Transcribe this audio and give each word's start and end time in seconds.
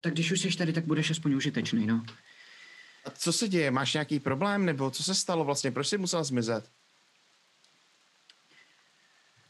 Tak 0.00 0.12
když 0.12 0.32
už 0.32 0.40
jsi 0.40 0.56
tady, 0.56 0.72
tak 0.72 0.84
budeš 0.84 1.10
aspoň 1.10 1.34
užitečný, 1.34 1.86
no. 1.86 2.04
A 3.04 3.10
co 3.10 3.32
se 3.32 3.48
děje? 3.48 3.70
Máš 3.70 3.92
nějaký 3.94 4.20
problém? 4.20 4.64
Nebo 4.64 4.90
co 4.90 5.02
se 5.02 5.14
stalo 5.14 5.44
vlastně? 5.44 5.70
Proč 5.70 5.88
jsi 5.88 5.98
musel 5.98 6.24
zmizet? 6.24 6.70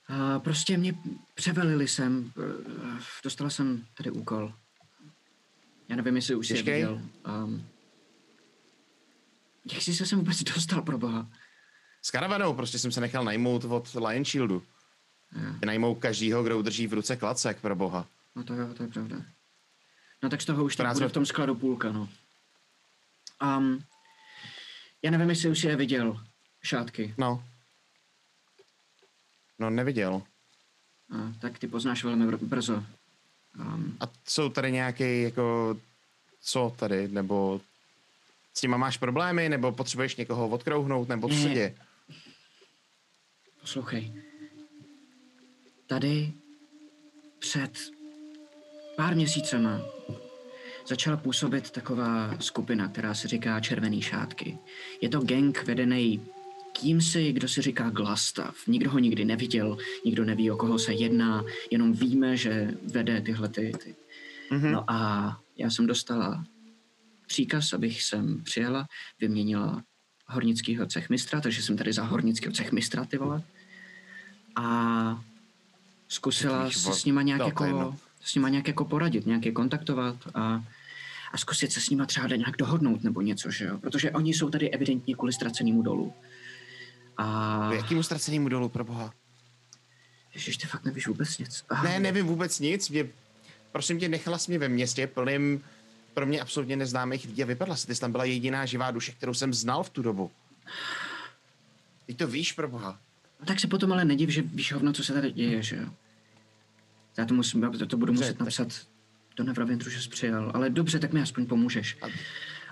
A 0.08 0.38
prostě 0.38 0.76
mě 0.76 0.94
převelili 1.34 1.88
jsem, 1.88 2.32
eh, 2.38 3.02
dostala 3.24 3.50
jsem 3.50 3.86
tady 3.96 4.10
úkol. 4.10 4.54
Já 5.88 5.96
nevím, 5.96 6.16
jestli 6.16 6.34
už 6.34 6.46
jsi 6.46 6.56
je 6.56 6.62
viděl. 6.62 7.02
Um, 7.44 7.66
jak 9.72 9.82
jsi 9.82 9.94
se 9.94 10.06
sem 10.06 10.18
vůbec 10.18 10.42
dostal, 10.42 10.82
pro 10.82 10.98
boha? 10.98 11.30
S 12.02 12.10
karavanou 12.10 12.54
prostě 12.54 12.78
jsem 12.78 12.92
se 12.92 13.00
nechal 13.00 13.24
najmout 13.24 13.64
od 13.64 13.94
Lion 13.94 14.24
Shieldu. 14.24 14.62
Najmou 15.64 15.94
každýho, 15.94 16.42
kdo 16.42 16.58
udrží 16.58 16.86
v 16.86 16.92
ruce 16.92 17.16
klacek, 17.16 17.60
pro 17.60 17.76
boha. 17.76 18.06
No 18.36 18.44
to 18.44 18.54
jo, 18.54 18.74
to 18.74 18.82
je 18.82 18.88
pravda. 18.88 19.16
No 20.22 20.28
tak 20.30 20.42
z 20.42 20.44
toho 20.44 20.64
už 20.64 20.76
tak 20.76 20.84
14 20.84 20.96
bude 20.98 21.08
v 21.08 21.12
tom 21.12 21.26
skladu 21.26 21.54
půlka, 21.54 21.92
no. 21.92 22.08
Um, 23.42 23.84
já 25.02 25.10
nevím, 25.10 25.30
jestli 25.30 25.50
už 25.50 25.64
je 25.64 25.76
viděl, 25.76 26.20
šátky. 26.62 27.14
No. 27.18 27.44
No, 29.58 29.70
neviděl. 29.70 30.22
A, 31.10 31.32
tak 31.40 31.58
ty 31.58 31.68
poznáš 31.68 32.04
velmi 32.04 32.26
br- 32.26 32.38
brzo. 32.46 32.84
Um, 33.58 33.96
A 34.00 34.04
jsou 34.28 34.48
tady 34.48 34.72
nějaký, 34.72 35.22
jako, 35.22 35.76
co 36.40 36.74
tady, 36.78 37.08
nebo 37.08 37.60
s 38.54 38.62
nima 38.62 38.76
máš 38.76 38.96
problémy, 38.96 39.48
nebo 39.48 39.72
potřebuješ 39.72 40.16
někoho 40.16 40.48
odkrouhnout, 40.48 41.08
nebo 41.08 41.28
co 41.28 41.34
se 41.34 41.48
děje? 41.48 41.76
poslouchej. 43.60 44.12
Tady 45.86 46.32
před 47.38 47.78
pár 49.00 49.14
měsícema 49.14 49.80
začala 50.86 51.16
působit 51.16 51.70
taková 51.70 52.36
skupina, 52.40 52.88
která 52.88 53.14
se 53.14 53.28
říká 53.28 53.60
Červený 53.60 54.02
šátky. 54.02 54.58
Je 55.00 55.08
to 55.08 55.20
gang 55.20 55.64
vedený 55.64 56.20
kýmsi, 56.72 57.32
kdo 57.32 57.48
si 57.48 57.62
říká 57.62 57.90
Glastav. 57.90 58.56
Nikdo 58.66 58.90
ho 58.90 58.98
nikdy 58.98 59.24
neviděl, 59.24 59.78
nikdo 60.04 60.24
neví, 60.24 60.50
o 60.50 60.56
koho 60.56 60.78
se 60.78 60.92
jedná, 60.92 61.44
jenom 61.70 61.92
víme, 61.92 62.36
že 62.36 62.74
vede 62.92 63.20
tyhle 63.20 63.48
ty... 63.48 63.72
ty. 63.84 63.96
Mhm. 64.50 64.72
No 64.72 64.90
a 64.90 65.40
já 65.56 65.70
jsem 65.70 65.86
dostala 65.86 66.44
příkaz, 67.26 67.72
abych 67.72 68.02
sem 68.02 68.42
přijela, 68.44 68.86
vyměnila 69.20 69.82
hornického 70.26 70.86
cechmistra, 70.86 71.40
takže 71.40 71.62
jsem 71.62 71.76
tady 71.76 71.92
za 71.92 72.02
hornického 72.02 72.52
cechmistra, 72.52 73.04
ty 73.04 73.18
vole. 73.18 73.42
A 74.56 75.24
zkusila 76.08 76.70
se 76.70 76.92
s 76.92 77.04
nima 77.04 77.22
nějak 77.22 77.38
no, 77.38 77.44
to 77.44 77.48
je 77.48 77.50
jako, 77.50 77.64
jedno. 77.64 78.09
S 78.20 78.34
nima 78.34 78.48
nějak 78.48 78.68
jako 78.68 78.84
poradit, 78.84 79.26
nějak 79.26 79.46
je 79.46 79.52
kontaktovat 79.52 80.16
a, 80.34 80.64
a 81.32 81.38
zkusit 81.38 81.72
se 81.72 81.80
s 81.80 81.90
nima 81.90 82.06
třeba 82.06 82.26
nějak 82.26 82.56
dohodnout 82.56 83.04
nebo 83.04 83.20
něco, 83.20 83.50
že 83.50 83.64
jo? 83.64 83.78
Protože 83.78 84.10
oni 84.10 84.34
jsou 84.34 84.50
tady 84.50 84.70
evidentně 84.70 85.14
kvůli 85.14 85.32
ztracenému 85.32 85.82
dolu. 85.82 86.12
A... 87.16 87.68
K 87.72 87.74
Jakýmu 87.74 88.02
ztracenému 88.02 88.48
dolu, 88.48 88.68
pro 88.68 88.84
boha? 88.84 89.12
Ježiš, 90.34 90.56
ty 90.56 90.66
fakt 90.66 90.84
nevíš 90.84 91.06
vůbec 91.06 91.38
nic. 91.38 91.64
Ah, 91.68 91.82
Ne, 91.82 92.00
nevím 92.00 92.26
vůbec 92.26 92.60
nic. 92.60 92.90
Mě, 92.90 93.08
prosím 93.72 94.00
tě, 94.00 94.08
nechala 94.08 94.38
jsi 94.38 94.50
mě 94.50 94.58
ve 94.58 94.68
městě 94.68 95.06
plným 95.06 95.64
pro 96.14 96.26
mě 96.26 96.40
absolutně 96.40 96.76
neznámých 96.76 97.24
lidí 97.24 97.42
a 97.42 97.46
vypadla 97.46 97.76
si. 97.76 97.86
Ty 97.86 97.94
jsi 97.94 98.00
tam 98.00 98.12
byla 98.12 98.24
jediná 98.24 98.66
živá 98.66 98.90
duše, 98.90 99.12
kterou 99.12 99.34
jsem 99.34 99.54
znal 99.54 99.82
v 99.82 99.90
tu 99.90 100.02
dobu. 100.02 100.30
Ty 102.06 102.14
to 102.14 102.26
víš, 102.26 102.52
pro 102.52 102.68
boha. 102.68 102.98
No 103.40 103.46
tak 103.46 103.60
se 103.60 103.66
potom 103.66 103.92
ale 103.92 104.04
nediv, 104.04 104.30
že 104.30 104.42
víš 104.42 104.72
hovno, 104.72 104.92
co 104.92 105.04
se 105.04 105.12
tady 105.12 105.32
děje, 105.32 105.62
že 105.62 105.76
jo? 105.76 105.88
Já 107.16 107.24
to, 107.24 107.34
musím, 107.34 107.62
já 107.62 107.70
to 107.70 107.96
budu 107.96 108.12
Dobře, 108.12 108.24
muset 108.24 108.32
tak- 108.32 108.40
napsat 108.40 108.86
do 109.36 109.44
Nevraventru, 109.44 109.90
že 109.90 110.02
jsi 110.02 110.08
přijel. 110.08 110.50
Ale 110.54 110.70
dobře, 110.70 110.98
tak 110.98 111.12
mi 111.12 111.22
aspoň 111.22 111.46
pomůžeš. 111.46 111.96
A, 112.02 112.06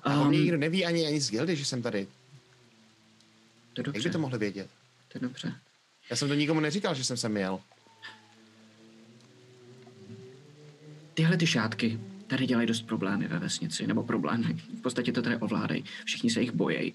a 0.02 0.20
um, 0.20 0.32
nikdo 0.32 0.56
neví 0.56 0.84
ani, 0.86 1.06
ani 1.06 1.20
z 1.20 1.30
gildy, 1.30 1.56
že 1.56 1.64
jsem 1.64 1.82
tady. 1.82 2.06
to 3.74 3.80
je 3.80 3.84
Jak 3.86 3.86
by 3.86 3.92
dobře, 3.92 4.10
to 4.10 4.18
mohli 4.18 4.38
vědět? 4.38 4.70
to 5.08 5.18
je 5.18 5.20
dobře. 5.22 5.54
Já 6.10 6.16
jsem 6.16 6.28
to 6.28 6.34
nikomu 6.34 6.60
neříkal, 6.60 6.94
že 6.94 7.04
jsem 7.04 7.16
sem 7.16 7.36
jel. 7.36 7.60
Tyhle 11.14 11.36
ty 11.36 11.46
šátky 11.46 12.00
tady 12.26 12.46
dělají 12.46 12.66
dost 12.68 12.82
problémy 12.82 13.28
ve 13.28 13.38
vesnici, 13.38 13.86
nebo 13.86 14.02
problémy. 14.02 14.56
V 14.78 14.82
podstatě 14.82 15.12
to 15.12 15.22
tady 15.22 15.36
ovládají. 15.36 15.84
Všichni 16.04 16.30
se 16.30 16.40
jich 16.40 16.52
bojejí. 16.52 16.94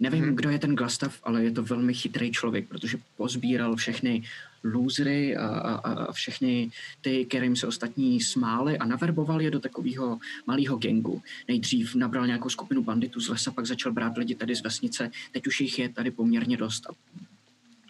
Nevím, 0.00 0.24
hmm. 0.24 0.36
kdo 0.36 0.50
je 0.50 0.58
ten 0.58 0.76
Glastav, 0.76 1.20
ale 1.22 1.44
je 1.44 1.50
to 1.50 1.62
velmi 1.62 1.94
chytrý 1.94 2.32
člověk, 2.32 2.68
protože 2.68 2.98
pozbíral 3.16 3.76
všechny 3.76 4.22
losery 4.64 5.36
a, 5.36 5.46
a, 5.46 5.74
a- 5.74 6.12
všechny 6.12 6.70
ty, 7.00 7.24
kterým 7.24 7.56
se 7.56 7.66
ostatní 7.66 8.20
smáli 8.20 8.78
a 8.78 8.84
naverboval 8.84 9.40
je 9.40 9.50
do 9.50 9.60
takového 9.60 10.18
malého 10.46 10.76
gengu. 10.76 11.22
Nejdřív 11.48 11.94
nabral 11.94 12.26
nějakou 12.26 12.48
skupinu 12.48 12.82
banditů 12.82 13.20
z 13.20 13.28
lesa, 13.28 13.50
pak 13.50 13.66
začal 13.66 13.92
brát 13.92 14.16
lidi 14.16 14.34
tady 14.34 14.56
z 14.56 14.62
vesnice. 14.62 15.10
Teď 15.32 15.46
už 15.46 15.60
jich 15.60 15.78
je 15.78 15.88
tady 15.88 16.10
poměrně 16.10 16.56
dost 16.56 16.86
a 16.86 16.92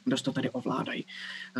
dost 0.06 0.22
to 0.22 0.32
tady 0.32 0.50
ovládají. 0.50 1.06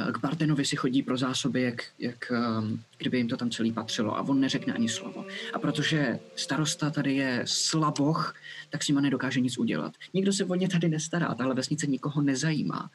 Eh, 0.09 0.13
K 0.13 0.19
Bartenovi 0.21 0.65
si 0.65 0.77
chodí 0.77 1.03
pro 1.03 1.17
zásoby, 1.17 1.63
jak, 1.63 1.83
jak 1.99 2.33
ehm, 2.33 2.83
kdyby 2.99 3.17
jim 3.19 3.29
to 3.29 3.37
tam 3.37 3.51
celý 3.51 3.73
patřilo 3.73 4.17
a 4.17 4.21
on 4.23 4.41
neřekne 4.41 4.73
ani 4.73 4.89
slovo. 4.89 5.27
A 5.53 5.59
protože 5.59 6.19
starosta 6.37 6.91
tady 6.91 7.15
je 7.15 7.43
slaboch, 7.47 8.35
tak 8.71 8.83
s 8.83 8.89
nima 8.89 9.01
nedokáže 9.01 9.41
nic 9.41 9.59
udělat. 9.59 9.93
Nikdo 10.15 10.33
se 10.33 10.45
o 10.45 10.55
ně 10.55 10.69
tady 10.69 10.89
nestará, 10.89 11.35
tahle 11.35 11.55
vesnice 11.55 11.87
nikoho 11.87 12.23
nezajímá. 12.23 12.91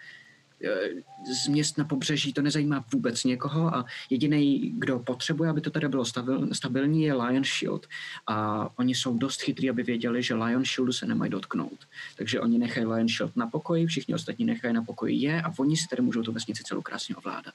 Eh, 0.63 0.89
Z 1.33 1.47
měst 1.47 1.77
na 1.77 1.85
pobřeží 1.85 2.33
to 2.33 2.41
nezajímá 2.41 2.85
vůbec 2.93 3.23
někoho 3.23 3.75
a 3.75 3.85
jediný, 4.09 4.73
kdo 4.77 4.99
potřebuje, 4.99 5.49
aby 5.49 5.61
to 5.61 5.69
tady 5.69 5.87
bylo 5.87 6.05
stabil, 6.05 6.53
stabilní, 6.53 7.03
je 7.03 7.13
Lion 7.13 7.43
Shield. 7.43 7.87
A 8.27 8.69
oni 8.79 8.95
jsou 8.95 9.17
dost 9.17 9.41
chytrý, 9.41 9.69
aby 9.69 9.83
věděli, 9.83 10.23
že 10.23 10.35
Lion 10.35 10.65
Shieldu 10.65 10.93
se 10.93 11.05
nemají 11.05 11.31
dotknout. 11.31 11.87
Takže 12.17 12.39
oni 12.39 12.59
nechají 12.59 12.85
Lion 12.85 13.07
Shield 13.07 13.35
na 13.35 13.47
pokoji, 13.47 13.87
všichni 13.87 14.13
ostatní 14.13 14.45
nechají 14.45 14.73
na 14.73 14.83
pokoji 14.83 15.15
je 15.15 15.41
a 15.41 15.53
oni 15.59 15.77
si 15.77 15.87
tady 15.89 16.01
můžou 16.01 16.23
tu 16.23 16.31
vesnici 16.31 16.63
celou 16.63 16.81
krásně 16.81 17.15
ovládat. 17.15 17.53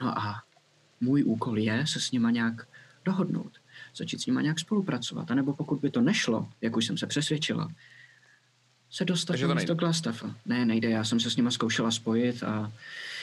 No 0.00 0.18
a 0.18 0.42
můj 1.00 1.24
úkol 1.24 1.58
je 1.58 1.86
se 1.86 2.00
s 2.00 2.12
nima 2.12 2.30
nějak 2.30 2.68
dohodnout, 3.04 3.52
začít 3.96 4.20
s 4.20 4.26
nima 4.26 4.42
nějak 4.42 4.58
spolupracovat, 4.58 5.30
anebo 5.30 5.54
pokud 5.54 5.80
by 5.80 5.90
to 5.90 6.00
nešlo, 6.00 6.48
jak 6.60 6.76
už 6.76 6.86
jsem 6.86 6.98
se 6.98 7.06
přesvědčila, 7.06 7.68
se 8.92 9.04
dostat 9.04 9.32
na 9.32 9.38
nejde. 9.38 9.54
místo 9.54 9.74
Glastafa. 9.74 10.34
Ne, 10.46 10.64
nejde, 10.64 10.90
já 10.90 11.04
jsem 11.04 11.20
se 11.20 11.30
s 11.30 11.36
nima 11.36 11.50
zkoušela 11.50 11.90
spojit 11.90 12.42
a 12.42 12.72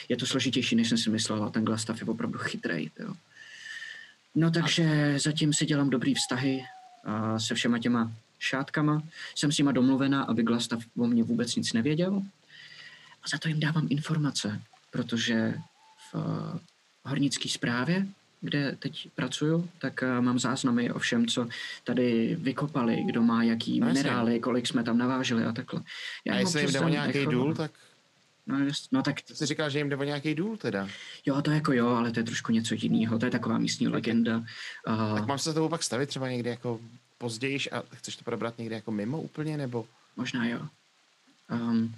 je 0.08 0.16
to 0.16 0.26
složitější, 0.26 0.76
než 0.76 0.88
jsem 0.88 0.98
si 0.98 1.10
myslela. 1.10 1.50
Ten 1.50 1.64
Glastaf 1.64 2.00
je 2.00 2.06
opravdu 2.06 2.38
chytrej. 2.38 2.90
Jo. 3.00 3.14
No 4.34 4.50
takže 4.50 5.14
zatím 5.18 5.52
si 5.52 5.66
dělám 5.66 5.90
dobrý 5.90 6.14
vztahy 6.14 6.64
a 7.04 7.38
se 7.38 7.54
všema 7.54 7.78
těma 7.78 8.12
šátkama. 8.38 9.02
Jsem 9.34 9.52
s 9.52 9.58
nima 9.58 9.72
domluvena, 9.72 10.22
aby 10.22 10.42
Glastav 10.42 10.82
o 10.96 11.06
mě 11.06 11.22
vůbec 11.22 11.56
nic 11.56 11.72
nevěděl. 11.72 12.22
A 13.22 13.28
za 13.28 13.38
to 13.38 13.48
jim 13.48 13.60
dávám 13.60 13.86
informace, 13.90 14.60
protože 14.90 15.54
v 16.10 16.14
uh, 16.14 16.58
hornické 17.04 17.48
správě, 17.48 18.06
kde 18.40 18.76
teď 18.78 19.08
pracuju, 19.14 19.68
tak 19.78 20.02
uh, 20.02 20.24
mám 20.24 20.38
záznamy 20.38 20.92
o 20.92 20.98
všem, 20.98 21.26
co 21.26 21.48
tady 21.84 22.36
vykopali, 22.40 23.02
kdo 23.06 23.22
má 23.22 23.42
jaký 23.42 23.80
No 23.80 23.86
minerály, 23.86 24.40
kolik 24.40 24.66
jsme 24.66 24.84
tam 24.84 24.98
naváželi 24.98 25.44
a 25.44 25.52
takhle. 25.52 25.80
A 26.30 26.32
jim 26.32 26.38
jestli 26.38 26.60
jim 26.60 26.70
jde 26.72 26.80
o 26.80 26.88
nějaký 26.88 27.18
informace. 27.18 27.36
důl, 27.44 27.54
tak 27.54 27.70
No, 28.46 28.58
jest, 28.58 28.92
no 28.92 29.02
tak 29.02 29.16
jsi 29.34 29.46
říkal, 29.46 29.70
že 29.70 29.78
jim 29.78 29.88
jde 29.88 29.96
o 29.96 30.04
nějaký 30.04 30.34
důl 30.34 30.56
teda. 30.56 30.88
jo, 31.26 31.42
to 31.42 31.50
jako 31.50 31.72
jo, 31.72 31.88
ale 31.88 32.10
to 32.10 32.20
je 32.20 32.24
trošku 32.24 32.52
něco 32.52 32.74
jiného. 32.74 33.18
To 33.18 33.24
je 33.24 33.30
taková 33.30 33.58
místní 33.58 33.88
legenda. 33.88 34.36
Uh, 34.88 35.14
Tak 35.18 35.26
mám 35.26 35.38
se 35.38 35.54
tebou 35.54 35.68
pak 35.68 35.82
stavit 35.82 36.08
třeba 36.08 36.30
někdy 36.30 36.50
jako 36.50 36.80
později 37.18 37.58
a 37.72 37.82
chceš 37.94 38.16
to 38.16 38.24
probrat 38.24 38.58
někdy 38.58 38.74
jako 38.74 38.90
mimo 38.92 39.20
úplně, 39.20 39.56
nebo? 39.56 39.86
Možná 40.16 40.46
jo. 40.46 40.60
Um, 41.50 41.94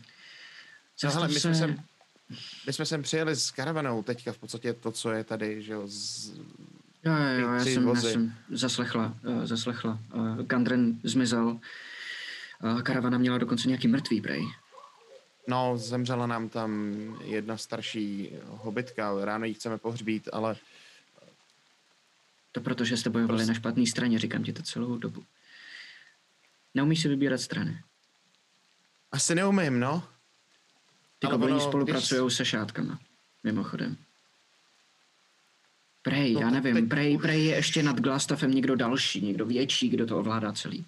No, 1.05 1.11
hele, 1.11 1.29
my 1.29 1.35
jsme 1.35 1.55
se- 1.55 1.59
sem, 1.61 1.83
my 2.67 2.73
jsme 2.73 2.87
sem 2.87 3.03
přijeli 3.03 3.37
s 3.37 3.51
karavanou 3.51 4.03
teďka 4.03 4.33
v 4.33 4.39
podstatě 4.39 4.73
to, 4.73 4.93
co 4.93 5.11
je 5.11 5.25
tady, 5.25 5.63
že 5.63 5.73
jo, 5.73 5.83
z, 5.87 6.31
Jo, 7.05 7.13
jo, 7.13 7.41
jo, 7.41 7.53
já 7.53 7.65
jsem, 7.65 7.89
já 7.89 7.95
jsem 7.95 8.35
zaslechla, 8.51 9.15
uh, 9.25 9.45
zaslechla. 9.45 9.99
Uh, 10.15 10.43
Gandren 10.43 11.01
zmizel. 11.03 11.61
Uh, 12.63 12.81
karavana 12.83 13.19
měla 13.19 13.39
dokonce 13.39 13.69
nějaký 13.69 13.89
mrtvý 13.89 14.21
prej. 14.21 14.43
no, 15.49 15.79
zemřela 15.79 16.27
nám 16.27 16.49
tam 16.49 16.95
jedna 17.25 17.57
starší 17.57 18.31
hobitka, 18.49 19.25
ráno 19.25 19.45
ji 19.45 19.55
chceme 19.55 19.79
pohřbít, 19.79 20.29
ale 20.33 20.57
To 22.53 22.61
proto, 22.61 22.85
že 22.85 22.97
jste 22.97 23.11
bojovali 23.11 23.39
Prostě- 23.39 23.49
na 23.53 23.55
špatné 23.55 23.87
straně, 23.87 24.19
říkám 24.19 24.43
ti 24.45 24.53
to 24.53 24.63
celou 24.63 24.97
dobu. 24.99 25.25
Neumíš 26.75 27.01
si 27.03 27.09
vybírat 27.09 27.39
strany. 27.41 27.83
asi 29.13 29.35
neumím, 29.35 29.81
no. 29.81 30.03
Ty 31.23 31.27
Ale 31.27 31.37
ono, 31.37 31.61
spolupracují 31.61 32.31
se 32.31 32.45
šátkama, 32.45 32.99
mimochodem. 33.45 33.97
Prej, 36.03 36.33
No 36.35 36.41
já 36.41 36.47
tak 36.51 36.55
nevím, 36.55 36.75
teď- 36.75 36.89
prej, 36.89 37.19
prej 37.19 37.45
je 37.45 37.55
ještě 37.55 37.83
nad 37.83 38.01
Glastafem 38.01 38.51
někdo 38.51 38.77
další, 38.77 39.21
někdo 39.21 39.47
větší, 39.47 39.89
kdo 39.89 40.07
to 40.07 40.19
ovládá 40.19 40.53
celý. 40.53 40.87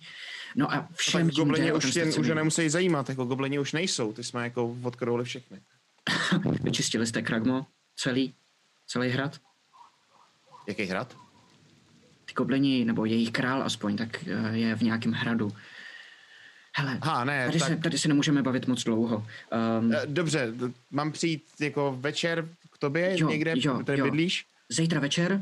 No 0.56 0.72
a 0.72 0.76
No 0.76 0.88
všem 0.96 1.26
tak 1.26 1.34
tím 1.34 1.44
goblini 1.44 1.66
jde 1.66 1.72
o 1.72 1.76
už, 1.76 1.90
tě, 1.92 2.04
už 2.04 2.28
nemusí 2.28 2.68
zajímat, 2.68 3.08
jako 3.08 3.24
goblini 3.24 3.58
už 3.58 3.72
nejsou, 3.72 4.12
ty 4.12 4.24
jsme 4.24 4.44
jako 4.44 4.76
odkrouli 4.82 5.24
všechny. 5.24 5.60
Vyčistili 6.62 7.06
jste 7.06 7.22
Kragmo, 7.22 7.66
celý, 7.96 8.34
celý 8.86 9.08
hrad. 9.08 9.40
Jaký 10.66 10.84
hrad? 10.84 11.16
Ty 12.24 12.34
goblini, 12.34 12.84
nebo 12.84 13.04
jejich 13.04 13.30
král 13.30 13.62
aspoň, 13.62 13.96
tak 13.96 14.24
eh, 14.28 14.56
je 14.56 14.74
v 14.74 14.82
nějakém 14.82 15.12
hradu. 15.12 15.52
Hele, 16.76 16.98
Aha, 17.00 17.24
ne, 17.24 17.46
tady, 17.46 17.58
tak 17.58 17.68
se, 17.68 17.76
tady 17.76 17.98
se 17.98 18.08
nemůžeme 18.08 18.42
bavit 18.42 18.66
moc 18.66 18.84
dlouho. 18.84 19.26
Um, 19.80 19.92
eh, 19.92 20.02
dobře, 20.06 20.52
mám 20.90 21.12
přijít 21.12 21.44
jako 21.60 21.96
večer 22.00 22.48
k 22.72 22.78
tobě 22.78 23.14
Jo, 23.18 23.28
někde, 23.28 23.52
jo, 23.56 23.82
tady 23.84 23.98
jo. 23.98 24.04
bydlíš? 24.04 24.46
zítra 24.68 25.00
večer, 25.00 25.40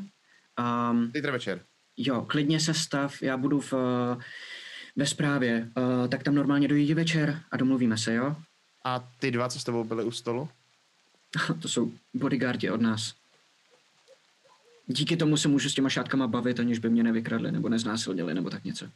um, 0.90 1.10
Zítra 1.14 1.32
večer. 1.32 1.60
jo, 1.96 2.22
klidně 2.28 2.60
se 2.60 2.74
stav, 2.74 3.22
já 3.22 3.36
budu 3.36 3.60
v, 3.60 3.72
eh, 3.72 4.22
ve 4.96 5.06
správě, 5.06 5.68
uh, 5.76 6.08
tak 6.08 6.22
tam 6.22 6.34
normálně 6.34 6.68
dojde 6.68 6.94
večer 6.94 7.42
a 7.50 7.56
domluvíme 7.56 7.98
se, 7.98 8.14
jo? 8.14 8.36
A 8.84 9.08
ty 9.18 9.30
dva, 9.30 9.48
co 9.48 9.60
s 9.60 9.64
tebou 9.64 9.84
byli 9.84 10.04
u 10.04 10.10
stolu? 10.10 10.48
To 11.62 11.68
jsou 11.68 11.92
bodyguardi 12.14 12.70
od 12.70 12.80
nás. 12.80 13.14
Díky 14.86 15.16
tomu 15.16 15.36
se 15.36 15.48
můžu 15.48 15.70
s 15.70 15.74
těma 15.74 15.88
šátkama 15.88 16.26
bavit, 16.26 16.60
aniž 16.60 16.78
by 16.78 16.90
mě 16.90 17.02
nevykradli 17.02 17.52
nebo 17.52 17.68
neznásilnili 17.68 18.34
nebo 18.34 18.50
tak 18.50 18.64
něco. 18.64 18.86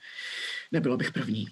Nebylo 0.72 0.96
bych 0.96 1.12
první. 1.12 1.46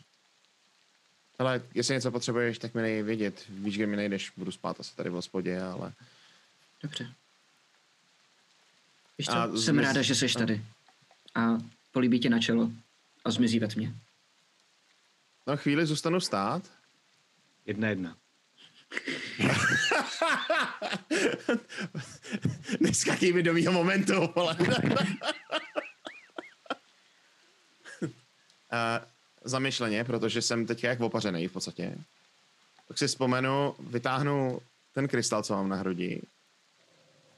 Ale 1.39 1.63
jestli 1.75 1.95
něco 1.95 2.11
potřebuješ, 2.11 2.59
tak 2.59 2.75
mi 2.75 2.83
nej 2.83 3.03
vědět. 3.03 3.45
Víš, 3.49 3.77
kde 3.77 3.87
mi 3.87 3.97
nejdeš, 3.97 4.33
budu 4.37 4.53
spát 4.53 4.81
asi 4.81 4.97
tady 4.97 5.11
v 5.11 5.13
hospodě, 5.13 5.63
ale... 5.63 5.93
Dobře. 6.83 7.13
Víš 9.19 9.27
co, 9.27 9.33
A 9.33 9.47
jsem 9.47 9.77
zmiz- 9.77 9.83
ráda, 9.83 10.03
že 10.03 10.15
jsi 10.15 10.35
tady. 10.35 10.65
A 11.35 11.59
políbí 11.93 12.21
tě 12.21 12.31
na 12.31 12.41
čelo 12.41 12.71
a 13.25 13.31
zmizí 13.31 13.59
ve 13.59 13.69
tmě. 13.69 13.95
No 15.47 15.57
chvíli 15.57 15.87
zůstanu 15.87 16.21
stát. 16.21 16.71
Jedna 17.67 17.89
jedna. 17.89 18.17
Neskakej 22.81 23.33
mi 23.33 23.43
do 23.43 23.53
mýho 23.55 23.73
momentu, 23.73 24.33
vole. 24.35 24.57
A 28.71 29.01
zamyšleně, 29.45 30.05
protože 30.05 30.43
jsem 30.43 30.67
teď 30.67 30.85
jak 30.85 31.01
opařený 31.01 31.49
v 31.49 31.53
podstatě, 31.53 31.95
tak 32.89 32.99
si 32.99 33.07
vzpomenu, 33.07 33.75
vytáhnu 33.79 34.61
ten 34.93 35.09
krystal, 35.09 35.43
co 35.43 35.55
mám 35.55 35.69
na 35.69 35.77
hrudi, 35.77 36.23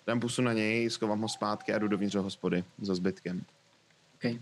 dám 0.07 0.21
pusu 0.21 0.43
na 0.43 0.53
něj, 0.53 0.91
schovám 0.91 1.21
ho 1.21 1.29
zpátky 1.29 1.73
a 1.73 1.79
jdu 1.79 1.89
dovnitř 1.89 2.15
do 2.15 2.23
hospody 2.23 2.65
za 2.83 2.95
zbytkem. 2.95 3.43
Okay. 4.15 4.39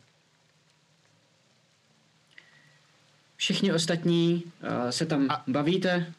Všichni 3.37 3.72
ostatní 3.72 4.43
uh, 4.44 4.90
se 4.90 5.06
tam 5.06 5.31
A- 5.31 5.44
bavíte? 5.46 6.12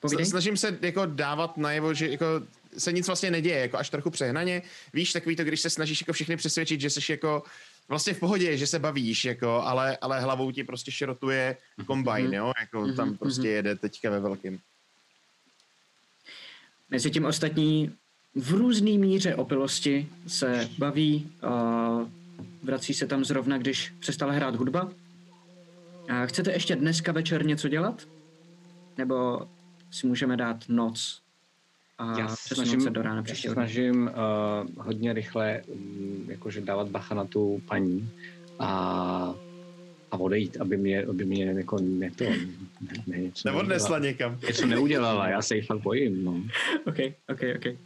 Povídej. 0.00 0.26
Snažím 0.26 0.56
se 0.56 0.78
jako 0.82 1.06
dávat 1.06 1.56
najevo, 1.56 1.94
že 1.94 2.08
jako 2.08 2.26
se 2.78 2.92
nic 2.92 3.06
vlastně 3.06 3.30
neděje, 3.30 3.58
jako 3.58 3.78
až 3.78 3.90
trochu 3.90 4.10
přehnaně. 4.10 4.62
Víš, 4.92 5.12
takový 5.12 5.36
to, 5.36 5.44
když 5.44 5.60
se 5.60 5.70
snažíš 5.70 6.00
jako 6.00 6.12
všechny 6.12 6.36
přesvědčit, 6.36 6.80
že 6.80 6.90
jsi 6.90 7.12
jako 7.12 7.42
vlastně 7.88 8.14
v 8.14 8.20
pohodě, 8.20 8.56
že 8.56 8.66
se 8.66 8.78
bavíš, 8.78 9.24
jako, 9.24 9.48
ale, 9.48 9.96
ale 9.96 10.20
hlavou 10.20 10.50
ti 10.50 10.64
prostě 10.64 10.90
šrotuje 10.92 11.56
kombajn, 11.86 12.34
jo, 12.34 12.52
jako 12.60 12.80
Mhm, 12.80 12.96
tam 12.96 13.16
prostě 13.16 13.40
mhm. 13.40 13.50
jede 13.50 13.76
teďka 13.76 14.10
ve 14.10 14.20
velkým. 14.20 14.58
Mezi 16.90 17.10
tím 17.10 17.24
ostatní 17.24 17.92
v 18.34 18.50
různé 18.50 18.90
míře 18.90 19.34
opilosti 19.34 20.08
se 20.26 20.68
baví, 20.78 21.32
uh, 21.42 22.08
vrací 22.62 22.94
se 22.94 23.06
tam 23.06 23.24
zrovna, 23.24 23.58
když 23.58 23.92
přestala 24.00 24.32
hrát 24.32 24.56
hudba. 24.56 24.92
A 26.08 26.26
chcete 26.26 26.52
ještě 26.52 26.76
dneska 26.76 27.12
večer 27.12 27.46
něco 27.46 27.68
dělat? 27.68 28.02
Nebo 28.98 29.48
si 29.90 30.06
můžeme 30.06 30.36
dát 30.36 30.68
noc 30.68 31.23
a 31.98 32.18
Já 32.18 32.28
se 32.28 32.54
snažím, 32.54 32.80
se 32.80 32.90
do 32.90 33.02
rána 33.02 33.16
já 33.16 33.22
se 33.22 33.32
příštího 33.32 33.54
snažím 33.54 34.02
uh, 34.02 34.84
hodně 34.84 35.12
rychle 35.12 35.62
um, 35.66 36.24
jakože 36.28 36.60
dávat 36.60 36.88
bacha 36.88 37.14
na 37.14 37.24
tu 37.24 37.62
paní 37.68 38.10
a, 38.58 39.34
a 40.10 40.16
odejít, 40.16 40.56
aby 40.60 40.76
mě, 40.76 41.04
aby 41.04 41.24
mě 41.24 41.44
jako 41.44 41.78
ne 41.80 42.10
to, 42.10 42.24
ne, 42.24 42.38
ne, 43.06 43.18
něco, 43.18 43.48
Neodnesla 43.48 43.98
neudělala. 43.98 43.98
někam. 43.98 44.38
něco 44.46 44.66
neudělala, 44.66 45.28
já 45.28 45.42
se 45.42 45.56
jí 45.56 45.62
fakt 45.62 45.80
bojím, 45.80 46.24
no. 46.24 46.32
OK, 46.86 46.98
OK, 47.28 47.40
OK. 47.56 47.78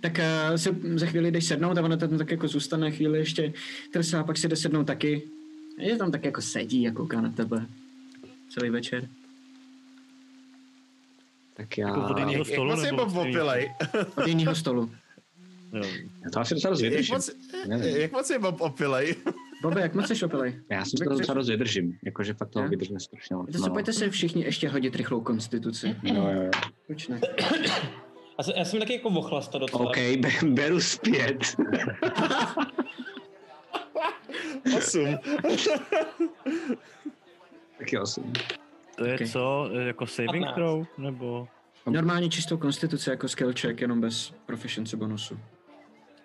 Tak 0.00 0.18
uh, 0.50 0.56
se 0.56 0.76
za 0.94 1.06
chvíli 1.06 1.30
jdeš 1.30 1.44
sednout 1.44 1.78
a 1.78 1.82
ona 1.82 1.96
tam 1.96 2.18
tak 2.18 2.30
jako 2.30 2.48
zůstane 2.48 2.90
chvíli 2.90 3.18
ještě 3.18 3.52
trsá, 3.92 4.24
pak 4.24 4.38
si 4.38 4.48
jde 4.48 4.56
sednout 4.56 4.84
taky. 4.84 5.22
Je 5.78 5.96
tam 5.96 6.12
tak 6.12 6.24
jako 6.24 6.42
sedí 6.42 6.88
a 6.88 6.92
kouká 6.92 7.20
na 7.20 7.30
tebe 7.30 7.66
celý 8.48 8.70
večer. 8.70 9.08
Tak 11.58 11.78
já, 11.78 11.88
Jako 11.88 12.00
od 12.00 12.18
jiného 12.18 12.32
Jak, 12.32 12.38
jak 12.38 12.46
stolu, 12.46 12.70
moc 12.70 12.84
je 12.84 12.90
nebo 12.92 13.06
Bob 13.06 13.16
opilej? 13.16 13.72
Od 14.16 14.26
jiného 14.26 14.54
stolu. 14.54 14.90
Jo. 15.72 15.82
já 16.24 16.30
to 16.32 16.40
asi 16.40 16.54
docela 16.54 16.70
dost 16.70 16.80
Jak 16.82 17.08
moc, 17.08 17.30
jak 17.82 18.12
moc 18.12 18.30
je 18.30 18.38
Bob 18.38 18.60
opilej? 18.60 19.14
Bobe, 19.62 19.80
jak 19.80 19.94
moc 19.94 20.08
jsi 20.08 20.24
opilej? 20.24 20.60
Já 20.70 20.84
si 20.84 20.96
to 20.96 21.10
docela 21.10 21.34
dost 21.34 21.48
vydržím, 21.48 21.98
jakože 22.04 22.34
fakt 22.34 22.50
toho 22.50 22.68
vydržím 22.68 23.00
strašně 23.00 23.36
moc. 23.36 23.52
To 23.52 23.58
se 23.58 23.70
pojďte 23.70 23.92
se 23.92 24.10
všichni 24.10 24.44
ještě 24.44 24.68
hodit 24.68 24.96
rychlou 24.96 25.20
konstituci. 25.20 25.96
No, 26.14 26.32
jo, 26.32 26.42
jo. 26.42 26.50
Proč 26.86 27.08
ne? 27.08 27.20
Já 28.38 28.44
jsem, 28.44 28.54
já 28.56 28.64
jsem 28.64 28.80
taky 28.80 28.92
jako 28.92 29.10
vochlasta 29.10 29.58
docela. 29.58 29.84
OK, 29.84 29.96
be, 29.96 30.28
beru 30.44 30.80
zpět. 30.80 31.38
Osm. 34.76 35.18
Taky 37.78 37.98
osm. 37.98 38.32
To 38.98 39.04
je 39.04 39.14
Ok. 39.14 39.26
co, 39.32 39.70
jako 39.72 40.06
saving 40.06 40.44
15. 40.44 40.54
throw, 40.54 40.86
nebo... 40.98 41.48
Normálně 41.86 42.28
čistou 42.28 42.56
konstituci 42.56 43.10
jako 43.10 43.28
skill 43.28 43.52
check, 43.60 43.80
jenom 43.80 44.00
bez 44.00 44.30
proficiency 44.46 44.96
bonusu. 44.96 45.38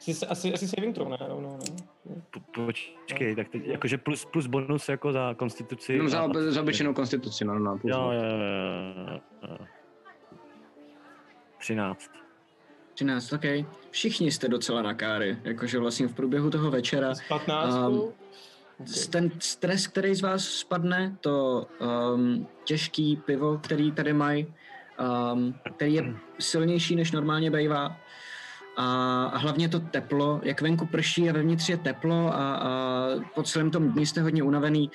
Asi, 0.09 0.25
asi, 0.27 0.53
asi 0.53 0.67
saving 0.67 0.95
throw, 0.95 1.09
ne? 1.09 1.17
No, 1.29 1.41
no, 1.41 1.57
no. 2.05 2.15
Po- 2.31 2.65
Počkej, 2.65 3.35
tak 3.35 3.49
teď, 3.49 3.65
jakože 3.67 3.97
plus, 3.97 4.25
plus 4.25 4.47
bonus 4.47 4.89
jako 4.89 5.11
za 5.13 5.33
konstituci. 5.33 5.93
Jenom 5.93 6.09
za, 6.09 6.19
a- 6.21 6.29
za 6.51 6.61
obyčejnou 6.61 6.93
konstituci, 6.93 7.45
no, 7.45 7.59
no. 7.59 7.77
plus 7.77 7.91
Jo, 7.91 8.11
jo, 8.11 8.23
jo, 8.23 8.37
jo, 8.37 9.19
jo. 9.49 9.57
13. 11.59 12.09
13, 12.93 13.33
OK. 13.33 13.43
Všichni 13.91 14.31
jste 14.31 14.47
docela 14.47 14.81
na 14.81 14.93
káry, 14.93 15.37
jakože 15.43 15.79
vlastně 15.79 16.07
v 16.07 16.13
průběhu 16.15 16.49
toho 16.49 16.71
večera 16.71 17.15
Z 17.15 17.21
15. 17.27 17.75
Um, 17.75 18.11
ten 19.09 19.31
stres, 19.39 19.87
který 19.87 20.15
z 20.15 20.21
vás 20.21 20.43
spadne, 20.43 21.17
to 21.21 21.67
um, 22.13 22.47
těžký 22.63 23.15
pivo, 23.25 23.57
který 23.57 23.91
tady 23.91 24.13
mají, 24.13 24.53
um, 25.33 25.55
který 25.75 25.93
je 25.93 26.15
silnější, 26.39 26.95
než 26.95 27.11
normálně 27.11 27.51
bývá. 27.51 27.97
A, 28.77 29.25
a 29.25 29.37
hlavně 29.37 29.69
to 29.69 29.79
teplo, 29.79 30.39
jak 30.43 30.61
venku 30.61 30.85
prší 30.85 31.29
a 31.29 31.33
vevnitř 31.33 31.69
je 31.69 31.77
teplo 31.77 32.35
a, 32.35 32.55
a 32.55 32.69
po 33.35 33.43
celém 33.43 33.71
tom 33.71 33.91
dní 33.91 34.05
jste 34.05 34.21
hodně 34.21 34.43
unavený. 34.43 34.91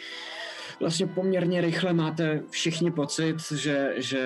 Vlastně 0.80 1.06
poměrně 1.06 1.60
rychle 1.60 1.92
máte 1.92 2.42
všichni 2.50 2.90
pocit, 2.90 3.36
že, 3.52 3.94
že 3.96 4.22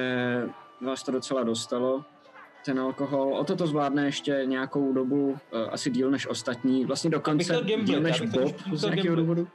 vás 0.80 1.02
to 1.02 1.12
docela 1.12 1.42
dostalo, 1.42 2.04
ten 2.64 2.80
alkohol. 2.80 3.36
O 3.36 3.44
to 3.44 3.56
to 3.56 3.66
zvládne 3.66 4.04
ještě 4.04 4.42
nějakou 4.44 4.92
dobu, 4.92 5.30
uh, 5.30 5.38
asi 5.70 5.90
díl 5.90 6.10
než 6.10 6.26
ostatní, 6.26 6.84
vlastně 6.84 7.10
dokonce 7.10 7.52
gamblit, 7.52 7.84
díl 7.84 8.00
než 8.00 8.20
Bob 8.20 8.56
z 8.72 8.82
nějakého 8.82 9.16
důvodu. 9.16 9.48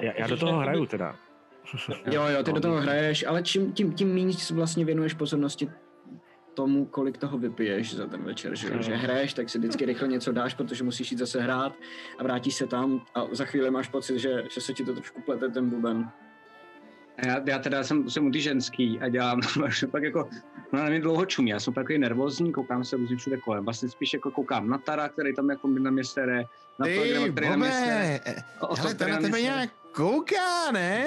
Já, 0.00 0.12
já 0.16 0.26
do 0.26 0.36
toho 0.36 0.58
hraju 0.58 0.86
teda. 0.86 1.16
Jo, 2.10 2.22
jo, 2.26 2.42
ty 2.42 2.52
do 2.52 2.60
toho 2.60 2.80
hraješ, 2.80 3.24
ale 3.28 3.42
čím, 3.42 3.72
tím, 3.72 3.92
tím 3.92 4.14
méně 4.14 4.32
si 4.32 4.54
vlastně 4.54 4.84
věnuješ 4.84 5.14
pozornosti 5.14 5.70
tomu, 6.54 6.86
kolik 6.86 7.18
toho 7.18 7.38
vypiješ 7.38 7.94
za 7.94 8.06
ten 8.06 8.22
večer, 8.22 8.56
že, 8.56 8.68
jo? 8.68 8.82
že 8.82 8.94
hraješ, 8.94 9.34
tak 9.34 9.50
si 9.50 9.58
vždycky 9.58 9.84
rychle 9.84 10.08
něco 10.08 10.32
dáš, 10.32 10.54
protože 10.54 10.84
musíš 10.84 11.10
jít 11.10 11.18
zase 11.18 11.40
hrát 11.40 11.72
a 12.18 12.22
vrátíš 12.22 12.54
se 12.54 12.66
tam 12.66 13.04
a 13.14 13.26
za 13.32 13.44
chvíli 13.44 13.70
máš 13.70 13.88
pocit, 13.88 14.18
že, 14.18 14.44
že 14.50 14.60
se 14.60 14.74
ti 14.74 14.84
to 14.84 14.92
trošku 14.92 15.22
plete 15.22 15.48
ten 15.48 15.70
buben. 15.70 16.10
A 17.22 17.26
Já, 17.26 17.40
já 17.46 17.58
teda 17.58 17.84
jsem, 17.84 18.10
jsem 18.10 18.26
u 18.26 18.30
ty 18.30 18.40
ženský 18.40 19.00
a 19.00 19.08
dělám, 19.08 19.40
pak 19.90 20.02
jako, 20.02 20.28
no 20.72 20.78
na 20.78 20.88
mě 20.88 21.00
dlouho 21.00 21.26
čumí, 21.26 21.50
já 21.50 21.60
jsem 21.60 21.74
takový 21.74 21.98
nervózní, 21.98 22.52
koukám 22.52 22.84
se 22.84 22.96
různě 22.96 23.16
všude 23.16 23.36
kolem, 23.36 23.64
vlastně 23.64 23.88
spíš 23.88 24.12
jako 24.12 24.30
koukám 24.30 24.68
na 24.68 24.78
Tara, 24.78 25.08
který 25.08 25.34
tam 25.34 25.50
jako 25.50 25.68
na 25.68 25.90
mě 25.90 26.04
sere, 26.04 26.44
na 26.78 26.86
Ej, 26.86 26.98
který 27.32 27.48
na 27.50 27.56
mě 27.56 27.70
sere. 27.72 28.20
Bobe, 28.24 28.42
O- 28.60 28.74
hele, 28.74 28.94
to 28.94 29.08
na 29.08 29.18
tebe 29.20 29.40
nějak 29.40 29.70
kouká, 29.92 30.70
ne? 30.72 31.04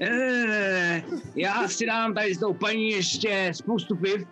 Ne, 0.00 0.10
ne, 0.10 0.46
ne, 0.46 0.46
ne, 0.46 1.04
já 1.36 1.68
si 1.68 1.86
dám 1.86 2.14
tady 2.14 2.34
s 2.34 2.38
tou 2.38 2.54
paní 2.54 2.90
ještě 2.90 3.52
spoustu 3.54 3.96
piv. 3.96 4.26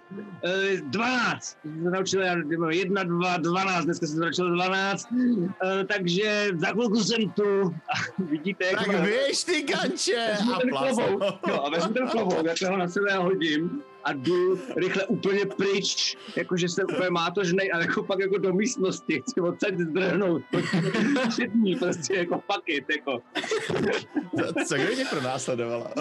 Eh, 0.44 0.76
12. 0.82 1.58
Jsem 1.62 1.82
se 1.84 1.90
naučil 1.90 2.22
já 2.22 2.34
jedna, 2.70 3.02
dva, 3.02 3.36
12, 3.36 3.84
dneska 3.84 4.06
jsem 4.06 4.14
se 4.16 4.20
naučil 4.20 4.50
12. 4.54 5.08
Eh, 5.12 5.84
takže 5.84 6.48
za 6.56 6.66
chvilku 6.66 6.96
jsem 7.00 7.30
tu. 7.30 7.62
A 7.64 8.22
vidíte, 8.24 8.64
jak 8.66 8.78
Tak 8.78 8.86
má- 8.86 9.00
běž 9.00 9.44
ty 9.44 9.62
ganče! 9.62 10.36
A 10.54 10.58
ten 10.60 10.70
klobouk, 10.70 11.22
jo, 11.48 11.62
a 11.62 11.70
vezmu 11.70 11.92
ten 11.94 12.08
klobouk, 12.08 12.46
já 12.62 12.70
ho 12.70 12.76
na 12.76 12.88
sebe 12.88 13.16
hodím 13.16 13.82
a 14.04 14.12
jdu 14.12 14.58
rychle 14.76 15.06
úplně 15.06 15.46
pryč, 15.46 16.16
jakože 16.36 16.68
jsem 16.68 16.86
úplně 16.94 17.10
mátožnej 17.10 17.70
a 17.72 17.80
jako 17.80 18.02
pak 18.02 18.18
jako 18.20 18.38
do 18.38 18.52
místnosti, 18.52 19.22
chci 19.22 19.40
odsaď 19.40 19.74
zdrhnout. 19.78 20.42
Tři 21.28 21.48
dní, 21.48 21.76
prostě 21.76 22.14
jako 22.14 22.34
fuck 22.52 22.68
it, 22.68 22.84
jako. 22.90 23.22
Co 24.66 24.74
kdo 24.74 24.94
tě 24.94 25.04
pronásledovala? 25.10 25.90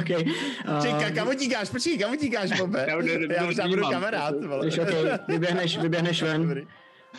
okay. 0.00 0.24
Čekaj, 0.82 1.12
kam 1.14 1.28
utíkáš? 1.28 1.70
Počkej, 1.70 1.98
kam 1.98 2.12
utíkáš, 2.12 2.60
Bobe? 2.60 2.86
Já 2.88 2.98
ne- 2.98 3.18
ne- 3.18 3.34
Já 3.34 3.44
možná 3.44 3.64
budu 3.64 3.76
nevnímám. 3.76 3.92
kamarád. 3.92 4.44
vole. 4.44 4.66
Když 4.66 4.78
okay, 4.78 5.18
vyběhneš, 5.28 5.78
vyběhneš 5.78 6.22
ven. 6.22 6.66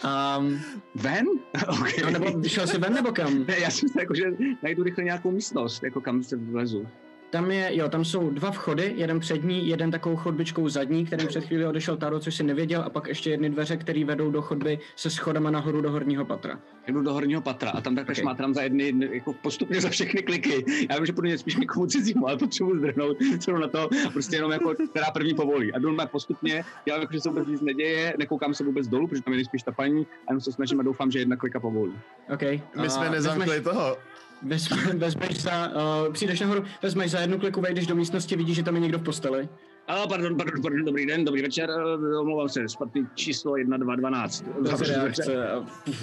Um, 0.04 0.62
Ven? 0.96 1.26
okay. 1.68 1.94
no, 2.04 2.12
nebo 2.12 2.44
šel 2.48 2.68
jsi 2.68 2.78
ven 2.78 2.94
nebo 2.94 3.12
kam? 3.12 3.46
Ne, 3.48 3.60
já 3.60 3.70
jsem 3.70 3.90
se 3.90 4.00
jako, 4.00 4.16
že 4.16 4.24
najdu 4.64 4.84
rychle 4.84 5.04
nějakou 5.04 5.32
místnost, 5.32 5.84
jako 5.84 6.02
kam 6.02 6.24
se 6.24 6.36
vlezu. 6.38 6.88
Tam 7.30 7.52
je, 7.52 7.70
jo, 7.78 7.90
tam 7.90 8.06
jsou 8.06 8.30
dva 8.30 8.52
vchody, 8.52 8.94
jeden 8.96 9.20
přední, 9.20 9.68
jeden 9.68 9.92
takovou 9.92 10.16
chodbičkou 10.16 10.70
zadní, 10.70 11.06
kterým 11.06 11.28
před 11.28 11.44
chvíli 11.44 11.66
odešel 11.66 11.98
Taro, 11.98 12.20
což 12.20 12.36
si 12.36 12.44
nevěděl, 12.44 12.82
a 12.82 12.90
pak 12.90 13.08
ještě 13.08 13.30
jedny 13.30 13.50
dveře, 13.50 13.78
které 13.78 14.06
vedou 14.06 14.32
do 14.32 14.42
chodby 14.42 14.80
se 14.96 15.10
schodama 15.10 15.52
nahoru 15.52 15.82
do 15.82 15.92
horního 15.92 16.26
patra. 16.26 16.60
Jdu 16.88 17.02
do 17.02 17.14
horního 17.14 17.42
patra 17.42 17.70
a 17.70 17.82
tam 17.82 17.96
takhle 17.96 18.10
Okay. 18.10 18.14
okay. 18.14 18.24
šmátrám 18.24 18.54
za 18.54 18.62
jedny, 18.62 18.94
jako 19.12 19.34
postupně 19.34 19.82
za 19.82 19.90
všechny 19.90 20.22
kliky. 20.22 20.66
Já 20.90 20.96
vím, 20.96 21.06
že 21.06 21.14
půjdu 21.14 21.38
spíš 21.38 21.56
někomu 21.56 21.88
cizímu, 21.88 22.28
ale 22.28 22.38
potřebuji 22.38 22.78
zdrhnout 22.78 23.18
celou 23.40 23.58
na 23.58 23.68
to, 23.68 23.90
prostě 24.14 24.36
jenom 24.36 24.52
jako, 24.52 24.74
která 24.92 25.12
první 25.12 25.34
povolí. 25.34 25.74
A 25.74 25.80
jdu 25.80 25.88
normálně 25.88 26.10
postupně, 26.12 26.64
dělám 26.86 27.02
jako, 27.02 27.14
že 27.14 27.20
se 27.20 27.30
vůbec 27.30 27.48
nic 27.48 27.62
neděje, 27.62 28.14
nekoukám 28.18 28.54
se 28.54 28.64
vůbec 28.64 28.88
dolů, 28.88 29.08
protože 29.08 29.22
tam 29.22 29.34
je 29.34 29.38
nejspíš 29.38 29.64
ta 29.64 29.72
paní, 29.72 30.08
a 30.28 30.32
jenom 30.32 30.42
se 30.42 30.52
snažím 30.52 30.80
a 30.80 30.84
doufám, 30.84 31.12
že 31.12 31.20
jedna 31.20 31.36
klika 31.36 31.60
povolí. 31.60 31.94
OK. 32.34 32.42
My 32.82 32.90
jsme 32.90 33.10
nezamkli 33.10 33.62
toho. 33.62 33.98
Vezmeš, 34.42 34.86
vezmeš 34.94 35.42
za, 35.42 35.68
uh, 35.68 36.14
přijdeš 36.14 36.40
nahoru, 36.40 36.64
vezmeš 36.82 37.12
za 37.12 37.20
jednu 37.20 37.40
kliku, 37.40 37.62
vejdeš 37.62 37.88
do 37.88 37.96
místnosti, 37.96 38.36
vidíš, 38.36 38.56
že 38.56 38.64
tam 38.64 38.76
je 38.76 38.82
někdo 38.82 39.00
v 39.00 39.04
posteli. 39.04 39.50
A 39.90 40.08
pardon, 40.08 40.38
pardon, 40.38 40.62
pardon, 40.62 40.86
dobrý 40.86 41.06
den, 41.06 41.26
dobrý 41.26 41.42
večer, 41.42 41.70
eh, 41.70 42.18
omlouvám 42.18 42.50
se, 42.50 42.70
špatný 42.70 43.08
číslo 43.16 43.58
1212. 43.58 44.46
Zase 44.62 44.84
reakce 44.86 45.48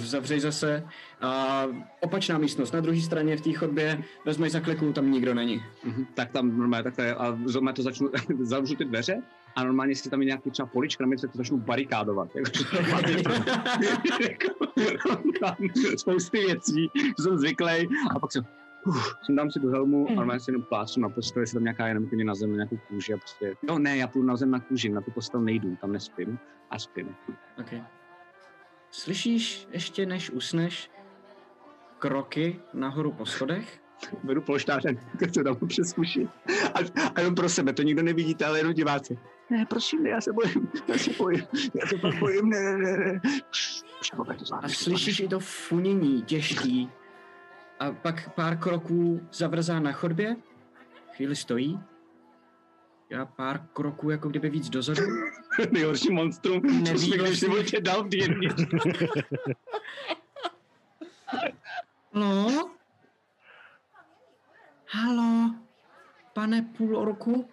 zavřeš 0.03 0.41
zase. 0.41 0.83
A 1.21 1.63
opačná 2.01 2.37
místnost, 2.37 2.73
na 2.73 2.79
druhé 2.79 3.01
straně 3.01 3.37
v 3.37 3.41
té 3.41 3.53
chodbě, 3.53 4.03
vezmeš 4.25 4.51
za 4.51 4.59
kliku, 4.59 4.93
tam 4.93 5.11
nikdo 5.11 5.33
není. 5.33 5.61
Mhm, 5.83 6.05
tak 6.13 6.31
tam 6.31 6.57
normálně 6.57 6.83
takhle 6.83 7.15
a 7.15 7.37
normálně 7.53 7.75
to 7.75 7.83
začnu, 7.83 8.09
zavřu 8.39 8.75
ty 8.75 8.85
dveře 8.85 9.21
a 9.57 9.63
normálně 9.63 9.95
si 9.95 10.09
tam 10.09 10.21
je 10.21 10.25
nějaký 10.25 10.51
třeba 10.51 10.65
polička, 10.65 11.03
na 11.03 11.07
mě 11.07 11.17
se 11.17 11.27
to 11.27 11.37
začnu 11.37 11.57
barikádovat. 11.57 12.29
Jako, 12.35 12.51
spousty 15.97 16.37
věcí, 16.37 16.89
že 16.95 17.23
jsem 17.23 17.37
zvyklý 17.37 17.87
a 18.15 18.19
pak 18.19 18.31
se 18.31 18.39
Uf, 18.85 19.15
jsem 19.25 19.35
dám 19.35 19.51
si 19.51 19.59
do 19.59 19.69
helmu 19.69 20.07
a 20.09 20.13
normálně 20.13 20.39
si 20.39 20.51
jenom 20.51 20.63
plácnu 20.63 21.01
na 21.01 21.09
postel, 21.09 21.43
jestli 21.43 21.53
tam 21.53 21.63
nějaká 21.63 21.87
jenom 21.87 22.03
úplně 22.03 22.25
na 22.25 22.35
zem, 22.35 22.53
nějakou 22.53 22.77
kůži 22.87 23.13
a 23.13 23.17
prostě, 23.17 23.55
no 23.63 23.79
ne, 23.79 23.97
já 23.97 24.07
půjdu 24.07 24.27
na 24.27 24.35
zem 24.35 24.51
na 24.51 24.59
kůži, 24.59 24.89
na 24.89 25.01
tu 25.01 25.11
postel 25.11 25.41
nejdu, 25.41 25.75
tam 25.75 25.91
nespím 25.91 26.39
a 26.69 26.79
spím. 26.79 27.15
okay. 27.59 27.83
Slyšíš 28.91 29.67
ještě 29.71 30.05
než 30.05 30.29
usneš 30.29 30.91
kroky 31.99 32.59
nahoru 32.73 33.11
po 33.11 33.25
schodech? 33.25 33.81
Beru 34.23 34.41
polštářem, 34.41 34.97
tak 35.19 35.33
se 35.33 35.43
tam 35.43 35.55
přes 35.67 35.93
uši. 35.97 36.27
A, 36.73 36.79
a, 37.15 37.19
jenom 37.19 37.35
pro 37.35 37.49
sebe, 37.49 37.73
to 37.73 37.81
nikdo 37.81 38.03
nevidíte, 38.03 38.45
ale 38.45 38.59
jenom 38.59 38.73
diváci. 38.73 39.19
Ne, 39.49 39.65
prosím, 39.65 40.05
já 40.07 40.21
se 40.21 40.33
bojím, 40.33 40.71
já 40.87 40.97
se 40.97 41.11
bojím, 41.17 41.47
já 41.81 41.87
se 41.87 41.97
fakt 41.97 42.19
bojím, 42.19 42.49
ne, 42.49 42.59
ne, 42.59 42.77
ne, 42.77 42.97
ne. 42.97 43.21
A 44.61 44.69
slyšíš 44.69 45.19
i 45.19 45.27
to 45.27 45.39
funění 45.39 46.21
těžký. 46.21 46.91
A 47.79 47.91
pak 47.91 48.33
pár 48.35 48.57
kroků 48.57 49.27
zavrzá 49.31 49.79
na 49.79 49.91
chodbě. 49.91 50.35
Chvíli 51.15 51.35
stojí. 51.35 51.79
Já 53.09 53.25
pár 53.25 53.67
kroků 53.73 54.09
jako 54.09 54.29
kdyby 54.29 54.49
víc 54.49 54.69
dozadu. 54.69 55.01
Nejhorší 55.71 56.09
monstrum, 56.11 56.85
co 56.85 56.97
jsi 56.97 57.11
v 57.11 57.17
vlastně. 57.17 57.35
životě 57.35 57.81
dal 57.81 58.03
v 58.03 58.09
D&D. 58.09 58.47
Halo? 62.13 62.71
Halo? 64.89 65.55
Pane 66.33 66.61
půl 66.61 66.97
orku? 66.97 67.49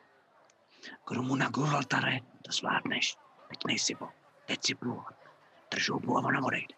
Kromu 1.05 1.37
na 1.37 1.49
Gurvaltare, 1.49 2.19
to 2.43 2.53
zvládneš. 2.53 3.17
Teď 3.49 3.59
nejsi 3.67 3.95
bo, 3.95 4.09
teď 4.47 4.59
si 4.65 4.75
plůvat. 4.75 5.15
Drž 5.71 5.91
hubu 5.91 6.19
a 6.19 6.21
ona 6.25 6.45
odejde. 6.45 6.75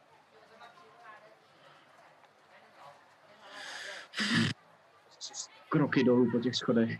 Kroky 5.68 6.04
dolů 6.04 6.30
po 6.32 6.38
těch 6.38 6.54
schodech. 6.56 6.98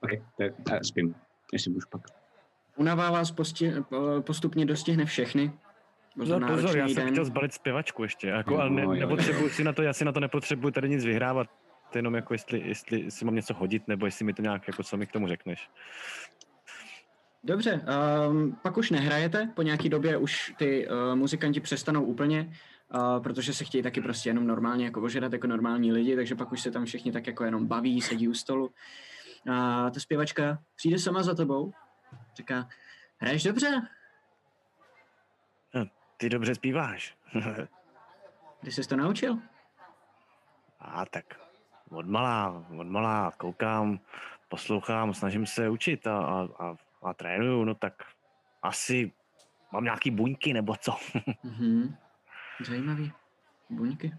Ok, 0.00 0.10
tak 0.38 0.52
já 0.72 0.80
spím, 0.82 1.14
jestli 1.52 1.70
můžu 1.70 1.88
pak. 1.90 2.00
Unava 2.76 3.10
vás 3.10 3.30
posti, 3.30 3.72
po- 3.88 4.22
postupně 4.26 4.66
dostihne 4.66 5.04
všechny. 5.04 5.58
No 6.16 6.40
pozor, 6.48 6.78
já 6.78 6.88
jsem 6.88 6.96
den. 6.96 7.12
chtěl 7.12 7.24
zbalit 7.24 7.52
zpěvačku 7.52 8.02
ještě, 8.02 8.28
jako, 8.28 8.58
ale 8.58 8.70
No, 8.70 8.76
ne, 8.76 8.82
jo, 8.82 8.92
jo. 8.92 9.00
nepotřebuji 9.00 9.48
si 9.50 9.64
na 9.64 9.72
to, 9.72 9.82
já 9.82 9.92
si 9.92 10.04
na 10.04 10.12
to 10.12 10.20
nepotřebuji 10.20 10.70
tady 10.70 10.88
nic 10.88 11.04
vyhrávat, 11.04 11.46
to 11.92 11.98
je 11.98 11.98
jenom 11.98 12.14
jako 12.14 12.34
jestli, 12.34 12.62
jestli 12.68 13.10
si 13.10 13.24
mám 13.24 13.34
něco 13.34 13.54
hodit, 13.54 13.88
nebo 13.88 14.06
jestli 14.06 14.24
mi 14.24 14.32
to 14.32 14.42
nějak, 14.42 14.68
jako 14.68 14.82
co 14.82 14.96
mi 14.96 15.06
k 15.06 15.12
tomu 15.12 15.28
řekneš. 15.28 15.70
Dobře, 17.44 17.80
um, 18.28 18.58
pak 18.62 18.76
už 18.76 18.90
nehrajete, 18.90 19.50
po 19.54 19.62
nějaký 19.62 19.88
době 19.88 20.16
už 20.16 20.54
ty 20.58 20.88
uh, 20.88 21.16
muzikanti 21.16 21.60
přestanou 21.60 22.04
úplně, 22.04 22.52
uh, 22.94 23.22
protože 23.22 23.54
se 23.54 23.64
chtějí 23.64 23.82
taky 23.82 24.00
prostě 24.00 24.30
jenom 24.30 24.46
normálně 24.46 24.84
jako 24.84 25.02
ožerat 25.02 25.32
jako 25.32 25.46
normální 25.46 25.92
lidi, 25.92 26.16
takže 26.16 26.34
pak 26.34 26.52
už 26.52 26.60
se 26.60 26.70
tam 26.70 26.84
všichni 26.84 27.12
tak 27.12 27.26
jako 27.26 27.44
jenom 27.44 27.66
baví, 27.66 28.00
sedí 28.00 28.28
u 28.28 28.34
stolu. 28.34 28.70
A 29.52 29.90
ta 29.90 30.00
zpěvačka 30.00 30.58
přijde 30.76 30.98
sama 30.98 31.22
za 31.22 31.34
tebou, 31.34 31.72
říká, 32.36 32.68
hraješ 33.18 33.42
dobře? 33.42 33.82
Ty 36.16 36.28
dobře 36.28 36.54
zpíváš. 36.54 37.16
Kdy 38.60 38.72
jsi 38.72 38.88
to 38.88 38.96
naučil? 38.96 39.38
A 40.80 41.06
tak 41.06 41.24
od 41.90 42.06
malá, 42.06 42.64
od 42.78 42.86
malá 42.86 43.30
koukám, 43.36 44.00
poslouchám, 44.48 45.14
snažím 45.14 45.46
se 45.46 45.68
učit 45.68 46.06
a, 46.06 46.18
a, 46.18 46.48
a, 46.58 46.76
a 47.02 47.14
trénuju, 47.14 47.64
no 47.64 47.74
tak 47.74 47.92
asi 48.62 49.12
mám 49.72 49.84
nějaký 49.84 50.10
buňky 50.10 50.52
nebo 50.52 50.76
co. 50.76 50.96
Mhm. 51.44 51.96
Zajímavý. 52.66 53.12
Buňky. 53.70 54.14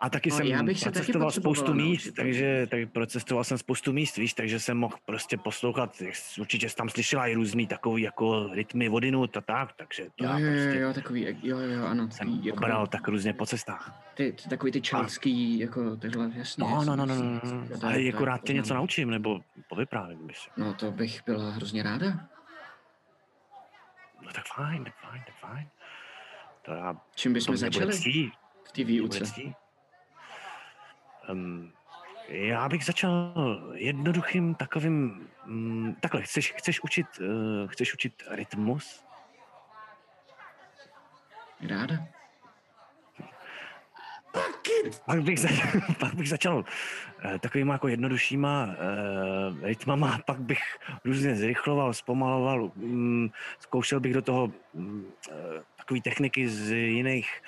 A 0.00 0.10
taky 0.10 0.30
No, 0.30 0.36
jsem 0.36 0.46
já 0.46 0.62
bych 0.62 0.78
se 0.78 0.84
taky 0.84 0.94
procestoval 0.94 1.26
potřebovala 1.26 1.56
spoustu 1.56 1.74
míst, 1.74 2.04
naučit, 2.06 2.14
takže 2.16 2.66
tak 2.70 2.92
procestoval 2.92 3.44
jsem 3.44 3.58
spoustu 3.58 3.92
míst, 3.92 4.16
víš, 4.16 4.34
takže 4.34 4.60
jsem 4.60 4.76
mohl 4.78 4.96
prostě 5.04 5.36
poslouchat, 5.36 6.02
určitě 6.40 6.68
jsi 6.68 6.76
tam 6.76 6.88
slyšela 6.88 7.26
i 7.26 7.34
různý 7.34 7.66
takový 7.66 8.02
jako 8.02 8.48
rytmy 8.52 8.88
vodinut 8.88 9.36
a 9.36 9.40
tak, 9.40 9.72
takže 9.72 10.04
to 10.16 10.24
Jo, 10.24 10.30
já 10.30 10.38
jo, 10.38 10.46
jo, 10.46 10.52
prostě 10.52 10.78
jo, 10.80 10.92
takový, 10.92 11.26
jo, 11.42 11.58
jo, 11.58 11.84
ano. 11.86 12.10
jsem 12.10 12.26
Takový, 12.28 12.46
jako, 12.46 12.56
pobral 12.56 12.86
tak 12.86 13.08
různě 13.08 13.32
po 13.32 13.46
cestách. 13.46 14.02
ty, 14.14 14.32
ty, 14.32 14.48
takový 14.48 14.72
ty 14.72 14.80
čelský, 14.80 15.58
jako 15.58 15.96
tyhle, 15.96 16.30
jasně. 16.34 16.64
No, 16.64 16.84
no, 16.84 16.96
no, 16.96 17.06
no, 17.06 17.14
no, 17.14 17.22
no, 17.44 17.64
je- 17.70 17.76
ale 17.82 18.02
jako 18.02 18.24
rád 18.24 18.42
tě 18.44 18.52
něco 18.52 18.74
naučím, 18.74 19.10
nebo 19.10 19.40
povyprávím 19.68 20.26
bych. 20.26 20.38
No 20.56 20.74
to 20.74 20.90
bych 20.92 21.20
byla 21.26 21.50
hrozně 21.50 21.82
ráda. 21.82 22.06
No 24.22 24.32
tak 24.34 24.44
fajn, 24.56 24.84
tak 24.84 24.94
fajn, 25.10 25.22
tak 25.26 25.34
fajn. 25.50 25.68
To 26.62 26.72
já, 26.72 26.96
Čím 27.14 27.32
bychom 27.32 27.56
začali 27.56 27.92
v 28.68 28.72
té 28.72 28.84
výuce? 28.84 29.24
Um, 31.28 31.72
já 32.28 32.68
bych 32.68 32.84
začal 32.84 33.34
jednoduchým 33.74 34.54
takovým, 34.54 35.28
um, 35.46 35.96
takhle, 36.00 36.22
chceš, 36.22 36.52
chceš 36.52 36.80
učit, 36.80 37.06
uh, 37.20 37.68
chceš 37.68 37.94
učit 37.94 38.22
rytmus? 38.30 39.04
Ráda. 41.68 41.94
Pak 45.06 45.22
bych, 45.22 45.40
za, 45.40 45.48
pak 45.98 46.14
bych 46.14 46.28
začal 46.28 46.56
uh, 46.56 47.38
takovýma 47.38 47.72
jako 47.72 47.88
jednoduššíma 47.88 48.66
uh, 48.66 49.64
rytmama, 49.64 50.18
pak 50.26 50.40
bych 50.40 50.62
různě 51.04 51.36
zrychloval, 51.36 51.94
zpomaloval, 51.94 52.72
um, 52.76 53.30
zkoušel 53.58 54.00
bych 54.00 54.14
do 54.14 54.22
toho 54.22 54.52
um, 54.72 55.06
uh, 55.30 55.34
takové 55.76 56.00
techniky 56.00 56.48
z 56.48 56.72
jiných, 56.72 57.42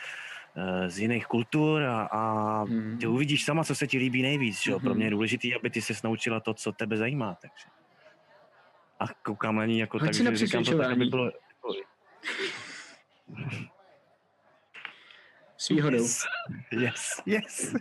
z 0.86 0.98
jiných 0.98 1.26
kultur 1.26 1.82
a, 1.82 2.02
a 2.02 2.62
Hmm. 2.64 2.98
ty 2.98 3.06
uvidíš 3.06 3.44
sama, 3.44 3.64
co 3.64 3.74
se 3.74 3.86
ti 3.86 3.98
líbí 3.98 4.22
nejvíc. 4.22 4.62
Že? 4.62 4.70
jo? 4.70 4.80
Pro 4.80 4.88
Mhm. 4.90 4.96
mě 4.96 5.06
je 5.06 5.10
důležité, 5.10 5.48
aby 5.56 5.70
ty 5.70 5.82
se 5.82 5.94
naučila 6.04 6.40
to, 6.40 6.54
co 6.54 6.72
tebe 6.72 6.96
zajímá. 6.96 7.34
Takže. 7.42 7.66
A 9.00 9.06
koukám 9.22 9.56
na 9.56 9.66
ní 9.66 9.78
jako 9.78 9.98
Hoď 9.98 10.06
tak, 10.24 10.36
že 10.36 10.46
říkám 10.46 10.64
to 10.64 10.78
tak, 10.78 10.90
aby 10.92 11.04
bylo... 11.04 11.30
S 15.56 15.68
výhodou. 15.68 15.96
Yes, 15.96 16.26
yes, 16.72 17.22
yes. 17.26 17.74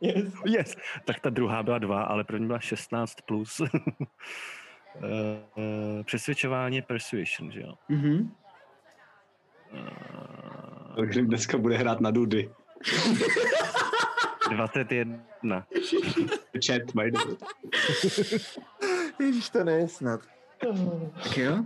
Yes. 0.00 0.34
Yes. 0.46 0.76
Tak 1.04 1.20
ta 1.20 1.30
druhá 1.30 1.62
byla 1.62 1.78
dva, 1.78 2.02
ale 2.02 2.24
první 2.24 2.46
byla 2.46 2.58
16 2.60 3.14
plus. 3.26 3.60
Eh, 3.60 5.08
eh, 5.58 6.04
Přesvědčování 6.04 6.82
persuasion, 6.82 7.52
že 7.52 7.60
jo? 7.60 7.74
Mhm. 7.88 8.34
Eh, 9.74 10.79
Takže 10.96 11.22
dneska 11.22 11.58
bude 11.58 11.76
hrát 11.76 12.00
na 12.00 12.10
dudy. 12.10 12.50
21. 14.50 15.66
Chat, 16.66 16.82
by 16.94 17.10
the. 17.10 17.18
Ježíš, 19.20 19.50
to 19.50 19.64
není 19.64 19.88
snad. 19.88 20.20
Tak 21.22 21.36
jo. 21.36 21.64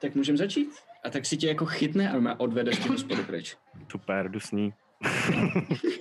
Tak 0.00 0.14
můžeme 0.14 0.38
začít? 0.38 0.70
A 1.04 1.10
tak 1.10 1.26
si 1.26 1.36
tě 1.36 1.48
jako 1.48 1.66
chytne 1.66 2.10
a 2.10 2.18
má 2.18 2.40
odvede 2.40 2.72
z 2.72 2.78
toho 2.78 2.98
spodu 2.98 3.24
pryč. 3.24 3.56
Super, 3.90 4.30
jdu 4.30 4.40
s 4.40 4.52
ní. 4.52 4.74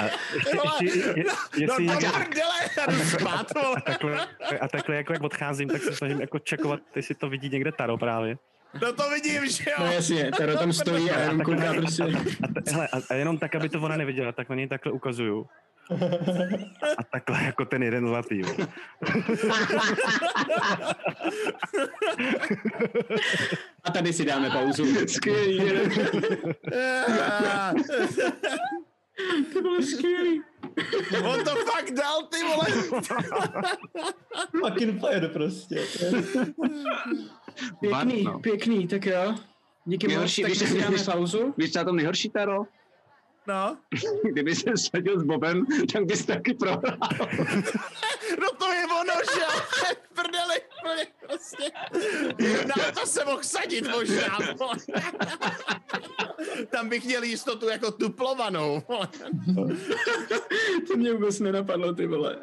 A 0.00 0.04
ještě, 0.34 0.84
ještě, 0.84 0.98
je, 0.98 1.24
jestli 1.58 1.86
do 1.86 1.92
někdo, 1.92 2.12
prdele, 2.12 2.54
já 2.78 2.86
jdu 2.86 3.04
spát, 3.04 3.46
takhle, 3.84 4.26
a 4.60 4.68
takhle 4.68 4.96
jako 4.96 5.12
jak 5.12 5.22
odcházím, 5.22 5.68
tak 5.68 5.82
se 5.82 5.92
snažím 5.92 6.20
jako 6.20 6.38
čekovat, 6.38 6.80
jestli 6.96 7.14
to 7.14 7.28
vidí 7.28 7.48
někde 7.48 7.72
Taro 7.72 7.98
právě. 7.98 8.36
No 8.82 8.92
to 8.92 9.10
vidím, 9.10 9.46
že 9.46 9.70
jo. 9.70 9.76
No 9.78 9.92
jasně, 9.92 10.30
Taro 10.38 10.56
tam 10.58 10.72
stojí 10.72 11.10
a 11.10 11.20
jenom 11.20 11.40
kouká 11.40 11.74
prostě. 11.74 12.02
A, 12.02 12.62
te, 12.62 12.70
hele, 12.72 12.88
a, 12.88 12.96
a 13.10 13.14
jenom 13.14 13.38
tak, 13.38 13.54
aby 13.54 13.68
to 13.68 13.80
ona 13.80 13.96
neviděla, 13.96 14.32
tak 14.32 14.48
na 14.48 14.54
něj 14.54 14.68
takhle 14.68 14.92
ukazuju. 14.92 15.46
A 16.98 17.02
takhle 17.12 17.42
jako 17.44 17.64
ten 17.64 17.82
jeden 17.82 18.08
zlatý. 18.08 18.42
A 23.84 23.90
tady 23.90 24.12
si 24.12 24.24
dáme 24.24 24.50
pauzu. 24.50 25.06
Skvělý. 25.06 25.60
To 29.52 29.60
bylo 29.62 29.82
skvělý. 29.82 30.42
On 31.24 31.44
to 31.44 31.56
fakt 31.56 31.90
dal, 31.90 32.22
ty 32.22 32.36
vole. 32.42 32.66
Fucking 34.60 35.00
fire 35.00 35.28
prostě. 35.28 35.80
Pěkný, 37.80 37.90
Bart, 37.90 38.34
no. 38.34 38.38
pěkný, 38.38 38.88
tak 38.88 39.06
jo. 39.06 39.34
Díky 39.84 40.06
moc, 40.06 40.12
Nejhorší, 40.12 40.42
tak 40.42 40.50
víš, 40.50 40.58
si 40.58 40.78
dáme 40.80 40.90
víš- 40.96 41.04
pauzu. 41.06 41.54
Víš, 41.56 41.72
na 41.74 41.84
tom 41.84 41.96
nejhorší, 41.96 42.30
Taro? 42.30 42.62
No, 43.48 43.76
Kdyby 44.32 44.54
se 44.54 44.76
sadil 44.76 45.20
s 45.20 45.22
Bobem, 45.22 45.66
tak 45.92 46.04
bys 46.04 46.24
taky 46.26 46.54
prohrál. 46.54 46.98
no 48.40 48.48
to 48.58 48.72
je 48.72 48.84
ono, 49.00 49.14
že 49.34 49.44
Prdeli, 50.14 50.54
úplně 50.86 51.06
prostě. 51.26 51.72
Na 52.66 52.92
to 53.00 53.06
se 53.06 53.24
mohl 53.24 53.42
sadit 53.42 53.88
možná. 53.88 54.38
Tam 56.70 56.88
bych 56.88 57.04
měl 57.04 57.22
jistotu 57.22 57.68
jako 57.68 57.90
tuplovanou. 57.90 58.82
To 60.88 60.96
mě 60.96 61.12
vůbec 61.12 61.40
nenapadlo, 61.40 61.94
ty 61.94 62.06
vole. 62.06 62.38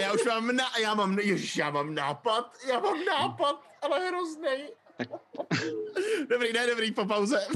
Já 0.00 0.12
už 0.12 0.24
mám, 0.24 0.56
na, 0.56 0.64
já 0.80 0.94
mám, 0.94 1.18
ježiš, 1.18 1.56
já 1.56 1.70
mám 1.70 1.94
nápad, 1.94 2.52
já 2.68 2.80
mám 2.80 3.04
nápad, 3.04 3.62
ale 3.82 4.08
hroznej. 4.08 4.72
Dobrý, 6.30 6.52
ne, 6.52 6.66
dobrý, 6.66 6.92
po 6.92 7.04
pauze. 7.04 7.46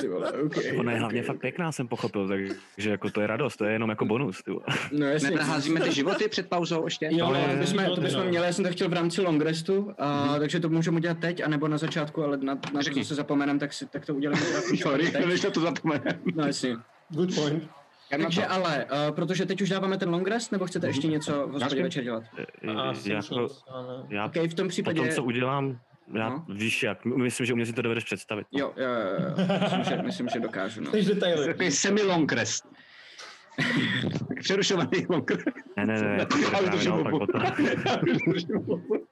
Ty 0.00 0.08
vole, 0.08 0.32
okay, 0.32 0.78
Ona 0.78 0.92
je 0.92 0.98
hlavně 0.98 1.20
okay. 1.20 1.26
fakt 1.26 1.40
pěkná, 1.40 1.72
jsem 1.72 1.88
pochopil, 1.88 2.28
takže 2.28 2.90
jako 2.90 3.10
to 3.10 3.20
je 3.20 3.26
radost, 3.26 3.56
to 3.56 3.64
je 3.64 3.72
jenom 3.72 3.90
jako 3.90 4.04
bonus. 4.04 4.42
Ty. 4.42 4.50
vole. 4.50 4.62
No 4.92 5.06
jasně. 5.06 5.30
Nenaházíme 5.30 5.80
ty 5.80 5.92
životy 5.92 6.28
před 6.28 6.48
pauzou 6.48 6.84
ještě? 6.84 7.08
Jo, 7.12 7.26
Ale 7.26 7.40
to 7.40 7.56
bychom, 7.56 7.76
to 7.76 7.82
životy, 7.82 8.00
bychom 8.00 8.20
no. 8.20 8.28
měli, 8.28 8.46
já 8.46 8.52
jsem 8.52 8.64
to 8.64 8.70
chtěl 8.70 8.88
v 8.88 8.92
rámci 8.92 9.20
long 9.20 9.42
restu, 9.42 9.92
a, 9.98 10.24
Mhm. 10.26 10.38
takže 10.40 10.60
to 10.60 10.68
můžeme 10.68 10.96
udělat 10.96 11.18
teď, 11.18 11.40
anebo 11.44 11.68
na 11.68 11.78
začátku, 11.78 12.24
ale 12.24 12.36
na, 12.36 12.54
na 12.72 12.82
to, 12.82 12.90
co 12.90 13.04
se 13.04 13.14
zapomenem, 13.14 13.58
tak, 13.58 13.72
si, 13.72 13.86
tak 13.86 14.06
to 14.06 14.14
uděláme 14.14 14.40
Sorry, 14.82 15.12
než 15.26 15.42
na 15.42 15.50
to 15.50 15.60
zapomene. 15.60 16.18
No 16.34 16.46
jasně. 16.46 16.76
Good 17.08 17.34
point. 17.34 17.68
Takže 18.22 18.46
ale, 18.46 18.84
uh, 19.08 19.14
protože 19.14 19.46
teď 19.46 19.62
už 19.62 19.68
dáváme 19.68 19.98
ten 19.98 20.10
long 20.10 20.28
rest, 20.28 20.52
nebo 20.52 20.66
chcete 20.66 20.86
ještě 20.86 21.06
něco 21.08 21.46
v 21.46 21.52
hospodě 21.52 21.82
večer 21.82 22.04
dělat? 22.04 22.22
A 22.76 22.80
asi 22.82 23.12
jako, 23.12 23.40
nic, 23.40 23.64
ale- 23.68 24.06
já 24.08 24.26
OK, 24.26 24.34
v 24.36 24.54
tom 24.54 24.68
případě... 24.68 25.00
tom, 25.00 25.08
co 25.10 25.22
udělám, 25.24 25.78
já, 26.14 26.28
No. 26.28 26.44
víš 26.48 26.82
jak, 26.82 27.04
myslím, 27.04 27.46
že 27.46 27.52
u 27.52 27.56
mě 27.56 27.66
si 27.66 27.72
to 27.72 27.82
dovedeš 27.82 28.04
představit. 28.04 28.46
no. 28.52 28.58
Jo, 28.60 28.72
jo, 28.76 28.88
jo, 28.90 29.24
jo. 29.38 29.46
Myslím, 29.60 29.84
že, 29.84 30.02
myslím, 30.02 30.28
že 30.28 30.40
dokážu, 30.40 30.80
no. 30.80 30.88
Chceš 30.88 31.06
detaily. 31.06 31.46
Takový 31.46 31.70
semi-long 31.70 32.32
rest. 32.32 32.64
Přerušovaný 34.40 35.06
long 35.08 35.30
rest. 35.30 35.46
Ne, 35.76 35.86
ne, 35.86 36.02
ne, 36.02 36.26
to 36.26 36.36
je 36.38 36.44
Já 36.52 36.60
už 36.60 36.68
držím 36.70 36.92
potom. 37.10 37.42
Já 37.86 37.96
už 38.12 38.22
držím 38.32 38.56
hubu. 38.56 39.06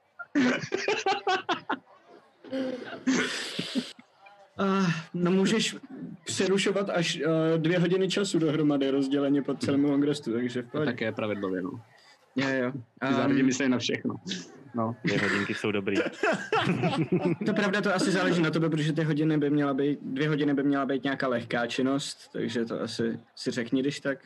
Uh, 4.59 4.89
no 5.13 5.31
můžeš 5.31 5.75
přerušovat 6.25 6.89
až 6.89 7.19
uh, 7.25 7.57
dvě 7.61 7.79
hodiny 7.79 8.09
času 8.09 8.39
dohromady 8.39 8.89
rozděleně 8.89 9.41
po 9.41 9.53
celém 9.55 9.85
long 9.85 10.03
restu, 10.03 10.33
takže 10.33 10.61
v 10.61 10.67
pohodě. 10.71 10.91
také 10.91 11.05
je 11.05 11.11
pravidlově, 11.11 11.61
no. 11.61 11.71
Jo, 12.35 12.47
jo. 12.49 12.71
Ty 13.07 13.13
zároveň 13.13 13.39
Um, 13.39 13.45
myslí 13.45 13.69
na 13.69 13.77
všechno. 13.77 14.15
No. 14.75 14.95
Dvě 15.03 15.19
hodinky 15.19 15.53
jsou 15.53 15.71
dobrý. 15.71 15.95
to 17.45 17.53
pravda, 17.53 17.81
to 17.81 17.95
asi 17.95 18.11
záleží 18.11 18.41
na 18.41 18.51
tobě, 18.51 18.69
protože 18.69 18.93
ty 18.93 19.03
hodiny 19.03 19.37
by 19.37 19.49
měla 19.49 19.73
být, 19.73 19.99
dvě 20.01 20.29
hodiny 20.29 20.53
by 20.53 20.63
měla 20.63 20.85
být 20.85 21.03
nějaká 21.03 21.27
lehká 21.27 21.67
činnost, 21.67 22.29
takže 22.33 22.65
to 22.65 22.81
asi 22.81 23.19
si 23.35 23.51
řekni, 23.51 23.81
když 23.81 23.99
tak. 23.99 24.19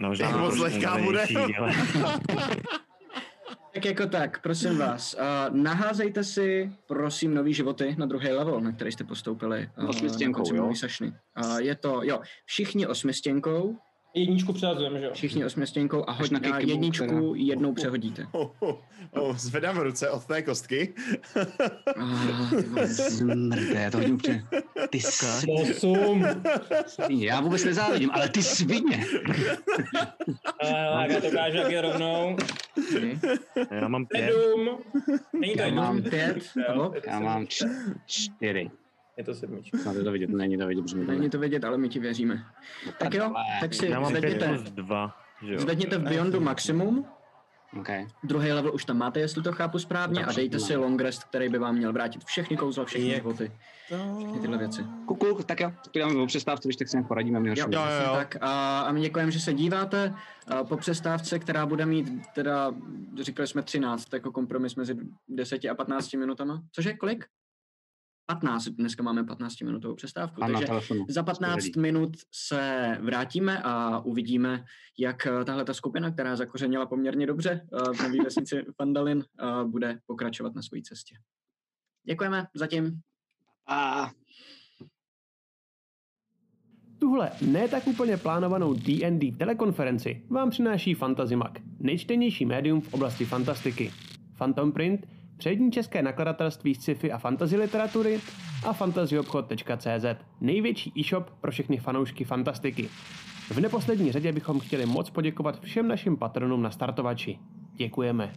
No, 0.00 0.08
možná 0.08 0.26
Jak 0.26 0.36
to 0.36 0.40
moc 0.42 0.58
lehká 0.58 0.98
bude. 0.98 1.26
Tak 3.74 3.84
jako 3.84 4.06
tak, 4.06 4.42
prosím 4.42 4.78
vás, 4.78 5.14
uh, 5.14 5.56
naházejte 5.56 6.24
si, 6.24 6.72
prosím, 6.86 7.34
nový 7.34 7.54
životy 7.54 7.94
na 7.98 8.06
druhý 8.06 8.28
level, 8.28 8.60
na 8.60 8.72
který 8.72 8.92
jste 8.92 9.04
postoupili. 9.04 9.70
Uh, 9.78 9.88
Osmistěnkou, 9.88 10.54
jo? 10.54 10.74
Sašny. 10.74 11.12
Uh, 11.44 11.58
je 11.58 11.74
to, 11.74 12.00
jo, 12.02 12.20
všichni 12.44 12.86
osmistěnkou, 12.86 13.78
Jedničku 14.14 14.52
přehazujeme, 14.52 15.00
že 15.00 15.04
jo? 15.06 15.10
všichni 15.14 15.44
osmistěnkou 15.44 16.04
a, 16.06 16.12
hoď, 16.12 16.30
na 16.30 16.38
a 16.38 16.42
kikybu, 16.42 16.70
jedničku 16.70 17.06
teda. 17.06 17.20
jednou 17.34 17.72
přehodíte. 17.74 18.26
Oh, 18.32 18.50
oh, 18.60 18.76
oh, 19.10 19.36
zvedám 19.36 19.78
ruce 19.78 20.10
od 20.10 20.24
té 20.24 20.42
kostky. 20.42 20.94
Ty 22.50 22.62
vole. 22.62 22.88
Smrde, 22.88 23.80
já 23.80 23.90
to 23.90 23.98
hodím 23.98 24.14
úplně. 24.14 24.44
Ty. 24.90 25.00
Osm. 25.62 26.24
Já 27.08 27.40
vůbec 27.40 27.64
nezávidím, 27.64 28.10
ale 28.12 28.28
ty 28.28 28.42
svině. 28.42 29.06
A 30.60 31.06
já 31.06 31.20
to 31.20 31.28
ukážu, 31.28 31.56
jak 31.56 31.70
je 31.70 31.80
rovnou. 31.80 32.36
já 33.70 33.88
mám 33.88 34.06
pět. 34.06 34.32
Sedm. 34.32 34.78
Není 35.40 35.54
to 35.54 35.62
Já 35.62 35.70
mám 35.70 36.02
pět, 36.02 36.38
Já 37.06 37.20
mám 37.20 37.46
čtyři. 38.06 38.70
Je 39.20 39.24
to 39.24 39.34
sedmička. 39.34 39.78
No, 39.86 40.04
to 40.04 40.12
vidět, 40.12 40.30
není 40.30 40.58
to 40.58 40.66
vidět, 40.66 40.82
protože 40.82 40.96
Není 40.96 41.20
ne. 41.20 41.30
to 41.30 41.38
vědět, 41.38 41.64
ale 41.64 41.78
my 41.78 41.88
ti 41.88 41.98
věříme. 41.98 42.44
Tak 42.98 43.14
jo, 43.14 43.34
tak 43.60 43.74
si 43.74 43.86
Já 43.86 44.00
mám 44.00 44.10
zvedněte, 44.10 44.58
dva. 44.70 45.16
Že 45.46 45.52
jo. 45.52 45.60
zvedněte 45.60 45.98
v 45.98 46.02
Beyondu 46.02 46.40
maximum, 46.40 47.06
Okay. 47.78 48.06
druhý 48.24 48.52
level 48.52 48.74
už 48.74 48.84
tam 48.84 48.98
máte, 48.98 49.20
jestli 49.20 49.42
to 49.42 49.52
chápu 49.52 49.78
správně, 49.78 50.24
a 50.24 50.32
dejte 50.32 50.60
si 50.60 50.74
no. 50.74 50.80
long 50.80 51.00
rest, 51.00 51.24
který 51.24 51.48
by 51.48 51.58
vám 51.58 51.74
měl 51.76 51.92
vrátit 51.92 52.24
všechny 52.24 52.56
kouzla, 52.56 52.84
všechny 52.84 53.08
Jak? 53.08 53.16
životy, 53.16 53.52
všechny 54.18 54.40
tyhle 54.40 54.58
věci. 54.58 54.82
Kuku, 55.06 55.42
tak 55.46 55.60
jo, 55.60 55.72
tak 55.84 55.92
dáme 56.02 56.14
o 56.14 56.26
přestávce, 56.26 56.68
když 56.68 56.76
tak 56.76 56.88
si 56.88 56.96
nějak 56.96 57.08
poradíme. 57.08 57.38
Jo, 57.48 57.54
Jo, 57.58 57.80
jo. 58.04 58.12
Tak 58.14 58.36
a, 58.40 58.80
a 58.80 58.92
my 58.92 59.00
děkujeme, 59.00 59.30
že 59.32 59.40
se 59.40 59.54
díváte. 59.54 60.14
A 60.48 60.64
po 60.64 60.76
přestávce, 60.76 61.38
která 61.38 61.66
bude 61.66 61.86
mít 61.86 62.10
teda, 62.34 62.74
říkali 63.20 63.46
jsme 63.46 63.62
13, 63.62 64.12
jako 64.12 64.32
kompromis 64.32 64.74
mezi 64.76 64.94
10 65.28 65.64
a 65.70 65.74
15 65.74 66.12
minutama. 66.12 66.62
Cože, 66.72 66.92
kolik? 66.94 67.24
15, 68.34 68.64
dneska 68.68 69.02
máme 69.02 69.24
15 69.24 69.60
minutovou 69.60 69.94
přestávku, 69.94 70.44
A 70.44 70.46
na 70.46 70.52
takže 70.52 70.66
telefonu. 70.66 71.06
za 71.08 71.22
15 71.22 71.62
Skvělý. 71.62 71.80
minut 71.82 72.16
se 72.32 72.98
vrátíme 73.00 73.62
a 73.62 73.98
uvidíme, 73.98 74.64
jak 74.98 75.26
eh, 75.26 75.44
tahle 75.44 75.64
ta 75.64 75.74
skupina, 75.74 76.10
která 76.10 76.36
zakořenila 76.36 76.86
poměrně 76.86 77.26
dobře 77.26 77.50
eh, 77.72 77.94
v 77.94 78.02
nový 78.02 78.18
vesnici 78.24 78.64
Vandalin, 78.78 79.24
eh, 79.40 79.64
bude 79.64 79.98
pokračovat 80.06 80.54
na 80.54 80.62
své 80.62 80.80
cestě. 80.82 81.14
Děkujeme 82.04 82.46
zatím. 82.54 83.00
A 83.68 84.10
Tuhle 86.98 87.30
ne 87.46 87.68
tak 87.68 87.86
úplně 87.86 88.16
plánovanou 88.16 88.74
D&D 88.74 89.32
telekonferenci 89.32 90.22
vám 90.28 90.50
přináší 90.50 90.94
Fantazimak, 90.94 91.58
nejčtenější 91.78 92.46
médium 92.46 92.80
v 92.80 92.94
oblasti 92.94 93.24
fantastiky. 93.24 93.92
Phantom 94.38 94.72
Print, 94.72 95.06
přední 95.40 95.72
české 95.72 96.02
nakladatelství 96.02 96.74
sci-fi 96.74 97.12
a 97.12 97.18
fantasy 97.18 97.56
literatury 97.56 98.20
a 98.66 98.72
fantazyobchod.cz, 98.72 100.04
největší 100.40 100.92
e-shop 101.00 101.30
pro 101.40 101.50
všechny 101.50 101.76
fanoušky 101.76 102.24
fantastiky. 102.24 102.88
V 103.50 103.60
neposlední 103.60 104.12
řadě 104.12 104.32
bychom 104.32 104.60
chtěli 104.60 104.86
moc 104.86 105.10
poděkovat 105.10 105.60
všem 105.60 105.88
našim 105.88 106.16
patronům 106.16 106.62
na 106.62 106.70
startovači. 106.70 107.38
Děkujeme. 107.74 108.32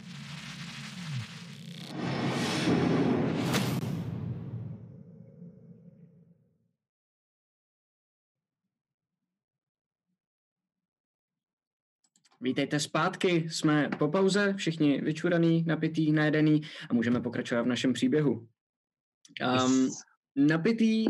Vítejte 12.44 12.80
zpátky, 12.80 13.46
jsme 13.50 13.90
po 13.98 14.08
pauze, 14.08 14.54
všichni 14.56 15.00
vyčuraný, 15.00 15.64
napitý, 15.66 16.12
najedený 16.12 16.62
a 16.90 16.94
můžeme 16.94 17.20
pokračovat 17.20 17.62
v 17.62 17.66
našem 17.66 17.92
příběhu. 17.92 18.48
Um, 19.64 19.90
napitý 20.36 21.04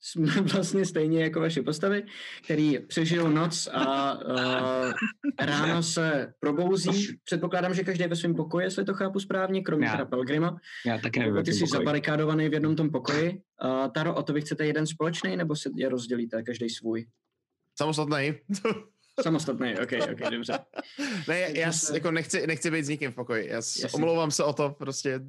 jsme 0.00 0.26
vlastně 0.52 0.86
stejně 0.86 1.22
jako 1.22 1.40
vaše 1.40 1.62
postavy, 1.62 2.06
který 2.44 2.78
přežijou 2.78 3.28
noc 3.28 3.68
a 3.72 4.14
uh, 4.14 4.92
ráno 5.40 5.82
se 5.82 6.34
probouzí. 6.40 7.18
Předpokládám, 7.24 7.74
že 7.74 7.84
každý 7.84 8.04
je 8.04 8.08
ve 8.08 8.16
svém 8.16 8.34
pokoji, 8.34 8.66
jestli 8.66 8.84
to 8.84 8.94
chápu 8.94 9.20
správně, 9.20 9.62
kromě 9.62 9.86
Já. 9.86 9.92
teda 9.92 10.04
Pelgrima. 10.04 10.56
já 10.86 10.98
taky 10.98 11.20
nevím, 11.20 11.44
ty 11.44 11.52
jsi 11.52 11.66
zabarikádovaný 11.66 12.48
v 12.48 12.52
jednom 12.52 12.76
tom 12.76 12.90
pokoji. 12.90 13.42
Uh, 13.64 13.88
Taro, 13.92 14.14
o 14.14 14.22
to 14.22 14.32
vy 14.32 14.40
chcete 14.40 14.66
jeden 14.66 14.86
společný, 14.86 15.36
nebo 15.36 15.56
si 15.56 15.70
je 15.76 15.88
rozdělíte, 15.88 16.42
každý 16.42 16.70
svůj? 16.70 17.06
Samostatný. 17.78 18.32
Samostatný, 19.20 19.74
ok, 19.82 19.92
ok, 20.12 20.30
dobře. 20.30 20.58
ne, 21.28 21.40
já, 21.40 21.48
já 21.48 21.72
jako 21.94 22.10
nechci, 22.10 22.46
nechci 22.46 22.70
být 22.70 22.84
s 22.84 22.88
nikým 22.88 23.10
v 23.10 23.14
pokoji. 23.14 23.48
Já 23.48 23.54
Jasně. 23.54 23.88
omlouvám 23.94 24.30
se 24.30 24.44
o 24.44 24.52
to, 24.52 24.70
prostě. 24.70 25.20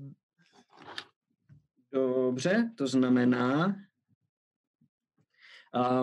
Dobře, 1.91 2.71
to 2.75 2.87
znamená... 2.87 3.75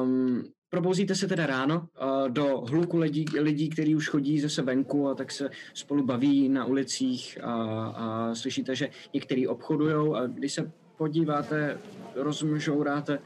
Um, 0.03 0.53
Probouzíte 0.73 1.15
se 1.15 1.29
teda 1.29 1.47
ráno 1.47 1.89
uh, 2.03 2.29
do 2.29 2.61
hluku 2.61 2.99
lidí, 2.99 3.25
lidí, 3.39 3.69
kteří 3.69 3.97
už 3.97 4.09
chodí 4.09 4.41
zase 4.41 4.63
venku 4.63 5.09
a 5.09 5.15
tak 5.15 5.33
se 5.33 5.51
spolu 5.75 6.07
baví 6.07 6.49
na 6.49 6.65
ulicích 6.65 7.39
a, 7.43 7.53
a 7.87 8.35
slyšíte, 8.35 8.77
že 8.77 8.89
některý 9.15 9.47
obchodují 9.47 10.15
a 10.15 10.27
když 10.27 10.53
se 10.53 10.73
podíváte, 10.97 11.79
rozmžouráte 12.15 13.19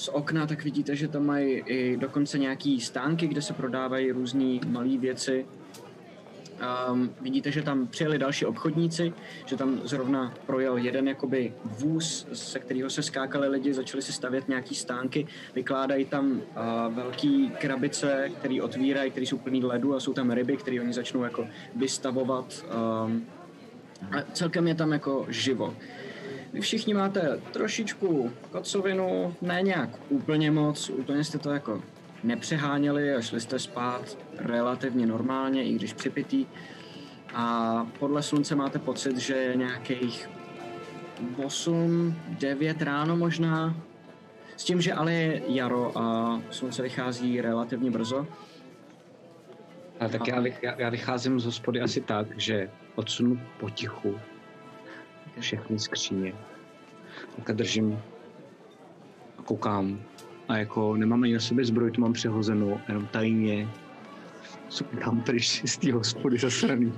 z 0.00 0.08
okna, 0.08 0.46
tak 0.46 0.64
vidíte, 0.64 0.96
že 0.96 1.08
tam 1.08 1.26
mají 1.26 1.62
i 1.66 1.96
dokonce 1.96 2.38
nějaký 2.38 2.80
stánky, 2.80 3.26
kde 3.26 3.42
se 3.42 3.52
prodávají 3.52 4.12
různé 4.12 4.58
malé 4.66 4.98
věci. 4.98 5.46
Um, 6.90 7.14
vidíte, 7.20 7.50
že 7.50 7.62
tam 7.62 7.86
přijeli 7.86 8.18
další 8.18 8.46
obchodníci, 8.46 9.12
že 9.46 9.56
tam 9.56 9.80
zrovna 9.84 10.34
projel 10.46 10.76
jeden 10.76 11.08
jakoby 11.08 11.54
vůz, 11.64 12.26
se 12.32 12.58
kterého 12.58 12.90
se 12.90 13.02
skákali 13.02 13.48
lidi, 13.48 13.74
začali 13.74 14.02
si 14.02 14.12
stavět 14.12 14.48
nějaký 14.48 14.74
stánky, 14.74 15.26
vykládají 15.54 16.04
tam 16.04 16.30
uh, 16.30 16.94
velký 16.94 17.52
krabice, 17.58 18.30
které 18.38 18.62
otvírají, 18.62 19.10
které 19.10 19.26
jsou 19.26 19.38
plný 19.38 19.64
ledu 19.64 19.94
a 19.94 20.00
jsou 20.00 20.12
tam 20.12 20.30
ryby, 20.30 20.56
které 20.56 20.80
oni 20.80 20.92
začnou 20.92 21.22
jako 21.22 21.46
vystavovat. 21.76 22.64
Um, 23.04 23.26
a 24.18 24.22
celkem 24.32 24.68
je 24.68 24.74
tam 24.74 24.92
jako 24.92 25.26
živo. 25.28 25.74
Vy 26.52 26.60
všichni 26.60 26.94
máte 26.94 27.40
trošičku 27.52 28.32
kocovinu, 28.50 29.34
ne 29.42 29.62
nějak 29.62 29.90
úplně 30.08 30.50
moc, 30.50 30.90
úplně 30.90 31.24
jste 31.24 31.38
to 31.38 31.50
jako 31.50 31.82
nepřeháněli 32.24 33.14
a 33.14 33.20
šli 33.20 33.40
jste 33.40 33.58
spát 33.58 34.18
relativně 34.38 35.06
normálně, 35.06 35.64
i 35.64 35.74
když 35.74 35.92
připitý. 35.92 36.46
A 37.34 37.86
podle 37.98 38.22
slunce 38.22 38.54
máte 38.54 38.78
pocit, 38.78 39.18
že 39.18 39.34
je 39.34 39.56
nějakých 39.56 40.30
8, 41.44 42.16
9 42.28 42.82
ráno 42.82 43.16
možná. 43.16 43.76
S 44.56 44.64
tím, 44.64 44.80
že 44.80 44.92
ale 44.92 45.12
je 45.12 45.42
jaro 45.46 45.98
a 45.98 46.40
slunce 46.50 46.82
vychází 46.82 47.40
relativně 47.40 47.90
brzo. 47.90 48.26
A 50.00 50.08
tak 50.08 50.28
já, 50.28 50.40
vych, 50.40 50.62
já, 50.62 50.80
já 50.80 50.90
vycházím 50.90 51.40
z 51.40 51.44
hospody 51.44 51.80
asi 51.80 52.00
tak, 52.00 52.26
že 52.36 52.70
odsunu 52.94 53.40
potichu 53.60 54.20
všechny 55.38 55.78
skříně. 55.78 56.32
Tak 57.36 57.56
držím 57.56 57.98
a 59.38 59.42
koukám. 59.42 60.00
A 60.48 60.56
jako 60.56 60.96
nemám 60.96 61.22
ani 61.22 61.34
na 61.34 61.40
sobě 61.40 61.64
zbroj, 61.64 61.90
tu 61.90 62.00
mám 62.00 62.12
přehozenou, 62.12 62.80
jenom 62.88 63.06
tajně 63.06 63.68
tam 65.04 65.20
pryč 65.20 65.62
z 65.64 65.78
té 65.78 65.92
hospody 65.92 66.38
zasraný. 66.38 66.92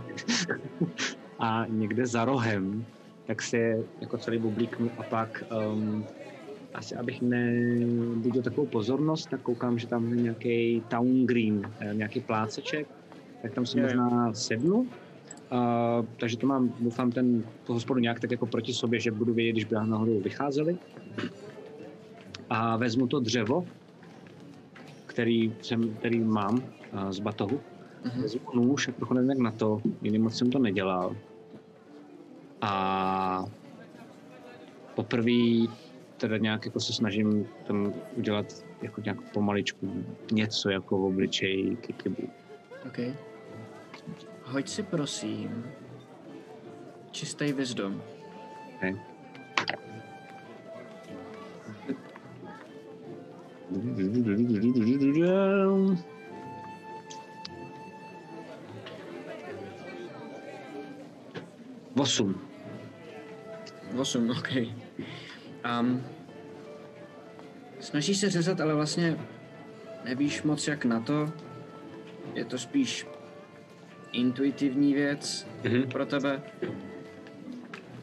a 1.39 1.65
někde 1.69 2.07
za 2.07 2.25
rohem, 2.25 2.85
tak 3.27 3.43
se 3.43 3.79
jako 4.01 4.19
celý 4.19 4.39
bublíknu 4.39 4.91
a 4.99 5.03
pak 5.03 5.45
um, 5.73 6.05
asi 6.75 6.97
abych 6.97 7.23
nebudil 7.23 8.43
takovou 8.43 8.67
pozornost, 8.67 9.31
tak 9.31 9.41
koukám, 9.41 9.79
že 9.79 9.87
tam 9.87 10.13
je 10.13 10.23
nějaký 10.23 10.83
town 10.89 11.27
green, 11.27 11.73
eh, 11.81 11.95
nějaký 11.95 12.21
pláceček, 12.21 12.87
tak 13.43 13.53
tam 13.53 13.67
si 13.67 13.81
možná 13.81 14.35
sednu. 14.35 14.89
Uh, 15.53 16.07
takže 16.17 16.37
to 16.37 16.47
mám, 16.47 16.75
doufám, 16.81 17.13
ten 17.13 17.45
tu 17.65 17.73
hospodu 17.73 18.01
nějak 18.01 18.21
tak 18.21 18.31
jako 18.31 18.47
proti 18.47 18.73
sobě, 18.73 19.01
že 19.01 19.11
budu 19.11 19.35
vědět, 19.35 19.53
když 19.53 19.65
by 19.65 19.75
nahoru 19.75 20.21
vycházeli. 20.21 20.79
A 22.51 22.77
vezmu 22.77 23.07
to 23.07 23.21
dřevo, 23.21 23.67
který, 25.07 25.55
jsem, 25.63 25.95
který 25.95 26.21
mám 26.21 26.55
uh, 26.55 27.11
z 27.11 27.19
batohu. 27.19 27.61
Mhm. 28.05 28.23
Vezmu 28.23 28.41
nůž 28.55 28.89
a 28.89 28.93
trochu 28.93 29.15
nevím 29.15 29.31
jak 29.31 29.39
na 29.39 29.51
to, 29.51 29.81
jiný 30.03 30.19
moc 30.19 30.39
jsem 30.39 30.51
to 30.51 30.59
nedělal. 30.59 31.17
A 32.61 33.45
poprvé 34.95 35.67
teda 36.17 36.37
nějak 36.37 36.65
jako 36.65 36.81
se 36.81 36.93
snažím 36.93 37.47
tam 37.65 37.93
udělat 38.17 38.65
jako 38.83 39.01
nějak 39.01 39.21
pomaličku 39.33 40.05
něco 40.33 40.71
jako 40.71 40.99
v 40.99 41.05
obličeji 41.05 41.77
kikibu. 41.77 42.29
OK. 42.87 42.99
Hoď 44.53 44.69
si 44.69 44.83
prosím 44.83 45.65
čistý 47.11 47.53
wisdom. 47.53 48.03
Okay. 48.77 49.01
Osm. 61.97 62.41
8, 63.97 64.31
OK. 64.31 64.49
Um, 65.81 66.05
snažíš 67.81 68.19
se 68.19 68.31
řezat, 68.31 68.61
ale 68.61 68.75
vlastně 68.75 69.19
nevíš 70.05 70.43
moc 70.43 70.69
jak 70.69 70.85
na 70.85 71.01
to. 71.01 71.33
Je 72.35 72.45
to 72.45 72.59
spíš 72.59 73.07
intuitivní 74.13 74.95
věc 74.95 75.47
Mhm. 75.65 75.83
pro 75.83 76.07
tebe. 76.07 76.43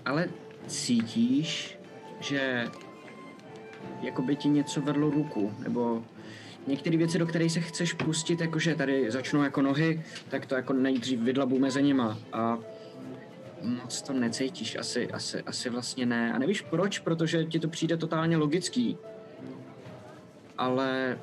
Ale 0.06 0.30
cítíš, 0.67 1.80
že 2.19 2.67
jako 4.02 4.22
by 4.22 4.36
ti 4.36 4.50
něco 4.50 4.82
vedlo 4.82 5.10
ruku, 5.10 5.54
nebo 5.60 6.04
některé 6.67 6.98
věci, 6.98 7.19
do 7.19 7.26
kterých 7.26 7.52
se 7.52 7.60
chceš 7.60 7.93
pustit, 7.93 8.41
jakože 8.41 8.76
tady 8.76 9.12
začnou 9.12 9.43
jako 9.43 9.62
nohy, 9.62 10.04
tak 10.30 10.45
to 10.45 10.56
jako 10.56 10.74
nejdřív 10.74 11.19
vydlabu 11.19 11.60
mezi 11.60 11.84
nima 11.84 12.17
a 12.34 12.58
moc 13.63 14.02
to 14.02 14.13
necítíš, 14.13 14.76
asi, 14.76 15.12
asi, 15.12 15.41
asi 15.41 15.69
vlastně 15.69 16.06
ne. 16.06 16.34
A 16.34 16.38
nevíš 16.39 16.62
proč, 16.62 17.00
protože 17.00 17.45
ti 17.45 17.60
to 17.60 17.67
přijde 17.67 17.98
totálně 17.98 18.38
logický. 18.38 18.98
Ale 20.58 21.17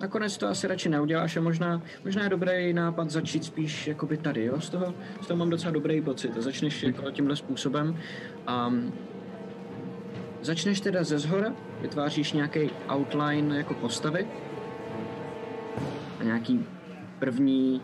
nakonec 0.00 0.38
to 0.38 0.48
asi 0.48 0.66
radši 0.66 0.88
neuděláš 0.88 1.36
a 1.36 1.40
možná, 1.40 1.82
možná 2.04 2.22
je 2.22 2.28
dobrý 2.28 2.72
nápad 2.72 3.10
začít 3.10 3.44
spíš 3.44 3.86
jakoby 3.86 4.16
tady, 4.16 4.44
jo? 4.44 4.60
Z 4.60 4.70
toho, 4.70 4.94
z 5.22 5.26
toho 5.26 5.38
mám 5.38 5.50
docela 5.50 5.72
dobrý 5.72 6.00
pocit. 6.00 6.36
A 6.36 6.40
začneš 6.40 6.82
jako 6.82 7.10
tímhle 7.10 7.36
způsobem. 7.36 7.98
A 8.46 8.72
začneš 10.42 10.80
teda 10.80 11.04
ze 11.04 11.18
zhora, 11.18 11.54
vytváříš 11.80 12.32
nějaký 12.32 12.70
outline 12.94 13.56
jako 13.56 13.74
postavy 13.74 14.26
a 16.20 16.24
nějaký 16.24 16.66
první 17.18 17.82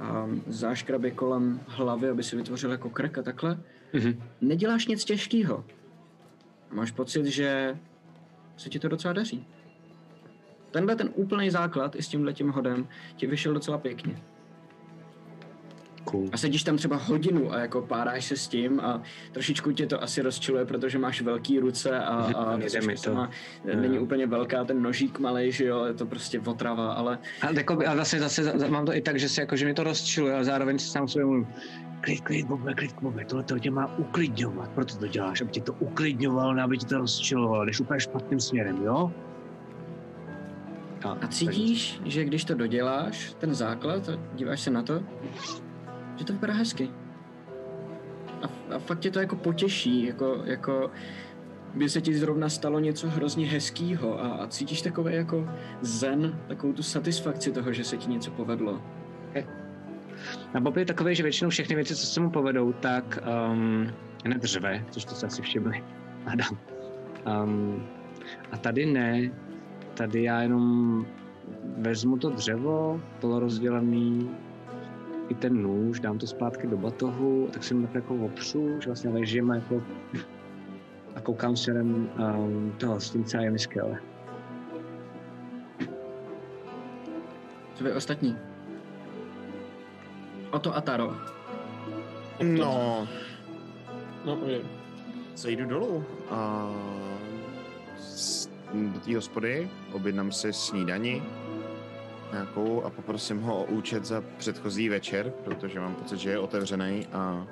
um, 0.00 0.42
záškraby 0.46 1.10
kolem 1.10 1.60
hlavy, 1.66 2.08
aby 2.08 2.22
si 2.22 2.36
vytvořil 2.36 2.70
jako 2.70 2.90
krk 2.90 3.18
a 3.18 3.22
takhle. 3.22 3.58
Mhm. 3.92 4.22
Neděláš 4.40 4.86
nic 4.86 5.04
těžkého. 5.04 5.64
Máš 6.70 6.90
pocit, 6.90 7.26
že 7.26 7.78
se 8.56 8.68
ti 8.68 8.78
to 8.78 8.88
docela 8.88 9.12
daří. 9.12 9.46
Tenhle 10.70 10.96
ten 10.96 11.10
úplný 11.14 11.50
základ 11.50 11.96
i 11.96 12.02
s 12.02 12.08
tímhle 12.08 12.32
tím 12.32 12.48
hodem 12.50 12.88
ti 13.16 13.26
vyšel 13.26 13.54
docela 13.54 13.78
pěkně. 13.78 14.16
Cool. 16.04 16.28
A 16.32 16.36
sedíš 16.36 16.62
tam 16.62 16.76
třeba 16.76 16.96
hodinu 16.96 17.52
a 17.52 17.58
jako 17.58 17.82
páráš 17.82 18.24
se 18.24 18.36
s 18.36 18.48
tím 18.48 18.80
a 18.80 19.02
trošičku 19.32 19.72
tě 19.72 19.86
to 19.86 20.02
asi 20.02 20.22
rozčiluje, 20.22 20.64
protože 20.64 20.98
máš 20.98 21.20
velký 21.22 21.58
ruce 21.58 21.98
a, 22.00 22.14
a 22.36 22.56
mi 22.56 22.94
to. 22.94 22.96
sama 22.96 23.30
není 23.74 23.98
úplně 23.98 24.26
velká, 24.26 24.64
ten 24.64 24.82
nožík 24.82 25.18
malej, 25.18 25.52
že 25.52 25.64
jo, 25.64 25.84
je 25.84 25.94
to 25.94 26.06
prostě 26.06 26.40
otrava, 26.40 26.92
ale 26.92 27.18
A, 27.40 27.50
jako, 27.50 27.78
a 27.86 27.96
zase, 27.96 28.18
zase 28.20 28.44
za- 28.44 28.58
za- 28.58 28.66
mám 28.68 28.86
to 28.86 28.94
i 28.94 29.00
tak, 29.00 29.18
že, 29.18 29.28
si, 29.28 29.40
jako, 29.40 29.56
že 29.56 29.66
mi 29.66 29.74
to 29.74 29.84
rozčiluje, 29.84 30.34
ale 30.34 30.44
zároveň 30.44 30.78
si 30.78 30.88
sám 30.88 31.08
sobě 31.08 31.24
mluvím, 31.24 31.46
klid, 32.00 32.20
klid, 32.20 32.46
Bobe, 32.46 32.74
klid, 32.74 32.94
Bobe, 33.02 33.24
tohle 33.24 33.44
to 33.44 33.58
tě 33.58 33.70
má 33.70 33.98
uklidňovat, 33.98 34.70
proto 34.70 34.96
to 34.96 35.06
děláš, 35.06 35.40
aby 35.40 35.50
tě 35.50 35.60
to 35.60 35.72
uklidňovalo, 35.72 36.54
ne 36.54 36.62
aby 36.62 36.78
tě 36.78 36.86
to 36.86 36.98
rozčilovalo, 36.98 37.64
jdeš 37.64 37.80
úplně 37.80 38.00
špatným 38.00 38.40
směrem, 38.40 38.82
jo? 38.84 39.12
A 41.04 41.26
cítíš, 41.28 42.00
že 42.04 42.24
když 42.24 42.44
to 42.44 42.54
doděláš, 42.54 43.34
ten 43.38 43.54
základ, 43.54 44.08
a 44.08 44.12
díváš 44.34 44.60
se 44.60 44.70
na 44.70 44.82
to, 44.82 45.02
že 46.16 46.24
to 46.24 46.32
vypadá 46.32 46.52
hezky. 46.52 46.90
A, 48.42 48.74
a 48.74 48.78
fakt 48.78 48.98
tě 48.98 49.10
to 49.10 49.20
jako 49.20 49.36
potěší, 49.36 50.06
jako, 50.06 50.42
jako 50.44 50.90
by 51.74 51.88
se 51.88 52.00
ti 52.00 52.14
zrovna 52.14 52.48
stalo 52.48 52.80
něco 52.80 53.08
hrozně 53.08 53.46
hezkýho 53.46 54.24
a, 54.24 54.28
a 54.28 54.46
cítíš 54.46 54.82
takový 54.82 55.14
jako 55.14 55.48
zen, 55.80 56.38
takovou 56.48 56.72
tu 56.72 56.82
satisfakci 56.82 57.52
toho, 57.52 57.72
že 57.72 57.84
se 57.84 57.96
ti 57.96 58.10
něco 58.10 58.30
povedlo. 58.30 58.82
A 60.54 60.60
Bob 60.60 60.76
je 60.76 60.84
takový, 60.84 61.14
že 61.14 61.22
většinou 61.22 61.50
všechny 61.50 61.74
věci, 61.74 61.96
co 61.96 62.06
se 62.06 62.20
mu 62.20 62.30
povedou, 62.30 62.72
tak 62.72 63.18
um, 63.52 63.92
hned 64.24 64.44
řve, 64.44 64.84
což 64.90 65.04
to 65.04 65.14
se 65.14 65.26
asi 65.26 65.42
všimli. 65.42 65.84
Adam. 66.26 66.58
Um, 67.44 67.86
a 68.52 68.56
tady 68.56 68.86
ne. 68.86 69.30
Tady 69.98 70.22
já 70.22 70.42
jenom 70.42 71.06
vezmu 71.78 72.18
to 72.18 72.30
dřevo, 72.30 73.00
polorozdělený, 73.20 74.30
i 75.28 75.34
ten 75.34 75.62
nůž, 75.62 76.00
dám 76.00 76.18
to 76.18 76.26
zpátky 76.26 76.66
do 76.66 76.76
batohu, 76.76 77.48
tak 77.52 77.64
si 77.64 77.82
tak 77.82 77.94
jako 77.94 78.14
opřu, 78.14 78.80
že 78.80 78.86
vlastně 78.86 79.10
ležím 79.10 79.50
a 79.50 79.54
jako 79.54 79.82
a 81.16 81.20
koukám 81.20 81.56
směrem 81.56 82.08
um, 82.38 82.72
toho 82.78 82.94
hostince 82.94 83.38
a 83.38 83.40
je 83.40 83.50
mi 83.50 83.58
skvěle. 83.58 84.00
Co 87.74 87.84
vy 87.84 87.92
ostatní? 87.92 88.36
Oto 90.50 90.76
a 90.76 90.80
Taro. 90.80 91.16
No, 92.42 93.08
No, 94.24 94.36
povídej. 94.36 94.62
zejdu 95.36 95.66
dolů 95.66 96.04
a 96.30 96.70
s- 97.98 98.47
do 98.74 99.00
té 99.00 99.16
hospody, 99.16 99.70
objednám 99.92 100.32
si 100.32 100.52
snídani 100.52 101.22
nějakou 102.32 102.82
a 102.82 102.90
poprosím 102.90 103.40
ho 103.40 103.62
o 103.62 103.64
účet 103.64 104.04
za 104.04 104.24
předchozí 104.38 104.88
večer, 104.88 105.32
protože 105.44 105.80
mám 105.80 105.94
pocit, 105.94 106.18
že 106.18 106.30
je 106.30 106.38
otevřený 106.38 107.06
a 107.12 107.46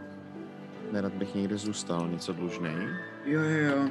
nerad 0.92 1.12
bych 1.12 1.34
někde 1.34 1.56
zůstal 1.56 2.08
něco 2.08 2.32
dlužný. 2.32 2.70
Jo, 3.24 3.40
jo, 3.40 3.58
jo. 3.58 3.88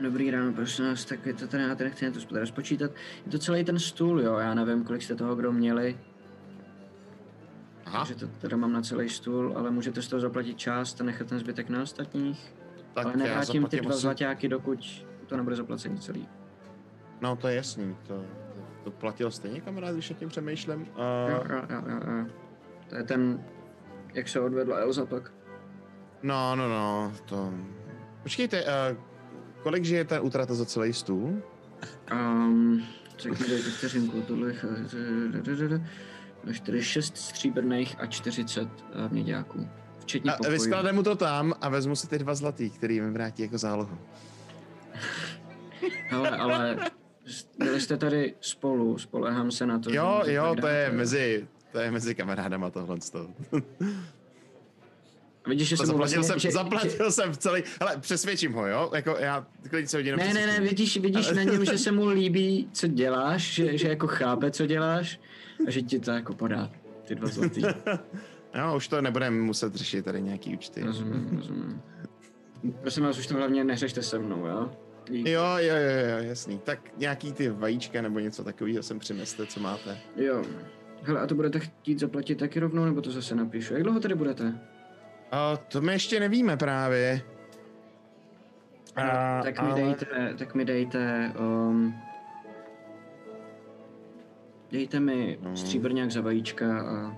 Dobrý 0.00 0.30
ráno, 0.30 0.52
prosím 0.52 0.84
vás, 0.86 1.04
tak 1.04 1.26
je 1.26 1.34
to 1.34 1.46
tady, 1.46 1.62
já 1.62 1.74
tady 1.74 1.90
nechci 1.90 2.10
to 2.10 2.20
teda 2.20 2.46
spočítat. 2.46 2.90
Je 3.26 3.32
to 3.32 3.38
celý 3.38 3.64
ten 3.64 3.78
stůl, 3.78 4.20
jo, 4.20 4.36
já 4.38 4.54
nevím, 4.54 4.84
kolik 4.84 5.02
jste 5.02 5.14
toho 5.14 5.36
kdo 5.36 5.52
měli, 5.52 5.98
Aha, 7.86 8.04
že 8.04 8.14
to 8.14 8.26
teda 8.26 8.56
mám 8.56 8.72
na 8.72 8.82
celý 8.82 9.08
stůl, 9.08 9.52
ale 9.56 9.70
můžete 9.70 10.02
z 10.02 10.08
toho 10.08 10.20
zaplatit 10.20 10.58
část 10.58 11.00
a 11.00 11.04
nechat 11.04 11.28
ten 11.28 11.38
zbytek 11.38 11.68
na 11.68 11.82
ostatních. 11.82 12.54
tak 12.94 13.06
ale 13.06 13.16
nevrátím 13.16 13.66
ty 13.66 13.80
dva 13.80 13.90
asi... 13.90 14.00
zlaťáky, 14.00 14.48
dokud 14.48 15.06
to 15.24 15.36
nebude 15.36 15.56
zaplacení 15.56 15.98
celý. 15.98 16.28
No 17.20 17.36
to 17.36 17.48
je 17.48 17.54
jasný, 17.54 17.96
to, 18.06 18.24
to 18.84 18.90
platil 18.90 19.30
stejně 19.30 19.60
kamarád, 19.60 19.94
když 19.94 20.10
nad 20.10 20.18
tím 20.18 20.28
přemýšlím. 20.28 20.80
Uh, 20.80 21.30
Jo, 21.30 21.44
jo, 21.48 21.62
jo, 21.70 21.82
jo, 21.86 22.18
jo. 22.18 22.26
To 22.88 22.96
je 22.96 23.02
ten, 23.02 23.44
jak 24.14 24.28
se 24.28 24.40
odvedla 24.40 24.76
Elza 24.76 25.06
pak. 25.06 25.32
No, 26.22 26.56
no, 26.56 26.68
no, 26.68 27.12
to... 27.24 27.54
Počkejte, 28.22 28.64
uh, 28.64 28.68
kolik 29.62 29.84
žije 29.84 30.04
ta 30.04 30.20
útrata 30.20 30.54
za 30.54 30.64
celý 30.64 30.92
stůl? 30.92 31.42
Um, 32.12 32.82
mi 33.24 33.48
dejte 33.48 33.70
vteřinku, 33.70 34.22
tohle 34.22 34.48
je 34.48 34.54
46 36.52 37.16
stříbrných 37.16 37.96
a 38.00 38.06
40 38.06 38.68
eh, 38.68 39.08
měďáků. 39.08 39.68
Včetně 39.98 40.30
A 40.32 40.36
pokojů. 40.36 40.52
vyskladám 40.52 40.94
mu 40.94 41.02
to 41.02 41.16
tam 41.16 41.54
a 41.60 41.68
vezmu 41.68 41.96
si 41.96 42.08
ty 42.08 42.18
dva 42.18 42.34
zlatý, 42.34 42.70
který 42.70 43.00
mi 43.00 43.10
vrátí 43.10 43.42
jako 43.42 43.58
zálohu. 43.58 43.98
Hele, 46.08 46.30
ale 46.30 46.76
byli 47.58 47.80
jste 47.80 47.96
tady 47.96 48.34
spolu, 48.40 48.98
spolehám 48.98 49.50
se 49.50 49.66
na 49.66 49.78
to. 49.78 49.90
že 49.90 49.96
Jo, 49.96 50.14
můžete 50.18 50.32
jo, 50.32 50.56
to 50.60 50.66
je 50.66 50.90
mezi, 50.92 51.48
to 51.72 51.78
je 51.78 51.90
mezi 51.90 52.14
kamarádama 52.14 52.70
tohle. 52.70 52.96
Vidíš, 55.46 55.68
že 55.68 55.76
jsem 55.76 55.86
Zaplatil 55.86 56.18
vlastně, 56.18 56.32
jsem, 56.32 56.38
že, 56.38 56.50
zaplatil 56.50 57.12
jsem 57.12 57.32
v 57.32 57.36
celý, 57.36 57.62
hele, 57.80 57.96
přesvědčím 58.00 58.52
ho, 58.52 58.66
jo, 58.66 58.90
jako 58.94 59.16
já 59.18 59.46
klidně 59.70 59.88
se 59.88 59.96
hodinu 59.96 60.16
Ne, 60.16 60.34
ne, 60.34 60.46
ne, 60.46 60.60
vidíš, 60.60 60.96
vidíš 60.96 61.30
na 61.30 61.42
něm, 61.42 61.64
že 61.64 61.78
se 61.78 61.92
mu 61.92 62.08
líbí, 62.08 62.68
co 62.72 62.86
děláš, 62.86 63.54
že, 63.54 63.78
že 63.78 63.88
jako 63.88 64.06
chápe, 64.06 64.50
co 64.50 64.66
děláš 64.66 65.20
a 65.66 65.70
že 65.70 65.82
ti 65.82 66.00
to 66.00 66.10
jako 66.10 66.34
podá 66.34 66.70
ty 67.04 67.14
dva 67.14 67.28
zlatý. 67.28 67.62
Jo, 68.54 68.72
už 68.76 68.88
to 68.88 69.02
nebudeme 69.02 69.36
muset 69.36 69.74
řešit 69.74 70.04
tady 70.04 70.22
nějaký 70.22 70.54
účty. 70.56 70.82
Rozumím, 70.82 71.36
rozumím. 71.36 71.82
Prosím 72.80 73.04
vás, 73.04 73.18
už 73.18 73.26
to 73.26 73.34
hlavně 73.34 73.64
neřešte 73.64 74.02
se 74.02 74.18
mnou, 74.18 74.46
jo? 74.46 74.70
Jo, 75.10 75.42
jo, 75.58 75.74
jo, 75.76 76.08
jo, 76.10 76.18
jasný. 76.28 76.58
Tak 76.64 76.78
nějaký 76.96 77.32
ty 77.32 77.48
vajíčka 77.48 78.02
nebo 78.02 78.18
něco 78.18 78.44
takového 78.44 78.82
sem 78.82 78.98
přineste, 78.98 79.46
co 79.46 79.60
máte. 79.60 79.98
Jo. 80.16 80.44
Hele, 81.02 81.20
a 81.20 81.26
to 81.26 81.34
budete 81.34 81.58
chtít 81.58 81.98
zaplatit 82.00 82.34
taky 82.34 82.60
rovnou, 82.60 82.84
nebo 82.84 83.00
to 83.00 83.10
zase 83.10 83.34
napíšu? 83.34 83.74
Jak 83.74 83.82
dlouho 83.82 84.00
tady 84.00 84.14
budete? 84.14 84.58
A 85.32 85.56
to 85.56 85.80
my 85.80 85.92
ještě 85.92 86.20
nevíme 86.20 86.56
právě. 86.56 87.20
A, 88.96 89.36
No, 89.38 89.44
tak 89.44 89.62
mi 89.62 89.68
ale- 89.70 89.80
dejte, 89.82 90.34
tak 90.38 90.54
mi 90.54 90.64
dejte, 90.64 91.32
um, 91.38 91.94
dejte 94.72 95.00
mi 95.00 95.38
No. 95.42 95.56
stříbrňák 95.56 96.10
za 96.10 96.20
vajíčka 96.20 96.80
a 96.80 97.16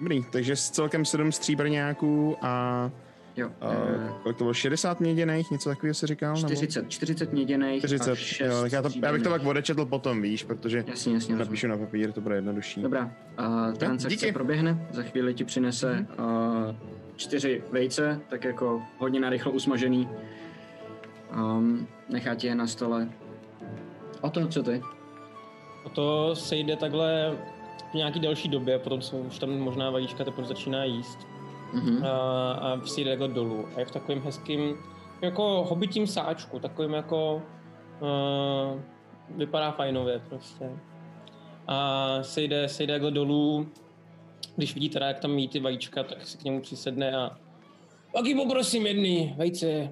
Dobrý, 0.00 0.24
takže 0.32 0.56
s 0.56 0.70
celkem 0.70 1.04
sedm 1.04 1.32
stříbrňáků 1.32 2.36
a, 2.42 2.90
jo, 3.36 3.50
a 3.60 3.72
eh, 3.72 4.10
kolik 4.22 4.38
to 4.38 4.44
bylo, 4.44 4.54
60 4.54 5.00
měděných, 5.00 5.50
něco 5.50 5.68
takového 5.68 5.94
si 5.94 6.06
říkal? 6.06 6.34
nebo? 6.34 6.48
40, 6.48 6.90
40 6.90 7.32
měděných 7.32 7.78
40, 7.78 8.10
a 8.10 8.14
6 8.14 8.40
jo, 8.40 8.62
tak 8.62 8.72
já, 8.72 8.82
to, 8.82 8.88
já 9.02 9.12
bych 9.12 9.22
to 9.22 9.28
pak 9.28 9.44
odečetl 9.44 9.84
potom, 9.86 10.22
víš, 10.22 10.42
protože 10.44 10.78
Jasně, 10.78 10.92
jasně, 10.92 11.14
rozumím. 11.14 11.38
napíšu 11.38 11.66
na 11.66 11.76
papír, 11.76 12.12
to 12.12 12.20
bude 12.20 12.34
jednodušší. 12.34 12.82
Dobrá, 12.82 13.12
a 13.38 13.72
transakce 13.72 14.16
díky. 14.16 14.32
Proběhne, 14.32 14.86
za 14.90 15.02
chvíli 15.02 15.34
ti 15.34 15.44
přinese 15.44 16.06
uh, 16.18 16.24
čtyři 17.16 17.62
vejce, 17.70 18.20
tak 18.28 18.44
jako 18.44 18.82
hodně 18.98 19.20
narychlo 19.20 19.52
usmažený. 19.52 20.08
Um, 21.36 21.86
nechá 22.08 22.34
ti 22.34 22.46
je 22.46 22.54
na 22.54 22.66
stole. 22.66 23.08
O 24.20 24.30
to, 24.30 24.48
co 24.48 24.62
ty? 24.62 24.82
A 25.86 25.88
to 25.88 26.36
se 26.36 26.56
jde 26.56 26.76
takhle 26.76 27.36
v 27.90 27.94
nějaký 27.94 28.20
další 28.20 28.48
době, 28.48 28.78
potom 28.78 29.02
se 29.02 29.16
už 29.16 29.38
tam 29.38 29.50
možná 29.50 29.90
vajíčka 29.90 30.24
teprve 30.24 30.46
začíná 30.46 30.84
jíst. 30.84 31.29
Mhm. 31.72 32.04
A, 32.04 32.52
a 32.52 32.80
si 32.86 33.00
jde 33.00 33.10
takhle 33.10 33.28
dolů. 33.28 33.68
A 33.76 33.80
je 33.80 33.86
v 33.86 33.90
takovém 33.90 34.20
hezkým, 34.20 34.74
jako 35.22 35.66
hobitím 35.68 36.06
sáčku, 36.06 36.58
takovým 36.58 36.92
jako, 36.92 37.42
uh, 38.00 38.80
vypadá 39.36 39.72
fajnově 39.72 40.20
prostě. 40.28 40.70
A 41.66 42.18
se 42.22 42.42
jde, 42.42 42.68
se 42.68 42.82
jde 42.82 42.92
takhle 42.92 43.10
dolů, 43.10 43.68
když 44.56 44.74
vidí 44.74 44.88
teda, 44.88 45.06
jak 45.06 45.20
tam 45.20 45.38
jí 45.38 45.48
ty 45.48 45.60
vajíčka, 45.60 46.02
tak 46.02 46.26
si 46.26 46.38
k 46.38 46.44
němu 46.44 46.60
přisedne 46.60 47.16
a 47.16 47.38
taky 48.14 48.34
poprosím 48.34 48.86
jedny 48.86 49.34
vejce. 49.38 49.90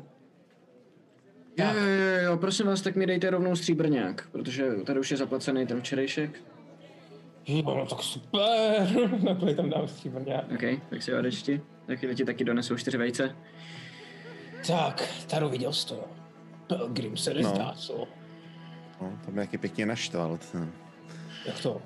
Jo, 1.56 1.66
jo, 1.74 1.84
jo, 1.84 2.24
jo, 2.24 2.36
prosím 2.36 2.66
vás, 2.66 2.82
tak 2.82 2.96
mi 2.96 3.06
dejte 3.06 3.30
rovnou 3.30 3.56
stříbrňák, 3.56 4.28
protože 4.32 4.70
tady 4.86 5.00
už 5.00 5.10
je 5.10 5.16
zaplacený 5.16 5.66
ten 5.66 5.80
včerejšek. 5.80 6.42
Jo, 7.48 7.62
no 7.74 7.86
tak 7.86 8.02
super, 8.02 8.88
takhle 9.26 9.54
tam 9.54 9.70
dám 9.70 9.88
stříbrňák. 9.88 10.44
OK, 10.54 10.80
tak 10.90 11.02
si 11.02 11.14
odečti. 11.14 11.60
Za 11.88 11.94
chvíli 11.96 12.14
ti 12.14 12.24
taky 12.24 12.44
donesou 12.44 12.76
čtyři 12.76 12.98
vejce. 12.98 13.36
Tak, 14.66 15.08
Taru, 15.30 15.48
viděl 15.48 15.72
jsi 15.72 15.86
to? 15.86 16.04
Pelgrim 16.66 17.16
se 17.16 17.34
nezdá, 17.34 17.64
No. 17.64 17.74
co? 17.74 18.08
No, 19.00 19.12
to 19.24 19.30
mě 19.30 19.40
jaký 19.40 19.58
pěkně 19.58 19.86
naštval. 19.86 20.38
Jak 21.46 21.60
to? 21.62 21.82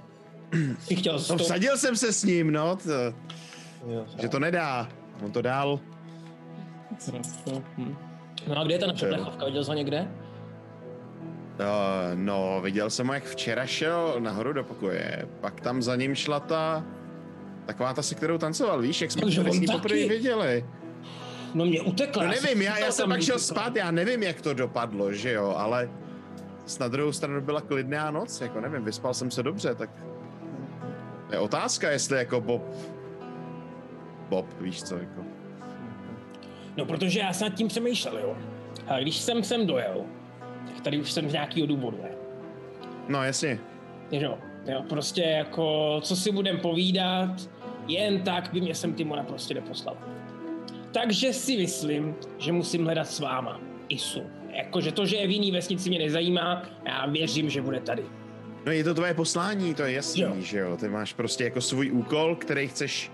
Jsi 0.80 0.96
chtěl 0.96 1.12
No, 1.30 1.36
vsadil 1.36 1.76
jsem 1.78 1.96
se 1.96 2.12
s 2.12 2.24
ním, 2.24 2.50
no, 2.52 2.76
to, 2.76 2.90
Jo, 3.88 4.06
že 4.22 4.28
to 4.28 4.38
nedá. 4.38 4.88
On 5.24 5.32
to 5.32 5.42
dál. 5.42 5.80
Mhm. 7.76 7.96
No 8.48 8.58
a 8.58 8.64
kde 8.64 8.74
je 8.74 8.78
ta 8.78 8.92
plechovka? 8.92 9.44
Viděl 9.44 9.64
jsi 9.64 9.70
ho 9.70 9.76
někde? 9.76 10.08
Uh, 11.52 11.66
no, 12.14 12.60
viděl 12.64 12.90
jsem 12.90 13.06
ho, 13.06 13.14
jak 13.14 13.24
včera 13.24 13.66
šel 13.66 14.16
nahoru 14.18 14.52
do 14.52 14.64
pokoje. 14.64 15.28
Pak 15.40 15.60
tam 15.60 15.82
za 15.82 15.96
ním 15.96 16.14
šla 16.14 16.40
ta... 16.40 16.84
Taková 17.66 17.94
ta, 17.94 18.02
se 18.02 18.14
kterou 18.14 18.38
tancoval, 18.38 18.80
víš, 18.82 19.00
jak 19.00 19.10
jsme 19.10 19.30
s 19.30 19.38
on 19.38 19.46
ní 19.46 19.66
poprvé 19.66 20.00
taky? 20.00 20.08
viděli. 20.08 20.66
No 21.54 21.64
mě 21.64 21.80
utekla. 21.80 22.24
No 22.24 22.30
nevím, 22.30 22.62
já, 22.62 22.78
já 22.78 22.92
jsem 22.92 23.08
pak 23.08 23.22
šel 23.22 23.36
utekla. 23.36 23.54
spát, 23.54 23.76
já 23.76 23.90
nevím, 23.90 24.22
jak 24.22 24.40
to 24.40 24.54
dopadlo, 24.54 25.12
že 25.12 25.32
jo, 25.32 25.54
ale 25.56 25.90
na 26.80 26.88
druhou 26.88 27.12
stranu 27.12 27.40
byla 27.40 27.60
klidná 27.60 28.10
noc, 28.10 28.40
jako 28.40 28.60
nevím, 28.60 28.84
vyspal 28.84 29.14
jsem 29.14 29.30
se 29.30 29.42
dobře, 29.42 29.74
tak 29.74 29.90
je 31.32 31.38
otázka, 31.38 31.90
jestli 31.90 32.18
jako 32.18 32.40
Bob, 32.40 32.62
Bob, 34.28 34.46
víš 34.60 34.82
co, 34.82 34.94
jako. 34.94 35.24
No 36.76 36.86
protože 36.86 37.20
já 37.20 37.32
jsem 37.32 37.48
nad 37.48 37.56
tím 37.56 37.68
přemýšlel, 37.68 38.18
jo. 38.18 38.36
A 38.86 39.00
když 39.00 39.18
jsem 39.18 39.44
sem 39.44 39.66
dojel, 39.66 40.04
tak 40.66 40.80
tady 40.80 40.98
už 41.00 41.12
jsem 41.12 41.28
z 41.30 41.32
nějakého 41.32 41.66
důvodu, 41.66 41.98
ne? 42.02 42.10
No 43.08 43.22
jasně, 43.22 43.58
Jo, 44.10 44.38
jo, 44.66 44.82
prostě 44.88 45.22
jako, 45.22 45.98
co 46.02 46.16
si 46.16 46.32
budem 46.32 46.58
povídat, 46.58 47.30
jen 47.86 48.22
tak 48.22 48.50
by 48.52 48.60
mě 48.60 48.74
sem 48.74 48.92
Timona 48.94 49.22
prostě 49.24 49.54
neposlal. 49.54 49.96
Takže 50.92 51.32
si 51.32 51.56
myslím, 51.56 52.14
že 52.38 52.52
musím 52.52 52.84
hledat 52.84 53.06
s 53.06 53.20
váma 53.20 53.60
Isu. 53.88 54.22
Jakože 54.50 54.92
to, 54.92 55.06
že 55.06 55.16
je 55.16 55.26
v 55.26 55.30
jiný 55.30 55.50
vesnici 55.50 55.88
mě 55.88 55.98
nezajímá, 55.98 56.62
já 56.86 57.06
věřím, 57.06 57.50
že 57.50 57.62
bude 57.62 57.80
tady. 57.80 58.02
no 58.66 58.72
je 58.72 58.84
to 58.84 58.94
tvoje 58.94 59.14
poslání, 59.14 59.74
to 59.74 59.82
je 59.82 59.92
jasný, 59.92 60.22
Jo. 60.22 60.32
že 60.40 60.58
jo, 60.58 60.76
ty 60.76 60.88
máš 60.88 61.12
prostě 61.12 61.44
jako 61.44 61.60
svůj 61.60 61.90
úkol, 61.90 62.36
který 62.36 62.68
chceš, 62.68 63.10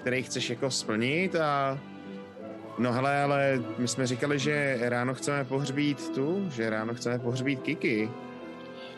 který 0.00 0.22
chceš 0.22 0.50
jako 0.50 0.70
splnit 0.70 1.34
a 1.36 1.78
No 2.80 2.92
hele, 2.92 3.22
ale 3.22 3.62
my 3.78 3.88
jsme 3.88 4.06
říkali, 4.06 4.38
že 4.38 4.78
ráno 4.80 5.14
chceme 5.14 5.44
pohřbít 5.44 6.14
tu, 6.14 6.50
že 6.50 6.70
ráno 6.70 6.94
chceme 6.94 7.18
pohřbít 7.18 7.60
Kiki. 7.60 8.10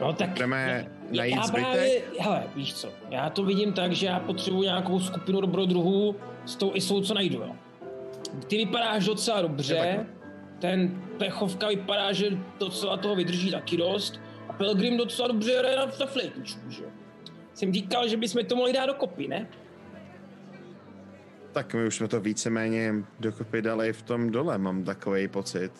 No 0.00 0.12
tak 0.12 0.38
Jdeme 0.38 0.88
já, 1.10 1.16
najít 1.18 1.36
já 1.36 1.42
zbytek? 1.42 1.66
právě, 1.66 2.02
hele, 2.18 2.44
víš 2.54 2.74
co, 2.74 2.88
já 3.10 3.30
to 3.30 3.44
vidím 3.44 3.72
tak, 3.72 3.92
že 3.92 4.06
já 4.06 4.20
potřebuji 4.20 4.62
nějakou 4.62 5.00
skupinu 5.00 5.40
dobrodruhů 5.40 6.16
s 6.44 6.56
tou 6.56 6.74
Isou, 6.74 7.00
co 7.00 7.14
najdu, 7.14 7.38
jo. 7.38 7.56
Ty 8.46 8.56
vypadáš 8.56 9.04
docela 9.04 9.36
Je 9.36 9.42
dobře, 9.42 10.06
ten 10.58 11.02
plechovka 11.18 11.68
vypadá, 11.68 12.12
že 12.12 12.38
docela 12.58 12.96
toho 12.96 13.14
vydrží 13.16 13.50
taky 13.50 13.76
dost 13.76 14.20
a 14.48 14.52
Pelgrim 14.52 14.96
docela 14.96 15.28
dobře 15.28 15.58
hraje 15.58 15.76
na, 15.76 15.86
na 16.00 16.06
flejtičku, 16.06 16.70
že 16.70 16.82
jo. 16.82 16.88
Jsem 17.54 17.72
říkal, 17.72 18.08
že 18.08 18.16
bychom 18.16 18.44
to 18.44 18.56
mohli 18.56 18.72
dát 18.72 18.86
dokopy, 18.86 19.28
ne? 19.28 19.46
Tak 21.52 21.74
my 21.74 21.86
už 21.86 21.96
jsme 21.96 22.08
to 22.08 22.20
víceméně 22.20 22.94
dokopy 23.20 23.62
dali 23.62 23.92
v 23.92 24.02
tom 24.02 24.30
dole, 24.30 24.58
mám 24.58 24.84
takový 24.84 25.28
pocit. 25.28 25.72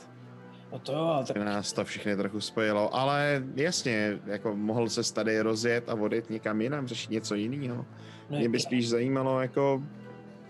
No 0.73 0.79
to 0.79 0.93
jo, 0.93 1.25
tak 1.27 1.37
nás 1.37 1.73
to 1.73 1.85
všechny 1.85 2.17
trochu 2.17 2.41
spojilo, 2.41 2.95
ale 2.95 3.43
jasně, 3.55 4.19
jako 4.27 4.57
mohl 4.57 4.89
se 4.89 5.15
tady 5.15 5.41
rozjet 5.41 5.89
a 5.89 5.95
odjet 5.95 6.31
někam 6.31 6.61
jinam, 6.61 6.87
řešit 6.87 7.11
něco 7.11 7.35
jiného. 7.35 7.87
no, 8.31 8.39
Mě 8.39 8.49
by 8.49 8.61
spíš 8.61 8.89
zajímalo, 8.89 9.41
jako, 9.41 9.83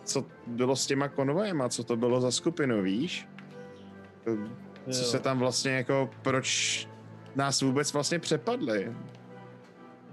co 0.05 0.25
bylo 0.47 0.77
s 0.77 0.87
těma 0.87 1.09
konvojema, 1.09 1.69
co 1.69 1.85
to 1.85 1.97
bylo 1.97 2.21
za 2.21 2.31
skupinu, 2.31 2.83
víš? 2.83 3.29
Co 4.25 4.31
Jo. 4.87 4.93
se 5.05 5.19
tam 5.21 5.39
vlastně 5.39 5.73
jako, 5.73 6.11
proč 6.23 6.89
nás 7.37 7.63
vůbec 7.63 7.93
vlastně 7.93 8.19
přepadli. 8.19 8.93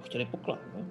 Chtěli 0.03 0.25
poklad, 0.25 0.59
ne? 0.75 0.85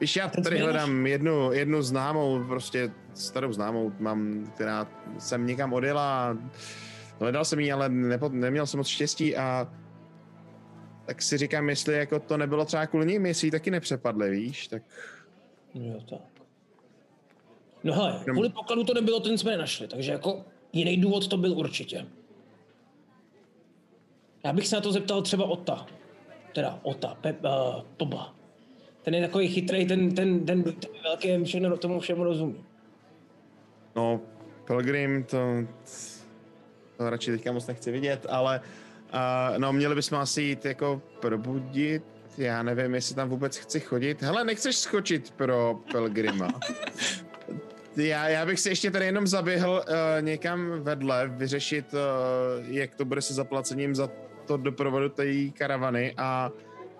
Víš, 0.00 0.16
já 0.16 0.28
tady 0.28 0.58
hledám 0.58 1.06
jednu, 1.06 1.52
jednu 1.52 1.82
známou, 1.82 2.44
prostě 2.44 2.90
starou 3.14 3.52
známou 3.52 3.92
mám, 3.98 4.46
která 4.54 4.86
jsem 5.18 5.46
někam 5.46 5.72
odjela 5.72 6.36
hledal 7.20 7.44
jsem 7.44 7.60
ji, 7.60 7.72
ale 7.72 7.88
nepo, 7.88 8.28
neměl 8.28 8.66
jsem 8.66 8.78
moc 8.78 8.88
štěstí 8.88 9.36
a 9.36 9.72
tak 11.06 11.22
si 11.22 11.38
říkám, 11.38 11.68
jestli 11.68 11.94
jako 11.94 12.20
to 12.20 12.36
nebylo 12.36 12.64
třeba 12.64 12.86
kvůli 12.86 13.06
ním, 13.06 13.26
jestli 13.26 13.46
ji 13.46 13.50
taky 13.50 13.70
nepřepadli, 13.70 14.30
víš, 14.30 14.68
tak 14.68 14.82
Jo, 15.74 16.00
tak. 16.10 16.20
No 17.84 17.94
hele, 17.94 18.20
kvůli 18.24 18.48
pokladu 18.48 18.84
to 18.84 18.94
nebylo, 18.94 19.20
ten 19.20 19.38
jsme 19.38 19.50
nenašli, 19.50 19.88
takže 19.88 20.12
jako 20.12 20.44
jiný 20.72 20.96
důvod 20.96 21.28
to 21.28 21.36
byl 21.36 21.52
určitě. 21.52 22.06
Já 24.44 24.52
bych 24.52 24.68
se 24.68 24.76
na 24.76 24.82
to 24.82 24.92
zeptal 24.92 25.22
třeba 25.22 25.44
Ota. 25.44 25.86
Teda 26.54 26.80
Ota, 26.82 27.14
Pep, 27.14 27.44
uh, 27.44 27.82
Toba. 27.96 28.34
Ten 29.08 29.14
je 29.14 29.20
takový 29.20 29.48
chytrý, 29.48 29.86
ten, 29.86 30.14
ten, 30.14 30.46
ten, 30.46 30.62
ten 30.62 30.74
velký 31.04 31.44
všechno, 31.44 31.76
tomu 31.76 32.00
všemu 32.00 32.24
rozumí. 32.24 32.64
no, 33.96 34.20
Pelgrim, 34.64 35.24
to, 35.24 35.38
to 36.96 37.10
radši 37.10 37.30
teďka 37.30 37.52
moc 37.52 37.66
nechci 37.66 37.92
vidět, 37.92 38.26
ale 38.28 38.60
uh, 39.14 39.58
no, 39.58 39.72
měli 39.72 39.94
bychom 39.94 40.18
asi 40.18 40.42
jít 40.42 40.64
jako 40.64 41.02
probudit, 41.20 42.02
já 42.38 42.62
nevím, 42.62 42.94
jestli 42.94 43.14
tam 43.14 43.28
vůbec 43.28 43.56
chci 43.56 43.80
chodit. 43.80 44.22
Hele, 44.22 44.44
nechceš 44.44 44.76
skočit 44.76 45.30
pro 45.30 45.80
Pelgrima? 45.92 46.48
Já, 47.96 48.28
já 48.28 48.46
bych 48.46 48.60
si 48.60 48.68
ještě 48.68 48.90
tady 48.90 49.04
jenom 49.04 49.26
zaběhl 49.26 49.84
uh, 49.88 50.22
někam 50.22 50.70
vedle, 50.80 51.28
vyřešit, 51.28 51.86
uh, 51.92 52.70
jak 52.74 52.94
to 52.94 53.04
bude 53.04 53.22
se 53.22 53.34
zaplacením 53.34 53.94
za 53.94 54.10
to 54.46 54.56
doprovodu 54.56 55.08
té 55.08 55.24
karavany 55.48 56.14
a 56.16 56.50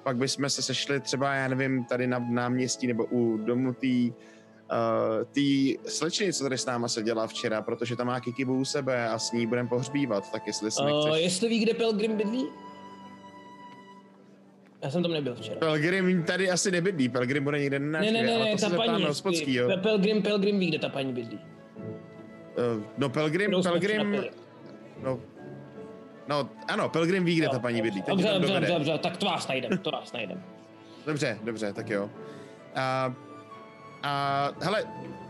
pak 0.09 0.17
bychom 0.17 0.51
se 0.51 0.63
sešli 0.63 1.01
třeba, 1.01 1.35
já 1.35 1.49
nevím, 1.49 1.85
tady 1.85 2.07
na 2.07 2.19
náměstí 2.31 2.87
nebo 2.87 3.05
u 3.05 3.37
domu 3.37 3.73
té 3.75 3.87
uh, 3.87 5.25
tý 5.33 5.77
slečny, 5.87 6.33
co 6.33 6.45
tady 6.45 6.59
s 6.59 6.67
náma 6.67 6.89
seděla 6.89 7.27
včera, 7.27 7.63
protože 7.63 7.97
tam 7.97 8.07
má 8.07 8.21
Kikibu 8.21 8.57
u 8.57 8.65
sebe 8.65 9.09
a 9.09 9.19
s 9.19 9.33
ní 9.33 9.47
budeme 9.47 9.69
pohřbívat, 9.69 10.33
tak 10.33 10.47
jestli 10.47 10.71
si 10.71 10.81
Uh, 10.83 10.87
nechceš... 10.87 11.23
jestli 11.25 11.49
ví, 11.49 11.59
kde 11.59 11.75
Pelgrim 11.75 12.17
bydlí? 12.17 12.47
Já 14.83 14.91
jsem 14.91 15.03
tam 15.03 15.13
nebyl 15.13 15.35
včera. 15.35 15.57
Pelgrim 15.59 16.23
tady 16.23 16.51
asi 16.51 16.71
nebydlí, 16.71 17.09
Pelgrim 17.09 17.45
bude 17.45 17.59
někde 17.59 17.79
na 17.79 18.01
Ne, 18.01 18.11
ne, 18.13 18.23
ne, 18.23 18.35
ale 18.35 18.45
ne, 18.45 18.53
to 18.53 18.59
se 18.59 18.65
ta 18.65 18.71
zeptáme 18.71 18.93
paní. 18.93 19.05
hospodskýho. 19.05 19.69
Pe- 19.69 19.81
Pelgrim, 19.83 20.23
Pelgrim 20.23 20.59
ví, 20.59 20.69
kde 20.69 20.79
ta 20.79 20.89
paní 20.89 21.13
bydlí. 21.13 21.41
Uh, 21.77 22.83
no 22.99 23.09
Pelgrim, 23.09 23.51
Kterou 23.51 23.63
Pelgrim, 23.63 24.25
no, 25.03 25.21
no 26.29 26.49
ano, 26.69 26.89
Pelgrim 26.89 27.25
ví, 27.25 27.37
kde 27.37 27.49
ta 27.49 27.59
paní 27.59 27.83
bydlí, 27.83 28.03
Dobře, 28.09 28.29
dobře, 28.29 28.53
dobře, 28.53 28.73
dobře, 28.73 28.99
tak 28.99 29.17
to 29.17 29.27
vás 29.27 29.49
najdem, 29.49 29.79
to 29.79 29.91
vás 29.91 30.13
najdem. 30.13 30.43
Dobře, 31.07 31.39
dobře, 31.43 31.73
tak 31.73 31.91
jo. 31.91 32.11
A, 32.75 33.15
a 34.03 34.51
hele, 34.61 34.85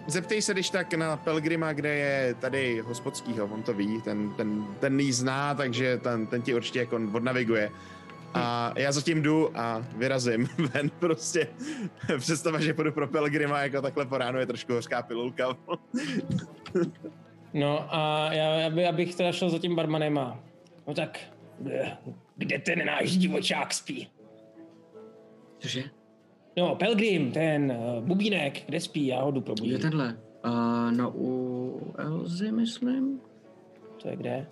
zeptej 0.06 0.42
se 0.42 0.52
když 0.52 0.70
tak 0.70 0.94
na 0.94 1.16
Pelgrima, 1.16 1.72
kde 1.72 1.94
je 1.94 2.34
tady 2.34 2.80
hospodskýho, 2.80 3.46
on 3.46 3.62
to 3.62 3.74
ví, 3.74 4.02
ten, 4.02 4.34
ten, 4.34 4.66
ten 4.80 5.00
jí 5.00 5.12
zná, 5.12 5.54
takže 5.54 5.98
ten, 5.98 6.26
ten 6.26 6.42
ti 6.42 6.54
určitě 6.54 6.78
jako 6.78 7.00
odnaviguje. 7.12 7.70
A 8.34 8.72
já 8.76 8.92
zatím 8.92 9.22
jdu 9.22 9.58
a 9.58 9.82
vyrazím 9.96 10.48
ven 10.74 10.90
prostě. 10.98 11.48
Představa, 12.18 12.60
že 12.60 12.74
půjdu 12.74 12.92
pro 12.92 13.08
Pelgrima 13.08 13.60
jako 13.60 13.82
takhle 13.82 14.06
po 14.06 14.18
ránu 14.18 14.38
je 14.38 14.46
trošku 14.46 14.72
hořká 14.72 15.02
pilulka. 15.02 15.48
No 17.54 17.94
a 17.94 18.28
já, 18.32 18.54
já, 18.54 18.70
by, 18.70 18.82
já 18.82 18.92
bych 18.92 19.14
teda 19.14 19.32
šel 19.32 19.50
za 19.50 19.58
tím 19.58 19.76
barmanem 19.76 20.18
a... 20.18 20.38
No 20.88 20.94
tak, 20.94 21.20
kde, 21.58 21.96
kde 22.36 22.58
ten 22.58 22.86
náš 22.86 23.16
divočák 23.16 23.74
spí? 23.74 24.08
Cože? 25.58 25.82
No, 26.56 26.74
Pelgrim, 26.76 27.32
ten 27.32 27.72
uh, 27.72 28.04
bubínek, 28.04 28.62
kde 28.66 28.80
spí, 28.80 29.06
já 29.06 29.22
ho 29.22 29.30
jdu 29.30 29.40
Je 29.40 29.44
probudit. 29.44 29.82
tenhle. 29.82 30.16
Uh, 30.44 30.92
no 30.92 31.12
u 31.16 31.94
Elzy, 31.98 32.52
myslím? 32.52 33.20
To 34.02 34.08
je 34.08 34.16
kde? 34.16 34.46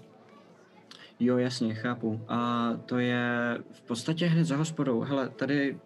Jo, 1.20 1.38
jasně, 1.38 1.74
chápu. 1.74 2.20
A 2.28 2.70
to 2.86 2.98
je 2.98 3.24
v 3.72 3.82
podstatě 3.82 4.26
hned 4.26 4.44
za 4.44 4.56
hospodou. 4.56 5.00
Hele, 5.00 5.28
tady... 5.28 5.78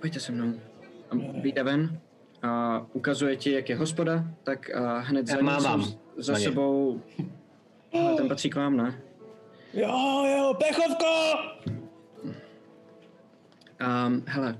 Pojďte 0.00 0.20
se 0.20 0.32
mnou. 0.32 0.52
Vyjde 1.42 1.62
ven 1.62 2.00
a 2.42 2.80
ukazuje 2.92 3.36
ti, 3.36 3.52
jak 3.52 3.68
je 3.68 3.76
hospoda, 3.76 4.24
tak 4.44 4.70
a 4.70 4.98
hned 4.98 5.26
za 5.26 5.36
Já 5.36 5.78
za 6.16 6.32
na 6.32 6.38
ně. 6.38 6.44
sebou... 6.44 7.00
Hele, 7.96 8.16
ten 8.16 8.28
patří 8.28 8.50
k 8.50 8.56
vám, 8.56 8.76
ne? 8.76 9.02
Jo, 9.72 10.24
jo, 10.38 10.54
pechovko! 10.54 11.06
Um, 13.80 14.22
hele, 14.26 14.58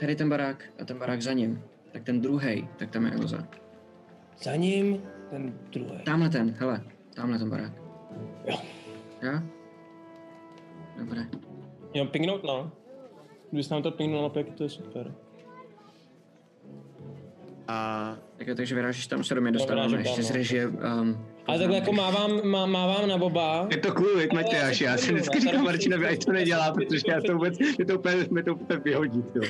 tady 0.00 0.16
ten 0.16 0.28
barák 0.28 0.64
a 0.82 0.84
ten 0.84 0.98
barák 0.98 1.22
za 1.22 1.32
ním. 1.32 1.62
Tak 1.92 2.02
ten 2.04 2.20
druhý, 2.20 2.68
tak 2.76 2.90
tam 2.90 3.06
je 3.06 3.12
Elza. 3.12 3.48
Za 4.42 4.56
ním 4.56 5.02
ten 5.30 5.58
druhý. 5.72 5.98
Tamhle 6.04 6.28
ten, 6.28 6.50
hele, 6.58 6.82
tamhle 7.14 7.38
ten 7.38 7.50
barák. 7.50 7.72
Jo. 8.44 8.56
Jo? 9.22 9.32
Dobré. 10.98 11.26
Jo, 11.94 12.04
pingnout, 12.04 12.42
no. 12.44 12.72
Když 13.50 13.68
nám 13.68 13.82
to 13.82 13.90
pingnul 13.90 14.30
pěk, 14.30 14.54
to 14.54 14.62
je 14.62 14.68
super. 14.68 15.14
A 17.68 18.16
Tak 18.40 18.48
jo, 18.48 18.54
takže 18.54 18.74
vyrážíš 18.74 19.06
tam 19.06 19.24
se 19.24 19.34
do 19.34 19.40
mě 19.40 19.52
dostáváme 19.52 19.98
ještě 19.98 20.22
z 20.22 20.30
no. 20.30 20.36
režie. 20.36 20.66
Um, 20.66 21.26
Ale 21.46 21.58
takhle 21.58 21.76
jako 21.76 21.92
mávám, 21.92 22.48
má, 22.48 22.66
mávám 22.66 23.08
na 23.08 23.18
Boba. 23.18 23.66
Je 23.70 23.76
to 23.76 23.92
cool, 23.94 24.20
jak 24.20 24.32
Matyáš, 24.32 24.80
já 24.80 24.96
si 24.96 25.12
vždycky 25.12 25.40
říkám 25.40 25.64
Marčinovi, 25.64 26.06
ať 26.06 26.24
to 26.24 26.32
nedělá, 26.32 26.72
protože 26.72 27.02
já 27.08 27.20
to 27.26 27.32
vůbec, 27.32 27.58
mě 27.58 27.84
to 27.86 27.98
úplně, 27.98 28.26
mě 28.30 28.42
to 28.42 28.54
úplně 28.54 28.80
vyhodí, 28.80 29.24
jo. 29.34 29.42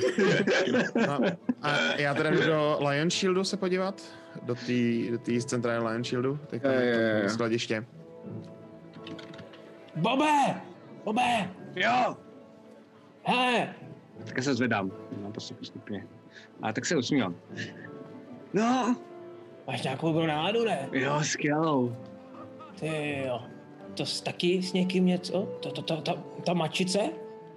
No, 1.07 1.21
a 1.63 1.79
já 1.97 2.15
teda 2.15 2.31
jdu 2.31 2.47
do 2.47 2.79
Lion 2.89 3.11
Shieldu 3.11 3.45
se 3.45 3.57
podívat, 3.57 4.03
do 4.43 4.55
té 4.55 5.11
do 5.11 5.19
tý 5.19 5.43
centrály 5.43 5.89
Lion 5.89 6.05
Shieldu, 6.05 6.39
teď 6.47 6.63
tam 6.63 6.73
jo, 6.73 6.81
jo. 7.23 7.29
skladiště. 7.29 7.85
Bobe! 9.97 10.61
Bobe! 11.05 11.51
Jo! 11.77 12.17
Hele! 13.25 13.75
Tak 14.25 14.43
se 14.43 14.55
zvedám, 14.55 14.91
prostě 15.31 15.55
postupně. 15.55 16.07
A 16.63 16.73
tak 16.73 16.87
se 16.87 16.97
usmívám. 16.97 17.35
No, 18.53 18.97
Máš 19.67 19.83
nějakou 19.83 20.07
dobrou 20.07 20.27
náladu, 20.27 20.65
ne? 20.65 20.89
jo, 20.93 21.21
skvělou. 21.23 21.97
Ty 22.81 23.23
jo. 23.27 23.43
To 23.95 24.07
jsi 24.07 24.25
taky 24.25 24.63
s 24.63 24.73
někým 24.73 25.07
něco? 25.07 25.59
To, 25.61 25.71
to, 25.73 25.83
to, 25.83 25.97
ta, 26.01 26.15
ta 26.45 26.55
mačice? 26.55 27.01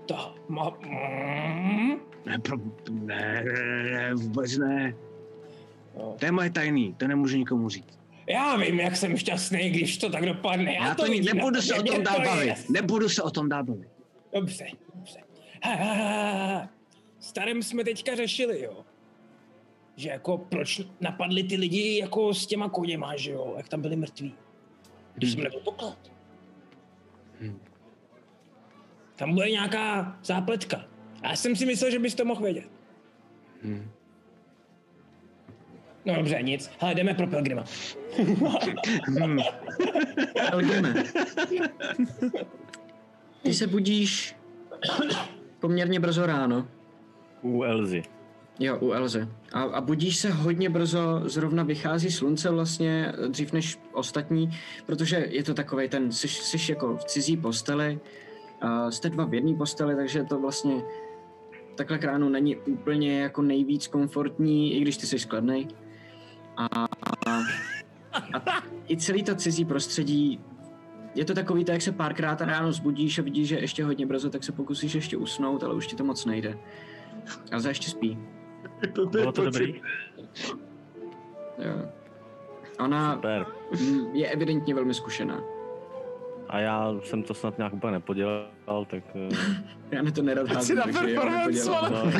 Ta 0.08 0.34
ma... 0.48 0.72
Mm. 0.80 1.92
Ne, 2.26 2.40
pro, 2.40 2.58
ne, 2.92 3.44
ne, 3.44 3.84
ne, 3.92 4.14
vůbec 4.14 4.58
ne. 4.58 4.94
Jo. 5.96 6.16
To 6.20 6.26
je 6.26 6.32
moje 6.32 6.50
tajný, 6.50 6.94
to 6.94 7.08
nemůžu 7.08 7.38
nikomu 7.38 7.70
říct. 7.70 8.00
Já 8.30 8.56
vím, 8.56 8.80
jak 8.80 8.96
jsem 8.96 9.18
šťastný, 9.18 9.70
když 9.70 9.98
to 9.98 10.10
tak 10.10 10.26
dopadne. 10.26 10.74
Já, 10.74 10.88
Já 10.88 10.96
to 10.96 11.04
vidím 11.04 11.36
nebudu 11.36 11.62
se 11.62 11.76
o 11.76 11.84
tom 11.84 12.04
dál 12.04 12.16
to 12.16 12.22
bavit. 12.22 12.70
Nebudu 12.70 13.10
se 13.10 13.24
o 13.24 13.30
tom 13.30 13.50
dál 13.50 13.64
bavit. 13.64 13.88
Dobře, 14.34 14.66
dobře. 14.96 15.20
Ha, 15.64 15.76
ha, 15.76 15.94
ha. 15.94 16.70
Starém 17.20 17.64
jsme 17.64 17.84
teďka 17.84 18.16
řešili, 18.16 18.62
jo. 18.62 18.86
Že 19.96 20.10
jako 20.10 20.38
proč 20.38 20.82
napadli 21.02 21.44
ty 21.44 21.56
lidi 21.56 21.98
jako 21.98 22.34
s 22.34 22.46
těma 22.46 22.70
koněma, 22.70 23.16
že 23.16 23.32
jo, 23.32 23.54
jak 23.58 23.70
tam 23.70 23.82
byli 23.82 23.96
mrtví. 23.96 24.36
Když 25.16 25.32
jsem 25.32 25.44
nebyl 25.44 25.60
poklad. 25.60 26.12
Hmm. 27.40 27.60
Tam 29.16 29.34
bude 29.34 29.50
nějaká 29.50 30.18
zápletka. 30.24 30.86
A 31.22 31.30
já 31.30 31.36
jsem 31.36 31.56
si 31.56 31.66
myslel, 31.66 31.92
že 31.92 32.00
bys 32.00 32.16
to 32.16 32.26
mohl 32.26 32.44
vědět. 32.44 32.70
Hmm. 33.64 33.92
No 36.06 36.16
dobře, 36.16 36.42
nic. 36.42 36.72
Hele, 36.80 36.96
jdeme 36.96 37.14
pro 37.14 37.28
Pelgrima. 37.28 37.64
Hmm. 39.08 39.40
Pelgrime. 40.50 41.04
Ty 43.44 43.54
se 43.54 43.68
budíš 43.68 44.36
poměrně 45.60 46.00
brzo 46.00 46.26
ráno. 46.26 46.68
U 47.42 47.64
Elzy. 47.64 48.04
Jo, 48.60 48.78
u 48.82 48.92
Elze. 48.92 49.28
A, 49.54 49.62
a 49.62 49.82
budíš 49.82 50.18
se 50.18 50.30
hodně 50.30 50.70
brzo, 50.70 51.22
zrovna 51.26 51.64
vychází 51.64 52.12
slunce 52.12 52.50
vlastně 52.50 53.14
eh, 53.26 53.28
dřív 53.28 53.54
než 53.54 53.80
ostatní, 53.92 54.50
protože 54.86 55.28
je 55.30 55.44
to 55.44 55.54
takovej 55.54 55.90
ten, 55.90 56.12
jsi, 56.12 56.28
jsi 56.28 56.72
jako 56.72 56.98
v 56.98 57.04
cizí 57.06 57.38
posteli, 57.38 58.00
a 58.62 58.92
jste 58.92 59.10
dva 59.10 59.26
v 59.26 59.34
jedné 59.34 59.56
posteli, 59.56 59.96
takže 59.96 60.24
to 60.24 60.40
vlastně 60.40 60.84
takhle 61.76 61.98
k 61.98 62.04
ránu 62.04 62.30
není 62.30 62.56
úplně 62.56 63.22
jako 63.22 63.42
nejvíc 63.42 63.88
komfortní, 63.88 64.74
i 64.74 64.82
když 64.82 64.98
ty 64.98 65.08
jsi 65.08 65.20
skladnej. 65.20 65.68
A, 66.58 66.66
a, 67.26 67.40
a 68.34 68.64
i 68.90 68.98
celý 68.98 69.24
to 69.24 69.36
cizí 69.36 69.66
prostředí, 69.66 70.40
je 71.16 71.26
to 71.26 71.34
takový, 71.34 71.66
tak 71.66 71.74
jak 71.74 71.82
se 71.82 71.92
párkrát 71.92 72.42
ráno 72.42 72.72
zbudíš 72.72 73.20
a 73.20 73.22
vidíš, 73.22 73.48
že 73.48 73.60
ještě 73.60 73.84
hodně 73.84 74.06
brzo, 74.06 74.30
tak 74.30 74.44
se 74.44 74.52
pokusíš 74.52 74.96
ještě 74.96 75.18
usnout, 75.18 75.64
ale 75.64 75.74
už 75.74 75.88
ti 75.88 75.96
to 75.96 76.04
moc 76.04 76.26
nejde. 76.26 76.58
Elza 77.52 77.70
ještě 77.70 77.90
spí. 77.90 78.18
Bylo 78.88 79.32
to 79.32 79.44
dobrý? 79.46 79.82
Jo. 81.58 81.90
Ona 82.80 83.14
Super. 83.16 83.46
je 84.14 84.28
evidentně 84.30 84.76
velmi 84.76 84.94
zkušená. 84.94 85.44
a 86.50 86.60
já 86.60 86.96
jsem 87.04 87.24
to 87.24 87.34
snad 87.34 87.58
nějak 87.58 87.74
úplně 87.74 87.92
nepodělal, 87.92 88.48
tak... 88.90 89.04
eh, 89.16 89.30
Já 89.92 90.02
mi 90.02 90.12
to 90.12 90.22
nerad 90.22 90.48
Si 90.48 90.54
házím, 90.54 90.78
takže 90.84 91.00
já 91.00 91.22
performance, 91.22 91.70
ale- 91.70 91.90
no, 91.90 92.12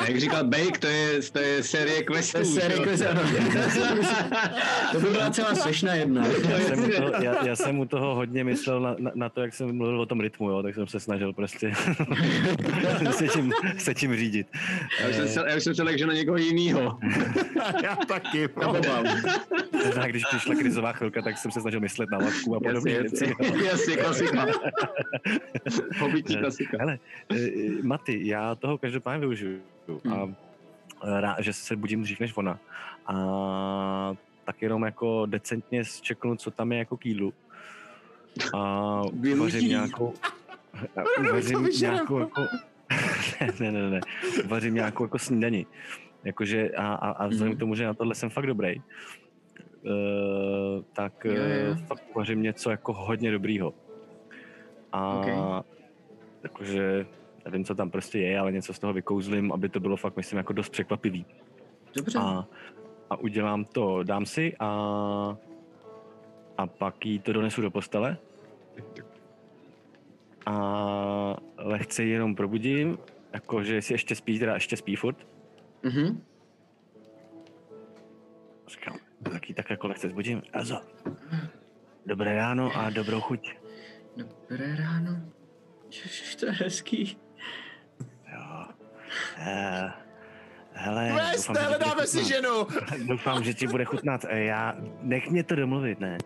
Jak 0.08 0.20
říkal 0.20 0.44
Bake, 0.44 0.78
to 0.78 0.86
je, 0.86 1.22
to 1.32 1.38
je 1.38 1.62
série 1.62 2.02
questů. 2.02 2.32
To 2.32 2.38
je 2.38 2.44
série 2.44 2.78
jo? 2.78 3.10
ano. 3.10 3.20
To 4.92 5.00
by 5.00 5.10
byla 5.10 5.30
celá 5.30 5.54
sešna 5.54 5.94
jedna. 5.94 6.26
já, 6.48 6.58
jsem 6.60 6.84
u 6.84 6.88
toho, 6.88 7.12
já, 7.22 7.46
já 7.46 7.56
jsem 7.56 7.78
u 7.78 7.84
toho 7.84 8.14
hodně 8.14 8.44
myslel 8.44 8.80
na, 8.80 8.96
na, 8.98 9.10
na 9.14 9.28
to, 9.28 9.40
jak 9.40 9.54
jsem 9.54 9.76
mluvil 9.76 10.00
o 10.00 10.06
tom 10.06 10.20
rytmu, 10.20 10.50
jo, 10.50 10.62
tak 10.62 10.74
jsem 10.74 10.86
se 10.86 11.00
snažil 11.00 11.32
prostě 11.32 11.72
se, 13.10 13.28
tím, 13.28 13.52
se 13.78 13.94
tím 13.94 14.16
řídit. 14.16 14.46
Já 15.02 15.08
už 15.08 15.16
jsem 15.16 15.28
se, 15.28 15.44
já 15.48 15.56
už 15.56 15.64
jsem 15.64 15.74
se 15.74 15.82
lek, 15.82 15.98
že 15.98 16.06
na 16.06 16.12
někoho 16.12 16.36
jinýho. 16.36 16.98
Já 17.82 17.96
taky. 18.08 18.48
Obav. 18.48 19.04
Možná 19.86 20.06
když 20.06 20.24
přišla 20.24 20.54
krizová 20.54 20.92
chvilka, 20.92 21.22
tak 21.22 21.38
jsem 21.38 21.50
se 21.50 21.60
snažil 21.60 21.80
myslet 21.80 22.10
na 22.10 22.18
latku 22.18 22.56
a 22.56 22.60
podobné 22.60 22.90
Jasně, 22.92 23.00
věci. 23.02 23.34
jasně, 23.40 23.66
jasně, 23.66 23.96
klasika. 23.96 24.46
Hobití 26.00 26.36
klasika. 26.36 26.76
Hele, 26.80 26.98
eh, 27.34 27.82
Maty, 27.82 28.28
já 28.28 28.54
toho 28.54 28.78
každopádně 28.78 29.20
využiju 29.20 29.60
a 30.14 30.32
eh, 31.04 31.20
rá, 31.20 31.36
že 31.40 31.52
se 31.52 31.76
budím 31.76 32.02
dřív 32.02 32.20
než 32.20 32.36
ona. 32.36 32.58
A 33.06 34.14
tak 34.44 34.62
jenom 34.62 34.82
jako 34.82 35.26
decentně 35.26 35.84
zčeknu, 35.84 36.36
co 36.36 36.50
tam 36.50 36.72
je 36.72 36.78
jako 36.78 36.96
kýlu. 36.96 37.32
A 38.54 39.02
Vylutí. 39.12 39.40
uvařím 39.40 39.68
nějakou... 39.68 40.14
a 40.96 41.20
Uvařím 41.30 41.64
nějakou 41.80 42.18
jako... 42.18 42.40
ne, 43.40 43.52
ne, 43.60 43.72
ne, 43.72 43.90
ne. 43.90 44.00
Uvařím 44.44 44.74
nějakou 44.74 45.04
jako 45.04 45.18
snídani. 45.18 45.66
Jakože 46.24 46.70
a, 46.70 46.94
a, 46.94 47.10
a 47.10 47.26
vzhledem 47.26 47.48
Mhm. 47.50 47.56
k 47.56 47.60
tomu, 47.60 47.74
že 47.74 47.84
na 47.86 47.94
tohle 47.94 48.14
jsem 48.14 48.30
fakt 48.30 48.46
dobrý, 48.46 48.76
uh, 48.78 48.82
tak 50.92 51.24
Jo, 51.24 51.32
jo. 51.34 51.70
uh, 51.72 51.78
fakt 51.86 52.02
uvařím 52.14 52.42
něco 52.42 52.70
jako 52.70 52.92
hodně 52.92 53.30
dobrýho. 53.32 53.74
A 54.96 55.18
Ok. 55.18 55.64
jakože 56.42 57.06
nevím, 57.44 57.64
co 57.64 57.74
tam 57.74 57.90
prostě 57.90 58.18
je, 58.18 58.38
ale 58.38 58.52
něco 58.52 58.74
z 58.74 58.78
toho 58.78 58.92
vykouzlím, 58.92 59.52
aby 59.52 59.68
to 59.68 59.80
bylo 59.80 59.96
fakt, 59.96 60.16
myslím, 60.16 60.36
jako 60.36 60.52
dost 60.52 60.68
překvapivý. 60.68 61.26
Dobře. 61.94 62.18
A, 62.18 62.46
a 63.10 63.16
udělám 63.16 63.64
to, 63.64 64.02
dám 64.02 64.26
si 64.26 64.56
a, 64.58 64.66
a 66.58 66.66
pak 66.66 67.06
jí 67.06 67.18
to 67.18 67.32
donesu 67.32 67.62
do 67.62 67.70
postele. 67.70 68.16
A 70.46 71.36
lehce 71.58 72.04
ji 72.04 72.10
jenom 72.10 72.34
probudím, 72.34 72.98
jakože 73.32 73.82
si 73.82 73.94
ještě 73.94 74.14
spí, 74.14 74.38
teda 74.38 74.54
ještě 74.54 74.76
spí 74.76 74.96
furt. 74.96 75.26
Mhm. 75.82 76.22
Říkám, 78.68 78.96
tak 79.32 79.48
ji 79.48 79.54
tak 79.54 79.70
jako 79.70 79.88
lehce 79.88 80.08
zbudím. 80.08 80.42
Azo, 80.52 80.80
dobré 82.06 82.36
ráno 82.36 82.70
a 82.76 82.90
dobrou 82.90 83.20
chuť. 83.20 83.65
Dobré 84.16 84.76
ráno. 84.76 85.20
Ježiš, 85.86 86.36
to 86.36 86.46
je 86.46 86.52
hezký. 86.52 87.16
Jo. 88.32 88.66
Uh, 89.38 89.90
hele, 90.72 91.12
Vést, 91.12 91.36
doufám, 91.36 91.54
bude 91.54 91.66
hledáme 91.66 92.06
si 92.06 92.24
ženu. 92.24 92.66
Doufám, 93.06 93.44
že 93.44 93.54
ti 93.54 93.66
bude 93.66 93.84
chutnat. 93.84 94.24
Eh, 94.28 94.44
Já, 94.44 94.74
nech 95.00 95.30
mě 95.30 95.44
to 95.44 95.54
domluvit, 95.56 96.00
ne. 96.00 96.18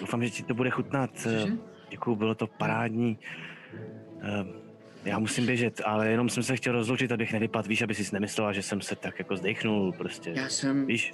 Doufám, 0.00 0.24
že 0.24 0.30
ti 0.30 0.42
to 0.42 0.54
bude 0.54 0.70
chutnat. 0.70 1.10
eh? 1.26 1.46
Děkuju, 1.90 2.16
bylo 2.16 2.34
to 2.34 2.46
parádní. 2.46 3.18
Eh, 4.22 4.44
Já 5.04 5.18
musím 5.18 5.46
běžet, 5.46 5.80
ale 5.84 6.08
jenom 6.08 6.28
jsem 6.28 6.42
se 6.42 6.56
chtěl 6.56 6.72
rozloučit, 6.72 7.12
abych 7.12 7.32
nevypadl, 7.32 7.68
víš, 7.68 7.82
aby 7.82 7.94
si 7.94 8.14
nemyslela, 8.14 8.52
že 8.52 8.62
jsem 8.62 8.80
se 8.80 8.96
tak 8.96 9.18
jako 9.18 9.36
zdechnul, 9.36 9.92
prostě. 9.92 10.32
Já 10.36 10.48
jsem 10.48 10.86
Víš? 10.86 11.12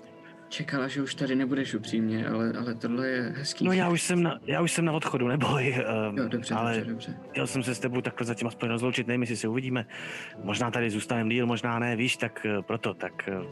Čekala, 0.49 0.89
že 0.89 1.03
už 1.03 1.15
tady 1.15 1.35
nebudeš 1.35 1.75
upřímně, 1.75 2.29
ale, 2.29 2.53
ale 2.59 2.75
tohle 2.75 3.09
je 3.09 3.23
hezký. 3.37 3.65
No 3.65 3.73
já 3.73 3.89
už 3.91 4.03
jsem 4.03 4.23
na, 4.23 4.39
já 4.47 4.61
už 4.63 4.73
jsem 4.73 4.85
na 4.85 4.93
odchodu, 4.93 5.29
neboj. 5.29 5.75
eh, 5.79 5.83
Jo, 6.23 6.29
dobře, 6.29 6.55
ale 6.55 6.75
dobře, 6.75 6.91
dobře. 6.91 7.15
chtěl 7.31 7.47
jsem 7.47 7.63
se 7.63 7.75
s 7.75 7.79
tebou 7.81 8.01
takhle 8.01 8.27
zatím 8.27 8.49
aspoň 8.49 8.69
rozloučit, 8.69 9.07
nevím, 9.07 9.21
jestli 9.23 9.37
se 9.37 9.49
uvidíme. 9.49 9.87
Možná 10.43 10.71
tady 10.71 10.91
zůstaneme 10.91 11.31
díl, 11.31 11.47
možná 11.47 11.79
ne, 11.79 11.97
víš, 11.97 12.17
tak 12.17 12.47
eh, 12.47 12.63
proto, 12.63 12.95
tak, 12.95 13.29
eh, 13.29 13.43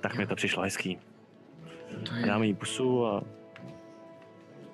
tak 0.00 0.16
mi 0.18 0.26
to 0.26 0.34
přišlo 0.36 0.62
hezký. 0.62 0.98
To 2.08 2.14
je, 2.14 2.26
Dáme 2.26 2.46
jí 2.46 2.54
pusu 2.54 3.06
a 3.06 3.22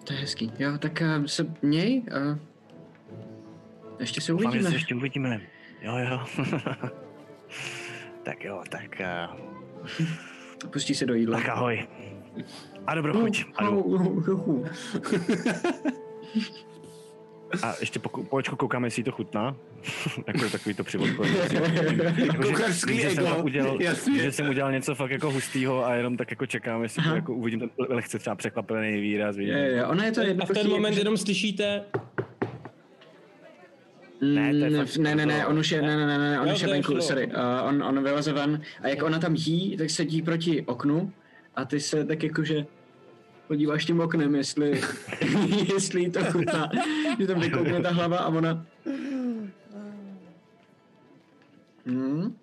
to 0.04 0.12
je 0.12 0.18
hezký. 0.18 0.52
Jo, 0.58 0.78
tak 0.78 1.02
uh, 1.18 1.24
se 1.24 1.46
měj 1.62 2.02
a 2.12 2.38
ještě 4.00 4.20
se 4.20 4.32
doufám, 4.32 4.46
uvidíme. 4.46 4.70
se 4.70 4.76
ještě 4.76 4.94
uvidíme. 4.94 5.40
Jo, 5.82 5.96
jo. 5.96 6.20
tak 8.22 8.44
jo, 8.44 8.62
tak, 8.70 9.00
eh, 9.00 9.28
Pustí 10.70 10.94
se 10.94 11.06
do 11.06 11.14
jídla. 11.14 11.38
tak 11.38 11.48
ahoj. 11.48 11.86
A 12.86 12.94
dobrou 12.94 13.12
chuť. 13.20 13.44
A, 13.56 13.64
jdu. 13.64 14.64
A 17.62 17.74
ještě 17.80 17.98
po, 17.98 18.08
po 18.08 18.36
očku 18.36 18.56
koukáme, 18.56 18.86
jestli 18.86 19.02
to 19.04 19.12
chutná. 19.12 19.56
jako 20.26 20.50
takový 20.50 20.74
to 20.74 20.84
přivod. 20.84 21.08
Kuchařský 22.42 23.00
že 23.00 23.10
jsem 23.10 23.26
ego. 23.26 23.34
fakt 23.34 23.44
udělal, 23.44 23.82
Jasně. 23.82 24.18
že 24.22 24.32
jsem 24.32 24.48
udělal 24.48 24.72
něco 24.72 24.94
fakt 24.94 25.10
jako 25.10 25.30
hustýho 25.30 25.86
a 25.86 25.94
jenom 25.94 26.16
tak 26.16 26.30
jako 26.30 26.46
čekám, 26.46 26.82
jestli 26.82 27.02
to 27.02 27.08
Aha. 27.08 27.16
jako 27.16 27.34
uvidím 27.34 27.60
ten 27.60 27.70
lehce 27.88 28.18
třeba 28.18 28.36
překvapený 28.36 29.00
výraz. 29.00 29.36
Vidím. 29.36 29.54
Je, 29.54 29.60
je, 29.68 29.86
ona 29.86 30.04
je 30.04 30.12
to 30.12 30.20
A 30.40 30.44
v 30.46 30.48
ten 30.48 30.68
moment 30.68 30.94
že- 30.94 31.00
jenom 31.00 31.16
slyšíte, 31.16 31.84
Ne, 34.20 34.50
to 34.50 34.64
je 34.64 34.70
Mm, 34.70 34.76
fakt- 34.76 34.96
ne, 34.96 35.14
ne, 35.14 35.26
ne, 35.26 35.46
on 35.46 35.58
už 35.58 35.72
je, 35.72 35.82
ne, 35.82 35.96
ne, 35.96 36.06
ne, 36.06 36.18
ne, 36.18 36.40
on 36.40 36.48
Jo, 36.48 36.54
už 36.54 36.60
je 36.62 36.68
venku, 36.68 37.00
sorry. 37.00 37.26
Uh, 37.26 37.32
on, 37.68 37.82
on 37.82 38.02
vyleze 38.04 38.32
ven 38.32 38.60
a 38.82 38.88
jak 38.88 39.02
ona 39.02 39.18
tam 39.18 39.34
jí, 39.34 39.76
tak 39.76 39.90
sedí 39.90 40.22
proti 40.22 40.62
oknu 40.66 41.12
a 41.56 41.64
ty 41.64 41.80
se 41.80 42.04
tak 42.04 42.22
jakože 42.22 42.66
podíváš 43.48 43.84
tím 43.84 44.00
oknem, 44.00 44.34
jestli, 44.34 44.80
jestli 45.74 46.10
to 46.10 46.24
chutná, 46.24 46.70
že 47.20 47.26
tam 47.26 47.40
vykoukne 47.40 47.82
ta 47.82 47.90
hlava 47.90 48.18
a 48.18 48.28
ona... 48.28 48.66
Hmm. 51.86 52.36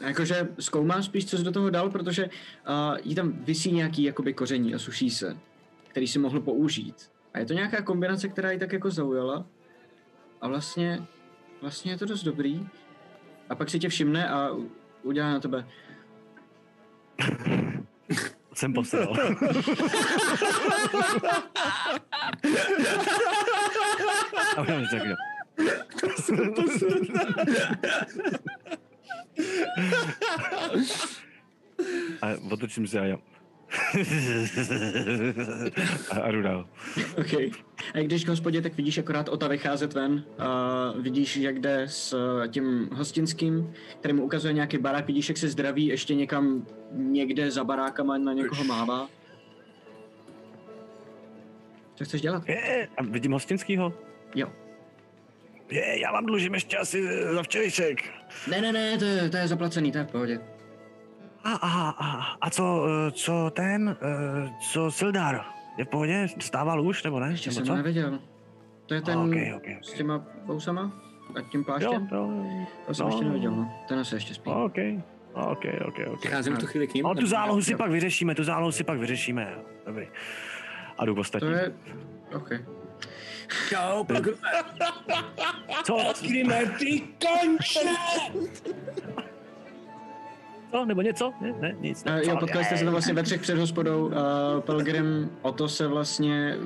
Jakože 0.00 0.48
zkoumá 0.60 1.02
spíš, 1.02 1.26
co 1.26 1.38
jsi 1.38 1.44
do 1.44 1.52
toho 1.52 1.70
dal, 1.70 1.90
protože 1.90 2.24
uh, 2.24 2.30
jí 3.04 3.14
tam 3.14 3.32
visí 3.32 3.72
nějaký 3.72 4.02
jakoby 4.02 4.32
koření 4.34 4.74
a 4.74 4.78
suší 4.78 5.10
se, 5.10 5.36
který 5.88 6.06
si 6.06 6.18
mohl 6.18 6.40
použít. 6.40 6.94
A 7.34 7.38
je 7.38 7.46
to 7.46 7.52
nějaká 7.52 7.82
kombinace, 7.82 8.28
která 8.28 8.50
ji 8.50 8.58
tak 8.58 8.72
jako 8.72 8.90
zaujala. 8.90 9.46
A 10.40 10.48
vlastně, 10.48 11.02
vlastně 11.62 11.92
je 11.92 11.98
to 11.98 12.06
dost 12.06 12.22
dobrý. 12.22 12.68
A 13.48 13.54
pak 13.54 13.70
si 13.70 13.78
tě 13.78 13.88
všimne 13.88 14.28
a 14.28 14.50
udělá 15.02 15.32
na 15.32 15.40
tebe. 15.40 15.66
Jsem 18.54 18.72
posral. 18.72 19.14
a 24.56 24.60
udělám 24.62 24.86
si 24.86 24.96
takhle. 24.96 25.16
a 32.22 32.28
otočím 32.50 32.86
se 32.86 33.00
a 33.00 33.04
já. 33.04 33.16
A, 36.10 36.20
a 36.22 36.30
jdu 36.30 36.42
dál. 36.42 36.68
OK. 37.18 37.32
A 37.94 37.98
když 38.02 38.24
k 38.24 38.28
hospodě, 38.28 38.62
tak 38.62 38.76
vidíš 38.76 38.98
akorát 38.98 39.28
Ota 39.28 39.48
vycházet 39.48 39.94
ven. 39.94 40.24
A 40.38 40.92
vidíš, 41.00 41.36
jak 41.36 41.58
jde 41.58 41.82
s 41.82 42.12
eh, 42.44 42.48
tím 42.48 42.88
hostinským, 42.92 43.72
který 44.00 44.14
mu 44.14 44.24
ukazuje 44.24 44.52
nějaký 44.52 44.78
barák. 44.78 45.06
Vidíš, 45.06 45.28
jak 45.28 45.38
se 45.38 45.48
zdraví 45.48 45.86
ještě 45.86 46.14
někam 46.14 46.66
někde 46.92 47.50
za 47.50 47.64
barákama 47.64 48.18
na 48.18 48.32
někoho 48.32 48.64
mává. 48.64 49.08
Co 51.94 52.04
chceš 52.04 52.20
dělat? 52.20 52.48
Je, 52.48 52.88
a 52.96 53.02
vidím 53.02 53.32
hostinskýho? 53.32 53.92
Jo. 54.34 54.52
Je, 55.70 56.00
já 56.00 56.12
vám 56.12 56.26
dlužím 56.26 56.54
ještě 56.54 56.76
asi 56.76 57.08
za 57.34 57.42
včerejšek. 57.42 58.04
Ne, 58.50 58.60
ne, 58.60 58.72
ne, 58.72 58.98
to 58.98 59.04
je, 59.04 59.30
to 59.30 59.36
je 59.36 59.48
zaplacený, 59.48 59.92
to 59.92 59.98
je 59.98 60.04
v 60.04 60.10
pohodě. 60.10 60.40
A, 61.48 61.52
a, 61.54 61.88
a, 61.90 62.36
a 62.40 62.50
co, 62.50 62.86
eh, 62.88 63.10
co 63.10 63.50
ten, 63.50 63.96
eh, 64.02 64.50
co 64.72 64.90
Sildar? 64.90 65.44
Je 65.78 65.84
v 65.84 65.88
pohodě? 65.88 66.26
Stával 66.38 66.82
už, 66.82 67.02
nebo 67.02 67.20
ne? 67.20 67.30
Ještě 67.30 67.50
nebo 67.50 67.54
jsem 67.56 67.64
co? 67.66 67.72
to 67.72 67.76
nevěděl. 67.76 68.18
To 68.86 68.94
je 68.94 69.02
ten 69.02 69.18
Ok, 69.18 69.34
ok, 69.56 69.66
s 69.84 69.88
ok. 69.90 69.96
těma 69.96 70.24
bousama 70.46 70.92
a 71.36 71.40
tím 71.50 71.60
Jo, 71.60 71.64
pláštěm? 71.64 72.08
jo, 72.12 72.30
To 72.86 72.94
jsem 72.94 73.06
no. 73.06 73.12
ještě 73.12 73.24
neviděl, 73.24 73.52
no. 73.52 73.72
Ten 73.88 73.98
asi 73.98 74.14
ještě 74.16 74.34
spí. 74.34 74.50
ok, 74.50 74.76
ok, 75.34 75.64
ok, 75.88 75.94
ok. 76.12 76.18
Přicházím 76.18 76.54
v 76.54 76.58
tu 76.58 76.66
chvíli 76.66 76.86
k 76.86 76.94
ním. 76.94 77.04
No, 77.04 77.14
tu 77.14 77.26
zálohu 77.26 77.62
si 77.62 77.72
Jo. 77.72 77.78
pak 77.78 77.90
vyřešíme, 77.90 78.34
tu 78.34 78.44
zálohu 78.44 78.72
si 78.72 78.84
pak 78.84 78.98
vyřešíme. 78.98 79.54
Dobrý. 79.86 80.06
A 80.98 81.04
jdu 81.04 81.14
To 81.14 81.20
ostatní. 81.20 81.50
je... 81.50 81.72
OK. 82.36 82.50
Čau, 83.68 84.04
Pilgrime. 84.04 84.38
Co? 85.84 86.12
Grime, 86.22 86.66
ty 86.78 87.00
konče! 87.00 87.80
Co? 90.70 90.84
Nebo 90.84 91.02
něco? 91.02 91.32
Ne, 91.40 91.54
ne, 91.60 91.74
nic. 91.80 92.04
Uh, 92.06 92.20
Co? 92.20 92.30
jo, 92.30 92.36
potkali 92.36 92.64
jste 92.64 92.76
se 92.76 92.84
tam 92.84 92.92
vlastně 92.92 93.14
ve 93.14 93.22
třech 93.22 93.40
před 93.40 93.58
hospodou. 93.58 94.06
Uh, 94.06 94.12
Pelgrim, 94.60 95.30
o 95.42 95.52
to 95.52 95.68
se 95.68 95.86
vlastně 95.86 96.56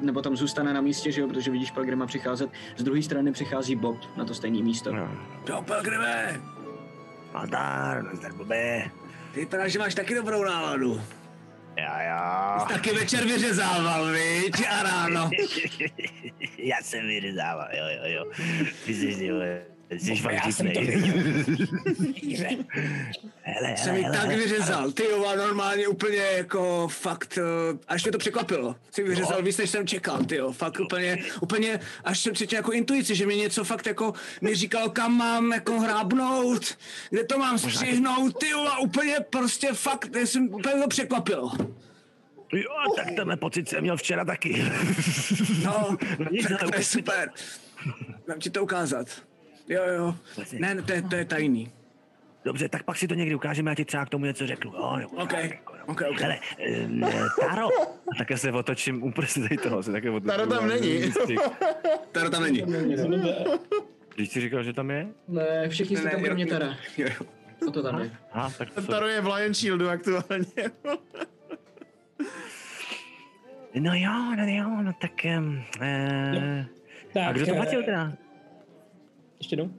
nebo 0.00 0.22
tam 0.22 0.36
zůstane 0.36 0.74
na 0.74 0.80
místě, 0.80 1.12
že 1.12 1.20
jo, 1.20 1.28
protože 1.28 1.50
vidíš 1.50 1.70
Pelgrima 1.70 2.06
přicházet. 2.06 2.50
Z 2.76 2.82
druhé 2.82 3.02
strany 3.02 3.32
přichází 3.32 3.76
Bob 3.76 3.96
na 4.16 4.24
to 4.24 4.34
stejné 4.34 4.62
místo. 4.62 4.92
No. 4.92 5.08
Čau, 5.46 5.62
Pilgrime. 5.62 6.40
Nazdar, 7.34 8.04
nazdar, 8.04 8.32
blbé. 8.32 8.90
Vypadá, 9.34 9.68
že 9.68 9.78
máš 9.78 9.94
taky 9.94 10.14
dobrou 10.14 10.44
náladu. 10.44 11.00
Já, 11.76 12.02
já. 12.02 12.66
Taky 12.68 12.92
večer 12.92 13.24
vyřezával, 13.24 14.06
viď? 14.12 14.66
A 14.70 14.82
ráno. 14.82 15.30
Já 16.58 16.76
jsem 16.82 17.06
vyřezával, 17.06 17.68
jo, 17.72 17.84
jo, 17.88 18.12
jo. 18.12 18.30
Ty 18.84 18.94
jsi, 18.94 19.16
ty 19.16 19.32
vole, 19.32 19.60
jsi 19.90 20.16
fakt 20.16 20.34
já 20.34 20.52
jsem 20.52 20.70
to. 20.70 20.80
Hele, 23.42 23.76
Jsem 23.76 23.94
hele, 23.94 24.16
tak 24.16 24.28
vyřezal, 24.28 24.92
ty 24.92 25.04
jo, 25.04 25.24
a 25.24 25.34
normálně 25.36 25.88
úplně 25.88 26.16
jako 26.16 26.88
fakt, 26.88 27.38
eh, 27.38 27.78
až 27.88 28.04
mě 28.04 28.12
to 28.12 28.18
překvapilo. 28.18 28.76
Jsi 28.90 29.02
vyřezal 29.02 29.42
víc, 29.42 29.56
než 29.56 29.70
jsem 29.70 29.86
čekal, 29.86 30.24
ty 30.24 30.36
jo, 30.36 30.52
fakt 30.52 30.80
úplně, 30.80 31.18
úplně, 31.40 31.80
až 32.04 32.20
jsem 32.20 32.34
cítil 32.34 32.56
jako 32.56 32.72
intuici, 32.72 33.14
že 33.14 33.26
mi 33.26 33.36
něco 33.36 33.64
fakt 33.64 33.86
jako 33.86 34.12
mi 34.40 34.54
říkal, 34.54 34.88
kam 34.88 35.16
mám 35.16 35.52
jako 35.52 35.80
hrábnout, 35.80 36.78
kde 37.10 37.24
to 37.24 37.38
mám 37.38 37.58
střihnout, 37.58 38.38
ty 38.38 38.48
jo, 38.48 38.60
a 38.60 38.78
úplně 38.78 39.16
prostě 39.30 39.72
fakt, 39.72 40.16
já 40.16 40.26
jsem 40.26 40.54
úplně 40.54 40.82
to 40.82 40.88
překvapilo. 40.88 41.52
Jo, 42.52 42.70
tak 42.96 43.06
tenhle 43.16 43.36
pocit 43.36 43.68
jsem 43.68 43.80
měl 43.80 43.96
včera 43.96 44.24
taky. 44.24 44.64
No, 45.64 45.96
nic, 46.30 46.48
tak 46.48 46.70
to 46.70 46.76
je 46.76 46.84
super. 46.84 47.30
Mám 48.28 48.38
ti 48.38 48.50
to 48.50 48.62
ukázat. 48.62 49.27
Jo, 49.68 49.82
jo. 49.86 50.14
Vlastně. 50.36 50.58
Ne, 50.60 50.82
to 50.82 50.92
je, 50.92 51.02
to 51.02 51.16
je 51.16 51.24
tajný. 51.24 51.72
Dobře, 52.44 52.68
tak 52.68 52.82
pak 52.82 52.96
si 52.96 53.08
to 53.08 53.14
někdy 53.14 53.34
ukážeme, 53.34 53.70
já 53.70 53.74
ti 53.74 53.84
třeba 53.84 54.04
k 54.06 54.08
tomu 54.08 54.24
něco 54.24 54.46
řeknu. 54.46 54.72
Jo, 54.72 54.96
nebo 54.96 55.10
OK, 55.10 55.30
tak, 55.30 55.44
jako, 55.44 55.74
jo. 55.76 55.82
OK, 55.86 56.02
OK. 56.10 56.20
Hele, 56.20 56.38
um, 56.84 57.00
Taro. 57.40 57.68
A 58.12 58.14
také 58.18 58.38
se 58.38 58.52
otočím 58.52 59.02
uprostřed 59.02 59.60
toho, 59.62 59.82
se 59.82 59.92
také 59.92 60.10
otočím. 60.10 60.28
Taro 60.28 60.46
tam 60.46 60.68
není. 60.68 61.00
Tady 62.12 62.30
tam 62.30 62.42
není. 62.42 62.62
Když 64.14 64.28
jsi 64.28 64.40
říkal, 64.40 64.62
že 64.62 64.72
tam 64.72 64.90
je? 64.90 65.08
Ne, 65.28 65.68
všichni 65.68 65.96
jste 65.96 66.10
tam 66.10 66.22
kromě 66.22 66.46
Tara. 66.46 66.76
Jo, 66.98 67.08
jo. 67.20 67.26
O 67.68 67.70
to 67.70 67.82
tam 67.82 68.00
je. 68.00 68.10
Aha, 68.32 68.52
tak 68.58 68.70
to 68.70 68.82
Taro 68.82 69.06
je 69.06 69.20
v 69.20 69.26
Lion 69.26 69.54
Shieldu 69.54 69.88
aktuálně. 69.88 70.46
No 73.74 73.94
jo, 73.94 74.34
no 74.36 74.46
jo, 74.46 74.82
no 74.82 74.92
tak... 75.00 75.12
Um, 75.38 75.62
eh, 75.80 76.66
Tak, 77.12 77.26
a 77.26 77.32
kdo 77.32 77.46
to 77.46 77.52
eh, 77.52 77.54
platil 77.54 77.82
teda? 77.82 78.12
Ještě 79.38 79.54
jednou? 79.54 79.74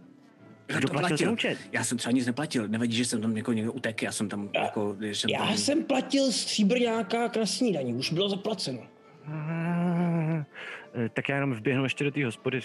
Kdo 0.78 0.88
platil 0.88 1.18
ten 1.18 1.30
účet? 1.30 1.58
Já 1.72 1.84
jsem 1.84 1.98
třeba 1.98 2.12
nic 2.12 2.28
neplatil, 2.28 2.68
nevadí, 2.68 2.98
že 2.98 3.06
jsem 3.06 3.22
tam 3.22 3.38
jako 3.38 3.54
někdo 3.54 3.74
utek, 3.74 4.02
já 4.02 4.12
jsem 4.12 4.30
tam 4.30 4.50
jako, 4.54 4.94
když 4.94 5.20
jsem 5.20 5.30
Já 5.30 5.46
tam... 5.46 5.58
jsem 5.58 5.84
platil 5.84 6.32
stříbrňáka 6.32 7.32
na 7.40 7.46
snídaní, 7.46 7.94
už 7.94 8.14
bylo 8.14 8.30
zaplaceno. 8.30 8.82
Eh, 10.94 11.10
tak 11.14 11.30
já 11.30 11.36
jenom 11.36 11.54
vběhnu 11.54 11.84
ještě 11.84 12.04
do 12.04 12.12
té 12.12 12.26
hospody. 12.26 12.60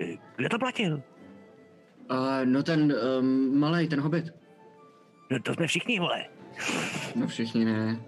Eh, 0.00 0.16
Kdo 0.36 0.48
to 0.48 0.58
platil? 0.58 1.02
Uh, 2.10 2.44
no 2.44 2.62
ten 2.62 2.94
um, 3.18 3.58
malý, 3.58 3.88
ten 3.88 4.00
hobit. 4.00 4.34
No 5.30 5.38
to 5.42 5.54
jsme 5.54 5.66
všichni, 5.66 6.00
vole. 6.00 6.24
No 7.14 7.26
všichni 7.26 7.64
ne. 7.64 8.00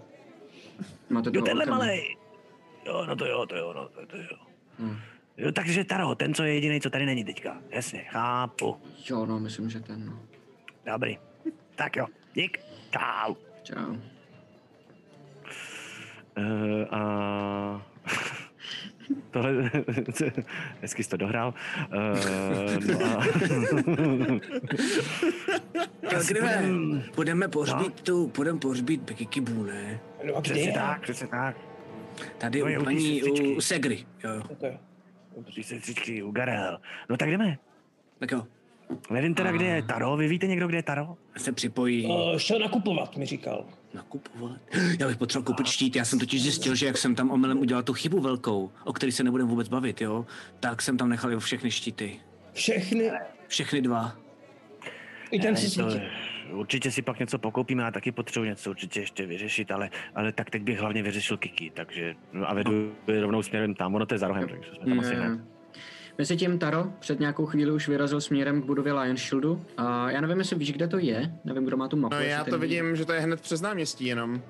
Máte 1.11 1.31
Jo, 1.35 1.43
tenhle 1.43 1.67
malej. 1.67 2.17
Jo, 2.87 3.07
no 3.07 3.17
to 3.17 3.27
jo, 3.27 3.47
to 3.47 3.57
jo, 3.57 3.73
no 3.73 3.89
to, 3.89 4.07
to 4.07 4.17
jo. 4.17 4.37
Hm. 4.79 4.97
Jo, 5.39 5.53
takže 5.53 5.85
Taro, 5.85 6.15
ten, 6.15 6.35
co 6.35 6.43
je 6.45 6.55
jediný, 6.55 6.81
co 6.81 6.91
tady 6.91 7.07
není 7.07 7.25
teďka. 7.25 7.57
Jasně, 7.71 7.99
chápu. 8.05 8.77
Jo, 9.11 9.27
no, 9.27 9.39
myslím, 9.41 9.71
že 9.71 9.81
ten, 9.81 10.07
no. 10.07 10.21
Dobrý. 10.93 11.19
Tak 11.77 11.97
jo, 11.97 12.07
dík. 12.35 12.59
Čau. 12.91 13.35
Čau. 13.63 13.91
Uh, 16.39 16.95
a... 16.95 17.87
Tohle, 19.31 19.71
hezky 20.81 21.05
jsi 21.05 21.11
to 21.11 21.17
dohrál. 21.17 21.55
Uh, 21.93 22.85
no 22.87 23.19
a... 23.19 23.25
Tak 26.01 26.15
Asi 26.15 26.35
jdeme, 26.35 26.49
půjdem- 26.57 27.03
budeme 27.17 27.49
pohřbít 27.49 28.01
tu, 28.01 28.33
budeme 28.37 28.59
pohřbít 28.59 29.03
Becky 29.03 29.27
Kibu, 29.27 29.63
ne? 29.63 30.01
No 30.25 30.35
a 30.37 30.41
kde 30.41 30.51
Přesně 30.51 30.63
je? 30.69 30.73
tak, 30.73 31.03
přesně 31.03 31.27
tak. 31.27 31.57
Tady 32.39 32.61
To 32.61 32.67
u 32.67 32.81
u 32.81 32.85
paní, 32.85 33.21
sestřičky. 33.21 33.57
u 33.57 33.61
Segry, 33.61 34.07
jo, 34.25 34.31
jo. 34.35 34.43
Ok. 35.39 35.47
Tři 35.47 35.63
sestřičky 35.63 36.23
u 36.23 36.31
Garel. 36.31 36.79
No 37.09 37.17
tak 37.17 37.31
jdeme. 37.31 37.59
Tak 38.19 38.31
jo, 38.31 38.47
Nevím 39.11 39.35
teda, 39.35 39.53
kde 39.53 39.65
je 39.65 39.83
Taro. 39.83 40.17
Vy 40.17 40.29
víte 40.29 40.47
někdo, 40.47 40.67
kde 40.69 40.79
je 40.79 40.83
Taro? 40.83 41.17
se 41.37 41.53
připojí 41.53 42.07
Uh, 42.07 42.37
šel 42.37 42.59
nakupovat, 42.59 43.17
mi 43.17 43.27
říkal. 43.27 43.65
nakupovat. 43.95 44.61
Já 45.01 45.07
bych 45.09 45.17
potřeboval 45.17 45.45
koupit 45.47 45.67
štít, 45.67 45.97
já 45.97 46.05
jsem 46.05 46.19
totiž 46.19 46.43
zjistil, 46.43 46.75
že 46.75 46.87
jak 46.87 46.99
jsem 46.99 47.15
tam 47.15 47.31
omylem 47.31 47.59
udělal 47.59 47.83
tu 47.83 47.93
chybu 47.95 48.21
velkou, 48.21 48.71
o 48.85 48.93
který 48.93 49.13
se 49.13 49.25
nebudeme 49.25 49.51
vůbec 49.51 49.69
bavit, 49.69 50.01
jo, 50.01 50.27
tak 50.61 50.83
jsem 50.83 50.97
tam 50.97 51.09
nechal 51.09 51.41
všechny 51.41 51.71
štíty. 51.71 52.21
Všechny, 52.53 53.11
Všechny 53.49 53.81
dva. 53.81 54.17
i 55.31 55.41
ten 55.41 55.57
si. 55.57 55.81
Určitě 56.53 56.91
si 56.91 57.03
pak 57.03 57.19
něco 57.19 57.39
pokoupíme, 57.39 57.83
já 57.83 57.91
taky 57.91 58.13
potřebuji 58.13 58.45
něco 58.45 58.71
určitě 58.71 59.01
ještě 59.01 59.27
vyřešit, 59.27 59.71
ale, 59.71 59.91
ale 60.15 60.33
tak 60.33 60.51
teď 60.51 60.63
bych 60.63 60.79
hlavně 60.79 61.03
vyřešil 61.03 61.37
Kiki, 61.37 61.71
takže 61.75 62.15
no 62.33 62.51
a 62.51 62.55
vedu 62.55 62.93
rovnou 63.21 63.43
směrem 63.43 63.75
tam, 63.75 63.95
ono 63.95 64.07
to 64.07 64.15
je 64.15 64.19
za 64.19 64.29
rohem, 64.29 64.49
takže 64.49 64.71
jsme 64.75 64.87
tam 64.87 65.01
asi 65.01 65.15
hned. 65.15 65.29
Ne. 65.29 65.45
Mezitím 66.19 66.59
Taro 66.59 66.93
před 66.99 67.21
nějakou 67.21 67.47
chvíli 67.47 67.73
už 67.73 67.89
vyrazil 67.89 68.21
směrem 68.21 68.63
k 68.63 68.65
budově 68.65 68.93
Lion 68.93 69.17
Shieldu. 69.17 69.65
A 69.77 70.11
já 70.11 70.21
nevím, 70.21 70.39
jestli 70.39 70.57
víš, 70.57 70.73
kde 70.73 70.89
to 70.89 70.99
je. 70.99 71.33
Nevím, 71.45 71.65
kdo 71.65 71.77
má 71.77 71.89
tu 71.89 71.97
mapu. 71.97 72.15
No 72.15 72.21
já 72.21 72.45
to 72.45 72.59
ví. 72.59 72.61
vidím, 72.61 72.97
že 72.97 73.05
to 73.05 73.13
je 73.13 73.21
hned 73.21 73.41
přes 73.41 73.61
náměstí 73.61 74.07
jenom. 74.07 74.43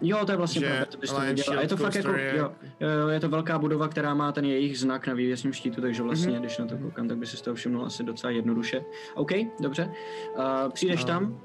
Jo, 0.00 0.24
to 0.26 0.32
je 0.32 0.36
vlastně 0.38 0.60
že 0.60 0.66
pravda, 0.66 0.86
to 0.86 0.98
bys 0.98 1.10
to 1.10 1.16
Lion 1.20 1.34
viděl. 1.34 1.58
A 1.58 1.62
je 1.62 1.68
to 1.68 1.76
fakt 1.76 1.94
jako, 1.94 2.12
je- 2.12 2.34
jo, 2.36 2.52
jo, 2.80 3.08
je 3.08 3.20
to 3.20 3.28
velká 3.28 3.58
budova, 3.58 3.88
která 3.88 4.14
má 4.14 4.32
ten 4.32 4.44
jejich 4.44 4.78
znak 4.78 5.06
na 5.06 5.14
vývěsním 5.14 5.52
štítu, 5.52 5.80
takže 5.80 6.02
vlastně, 6.02 6.32
Mhm. 6.32 6.40
když 6.42 6.58
na 6.58 6.66
to 6.66 6.76
koukám, 6.78 7.08
tak 7.08 7.18
by 7.18 7.26
si 7.26 7.36
z 7.36 7.40
toho 7.42 7.54
všimnul 7.54 7.84
asi 7.86 8.04
docela 8.04 8.30
jednoduše. 8.30 8.82
OK, 9.14 9.30
dobře. 9.60 9.90
Uh, 10.36 10.72
přijdeš 10.72 11.04
A- 11.04 11.06
tam 11.06 11.40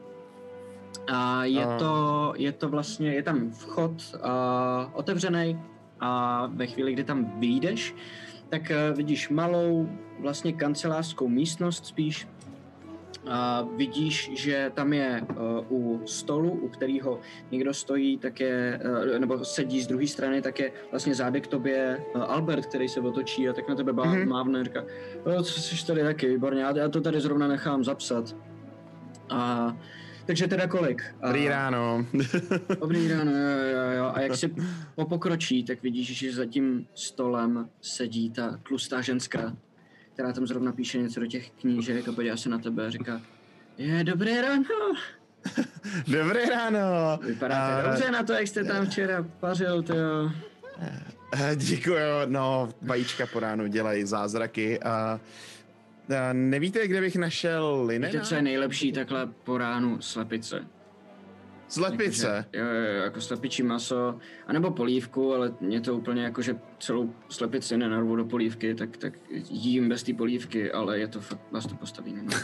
a 1.08 1.46
je 1.46 1.66
A- 1.66 1.78
to, 1.78 2.34
je 2.38 2.52
to 2.52 2.70
vlastně, 2.70 3.14
je 3.14 3.24
tam 3.24 3.52
vchod 3.52 3.92
uh, 4.16 4.20
otevřený 4.94 5.60
a 6.00 6.46
ve 6.54 6.68
chvíli, 6.68 6.94
kdy 6.94 7.04
tam 7.04 7.40
vyjdeš, 7.40 7.96
tak 8.50 8.62
uh, 8.92 8.98
vidíš 8.98 9.30
malou 9.30 9.90
vlastně 10.20 10.54
kancelářskou 10.54 11.28
místnost 11.28 11.86
spíš, 11.86 12.28
a 13.28 13.68
vidíš, 13.76 14.32
že 14.34 14.72
tam 14.74 14.94
je 14.94 15.22
uh, 15.70 15.78
u 15.80 16.02
stolu, 16.08 16.52
u 16.52 16.68
kterého 16.70 17.20
někdo 17.52 17.74
stojí, 17.74 18.18
tak 18.18 18.40
je, 18.40 18.80
uh, 19.14 19.20
nebo 19.20 19.46
sedí 19.46 19.82
z 19.82 19.88
druhé 19.88 20.08
strany, 20.08 20.42
tak 20.42 20.60
je 20.60 20.72
vlastně 20.92 21.16
zádek 21.16 21.48
tobě 21.48 22.04
uh, 22.16 22.22
Albert, 22.22 22.66
který 22.66 22.88
se 22.90 23.00
otočí 23.00 23.50
a 23.50 23.54
tak 23.54 23.70
na 23.70 23.76
tebe 23.76 23.94
bá- 23.94 24.14
Mhm. 24.20 24.30
mávne, 24.30 24.64
říká, 24.64 24.84
no, 25.26 25.44
co 25.44 25.62
jsi 25.62 25.86
tady 25.88 26.02
taky, 26.04 26.28
výborně, 26.30 26.62
já, 26.62 26.78
já 26.78 26.90
to 26.90 27.02
tady 27.02 27.22
zrovna 27.22 27.48
nechám 27.48 27.84
zapsat. 27.84 28.36
A, 29.30 29.78
takže 30.26 30.48
teda 30.48 30.68
kolik? 30.68 31.04
A, 31.22 31.28
Dobrý 31.28 31.48
ráno. 31.48 32.06
Dobrý 32.80 33.08
ráno, 33.08 33.32
jo, 33.32 33.58
jo, 33.72 33.98
jo. 33.98 34.12
A 34.14 34.22
jak 34.22 34.36
si 34.36 34.56
popokročí, 34.96 35.64
tak 35.64 35.82
vidíš, 35.84 36.18
že 36.18 36.34
za 36.34 36.46
tím 36.46 36.88
stolem 36.94 37.70
sedí 37.82 38.30
ta 38.30 38.60
tlustá 38.68 39.02
ženská, 39.02 39.56
která 40.14 40.34
tam 40.34 40.48
zrovna 40.48 40.72
píše 40.72 40.98
něco 40.98 41.20
do 41.20 41.26
těch 41.28 41.50
knížek 41.50 42.08
a 42.08 42.12
podívá 42.12 42.38
se 42.38 42.50
na 42.50 42.58
tebe 42.58 42.86
a 42.86 42.90
říká, 42.90 43.22
je, 43.78 44.04
dobré 44.04 44.42
ráno. 44.42 44.64
Dobré 46.08 46.46
ráno. 46.46 47.20
Vypadáte 47.28 47.84
A- 47.84 47.88
dobře 47.92 48.12
na 48.12 48.24
to, 48.24 48.34
jak 48.34 48.48
jste 48.48 48.64
tam 48.64 48.86
včera 48.86 49.26
pařil, 49.40 49.84
to 49.84 49.96
jo. 49.98 50.32
Eh, 51.34 51.56
Děkuju, 51.56 51.98
no, 52.26 52.70
vajíčka 52.82 53.28
po 53.28 53.40
ránu 53.40 53.68
dělají 53.68 54.04
zázraky 54.06 54.80
a, 54.84 55.20
nevíte, 56.34 56.88
kde 56.88 57.02
bych 57.02 57.16
našel 57.16 57.82
Víte, 57.82 57.88
linena? 57.88 58.24
co 58.24 58.36
je 58.36 58.42
nejlepší 58.42 58.92
takhle 58.92 59.28
po 59.44 59.58
ránu 59.58 60.02
slepice? 60.02 60.66
Slepice. 61.74 62.28
Jakože, 62.28 62.46
jo, 62.54 62.66
jo, 62.66 62.96
jo, 62.98 63.04
jako 63.04 63.22
slepičí 63.22 63.64
maso, 63.64 64.20
anebo 64.48 64.72
polívku, 64.72 65.34
ale 65.34 65.54
mě 65.62 65.82
to 65.82 65.96
úplně 65.96 66.24
jako, 66.24 66.42
že 66.42 66.56
celou 66.80 67.14
slepici 67.30 67.78
nenarvu 67.78 68.16
do 68.16 68.26
polívky, 68.26 68.76
tak, 68.76 68.98
tak 68.98 69.14
jím 69.50 69.90
bez 69.90 70.04
té 70.04 70.14
polívky, 70.14 70.72
ale 70.72 71.00
je 71.00 71.08
to 71.08 71.22
fakt, 71.22 71.40
vás 71.52 71.66
to 71.66 71.76
postaví. 71.76 72.16
No. 72.22 72.32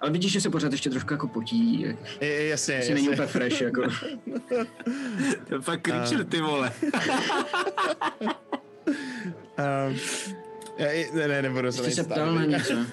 Ale 0.00 0.10
vidíš, 0.10 0.32
že 0.32 0.40
se 0.40 0.50
pořád 0.50 0.72
ještě 0.72 0.90
trošku 0.90 1.14
jako 1.14 1.28
potí, 1.28 1.80
Je- 1.80 1.96
je- 2.28 2.46
Jasně, 2.48 2.82
si 2.82 2.94
není 2.94 3.06
jasně. 3.06 3.24
úplně 3.24 3.28
fresh, 3.28 3.60
jako. 3.60 3.82
To 5.48 5.54
je 5.54 5.60
fakt 5.60 5.80
creature, 5.80 6.24
ty 6.24 6.40
vole. 6.40 6.72
Um, 9.88 9.96
ne, 11.14 11.28
ne, 11.28 11.42
nebudu 11.42 11.72
se 11.72 11.82
Jste 11.82 11.90
se 11.90 12.04
ptal 12.04 12.34
na 12.34 12.44
něco. 12.44 12.72
Uh, 12.74 12.86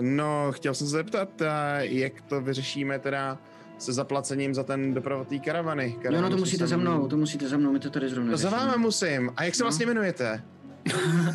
no, 0.00 0.52
chtěl 0.52 0.74
jsem 0.74 0.86
se 0.86 0.90
zeptat, 0.90 1.40
uh, 1.40 1.46
jak 1.80 2.20
to 2.22 2.40
vyřešíme 2.40 2.98
teda 2.98 3.38
se 3.82 3.92
zaplacením 3.92 4.54
za 4.54 4.62
ten 4.62 4.94
doprovod 4.94 5.28
té 5.28 5.38
karavany. 5.38 5.96
Jo, 6.10 6.20
no 6.20 6.30
to 6.30 6.36
musíte 6.36 6.66
za 6.66 6.76
mnou, 6.76 7.08
to 7.08 7.16
musíte 7.16 7.48
za 7.48 7.56
mnou, 7.56 7.72
my 7.72 7.78
to 7.78 7.90
tady 7.90 8.08
zrovna 8.08 8.30
No 8.30 8.36
za 8.36 8.50
váma 8.50 8.76
musím. 8.76 9.32
A 9.36 9.44
jak 9.44 9.54
se 9.54 9.62
No. 9.62 9.64
vlastně 9.64 9.86
jmenujete? 9.86 10.42
Uh, 10.94 11.28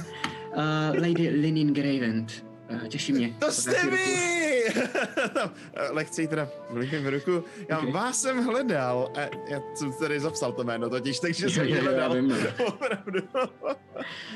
Lady 1.02 1.30
Linin 1.30 1.74
Gravent. 1.74 2.46
Uh, 2.74 2.88
těší 2.88 3.14
mě. 3.14 3.34
To 3.40 3.52
jste 3.52 3.90
vy! 3.92 4.64
Lehce 5.92 6.22
jí 6.22 6.28
teda 6.28 6.50
vlíkím 6.70 7.04
v 7.04 7.08
ruku. 7.10 7.44
Já 7.70 7.80
Ok. 7.80 7.94
vás 7.94 8.22
jsem 8.22 8.44
hledal. 8.46 9.12
A 9.18 9.22
já 9.52 9.62
jsem 9.76 9.94
tady 9.94 10.20
zapsal 10.20 10.52
to 10.52 10.64
jméno 10.64 10.90
totiž, 10.90 11.20
takže 11.20 11.46
Jo, 11.46 11.50
jsem 11.52 11.68
jo, 11.68 11.76
jo, 11.76 11.82
hledal. 11.82 12.16
vím, 12.16 12.28
no. 12.30 12.36
Opravdu. 12.66 13.20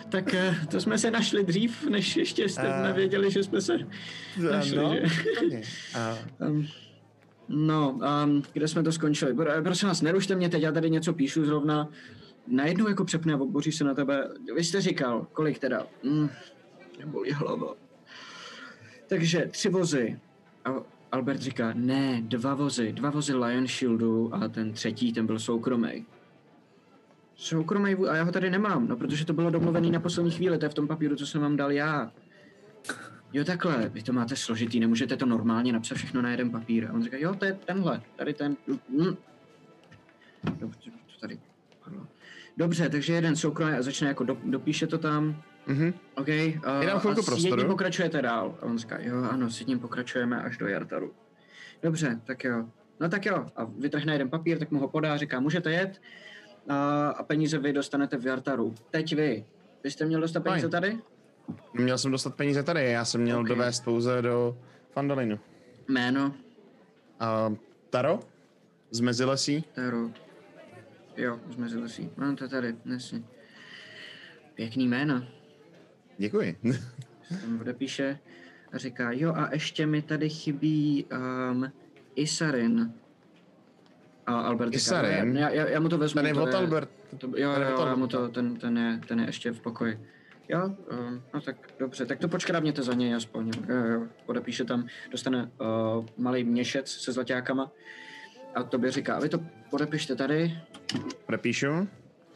Tak 0.10 0.34
eh, 0.34 0.56
to 0.72 0.82
jsme 0.82 0.98
se 0.98 1.12
našli 1.12 1.44
dřív, 1.44 1.84
než 1.90 2.16
ještě 2.18 2.50
jste 2.50 2.74
Eh. 2.80 2.84
nevěděli, 2.84 3.32
že 3.32 3.44
jsme 3.44 3.62
se 3.62 3.78
našli, 4.52 4.78
no, 4.78 4.96
že? 4.96 5.62
Um, 6.50 6.68
No, 7.48 8.00
um, 8.26 8.44
kde 8.54 8.68
jsme 8.68 8.84
to 8.84 8.92
skončili? 8.92 9.34
Pro- 9.34 9.64
Prosím 9.64 9.88
vás, 9.88 10.02
nerušte 10.02 10.36
mě 10.36 10.50
teď, 10.50 10.62
já 10.64 10.72
tady 10.72 10.90
něco 10.90 11.14
píšu 11.14 11.46
zrovna. 11.46 11.90
Najednou 12.48 12.88
jako 12.88 13.06
přepne 13.06 13.34
a 13.34 13.38
oboří 13.38 13.72
se 13.72 13.84
na 13.84 13.94
tebe. 13.94 14.28
Vy 14.56 14.64
jste 14.64 14.82
říkal, 14.82 15.28
kolik 15.34 15.60
teda? 15.60 15.88
Mm, 16.04 16.30
bolí 17.06 17.32
hlava. 17.32 17.74
Takže 19.08 19.48
tři 19.52 19.70
vozy. 19.70 20.20
A 20.66 20.70
Albert 21.12 21.42
říká, 21.42 21.72
ne, 21.76 22.22
dva 22.22 22.54
vozy. 22.54 22.92
Dva 22.92 23.10
vozy 23.10 23.34
Lion 23.34 23.68
Shieldu 23.68 24.36
a 24.36 24.48
ten 24.48 24.74
třetí, 24.74 25.14
ten 25.14 25.26
byl 25.26 25.40
soukromý. 25.40 26.06
Soukromý 27.36 27.96
a 27.96 28.16
já 28.16 28.24
ho 28.24 28.32
tady 28.32 28.50
nemám, 28.50 28.88
no 28.88 28.98
protože 28.98 29.26
to 29.26 29.34
bylo 29.34 29.50
domluvený 29.50 29.92
na 29.92 30.00
poslední 30.00 30.32
chvíli, 30.32 30.58
to 30.58 30.66
je 30.66 30.70
v 30.70 30.74
tom 30.74 30.88
papíru, 30.88 31.16
co 31.16 31.28
jsem 31.28 31.42
vám 31.42 31.56
dal 31.56 31.72
já. 31.72 32.12
Jo, 33.34 33.46
takhle, 33.46 33.90
vy 33.90 34.04
to 34.04 34.14
máte 34.14 34.36
složitý, 34.36 34.80
nemůžete 34.80 35.18
to 35.18 35.26
normálně 35.26 35.74
napsat 35.74 35.96
všechno 35.96 36.22
na 36.22 36.32
jeden 36.32 36.50
papír. 36.52 36.88
A 36.90 36.94
on 36.94 37.04
říká, 37.04 37.18
jo, 37.18 37.36
to 37.36 37.46
je 37.46 37.54
tenhle, 37.54 38.02
tady 38.16 38.34
ten. 38.34 38.58
Hm. 38.90 39.16
Dobře, 40.60 40.92
to 40.92 41.20
tady. 41.22 41.40
Dobře, 42.58 42.90
takže 42.90 43.14
jeden 43.14 43.36
soukromý 43.36 43.74
a 43.74 43.82
začne 43.82 44.08
jako 44.08 44.24
do, 44.24 44.38
dopíše 44.44 44.88
to 44.88 44.98
tam. 44.98 45.44
Mhm. 45.68 45.94
OK. 46.16 46.28
Uh, 46.28 46.86
dám 46.86 47.00
chvilku 47.00 47.20
a 47.20 47.24
s 47.24 47.26
prostoru. 47.26 47.56
jedním 47.56 47.68
pokračujete 47.68 48.22
dál. 48.22 48.58
A 48.62 48.66
on 48.66 48.78
říká, 48.78 48.98
jo, 49.02 49.24
ano, 49.24 49.50
s 49.50 49.60
jedním 49.60 49.80
pokračujeme 49.80 50.42
až 50.42 50.58
do 50.58 50.68
Jartaru. 50.68 51.14
Dobře, 51.84 52.22
tak 52.24 52.44
jo. 52.44 52.66
No 53.00 53.10
tak 53.10 53.26
jo. 53.26 53.48
A 53.56 53.64
vytrhne 53.64 54.14
jeden 54.14 54.30
papír, 54.30 54.60
tak 54.60 54.72
mu 54.72 54.80
ho 54.80 54.88
podá, 54.88 55.18
říká, 55.18 55.40
můžete 55.40 55.72
jet. 55.72 56.02
A, 56.70 57.08
a 57.08 57.24
peníze 57.24 57.58
vy 57.58 57.74
dostanete 57.74 58.18
v 58.18 58.26
Jartaru. 58.26 58.76
Teď 58.92 59.16
vy. 59.16 59.46
Vy 59.84 59.92
jste 59.92 60.06
měl 60.06 60.22
dostat 60.22 60.44
peníze 60.44 60.70
Fajn. 60.70 60.72
tady? 60.72 61.00
Měl 61.74 61.98
jsem 61.98 62.12
dostat 62.12 62.36
peníze 62.36 62.64
tady, 62.64 62.92
já 62.92 63.06
jsem 63.06 63.22
měl 63.22 63.40
Ok. 63.40 63.48
dovést 63.48 63.84
pouze 63.84 64.22
do 64.22 64.58
Fandalinu. 64.92 65.40
Jméno, 65.88 66.34
A 67.20 67.54
Taro? 67.90 68.20
Z 68.92 69.00
Mezilesí? 69.00 69.64
Taro. 69.76 70.10
Jo, 71.18 71.40
z 71.50 71.56
Mezilesí. 71.56 72.10
No, 72.18 72.36
to 72.36 72.48
tady, 72.50 72.76
nesni. 72.86 73.26
Pěkný 74.56 74.88
jméno. 74.88 75.24
Děkuji. 76.18 76.58
Tam 77.42 77.60
odepíše 77.62 78.20
a 78.72 78.78
říká, 78.78 79.12
jo 79.12 79.34
a 79.36 79.50
ještě 79.54 79.86
mi 79.86 80.02
tady 80.02 80.30
chybí 80.30 81.06
um, 81.52 81.72
Isarin. 82.16 82.94
A 84.26 84.42
Albert 84.42 84.74
Isarin? 84.74 85.34
říká, 85.34 85.40
já, 85.40 85.50
já, 85.50 85.68
já 85.68 85.80
mu 85.80 85.90
to 85.90 85.98
vezmu. 85.98 86.22
Ten 86.22 86.26
je 86.26 86.42
od 86.42 86.54
Albert. 86.54 86.90
To, 87.18 87.28
jo, 87.28 87.52
jo, 87.52 87.78
od 87.78 87.88
já 87.88 87.96
mu 87.96 88.08
to, 88.08 88.30
ten, 88.30 88.56
ten, 88.56 88.78
je, 88.78 89.02
ten 89.08 89.20
je 89.20 89.26
ještě 89.26 89.52
v 89.52 89.60
pokoji. 89.60 90.00
Jo, 90.52 90.66
um, 90.68 91.24
no 91.34 91.42
tak 91.42 91.56
dobře, 91.80 92.06
tak 92.06 92.20
to 92.20 92.28
počkrábněte 92.28 92.84
za 92.84 92.94
něj 92.94 93.16
aspoň. 93.16 93.52
Podepíše 94.26 94.64
tam, 94.66 94.88
dostane 95.12 95.52
uh, 95.98 96.06
malý 96.18 96.44
měšec 96.44 96.90
se 96.92 97.12
zlaťákama 97.12 97.72
a 98.56 98.64
tobě 98.64 98.92
říká, 98.92 99.20
vy 99.20 99.30
to 99.30 99.40
podepište 99.70 100.16
tady, 100.16 100.58
Prepíšu. 101.26 101.88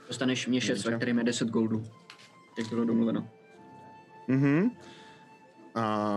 dostaneš 0.07 0.47
měšec, 0.47 0.77
Dobře. 0.77 0.89
ve 0.91 0.97
kterým 0.97 1.17
je 1.17 1.23
10 1.23 1.47
goldů. 1.49 1.83
Jak 2.59 2.67
bylo 2.69 2.85
domluveno. 2.85 3.29
Mhm. 4.27 4.71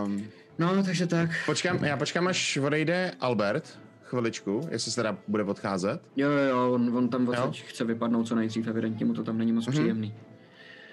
Um, 0.05 0.27
No, 0.59 0.83
takže 0.83 1.07
tak. 1.07 1.29
počkám, 1.45 1.83
já 1.83 1.97
počkám, 1.97 2.27
až 2.27 2.57
odejde 2.57 3.11
Albert. 3.19 3.79
Chviličku, 4.03 4.67
jestli 4.71 4.91
se 4.91 4.95
teda 4.95 5.17
bude 5.27 5.43
odcházet. 5.43 6.01
Jo, 6.15 6.29
jo, 6.29 6.73
on, 6.73 6.97
on 6.97 7.09
tam 7.09 7.27
odsaď 7.27 7.61
chce 7.63 7.83
vypadnout 7.83 8.27
co 8.27 8.35
nejdřív, 8.35 8.67
evidentně 8.67 9.05
mu 9.05 9.13
to 9.13 9.23
tam 9.23 9.37
není 9.37 9.51
moc 9.51 9.67
Mhm. 9.67 9.73
příjemný. 9.73 10.15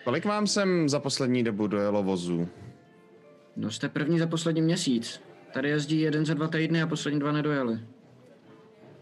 Kolik 0.06 0.24
vám 0.24 0.46
jsem 0.46 0.88
za 0.88 1.00
poslední 1.00 1.44
dobu 1.44 1.66
dojelo 1.66 2.02
vozů? 2.02 2.48
No 3.56 3.70
jste 3.70 3.88
první 3.88 4.18
za 4.18 4.26
poslední 4.26 4.62
měsíc. 4.62 5.20
Tady 5.52 5.68
jezdí 5.68 6.00
jeden 6.00 6.26
za 6.26 6.34
dva 6.34 6.48
týdny 6.48 6.82
a 6.82 6.86
poslední 6.86 7.20
dva 7.20 7.32
nedojeli. 7.32 7.80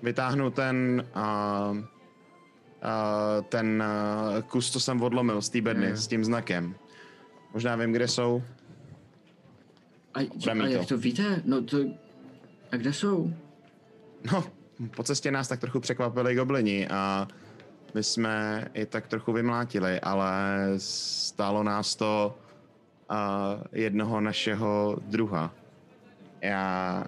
Vytáhnu 0.02 0.50
ten, 0.50 1.07
uh, 1.16 1.76
uh, 1.76 1.82
ten 3.48 3.84
uh, 4.36 4.42
kus, 4.42 4.70
co 4.70 4.80
jsem 4.80 5.02
odlomil 5.02 5.42
z 5.42 5.48
té 5.48 5.61
bedny, 5.61 5.86
Jo. 5.88 5.96
s 5.96 6.07
tím 6.07 6.24
znakem. 6.24 6.74
Možná 7.52 7.76
vím, 7.76 7.92
kde 7.92 8.09
jsou. 8.09 8.42
A, 10.14 10.20
a 10.50 10.55
mít 10.55 10.70
jak 10.72 10.80
to. 10.82 10.86
to 10.88 10.98
víte? 10.98 11.42
No 11.44 11.62
to... 11.62 11.78
A 12.72 12.76
kde 12.76 12.92
jsou? 12.92 13.32
No, 14.32 14.44
po 14.96 15.02
cestě 15.02 15.30
nás 15.30 15.48
tak 15.48 15.61
trochu 15.61 15.80
překvapili 15.80 16.34
goblini 16.34 16.88
a 16.88 17.28
my 17.95 18.03
jsme 18.03 18.64
i 18.74 18.86
tak 18.86 19.07
trochu 19.09 19.32
vymlátili, 19.32 20.01
ale 20.01 20.34
stálo 20.76 21.62
nás 21.62 21.97
to 21.97 22.38
uh, 23.11 23.16
jednoho 23.72 24.20
našeho 24.20 24.97
druha. 25.07 25.55
Já 26.40 27.05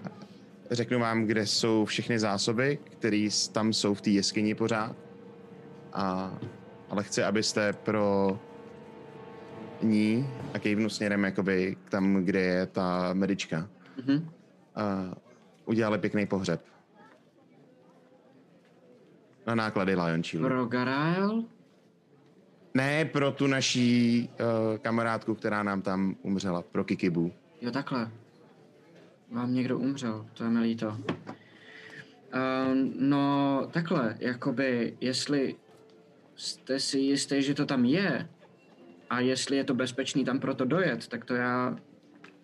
řeknu 0.71 0.99
vám, 0.99 1.23
kde 1.25 1.45
jsou 1.45 1.85
všechny 1.85 2.19
zásoby, 2.19 2.79
které 2.83 3.27
tam 3.51 3.73
jsou 3.73 3.93
v 3.93 4.01
té 4.01 4.09
jeskyni 4.09 4.55
pořád. 4.55 4.95
A, 5.93 6.37
ale 6.89 7.03
chci, 7.03 7.23
abyste 7.23 7.73
pro 7.73 8.39
ní 9.81 10.29
a 10.53 10.59
kejvnu 10.59 10.89
směrem 10.89 11.23
jakoby 11.23 11.77
k 11.85 11.89
tam, 11.89 12.15
kde 12.23 12.41
je 12.41 12.65
ta 12.65 13.13
medička, 13.13 13.69
Mhm. 14.05 14.15
uh, 14.17 14.23
udělali 15.65 15.97
pěkný 15.97 16.25
pohřeb. 16.27 16.61
Na 19.47 19.55
náklady 19.55 19.95
Lion 19.95 20.23
Shieldu. 20.23 20.47
Pro 20.47 20.65
Garael? 20.65 21.43
Ne 22.73 23.05
pro 23.05 23.31
tu 23.31 23.47
naší 23.47 24.29
uh, 24.29 24.77
kamarádku, 24.77 25.35
která 25.35 25.63
nám 25.63 25.81
tam 25.81 26.15
umřela, 26.21 26.61
pro 26.61 26.83
Kikibu. 26.83 27.31
Jo, 27.61 27.71
takhle. 27.71 28.11
Vám 29.31 29.53
někdo 29.53 29.79
umřel, 29.79 30.25
to 30.33 30.43
je 30.43 30.49
mi 30.49 30.59
líto. 30.59 30.87
Uh, 30.87 30.95
no, 32.99 33.67
takhle, 33.71 34.15
jakoby, 34.19 34.97
jestli 35.01 35.55
jste 36.35 36.79
si 36.79 36.99
jistý, 36.99 37.41
že 37.41 37.53
to 37.53 37.65
tam 37.65 37.85
je, 37.85 38.29
a 39.09 39.19
jestli 39.19 39.57
je 39.57 39.63
to 39.63 39.73
bezpečný 39.73 40.25
tam 40.25 40.39
proto 40.39 40.65
dojet, 40.65 41.07
tak 41.07 41.25
to 41.25 41.35
já 41.35 41.77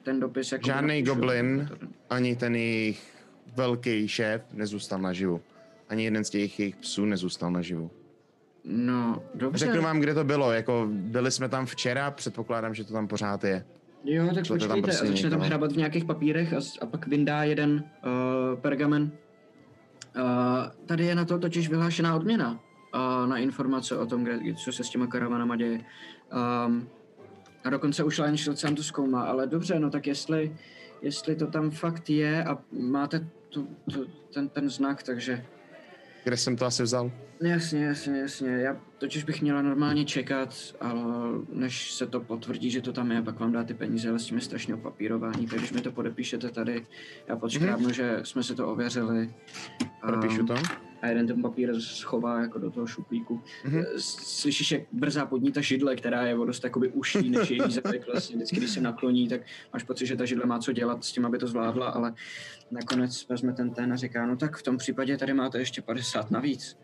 ten 0.04 0.20
dopis 0.20 0.52
jako... 0.52 0.66
Žádný 0.66 1.02
napíšu. 1.02 1.16
goblin, 1.16 1.70
ani 2.10 2.36
ten 2.36 2.56
jejich 2.56 3.26
velký 3.56 4.08
šéf 4.08 4.42
nezůstal 4.54 5.00
naživu. 5.00 5.42
Ani 5.94 6.04
jeden 6.04 6.24
z 6.24 6.30
těch 6.30 6.60
jejich 6.60 6.76
psů 6.76 7.06
nezůstal 7.06 7.52
naživu. 7.52 7.92
No, 8.66 9.24
dobře. 9.36 9.66
Řeknu 9.66 9.82
vám, 9.82 10.00
kde 10.00 10.14
to 10.14 10.24
bylo. 10.24 10.52
Jako 10.52 10.88
byli 10.90 11.32
jsme 11.32 11.50
tam 11.50 11.66
včera, 11.66 12.12
předpokládám, 12.12 12.74
že 12.74 12.84
to 12.84 12.94
tam 12.94 13.08
pořád 13.08 13.44
je. 13.44 13.66
Jo, 14.04 14.28
tak 14.28 14.36
je 14.36 14.44
tam 14.44 14.58
počkejte, 14.58 14.82
prostě 14.82 15.04
a 15.04 15.08
začne 15.08 15.30
tam 15.30 15.40
hrabat 15.40 15.72
v 15.72 15.78
nějakých 15.78 16.06
papírech 16.06 16.54
a, 16.54 16.58
a 16.82 16.86
pak 16.86 17.08
vyndá 17.08 17.44
jeden 17.44 17.84
uh, 18.06 18.60
pergamen. 18.60 19.04
Uh, 19.04 20.22
tady 20.86 21.06
je 21.06 21.16
na 21.16 21.26
to 21.26 21.40
totiž 21.40 21.70
vyhlášená 21.70 22.16
odměna 22.16 22.52
uh, 22.52 23.30
na 23.30 23.38
informace 23.38 23.98
o 23.98 24.06
tom, 24.06 24.24
kde, 24.24 24.40
co 24.54 24.72
se 24.72 24.84
s 24.84 24.90
těma 24.90 25.08
karavanama 25.08 25.56
děje. 25.56 25.80
Um, 26.66 26.88
a 27.64 27.70
dokonce 27.70 28.04
už 28.04 28.20
Lion 28.20 28.38
Shield 28.38 28.60
sám 28.60 28.76
to 28.76 28.84
zkoumá, 28.84 29.24
ale 29.24 29.48
dobře, 29.48 29.80
no 29.80 29.90
tak 29.90 30.08
jestli, 30.08 30.56
jestli 31.02 31.36
to 31.36 31.48
tam 31.48 31.72
fakt 31.72 32.10
je 32.10 32.44
a 32.44 32.58
máte 32.72 33.28
tu, 33.50 33.68
tu, 33.94 34.06
ten, 34.34 34.50
ten 34.50 34.70
znak, 34.70 35.04
takže 35.04 35.46
Kde 36.24 36.38
jsem 36.38 36.56
to 36.56 36.66
asi 36.66 36.84
vzal? 36.84 37.12
Jasně, 37.42 37.86
jasně, 37.86 38.20
jasně. 38.20 38.50
Já 38.50 38.78
totiž 38.98 39.24
bych 39.24 39.42
měla 39.42 39.62
normálně 39.62 40.06
čekat, 40.06 40.56
ale 40.82 41.02
než 41.54 41.94
se 41.94 42.08
to 42.08 42.20
potvrdí, 42.20 42.72
že 42.72 42.82
to 42.82 42.94
tam 42.94 43.12
je, 43.12 43.22
pak 43.22 43.40
vám 43.40 43.52
dá 43.52 43.64
ty 43.64 43.74
peníze, 43.74 44.10
ale 44.10 44.20
s 44.20 44.26
tím 44.26 44.38
je 44.38 44.42
strašně 44.42 44.76
opapírování. 44.76 45.48
Tak 45.48 45.60
když 45.60 45.72
mi 45.72 45.82
to 45.82 45.92
podepíšete 45.92 46.50
tady, 46.50 46.86
já 47.28 47.36
počkám, 47.36 47.94
že 47.94 48.20
jsme 48.24 48.44
si 48.44 48.56
to 48.56 48.68
ověřili. 48.68 49.34
Propíšu 50.08 50.40
Um, 50.42 50.48
to. 50.48 50.56
A 51.04 51.08
jeden 51.08 51.28
ten 51.28 51.42
papír 51.42 51.82
schová 51.82 52.42
jako 52.42 52.60
do 52.60 52.72
toho 52.72 52.88
šuplíku. 52.88 53.42
Mhm. 53.66 53.84
S- 53.96 54.40
Slyšíš, 54.42 54.72
jak 54.72 54.82
brzá 54.92 55.26
pod 55.26 55.42
ní 55.42 55.52
ta 55.52 55.62
židle, 55.62 55.96
která 55.96 56.26
je 56.28 56.36
o 56.38 56.46
dost 56.46 56.64
jakoby 56.64 56.90
uší 56.90 57.30
než 57.30 57.50
její 57.50 57.62
zadek. 57.72 58.08
Vlastně 58.08 58.36
vždycky, 58.36 58.56
když 58.56 58.70
se 58.70 58.82
nakloní, 58.82 59.28
tak 59.28 59.42
máš 59.74 59.84
pocit, 59.84 60.06
že 60.06 60.16
ta 60.16 60.26
židle 60.26 60.46
má 60.46 60.60
co 60.60 60.72
dělat 60.72 61.04
s 61.04 61.12
tím, 61.12 61.26
aby 61.26 61.38
to 61.38 61.48
zvládla, 61.48 61.88
ale 61.90 62.14
nakonec 62.72 63.28
vezme 63.30 63.54
ten 63.54 63.70
ten 63.72 63.94
a 63.94 63.96
říká, 63.96 64.26
no 64.26 64.36
tak 64.38 64.58
v 64.58 64.64
tom 64.64 64.78
případě 64.78 65.18
tady 65.18 65.34
máte 65.34 65.60
ještě 65.60 65.82
50 65.82 66.32
navíc. 66.32 66.78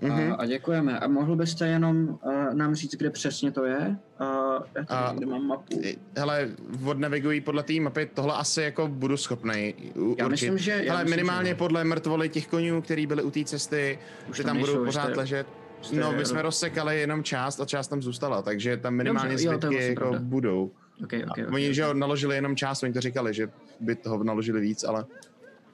Mhm. 0.00 0.32
A, 0.32 0.34
a 0.34 0.46
děkujeme. 0.46 0.98
A 0.98 1.08
mohl 1.08 1.36
byste 1.36 1.66
jenom 1.66 2.08
uh, 2.08 2.54
nám 2.54 2.74
říct, 2.74 2.94
kde 2.94 3.10
přesně 3.10 3.50
to 3.52 3.64
je? 3.64 3.96
Uh, 4.20 4.26
já 4.74 4.84
tady 4.84 5.00
A- 5.00 5.10
někde 5.12 5.26
mám 5.26 5.46
mapu. 5.46 5.80
Hele, 6.16 6.48
odnavigují 6.86 7.40
podle 7.40 7.62
té 7.62 7.72
mapy, 7.80 8.10
tohle 8.14 8.34
asi 8.34 8.62
jako 8.62 8.88
budu 8.88 9.16
schopnej 9.16 9.74
u- 9.96 10.16
Já 10.18 10.26
určit. 10.26 10.30
myslím, 10.30 10.58
že- 10.58 10.70
já 10.84 10.92
Hele, 10.92 11.04
myslím, 11.04 11.16
minimálně 11.20 11.46
že 11.48 11.52
jo. 11.52 11.56
podle 11.58 11.84
mrtvoly 11.84 12.28
těch 12.28 12.46
konňů, 12.48 12.82
který 12.82 13.06
byly 13.06 13.22
u 13.22 13.30
té 13.30 13.44
cesty, 13.44 13.98
Už 14.30 14.36
že 14.36 14.42
tam 14.42 14.50
tam 14.50 14.60
budou 14.60 14.72
nejsou, 14.72 14.84
pořád 14.84 15.02
jste- 15.10 15.16
ležet. 15.18 15.46
jste- 15.82 15.96
No, 15.96 16.12
my 16.12 16.24
jsme 16.24 16.42
rozsekali 16.42 17.00
jenom 17.00 17.22
část 17.24 17.60
a 17.60 17.64
část 17.64 17.88
tam 17.88 18.02
zůstala, 18.02 18.42
takže 18.42 18.76
tam 18.76 18.94
minimálně 18.94 19.30
Dobře, 19.30 19.44
jo, 19.46 19.52
zbytky 19.52 19.66
vlastně 19.66 19.88
jako 19.88 20.00
pravda. 20.00 20.18
budou. 20.22 20.70
Okay, 21.04 21.24
okay, 21.30 21.44
A 21.44 21.52
Oni, 21.52 21.74
že 21.74 21.82
jo, 21.82 21.94
naložili 21.94 22.34
jenom 22.34 22.56
část, 22.56 22.82
oni 22.82 22.92
to 22.92 23.00
říkali, 23.00 23.34
že 23.34 23.48
by 23.80 23.94
toho 23.94 24.24
naložili 24.24 24.60
víc, 24.60 24.84
ale 24.84 25.04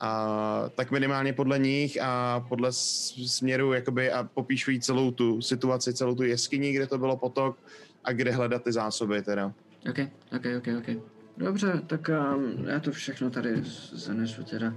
a, 0.01 0.71
tak 0.75 0.91
minimálně 0.91 1.33
podle 1.33 1.59
nich 1.59 1.99
a 2.03 2.41
podle 2.49 2.69
směru 2.73 3.73
jakoby 3.73 4.13
a 4.13 4.25
popíšují 4.35 4.81
celou 4.81 5.11
tu 5.11 5.43
situaci, 5.43 5.95
celou 5.95 6.15
tu 6.15 6.23
jeskyni, 6.23 6.73
kde 6.73 6.87
to 6.87 6.99
bylo 6.99 7.17
potok 7.17 7.59
a 8.05 8.13
kde 8.13 8.31
hledat 8.31 8.63
ty 8.65 8.73
zásoby 8.73 9.23
teda. 9.23 9.53
OK, 9.91 9.99
OK, 10.37 10.45
OK, 10.59 10.69
OK. 10.79 11.03
Dobře, 11.37 11.83
tak 11.87 12.11
um, 12.37 12.65
já 12.69 12.81
to 12.81 12.93
všechno 12.93 13.31
tady 13.31 13.55
zanesu 13.93 14.45
teda. 14.45 14.75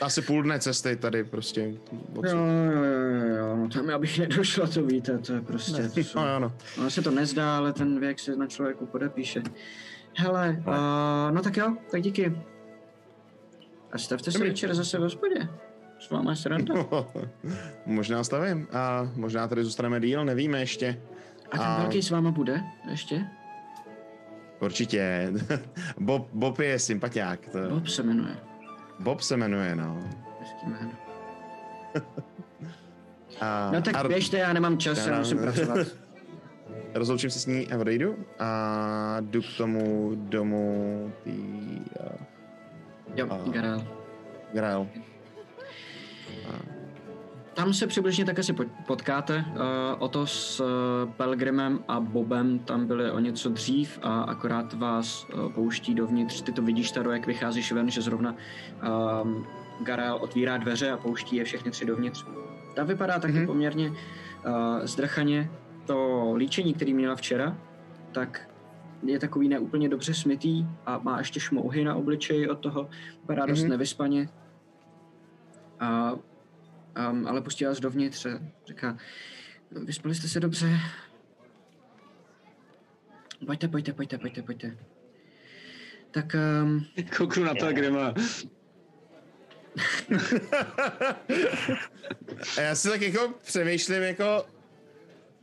Asi 0.00 0.22
půl 0.22 0.42
dne 0.42 0.58
cesty 0.60 0.96
tady 0.96 1.24
prostě. 1.24 1.60
Jo, 1.60 2.22
jo, 2.24 2.84
jo, 2.84 3.36
jo, 3.36 3.56
no 3.56 3.68
tam 3.68 3.90
abych 3.90 4.18
nedošla, 4.18 4.66
to 4.66 4.82
víte, 4.82 5.18
to 5.18 5.32
je 5.32 5.40
prostě... 5.40 5.88
To 5.88 6.00
jsou, 6.00 6.18
No, 6.18 6.38
no. 6.40 6.52
ono 6.78 6.90
se 6.90 7.02
to 7.02 7.10
nezdá, 7.10 7.56
ale 7.56 7.72
ten 7.72 8.00
věk 8.00 8.18
se 8.18 8.36
na 8.36 8.46
člověku 8.46 8.86
podepíše. 8.86 9.42
Hele, 10.16 10.56
uh, 10.66 11.34
no 11.34 11.42
tak 11.42 11.56
jo, 11.56 11.76
tak 11.90 12.02
díky. 12.02 12.36
A 13.92 13.98
stavte 13.98 14.30
se 14.32 14.38
Dobrý. 14.38 14.48
večer 14.50 14.74
zase 14.74 14.98
v 14.98 15.02
hospodě. 15.02 15.48
S 15.98 16.10
váma 16.10 16.34
sranda. 16.34 16.74
možná 17.86 18.24
stavím. 18.24 18.68
A 18.72 19.10
možná 19.16 19.48
tady 19.48 19.64
zůstaneme 19.64 20.00
díl, 20.00 20.24
nevíme 20.24 20.60
ještě. 20.60 21.00
A 21.52 21.58
ten 21.58 21.66
A- 21.66 21.78
velký 21.78 22.02
s 22.02 22.10
váma 22.10 22.30
bude 22.30 22.62
ještě? 22.90 23.24
Určitě. 24.60 25.32
Bob, 26.00 26.28
Bob 26.32 26.58
je 26.58 26.78
sympatiák. 26.78 27.48
To... 27.48 27.58
Bob 27.70 27.86
se 27.88 28.02
jmenuje. 28.02 28.36
Bob 28.98 29.20
se 29.20 29.36
jmenuje, 29.36 29.76
no. 29.76 30.04
Hezký 30.40 30.66
jméno. 30.66 30.90
A, 33.40 33.70
No 33.74 33.82
tak 33.82 33.94
a 33.94 34.08
běžte, 34.08 34.38
já 34.38 34.52
nemám 34.52 34.78
čas, 34.78 35.06
já 35.06 35.12
Já- 35.12 35.18
musím 35.18 35.38
pracovat. 35.38 35.86
rozloučím 36.94 37.30
se 37.30 37.38
s 37.40 37.46
ní 37.46 37.68
a 37.72 37.78
odejdu 37.78 38.16
a 38.38 39.16
jdu 39.20 39.42
k 39.42 39.56
tomu 39.56 40.10
domu 40.14 41.12
tý 41.24 41.30
uh, 41.30 42.16
Jo, 43.16 43.26
A- 43.30 43.50
Garel. 43.50 43.84
Grail. 44.52 44.86
Tam 47.54 47.72
se 47.72 47.86
přibližně 47.86 48.24
tak 48.24 48.38
asi 48.38 48.52
pot- 48.52 48.68
potkáte. 48.86 49.44
Uh, 49.50 49.54
Oto 49.98 50.26
s 50.26 50.60
uh, 50.60 51.10
Pelgrimem 51.12 51.84
a 51.88 52.00
Bobem 52.00 52.58
tam 52.58 52.86
byli 52.86 53.10
o 53.10 53.18
něco 53.18 53.48
dřív 53.48 53.98
a 54.02 54.20
akorát 54.22 54.72
vás 54.72 55.26
uh, 55.34 55.52
pouští 55.52 55.94
dovnitř. 55.94 56.42
Ty 56.42 56.52
to 56.52 56.62
vidíš, 56.62 56.90
Taro, 56.92 57.12
jak 57.12 57.26
vycházíš 57.26 57.72
ven, 57.72 57.90
že 57.90 58.00
zrovna 58.02 58.34
um, 59.22 59.46
Garel 59.80 60.18
otvírá 60.20 60.56
dveře 60.56 60.90
a 60.90 60.96
pouští 60.96 61.36
je 61.36 61.44
všechny 61.44 61.70
tři 61.70 61.84
dovnitř. 61.84 62.24
Ta 62.74 62.84
vypadá 62.84 63.18
taky 63.18 63.32
Mhm. 63.32 63.42
mm-hmm. 63.42 63.46
poměrně 63.46 63.90
uh, 63.90 63.94
zdrchaně. 64.82 65.50
To 65.86 66.32
líčení, 66.36 66.74
který 66.74 66.94
měla 66.94 67.16
včera, 67.16 67.56
tak 68.12 68.49
je 69.02 69.18
takový 69.18 69.48
neúplně 69.48 69.88
dobře 69.88 70.14
smytý 70.14 70.66
a 70.86 70.98
má 70.98 71.18
ještě 71.18 71.40
šmouhy 71.40 71.84
na 71.84 71.94
obličeji 71.94 72.48
od 72.48 72.58
toho. 72.58 72.88
Vypadá 73.20 73.46
dost 73.46 73.60
Mhm. 73.62 73.70
nevyspaně. 73.70 74.28
A 75.80 76.12
Um, 77.10 77.26
ale 77.26 77.40
pustí 77.40 77.64
vás 77.64 77.80
dovnitř 77.80 78.26
a 78.26 78.40
říká, 78.66 78.98
"No, 79.70 79.80
vyspali 79.80 80.14
jste 80.14 80.28
se 80.28 80.40
dobře. 80.40 80.78
Pojďte, 83.46 83.68
pojďte, 83.68 83.92
pojďte, 83.92 84.18
pojďte, 84.18 84.42
pojďte. 84.42 84.76
Tak 86.10 86.36
um, 86.62 86.84
Kouknu 87.16 87.44
na 87.44 87.54
Pelgrima. 87.54 88.14
A 92.58 92.60
já 92.60 92.74
si 92.74 92.88
tak 92.90 93.00
jako 93.00 93.34
přemýšlím 93.42 94.02
jako, 94.02 94.46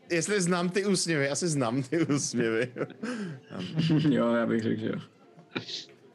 jestli 0.10 0.42
znám 0.42 0.70
ty 0.70 0.86
úsměvy, 0.86 1.30
asi 1.30 1.48
znám 1.48 1.84
ty 1.84 2.06
úsměvy. 2.06 2.74
jo, 4.10 4.34
já 4.34 4.46
bych 4.46 4.62
řekl, 4.64 4.82
že 4.82 4.88
jo. 4.88 5.00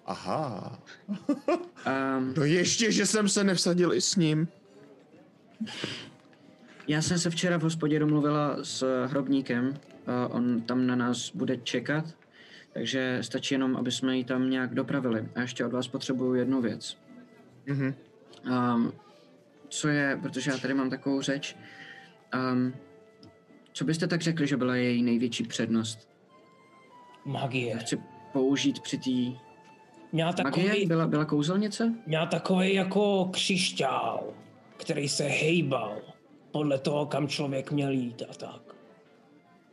Aha. 0.07 0.83
Um, 2.19 2.35
No 2.37 2.45
ještě, 2.45 2.93
že 2.93 3.07
jsem 3.07 3.29
se 3.29 3.45
nevsadil 3.45 3.93
i 3.95 4.01
s 4.01 4.17
ním. 4.17 4.49
já 6.89 7.03
jsem 7.03 7.19
se 7.19 7.31
včera 7.31 7.57
v 7.59 7.63
hospodě 7.63 7.99
domluvila 7.99 8.57
s 8.63 9.07
hrobníkem. 9.07 9.69
Uh, 9.69 10.37
on 10.37 10.61
tam 10.63 10.87
na 10.87 10.97
nás 10.97 11.31
bude 11.35 11.57
čekat, 11.57 12.05
takže 12.73 13.19
stačí 13.21 13.55
jenom, 13.55 13.77
aby 13.77 13.93
jsme 13.93 14.17
ji 14.17 14.25
tam 14.25 14.51
nějak 14.51 14.75
dopravili. 14.75 15.29
A 15.35 15.41
ještě 15.41 15.65
od 15.67 15.73
vás 15.73 15.89
potřebuju 15.89 16.35
jednu 16.35 16.61
věc. 16.61 16.97
Mhm. 17.67 17.95
Um, 18.75 18.93
co 19.69 19.89
je, 19.89 20.19
protože 20.23 20.51
já 20.51 20.59
tady 20.59 20.75
mám 20.75 20.91
takovou 20.91 21.21
řeč, 21.21 21.57
um, 22.53 22.75
co 23.73 23.85
byste 23.85 24.07
tak 24.07 24.21
řekli, 24.23 24.47
že 24.47 24.57
byla 24.57 24.77
její 24.77 25.03
největší 25.03 25.45
přednost? 25.45 26.09
Magie. 27.25 27.79
Chci 27.79 27.99
použít 28.33 28.81
při 28.81 28.99
té 28.99 29.39
Měla 30.13 30.35
magie? 30.43 30.69
takový, 30.69 30.87
Byla, 30.87 31.07
byla 31.07 31.25
kouzelnice? 31.25 31.95
měla 32.07 32.27
takový 32.27 32.75
jako 32.75 33.25
křišťál, 33.25 34.25
který 34.77 35.09
se 35.09 35.25
hejbal 35.25 35.97
podle 36.51 36.79
toho, 36.79 37.07
kam 37.07 37.29
člověk 37.29 37.71
měl 37.73 37.91
jít 37.91 38.23
a 38.31 38.35
tak. 38.35 38.75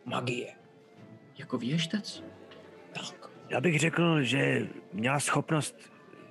Magie. 0.05 0.53
Jako 1.37 1.57
věštec? 1.57 2.23
Tak. 2.91 3.29
Já 3.49 3.61
bych 3.61 3.79
řekl, 3.79 4.21
že 4.23 4.67
měla 4.93 5.19
schopnost 5.19 5.75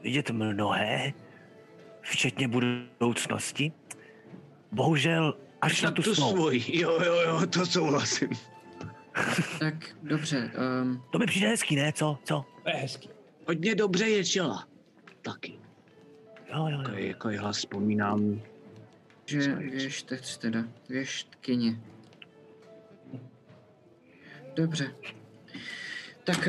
vidět 0.03 0.31
mnohé, 0.31 1.13
včetně 2.01 2.49
budoucnosti. 2.49 3.73
Bohužel 4.73 5.35
až 5.61 5.83
na 5.83 5.91
tu, 5.91 6.03
svou. 6.03 6.31
svoji. 6.31 6.81
Jo, 6.81 7.01
jo, 7.05 7.15
jo, 7.15 7.47
to 7.47 7.67
souhlasím. 7.67 8.29
Tak 9.59 9.75
dobře, 10.03 10.51
um, 10.83 11.03
To 11.11 11.19
mi 11.19 11.27
přijde 11.27 11.49
hezký, 11.49 11.77
ne? 11.77 11.93
Co? 11.93 12.19
Co? 12.25 12.45
To 12.63 12.69
je 12.69 12.75
hezký. 12.75 13.09
Hodně 13.47 13.75
dobře 13.75 14.09
je 14.09 14.25
čela. 14.25 14.69
Taky. 15.23 15.59
Jo, 16.55 16.67
jo, 16.67 16.83
jo. 16.89 16.95
Jako 16.95 17.29
hlas 17.39 17.57
vzpomínám. 17.57 18.41
že 19.27 19.55
věštec 19.55 20.39
teda, 20.39 20.65
věštkyně. 20.89 21.81
Dobře. 24.57 24.95
Tak 26.25 26.49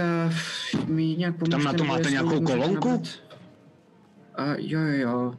uh, 0.78 0.88
mi 0.88 1.16
nějak 1.16 1.36
pomožte. 1.38 1.51
Tam 1.51 1.64
na 1.64 1.74
to 1.74 1.84
máte 1.84 2.12
nějakou 2.12 2.41
kolonku? 2.41 3.03
A 4.36 4.45
jo, 4.57 4.80
jo, 4.80 4.93
jo. 4.93 5.34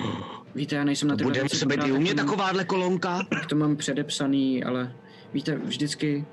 Víte, 0.56 0.76
já 0.76 0.84
nejsem 0.84 1.08
na 1.08 1.16
ty 1.16 1.24
Budeme 1.24 1.48
se 1.48 1.66
být 1.66 1.80
i 1.86 1.92
u 1.92 2.00
mě 2.00 2.14
mám- 2.14 2.26
takováhle 2.26 2.64
kolonka? 2.64 3.22
tak 3.30 3.46
to 3.46 3.56
mám 3.56 3.76
předepsaný, 3.76 4.64
ale 4.64 4.96
víte, 5.34 5.56
vždycky... 5.56 6.24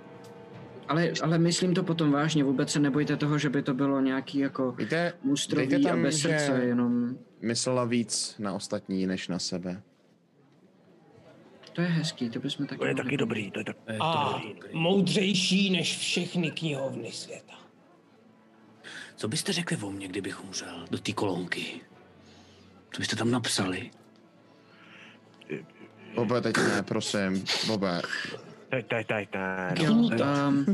Ale, 0.87 1.11
ale 1.21 1.37
myslím 1.37 1.73
to 1.73 1.83
potom 1.83 2.11
vážně, 2.11 2.43
vůbec 2.43 2.71
se 2.71 2.79
nebojte 2.79 3.17
toho, 3.17 3.37
že 3.37 3.49
by 3.49 3.61
to 3.61 3.73
bylo 3.73 4.01
nějaký 4.01 4.39
jako 4.39 4.71
Víte, 4.71 5.13
mustrový 5.23 5.67
dejte 5.67 5.89
a 5.89 5.91
tam, 5.91 6.03
bez 6.03 6.19
srdce, 6.19 6.61
jenom... 6.63 7.17
myslela 7.41 7.85
víc 7.85 8.35
na 8.39 8.53
ostatní, 8.53 9.07
než 9.07 9.27
na 9.27 9.39
sebe. 9.39 9.81
To 11.73 11.81
je 11.81 11.87
hezký, 11.87 12.29
to 12.29 12.39
bychom 12.39 12.67
taky 12.67 12.79
To 12.79 12.85
je 12.85 12.95
taky 12.95 13.17
dobrý, 13.17 13.51
to 13.51 13.59
je 13.59 13.65
tak... 13.65 13.77
A 13.99 14.41
moudřejší 14.73 15.69
než 15.69 15.97
všechny 15.97 16.51
knihovny 16.51 17.11
světa. 17.11 17.53
Co 19.15 19.27
byste 19.27 19.53
řekli 19.53 19.77
o 19.77 19.91
mně, 19.91 20.07
kdybych 20.07 20.43
umřel 20.43 20.85
do 20.91 20.97
té 20.97 21.13
kolonky? 21.13 21.81
Co 22.91 22.99
byste 22.99 23.15
tam 23.15 23.31
napsali? 23.31 23.91
Bobe, 26.15 26.41
teď 26.41 26.57
ne, 26.57 26.83
prosím. 26.83 27.43
Bobe, 27.67 28.01
Teď, 28.69 28.87
teď, 28.87 29.07
teď, 29.07 29.29
ne. 29.35 29.73
Jo, 29.81 29.93
um, 29.93 30.65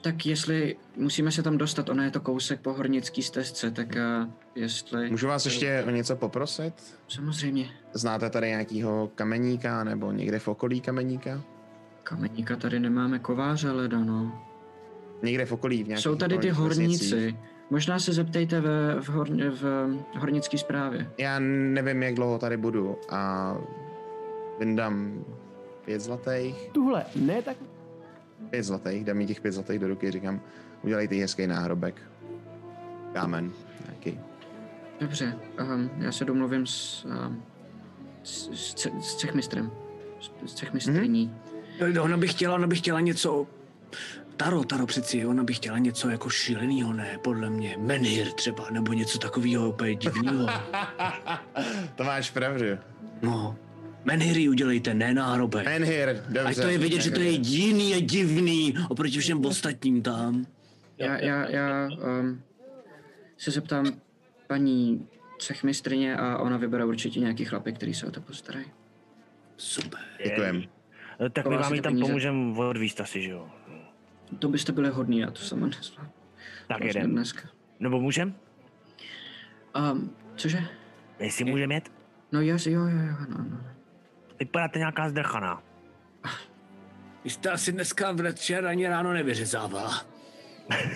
tak 0.00 0.26
jestli 0.26 0.76
musíme 0.96 1.32
se 1.32 1.42
tam 1.42 1.58
dostat, 1.58 1.88
ono 1.88 2.02
je 2.02 2.10
to 2.10 2.20
kousek 2.20 2.60
po 2.60 2.72
hornický 2.72 3.22
stezce, 3.22 3.70
tak 3.70 3.86
uh, 4.22 4.28
jestli... 4.54 5.10
můžu 5.10 5.26
vás 5.28 5.44
ještě 5.44 5.84
o 5.86 5.90
něco 5.90 6.16
poprosit? 6.16 6.74
Samozřejmě, 7.08 7.68
Znáte 7.92 8.30
tady 8.30 8.48
nějakýho 8.48 9.10
kameníka 9.14 9.84
nebo 9.84 10.12
někde 10.12 10.38
v 10.38 10.48
okolí 10.48 10.80
kameníka? 10.80 11.42
kameníka 12.02 12.56
tady 12.56 12.80
nemáme 12.80 13.18
kováře 13.18 13.70
leda, 13.70 13.98
no. 13.98 14.42
Někde 15.22 15.46
v 15.46 15.52
okolí, 15.52 15.84
v 15.84 15.86
nějakých 15.88 16.02
Jsou 16.02 16.14
tady 16.16 16.38
ty 16.38 16.50
vesnicích. 16.50 17.12
horníci. 17.12 17.36
Možná 17.70 17.98
se 17.98 18.12
zeptejte 18.12 18.60
ve, 18.60 19.00
v, 19.00 19.08
hor, 19.08 19.28
v 19.50 19.96
hornické 20.18 20.58
správě. 20.58 21.10
Já 21.18 21.38
nevím, 21.38 22.02
jak 22.02 22.14
dlouho 22.14 22.38
tady 22.38 22.56
budu 22.56 22.96
a 23.10 23.54
vyndám 24.62 25.24
pět 25.84 26.00
zlatých, 26.00 26.68
Tuhle 26.72 27.04
ne 27.16 27.42
tak 27.42 27.56
pět 28.50 28.62
zlatých, 28.62 29.04
dám 29.04 29.16
mi 29.16 29.26
těch 29.26 29.40
pět 29.40 29.52
zlatých 29.52 29.78
do 29.78 29.88
ruky, 29.88 30.10
říkám, 30.10 30.40
udělejte 30.82 31.14
jí 31.14 31.20
hezký 31.20 31.46
náhrobek. 31.46 32.02
Kámen, 33.12 33.52
nějaký. 33.86 34.20
Dobře, 35.00 35.34
um, 35.60 35.90
já 35.98 36.12
se 36.12 36.24
domluvím 36.24 36.66
s, 36.66 37.04
um, 37.04 37.42
s, 38.22 38.50
s, 38.52 38.86
s 39.00 39.16
cechmistrem. 39.16 39.70
S, 40.20 40.50
s 40.50 40.54
cechmistrní. 40.54 41.34
Eh, 41.80 42.00
Ona 42.00 42.16
by 42.16 42.28
chtěla, 42.28 42.54
ona 42.54 42.66
by 42.66 42.76
chtěla 42.76 43.00
něco... 43.00 43.46
Taro, 44.36 44.64
Taro 44.64 44.86
přeci, 44.86 45.26
ona 45.26 45.44
by 45.44 45.54
chtěla 45.54 45.78
něco 45.78 46.10
jako 46.10 46.30
šílenýho, 46.30 46.92
ne, 46.92 47.18
podle 47.22 47.50
mě. 47.50 47.76
Menhir 47.78 48.32
třeba, 48.32 48.70
nebo 48.70 48.92
něco 48.92 49.18
takového 49.18 49.68
úplně 49.68 49.94
divného. 49.94 50.46
to 51.94 52.04
máš 52.04 52.30
pravdu. 52.30 52.66
No, 53.22 53.56
Menhiry 54.04 54.48
udělejte, 54.48 54.94
ne 54.94 55.14
náhrobek. 55.14 55.64
Menhir, 55.64 56.16
dobře. 56.28 56.40
Ať 56.40 56.56
to 56.56 56.66
je 56.68 56.78
vidět, 56.78 57.00
že 57.02 57.10
to 57.10 57.20
je 57.20 57.30
jiný 57.30 57.94
a 57.94 58.00
divný 58.00 58.74
oproti 58.88 59.18
všem 59.18 59.46
ostatním 59.46 60.02
tam. 60.02 60.46
Já, 60.98 61.18
já, 61.18 61.50
já 61.50 61.88
um, 62.20 62.42
se 63.36 63.50
zeptám 63.50 63.86
paní 64.46 65.08
cechmistrně 65.38 66.16
a 66.16 66.38
ona 66.38 66.56
vybere 66.56 66.84
určitě 66.84 67.20
nějaký 67.20 67.44
chlapy, 67.44 67.72
který 67.72 67.94
se 67.94 68.06
o 68.06 68.10
to 68.10 68.20
postarají. 68.20 68.66
Super. 69.56 70.00
Děkujem. 70.24 70.62
Eh, 71.26 71.30
Tak 71.30 71.46
my 71.46 71.56
vám 71.56 71.74
ji 71.74 71.80
tam 71.80 71.98
pomůžeme 72.00 72.58
odvíst 72.58 73.00
asi, 73.00 73.22
že 73.22 73.30
jo? 73.30 73.48
To 74.38 74.48
byste 74.48 74.72
byli 74.72 74.88
hodní, 74.88 75.18
já 75.18 75.30
to 75.30 75.40
sama 75.42 75.66
nezvládnu. 75.66 76.12
Tak 76.68 76.80
Vlastně 76.80 77.00
jedem. 77.00 77.10
Dneska. 77.10 77.48
Nebo 77.80 78.00
můžem? 78.00 78.34
Um, 79.92 80.10
cože? 80.36 80.64
Jestli 81.18 81.44
můžeme 81.44 81.74
jet? 81.74 81.92
No 82.32 82.40
jas, 82.40 82.66
jo, 82.66 82.80
jo, 82.80 82.98
jo, 82.98 83.16
no, 83.28 83.36
no. 83.50 83.60
Vypadáte 84.42 84.78
nějaká 84.78 85.08
zdrchaná. 85.08 85.62
Vy 87.24 87.30
jste 87.30 87.50
asi 87.50 87.72
dneska 87.72 88.12
večer 88.12 88.66
ani 88.66 88.88
ráno 88.88 89.12
nevyřezávala. 89.12 90.04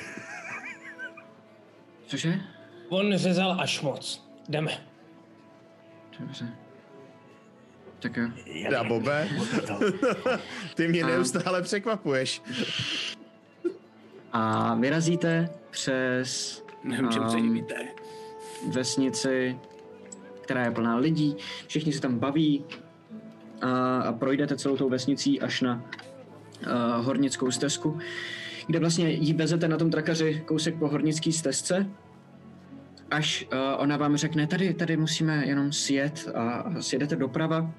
Cože? 2.06 2.40
On 2.88 3.16
řezal 3.16 3.60
až 3.60 3.80
moc. 3.80 4.28
Jdeme. 4.48 4.86
Dobře. 6.20 6.48
Tak 7.98 8.16
jo. 8.16 8.28
Já, 8.46 8.84
Bobe, 8.84 9.28
ty 10.74 10.88
mě 10.88 11.04
neustále 11.04 11.62
překvapuješ. 11.62 12.42
A 14.32 14.74
vyrazíte 14.74 15.48
přes 15.70 16.62
Nevím, 16.84 17.08
čem 17.10 17.30
se 17.30 17.36
Um, 17.36 17.42
divíte. 17.42 17.74
vesnici, 18.74 19.58
která 20.40 20.64
je 20.64 20.70
plná 20.70 20.96
lidí. 20.96 21.36
Všichni 21.66 21.92
se 21.92 22.00
tam 22.00 22.18
baví 22.18 22.64
a, 23.62 23.98
a 24.00 24.12
projdete 24.12 24.56
celou 24.56 24.76
tou 24.76 24.88
vesnicí 24.88 25.40
až 25.40 25.60
na 25.60 25.74
uh, 25.74 27.04
hornickou 27.04 27.50
stezku, 27.50 27.98
kde 28.66 28.78
vlastně 28.78 29.10
ji 29.10 29.32
vezete 29.32 29.68
na 29.68 29.76
tom 29.76 29.90
trakaři 29.90 30.42
kousek 30.46 30.78
po 30.78 30.88
hornické 30.88 31.32
stezce, 31.32 31.86
až 33.10 33.48
uh, 33.52 33.58
ona 33.82 33.96
vám 33.96 34.16
řekne, 34.16 34.46
tady, 34.46 34.74
tady 34.74 34.96
musíme 34.96 35.46
jenom 35.46 35.72
sjet 35.72 36.28
a, 36.34 36.72
sjedete 36.80 37.16
doprava 37.16 37.70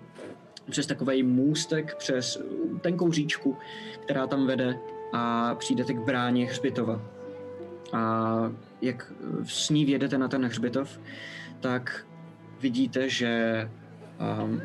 přes 0.70 0.86
takový 0.86 1.24
můstek, 1.24 1.96
přes 1.96 2.42
tenkou 2.82 3.12
říčku, 3.12 3.58
která 4.00 4.28
tam 4.28 4.48
vede 4.48 4.80
a 5.14 5.56
přijdete 5.56 5.94
k 5.94 6.00
bráně 6.00 6.46
hřbitova. 6.46 7.02
A 7.94 8.52
jak 8.82 9.14
s 9.44 9.70
ní 9.70 9.86
vědete 9.86 10.18
na 10.18 10.28
ten 10.28 10.46
hřbitov, 10.46 11.00
tak 11.60 12.06
vidíte, 12.62 13.10
že 13.10 13.70
um, 14.44 14.62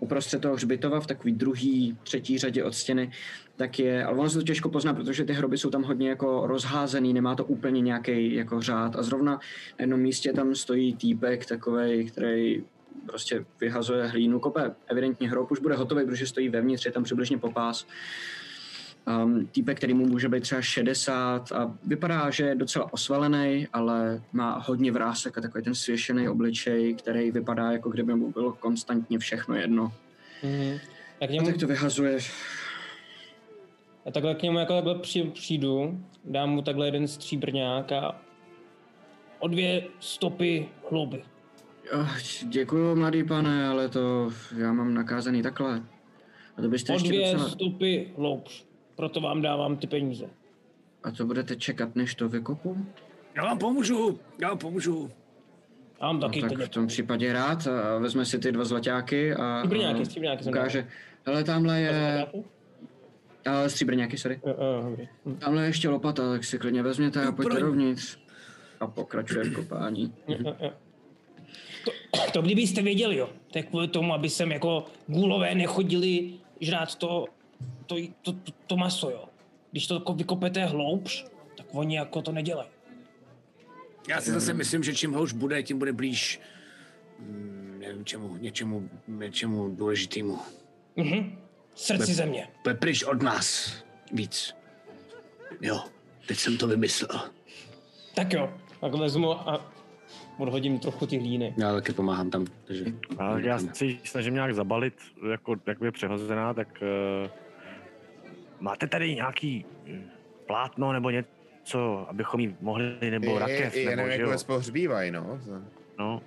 uprostřed 0.00 0.42
toho 0.42 0.54
hřbitova 0.54 1.00
v 1.00 1.06
takový 1.06 1.32
druhý, 1.32 1.96
třetí 2.02 2.38
řadě 2.38 2.64
od 2.64 2.74
stěny, 2.74 3.10
tak 3.56 3.78
je, 3.78 4.04
ale 4.04 4.18
ono 4.18 4.30
se 4.30 4.38
to 4.38 4.44
těžko 4.44 4.68
pozná, 4.68 4.94
protože 4.94 5.24
ty 5.24 5.32
hroby 5.32 5.58
jsou 5.58 5.70
tam 5.70 5.82
hodně 5.82 6.08
jako 6.08 6.46
rozházený, 6.46 7.14
nemá 7.14 7.34
to 7.34 7.44
úplně 7.44 7.80
nějaký 7.80 8.34
jako 8.34 8.62
řád 8.62 8.96
a 8.96 9.02
zrovna 9.02 9.32
na 9.32 9.40
jednom 9.78 10.00
místě 10.00 10.32
tam 10.32 10.54
stojí 10.54 10.96
týpek 10.96 11.46
takovej, 11.46 12.04
který 12.04 12.64
prostě 13.06 13.44
vyhazuje 13.60 14.06
hlínu, 14.06 14.40
kope 14.40 14.74
evidentně 14.86 15.30
hrob, 15.30 15.50
už 15.50 15.60
bude 15.60 15.74
hotový, 15.74 16.04
protože 16.04 16.26
stojí 16.26 16.48
vevnitř, 16.48 16.84
je 16.84 16.92
tam 16.92 17.04
přibližně 17.04 17.38
popás. 17.38 17.86
Um, 19.06 19.46
týpek, 19.46 19.76
který 19.76 19.94
mu 19.94 20.06
může 20.06 20.28
být 20.28 20.40
třeba 20.40 20.62
60 20.62 21.52
a 21.52 21.74
vypadá, 21.86 22.30
že 22.30 22.44
je 22.44 22.54
docela 22.54 22.92
osvalený, 22.92 23.66
ale 23.72 24.22
má 24.32 24.58
hodně 24.66 24.92
vrásek 24.92 25.38
a 25.38 25.40
takový 25.40 25.64
ten 25.64 25.74
svěšený 25.74 26.28
obličej, 26.28 26.94
který 26.94 27.30
vypadá 27.30 27.72
jako 27.72 27.90
kdyby 27.90 28.14
mu 28.14 28.32
bylo 28.32 28.52
konstantně 28.52 29.18
všechno 29.18 29.54
jedno. 29.54 29.92
Mhm. 30.42 30.78
Já 31.20 31.26
k 31.26 31.30
A 31.30 31.32
němu, 31.32 31.46
tak 31.46 31.56
to 31.56 31.66
vyhazuje. 31.66 32.18
já 34.06 34.12
takhle 34.12 34.34
k 34.34 34.42
němu 34.42 34.58
jako 34.58 34.74
takhle 34.74 34.94
při, 34.98 35.22
přijdu, 35.22 36.00
dám 36.24 36.50
mu 36.50 36.62
takhle 36.62 36.86
jeden 36.86 37.08
stříbrňák 37.08 37.92
a 37.92 38.20
o 39.38 39.48
dvě 39.48 39.84
stopy 40.00 40.68
hlouby. 40.90 41.22
Oh, 41.92 42.08
děkuju, 42.42 42.96
mladý 42.96 43.24
pane, 43.24 43.68
ale 43.68 43.88
to 43.88 44.30
já 44.56 44.72
mám 44.72 44.94
nakázaný 44.94 45.42
takhle. 45.42 45.82
A 46.56 46.62
to 46.62 46.68
byste 46.68 46.92
O 46.92 46.94
ještě 46.94 47.08
dvě 47.08 47.32
docela... 47.32 47.48
stopy 47.50 48.12
hloubš. 48.16 48.66
Proto 48.96 49.20
vám 49.20 49.42
dávám 49.42 49.76
ty 49.76 49.86
peníze. 49.86 50.26
A 51.04 51.10
to 51.10 51.26
budete 51.26 51.56
čekat, 51.56 51.96
než 51.96 52.14
to 52.14 52.28
vykopu? 52.28 52.86
Já 53.34 53.42
vám 53.44 53.58
pomůžu, 53.58 54.18
já 54.40 54.48
vám 54.48 54.58
pomůžu. 54.58 55.10
Já 56.00 56.06
mám 56.06 56.16
No, 56.20 56.28
taky 56.28 56.40
tak 56.40 56.50
ty 56.58 56.64
v 56.64 56.68
tom 56.68 56.86
případě 56.86 57.32
rád 57.32 57.66
a 57.66 57.98
vezme 57.98 58.24
si 58.24 58.38
ty 58.38 58.52
dva 58.52 58.64
zlaťáky 58.64 59.34
a, 59.34 59.58
Stříbrňáky, 59.58 60.00
a 60.00 60.04
stříbrňáky 60.04 60.44
jsem 60.44 60.50
ukáže. 60.52 60.88
Hele, 61.26 61.44
tamhle 61.44 61.80
je... 61.80 62.26
A 63.46 63.68
stříbrňáky, 63.68 64.18
sorry. 64.18 64.40
Dobrý. 64.90 65.08
Hm. 65.26 65.36
Tamhle 65.36 65.62
je 65.62 65.68
ještě 65.68 65.88
lopata, 65.88 66.30
tak 66.30 66.44
si 66.44 66.58
klidně 66.58 66.82
vezměte 66.82 67.24
a 67.26 67.32
pojďte 67.32 67.60
dovnitř. 67.60 68.18
A 68.80 68.86
pokračuje 68.86 69.44
v 69.44 69.54
kopání. 69.54 70.14
To, 71.84 72.20
to 72.32 72.42
kdybyste 72.42 72.82
věděli, 72.82 73.16
jo. 73.16 73.28
To 73.52 73.58
je 73.58 73.62
kvůli 73.62 73.88
tomu, 73.88 74.14
aby 74.14 74.30
sem 74.30 74.52
jako 74.52 74.84
gůlové 75.06 75.54
nechodili 75.54 76.32
žrát 76.60 76.94
to, 76.94 77.24
to, 77.86 77.96
to, 78.22 78.32
to, 78.32 78.52
to 78.66 78.76
maso, 78.76 79.10
jo. 79.10 79.24
Když 79.70 79.86
to 79.86 79.94
jako 79.94 80.12
vykopete 80.14 80.64
hloubš, 80.64 81.24
tak 81.56 81.66
oni 81.72 81.96
jako 81.96 82.22
to 82.22 82.32
nedělají. 82.32 82.68
Já 84.08 84.20
si 84.20 84.30
zase 84.30 84.54
myslím, 84.54 84.82
že 84.82 84.94
čím 84.94 85.12
houš 85.12 85.32
bude, 85.32 85.62
tím 85.62 85.78
bude 85.78 85.92
blíž 85.92 86.40
mm, 87.18 87.76
nevím 87.78 88.04
čemu, 88.04 88.36
něčemu, 88.36 88.90
něčemu 89.08 89.68
důležitému. 89.68 90.38
Mhm. 90.96 91.38
Srdci 91.74 92.14
země. 92.14 92.48
Bude 92.62 92.74
pryč 92.74 93.02
od 93.02 93.22
nás 93.22 93.74
víc. 94.12 94.54
Jo, 95.60 95.80
teď 96.28 96.38
jsem 96.38 96.56
to 96.56 96.66
vymyslel. 96.66 97.20
Tak 98.14 98.32
jo. 98.32 98.54
Tak 98.80 98.94
vezmu 98.94 99.32
a 99.48 99.72
odhodím 100.38 100.78
trochu 100.78 101.06
ty 101.06 101.18
hlíny. 101.18 101.54
Já 101.58 101.72
taky 101.72 101.92
pomáhám 101.92 102.30
tam, 102.30 102.46
takže... 102.64 102.84
A 103.18 103.38
já 103.38 103.58
se 103.58 103.84
ji 103.84 104.00
snažím 104.04 104.34
nějak 104.34 104.54
zabalit, 104.54 104.94
jako, 105.30 105.56
jak 105.66 105.80
je 105.80 105.92
přehozená, 105.92 106.54
tak 106.54 106.82
uh, 107.22 107.30
máte 108.60 108.86
tady 108.86 109.14
nějaký 109.14 109.64
hm, 109.86 110.08
plátno 110.46 110.92
nebo 110.92 111.10
něco, 111.10 112.06
abychom 112.08 112.40
jí 112.40 112.56
mohli, 112.60 113.10
nebo 113.10 113.38
rakev, 113.38 113.76
je, 113.76 113.82
je, 113.82 113.96
nebo 113.96 114.08
nevím, 114.08 114.26
že 114.26 114.30
jak 114.32 114.46
pohřbívají, 114.46 115.10
no. 115.10 115.40
No, 115.98 116.22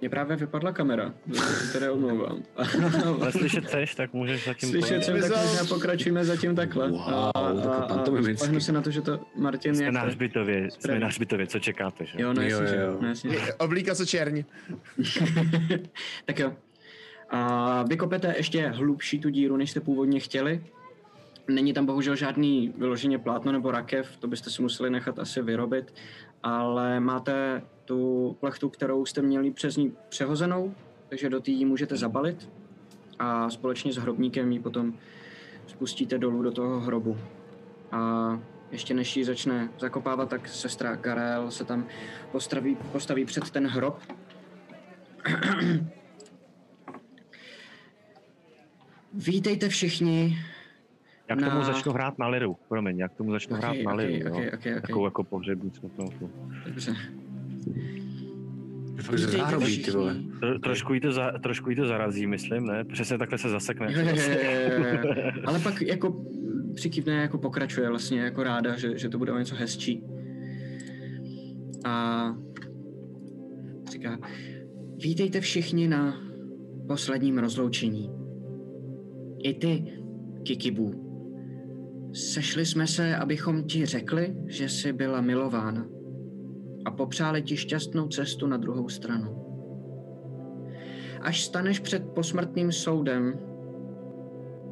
Mně 0.00 0.10
právě 0.10 0.36
vypadla 0.36 0.72
kamera, 0.72 1.14
tedy 1.72 1.90
omlouvám. 1.90 2.42
ale 3.20 3.32
slyšet 3.32 3.64
chceš, 3.64 3.94
tak 3.94 4.12
můžeš 4.12 4.44
zatím 4.44 4.68
Slyšet 4.68 5.04
jsem, 5.04 5.20
tak 5.20 5.30
možná 5.30 5.64
pokračujeme 5.68 6.24
zatím 6.24 6.56
takhle. 6.56 6.90
Wow, 6.90 7.00
a, 7.00 7.30
a, 7.34 7.40
a, 7.40 8.60
se 8.60 8.72
na 8.72 8.82
to, 8.82 8.90
že 8.90 9.00
to 9.00 9.20
Martin 9.36 9.74
Jsme 9.74 9.92
na 9.92 10.00
to- 10.00 10.06
hřbitově, 10.06 10.70
jsme 10.70 10.98
na 10.98 11.06
hřbitově, 11.06 11.46
co 11.46 11.58
čekáte, 11.58 12.06
že? 12.06 12.22
Jo, 12.22 12.32
no 12.32 12.42
Jo, 12.42 12.48
jasně, 12.48 12.66
že 12.66 12.76
jo. 12.76 12.98
No, 13.00 13.08
jasně. 13.08 13.36
Oblíka 13.58 13.94
se 13.94 14.06
čerň. 14.06 14.44
tak 16.24 16.38
jo. 16.38 16.52
A 17.30 17.82
vykopete 17.82 18.34
ještě 18.36 18.68
hlubší 18.68 19.18
tu 19.20 19.28
díru, 19.28 19.56
než 19.56 19.70
jste 19.70 19.80
původně 19.80 20.20
chtěli. 20.20 20.64
Není 21.48 21.72
tam 21.72 21.86
bohužel 21.86 22.16
žádný 22.16 22.74
vyloženě 22.76 23.18
plátno 23.18 23.52
nebo 23.52 23.70
rakev, 23.70 24.16
to 24.16 24.28
byste 24.28 24.50
si 24.50 24.62
museli 24.62 24.90
nechat 24.90 25.18
asi 25.18 25.42
vyrobit, 25.42 25.94
ale 26.42 27.00
máte 27.00 27.62
tu 27.84 28.36
plechtu, 28.40 28.68
kterou 28.68 29.06
jste 29.06 29.22
měli 29.22 29.50
přes 29.50 29.76
ní 29.76 29.92
přehozenou, 30.08 30.74
takže 31.08 31.30
do 31.30 31.40
té 31.40 31.50
ji 31.50 31.64
můžete 31.64 31.96
zabalit 31.96 32.50
a 33.18 33.50
společně 33.50 33.92
s 33.92 33.96
hrobníkem 33.96 34.52
ji 34.52 34.60
potom 34.60 34.94
spustíte 35.66 36.18
dolů 36.18 36.42
do 36.42 36.50
toho 36.50 36.80
hrobu. 36.80 37.18
A 37.92 38.40
ještě 38.70 38.94
než 38.94 39.16
ji 39.16 39.24
začne 39.24 39.68
zakopávat, 39.78 40.28
tak 40.28 40.48
sestra 40.48 40.96
Garel 40.96 41.50
se 41.50 41.64
tam 41.64 41.86
postaví, 42.32 42.76
postaví 42.92 43.24
před 43.24 43.50
ten 43.50 43.66
hrob 43.66 43.98
Vítejte 49.12 49.68
všichni. 49.68 50.38
Jak 51.28 51.38
tomu 51.38 51.50
na- 51.50 51.64
začnu 51.64 51.92
hrát 51.92 52.18
na 52.18 52.28
liru, 52.28 52.56
promiň, 52.68 52.98
jak 52.98 53.14
tomu 53.14 53.30
začnu 53.30 53.56
hrát 53.56 53.76
na 53.84 53.94
liru, 53.94 54.12
jo? 54.28 54.32
okay, 54.34 54.50
okay, 54.54 54.80
Takovou 54.80 55.04
jako 55.04 55.24
pohřební 55.24 55.70
smutnou. 55.70 56.08
Dobře. 56.66 56.94
Fakt, 59.02 59.18
že 59.18 59.26
záhrobí, 59.26 59.82
ty 59.82 59.90
vole. 59.90 60.16
Tro, 60.40 60.58
trošku, 60.58 60.94
jí 60.94 61.00
to 61.00 61.12
za, 61.12 61.32
trošku 61.42 61.70
jí 61.70 61.76
to 61.76 61.86
zarazí, 61.86 62.26
myslím, 62.26 62.66
ne? 62.66 62.84
Přesně 62.84 63.18
takhle 63.18 63.38
se 63.38 63.48
zasekne. 63.48 63.92
Jo, 63.92 64.00
jo, 64.00 64.06
jo. 64.06 65.32
Ale 65.44 65.58
pak 65.58 65.82
jako 65.82 66.24
přikývne, 66.74 67.14
jako 67.14 67.38
pokračuje 67.38 67.88
vlastně 67.88 68.20
jako 68.20 68.42
ráda, 68.42 68.76
že, 68.76 68.98
že 68.98 69.08
to 69.08 69.18
bude 69.18 69.32
o 69.32 69.38
něco 69.38 69.54
hezčí. 69.54 70.04
A 71.84 72.24
říká, 73.90 74.18
vítejte 74.96 75.40
všichni 75.40 75.88
na 75.88 76.20
posledním 76.88 77.38
rozloučení. 77.38 78.10
I 79.42 79.54
ty, 79.54 79.84
Kikibu. 80.42 81.03
Sešli 82.14 82.66
jsme 82.66 82.86
se, 82.86 83.16
abychom 83.16 83.64
ti 83.64 83.86
řekli, 83.86 84.36
že 84.46 84.68
jsi 84.68 84.92
byla 84.92 85.20
milována 85.20 85.86
a 86.84 86.90
popřáli 86.90 87.42
ti 87.42 87.56
šťastnou 87.56 88.08
cestu 88.08 88.46
na 88.46 88.56
druhou 88.56 88.88
stranu. 88.88 89.44
Až 91.20 91.44
staneš 91.44 91.80
před 91.80 92.02
posmrtným 92.14 92.72
soudem, 92.72 93.38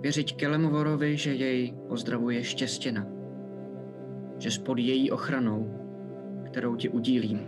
věřiť 0.01 0.36
Kelemvorovi, 0.36 1.16
že 1.16 1.34
jej 1.34 1.74
pozdravuje 1.88 2.45
štěstěna. 2.45 3.07
Že 4.38 4.51
spod 4.51 4.78
její 4.78 5.11
ochranou, 5.11 5.74
kterou 6.47 6.76
ti 6.76 6.88
udílím. 6.88 7.40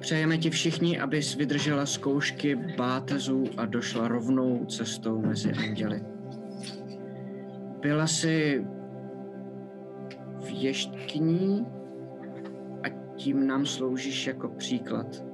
Přejeme 0.00 0.38
ti 0.38 0.50
všichni, 0.50 1.00
abys 1.00 1.34
vydržela 1.34 1.86
zkoušky 1.86 2.56
bátezů 2.76 3.44
a 3.56 3.66
došla 3.66 4.08
rovnou 4.08 4.64
cestou 4.64 5.22
mezi 5.22 5.52
anděli. 5.52 6.21
Byla 7.82 8.06
jsi 8.06 8.66
v 10.38 10.50
ješkyní 10.50 11.66
a 12.82 12.88
tím 13.16 13.46
nám 13.46 13.66
sloužíš 13.66 14.26
jako 14.26 14.48
příklad 14.48 15.32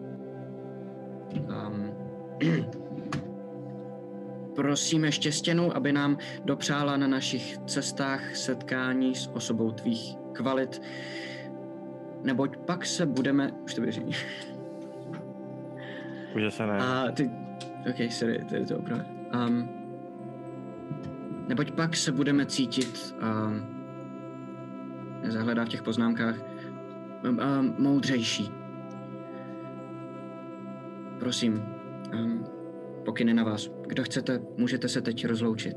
Prosíme 4.55 5.13
štěstěnu, 5.13 5.77
aby 5.77 5.93
nám 5.93 6.19
dopřála 6.45 6.97
na 6.97 7.07
našich 7.07 7.59
cestách 7.59 8.37
setkání 8.37 9.15
s 9.15 9.27
osobou 9.27 9.71
tvých 9.71 10.17
kvalit, 10.33 10.83
neboť 12.23 12.57
pak 12.57 12.87
se 12.87 13.07
budeme... 13.07 13.53
Už 13.65 13.75
to 13.75 13.81
běží. 13.81 14.05
Už 16.37 16.55
se 16.55 16.67
ne. 16.67 16.79
A 16.79 17.13
ty... 17.13 17.31
Ok, 17.91 18.13
sorry, 18.13 18.45
to 18.49 18.55
je 18.55 18.67
to 18.67 18.79
opravdu. 18.79 19.05
Um, 19.47 19.78
neboť 21.49 21.71
pak 21.71 21.97
se 21.97 22.13
budeme 22.13 22.47
cítit... 22.47 23.15
Um, 23.23 23.79
nezahledá 25.23 25.65
v 25.65 25.69
těch 25.69 25.83
poznámkách. 25.83 26.37
Um, 27.29 27.39
um, 27.39 27.75
moudřejší. 27.79 28.51
Prosím, 31.19 31.63
um, 32.15 32.45
pokyny 33.05 33.35
na 33.35 33.45
vás. 33.45 33.71
Kdo 33.87 34.03
chcete, 34.03 34.41
můžete 34.57 34.89
se 34.89 35.01
teď 35.01 35.27
rozloučit. 35.27 35.77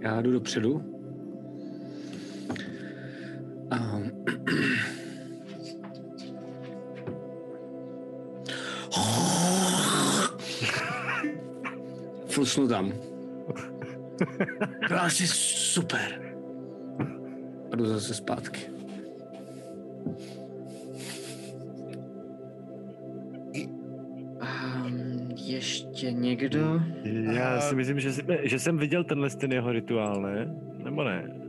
Já 0.00 0.22
jdu 0.22 0.32
dopředu. 0.32 0.82
A... 3.70 3.98
Flusnu 12.34 12.68
tam. 12.68 12.92
Byla 14.88 15.10
jsi 15.10 15.26
super. 15.26 16.34
A 17.72 17.76
jdu 17.76 17.86
zase 17.86 18.14
zpátky. 18.14 18.60
Um, 24.40 25.30
ještě 25.36 26.12
někdo? 26.12 26.80
Já 27.32 27.60
si 27.60 27.74
myslím, 27.74 28.00
že, 28.00 28.12
jsem, 28.12 28.26
že 28.42 28.58
jsem 28.58 28.78
viděl 28.78 29.04
tenhle 29.04 29.30
ten 29.30 29.52
jeho 29.52 29.72
rituál, 29.72 30.22
ne? 30.22 30.54
Nebo 30.84 31.04
ne? 31.04 31.43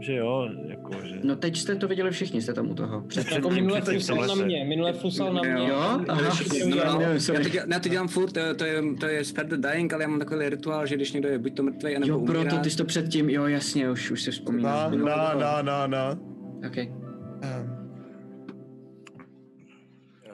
Že 0.00 0.14
jo, 0.14 0.48
jako, 0.62 0.92
že... 1.02 1.20
No 1.22 1.36
teď 1.36 1.56
jste 1.56 1.76
to 1.76 1.88
viděli 1.88 2.10
všichni, 2.10 2.42
jste 2.42 2.52
tam 2.54 2.70
u 2.70 2.74
toho. 2.74 3.00
Před, 3.02 3.32
Jako 3.32 3.50
minule 3.50 3.80
flusal 3.80 4.26
na 4.26 4.34
mě, 4.34 4.64
minule 4.64 4.92
flusal 4.92 5.32
na 5.32 5.42
mě. 5.42 5.68
Jo? 5.68 5.76
Aha. 5.76 6.04
No, 6.08 6.14
no, 6.14 6.22
já, 6.22 7.42
to 7.42 7.48
dělám, 7.50 7.70
já 7.72 7.80
to 7.80 7.88
dělám 7.88 8.08
furt, 8.08 8.32
to, 8.32 8.54
to, 8.54 8.64
je, 8.64 8.82
to 9.00 9.06
je 9.06 9.24
Spare 9.24 9.48
the 9.48 9.68
Dying, 9.68 9.92
ale 9.92 10.02
já 10.04 10.08
mám 10.08 10.18
takový 10.18 10.48
rituál, 10.48 10.86
že 10.86 10.96
když 10.96 11.12
někdo 11.12 11.28
je 11.28 11.38
buď 11.38 11.56
to 11.56 11.62
mrtvý, 11.62 11.96
anebo 11.96 12.12
Jo, 12.12 12.20
proto 12.20 12.40
umírá, 12.40 12.58
ty 12.58 12.70
jsi 12.70 12.76
to 12.76 12.84
předtím, 12.84 13.30
jo, 13.30 13.46
jasně, 13.46 13.90
už, 13.90 14.10
už 14.10 14.26
No, 14.26 14.32
vzpomínám. 14.32 14.98
no, 14.98 15.06
no, 15.34 15.62
no, 15.62 15.86
no. 15.86 16.18
Ok. 16.66 16.76
Um, 16.76 17.80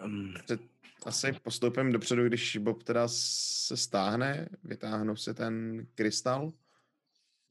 Um, 0.05 0.35
před, 0.45 0.61
asi 1.07 1.33
postoupím 1.43 1.93
dopředu, 1.93 2.25
když 2.25 2.57
Bob 2.57 2.83
teda 2.83 3.03
se 3.09 3.77
stáhne, 3.77 4.49
vytáhnu 4.65 5.17
si 5.17 5.35
ten 5.35 5.87
krystal. 5.95 6.53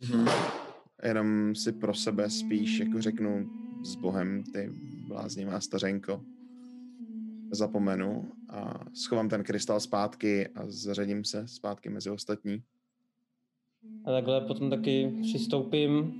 Mhm. 0.09 0.27
Jenom 1.05 1.55
si 1.55 1.71
pro 1.71 1.93
sebe 1.93 2.29
spíš 2.29 2.79
jako 2.79 3.01
řeknu 3.01 3.49
s 3.83 3.95
Bohem, 3.95 4.43
ty 4.43 4.69
bláznivá 5.07 5.61
stařenko. 5.61 6.21
Zapomenu 7.51 8.31
a 8.49 8.85
schovám 8.93 9.29
ten 9.29 9.43
krystal 9.43 9.79
zpátky 9.79 10.47
a 10.47 10.61
zařadím 10.65 11.23
se 11.23 11.47
zpátky 11.47 11.89
mezi 11.89 12.09
ostatní. 12.09 12.63
A 14.05 14.11
takhle 14.11 14.41
potom 14.41 14.69
taky 14.69 15.19
přistoupím, 15.21 16.13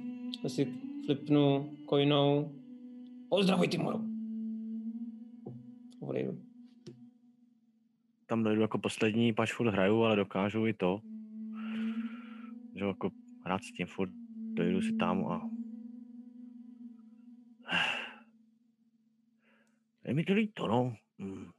si 0.48 0.74
flipnu 1.06 1.76
kojnou. 1.86 2.52
Pozdravuj 3.30 3.68
Timoru. 3.68 4.06
Odejdu. 6.00 6.38
tam 8.26 8.44
dojdu 8.44 8.62
jako 8.62 8.78
poslední, 8.78 9.34
pač 9.34 9.54
furt 9.54 9.70
hraju, 9.70 10.02
ale 10.02 10.16
dokážu 10.16 10.68
i 10.68 10.74
to. 10.74 11.02
Že 12.76 12.86
jako 12.86 13.12
hrát 13.46 13.64
s 13.64 13.72
tím 13.72 13.88
furt, 13.88 14.10
dojdu 14.56 14.82
si 14.82 14.96
tam 14.96 15.28
a... 15.28 15.50
Je 20.06 20.14
mi 20.14 20.24
to 20.24 20.34
líto, 20.34 20.68
no. 20.68 20.96
Hmm. 21.20 21.52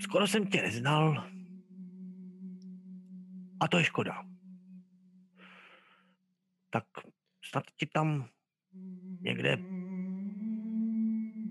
Skoro 0.00 0.26
jsem 0.26 0.46
tě 0.46 0.62
neznal. 0.62 1.30
A 3.60 3.68
to 3.68 3.78
je 3.78 3.84
škoda. 3.84 4.26
Tak 6.70 6.84
snad 7.44 7.64
ti 7.76 7.86
tam 7.86 8.28
někde 9.20 9.58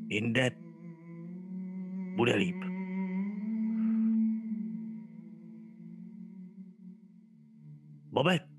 jinde 0.07 0.51
bude 2.15 2.35
líp. 2.35 2.55
Bobe, 8.11 8.54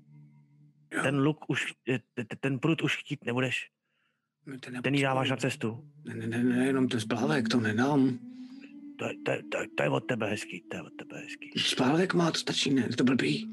ten 1.07 1.19
luk 1.23 1.49
už, 1.49 1.73
eh, 1.89 1.99
te- 2.13 2.23
te- 2.25 2.35
ten 2.35 2.59
prut 2.59 2.81
už 2.81 2.97
chtít 2.97 3.25
nebudeš. 3.25 3.69
Ten, 4.59 4.81
Ten 4.81 4.95
jí 4.95 5.01
dáváš 5.01 5.29
na 5.29 5.35
cestu. 5.37 5.83
Ne, 6.05 6.13
ne, 6.15 6.27
ne, 6.27 6.43
ne, 6.43 6.65
jenom 6.65 6.87
ten 6.87 6.99
splávek, 6.99 7.47
to 7.49 7.59
nedám. 7.59 8.19
To, 8.99 9.05
je- 9.05 9.13
to, 9.25 9.31
to, 9.51 9.57
to 9.77 9.83
je 9.83 9.89
od 9.89 9.99
tebe 10.07 10.27
hezký, 10.29 10.61
to 10.69 10.77
je 10.77 10.81
od 10.83 10.93
tebe 10.99 11.17
hezký. 11.19 11.51
Splávek 11.57 12.13
má, 12.13 12.31
to 12.31 12.37
stačí, 12.39 12.73
ne, 12.73 12.87
to 12.89 13.03
blbý. 13.03 13.47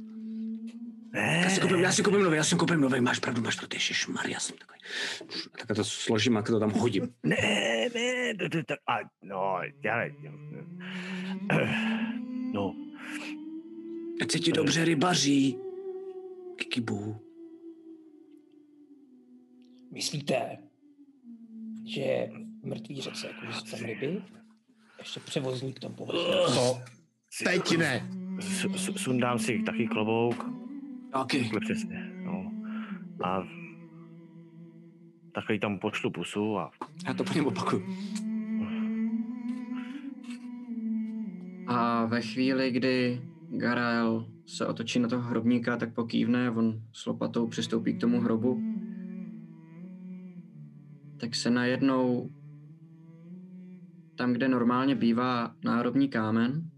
Ne, 1.13 1.41
Já 1.45 1.51
si 1.51 1.61
koupím, 1.61 1.79
já 1.79 1.93
si 1.93 2.03
koupím 2.03 2.23
nový, 2.23 2.37
já 2.37 2.45
si 2.45 2.57
koupím 2.57 2.81
nový, 2.81 3.01
máš 3.01 3.19
pravdu, 3.19 3.43
máš 3.43 3.57
pravdu, 3.57 3.75
ježišmar, 3.77 4.29
já 4.29 4.41
jsem 4.41 4.57
takový. 4.57 4.79
Tak 5.67 5.77
to 5.77 5.85
složím 5.85 6.37
a 6.37 6.43
to 6.43 6.61
tam 6.61 6.71
hodím. 6.71 7.15
ne, 7.23 7.89
ne, 7.95 8.35
to, 8.39 8.49
to, 8.49 8.65
to, 8.65 8.75
a, 8.75 8.99
no, 9.23 9.61
já 9.85 9.99
ne, 9.99 10.11
no, 12.53 12.75
Ať 14.23 14.31
se 14.33 14.39
ti 14.39 14.53
dobře 14.53 14.85
rybaří. 14.85 15.57
Kikibu. 16.57 17.17
Myslíte, 19.95 20.59
že 21.87 22.29
mrtvý 22.63 23.01
řece, 23.01 23.27
jako 23.27 23.41
že 23.53 23.71
tam 23.71 23.81
ryby, 23.87 24.23
ještě 24.99 25.21
převozník 25.21 25.81
tam 25.81 25.95
povede? 25.95 26.19
To 26.55 26.79
teď 27.45 27.77
ne. 27.79 28.09
su- 28.41 28.79
su- 28.79 28.99
sundám 28.99 29.39
si 29.39 29.63
taky 29.63 29.87
klobouk, 29.87 30.45
Taky. 31.13 31.39
takhle 31.43 31.61
přesně, 31.61 32.13
no, 32.25 32.53
a 33.25 33.43
takový 35.35 35.61
tam 35.61 35.79
pošlu 35.79 36.11
pusu 36.11 36.59
a 36.59 36.71
Já 37.07 37.15
to 37.15 37.25
po 37.25 37.33
něm 37.35 37.47
opakuju. 37.47 37.83
A 41.67 42.05
ve 42.05 42.21
chvíli, 42.23 42.71
kdy 42.71 43.23
Garael 43.51 44.27
se 44.47 44.67
otočí 44.67 44.99
na 44.99 45.09
toho 45.09 45.23
hrobníka, 45.23 45.77
tak 45.77 45.95
pokývne, 45.95 46.51
on 46.51 46.83
s 46.93 47.07
lopatou 47.07 47.47
přistoupí 47.47 47.93
k 47.95 48.01
tomu 48.01 48.21
hrobu. 48.21 48.74
Tak 51.25 51.35
se 51.35 51.51
najednou 51.51 52.31
tam, 54.17 54.33
kde 54.33 54.49
normálně 54.49 54.95
bývá 54.95 55.57
náhrobní 55.65 56.09
kámen, 56.09 56.71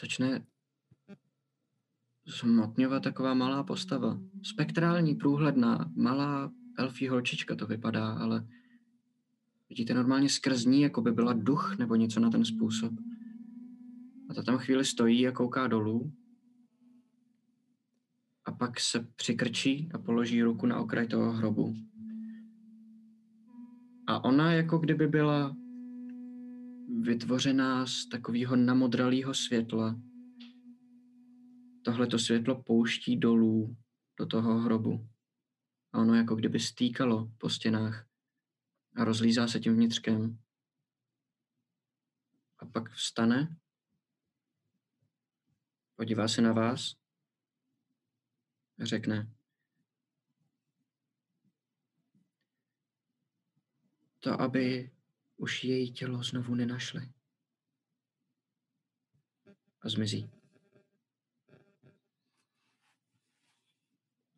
začne 0.00 0.46
zmotňovat 2.26 3.02
taková 3.02 3.34
malá 3.34 3.64
postava. 3.64 4.20
Spektrální, 4.42 5.14
průhledná, 5.14 5.92
malá 5.96 6.52
elfí 6.78 7.08
holčička 7.08 7.54
to 7.54 7.66
vypadá, 7.66 8.12
ale 8.12 8.46
vidíte 9.68 9.94
normálně 9.94 10.28
skrz 10.28 10.64
ní, 10.64 10.82
jako 10.82 11.00
by 11.02 11.12
byla 11.12 11.32
duch 11.32 11.78
nebo 11.78 11.94
něco 11.94 12.20
na 12.20 12.30
ten 12.30 12.44
způsob. 12.44 12.92
A 14.30 14.34
ta 14.34 14.42
tam 14.42 14.58
chvíli 14.58 14.84
stojí 14.84 15.28
a 15.28 15.32
kouká 15.32 15.66
dolů. 15.66 16.12
A 18.44 18.52
pak 18.52 18.80
se 18.80 19.06
přikrčí 19.16 19.88
a 19.94 19.98
položí 19.98 20.42
ruku 20.42 20.66
na 20.66 20.80
okraj 20.80 21.06
toho 21.06 21.32
hrobu. 21.32 21.89
A 24.10 24.24
ona 24.24 24.52
jako 24.52 24.78
kdyby 24.78 25.06
byla 25.06 25.56
vytvořená 27.00 27.86
z 27.86 28.06
takového 28.06 28.56
namodralého 28.56 29.34
světla. 29.34 30.00
Tohle 31.84 32.06
to 32.06 32.18
světlo 32.18 32.62
pouští 32.62 33.16
dolů 33.16 33.76
do 34.18 34.26
toho 34.26 34.58
hrobu. 34.58 35.08
A 35.92 35.98
ono 35.98 36.14
jako 36.14 36.34
kdyby 36.34 36.60
stýkalo 36.60 37.32
po 37.38 37.48
stěnách 37.48 38.06
a 38.96 39.04
rozlízá 39.04 39.48
se 39.48 39.60
tím 39.60 39.74
vnitřkem. 39.74 40.38
A 42.58 42.66
pak 42.66 42.90
vstane, 42.90 43.56
podívá 45.96 46.28
se 46.28 46.42
na 46.42 46.52
vás 46.52 46.94
a 48.80 48.84
řekne, 48.84 49.39
to, 54.20 54.40
aby 54.40 54.90
už 55.36 55.64
její 55.64 55.92
tělo 55.92 56.22
znovu 56.22 56.54
nenašli. 56.54 57.00
A 59.82 59.88
zmizí. 59.88 60.30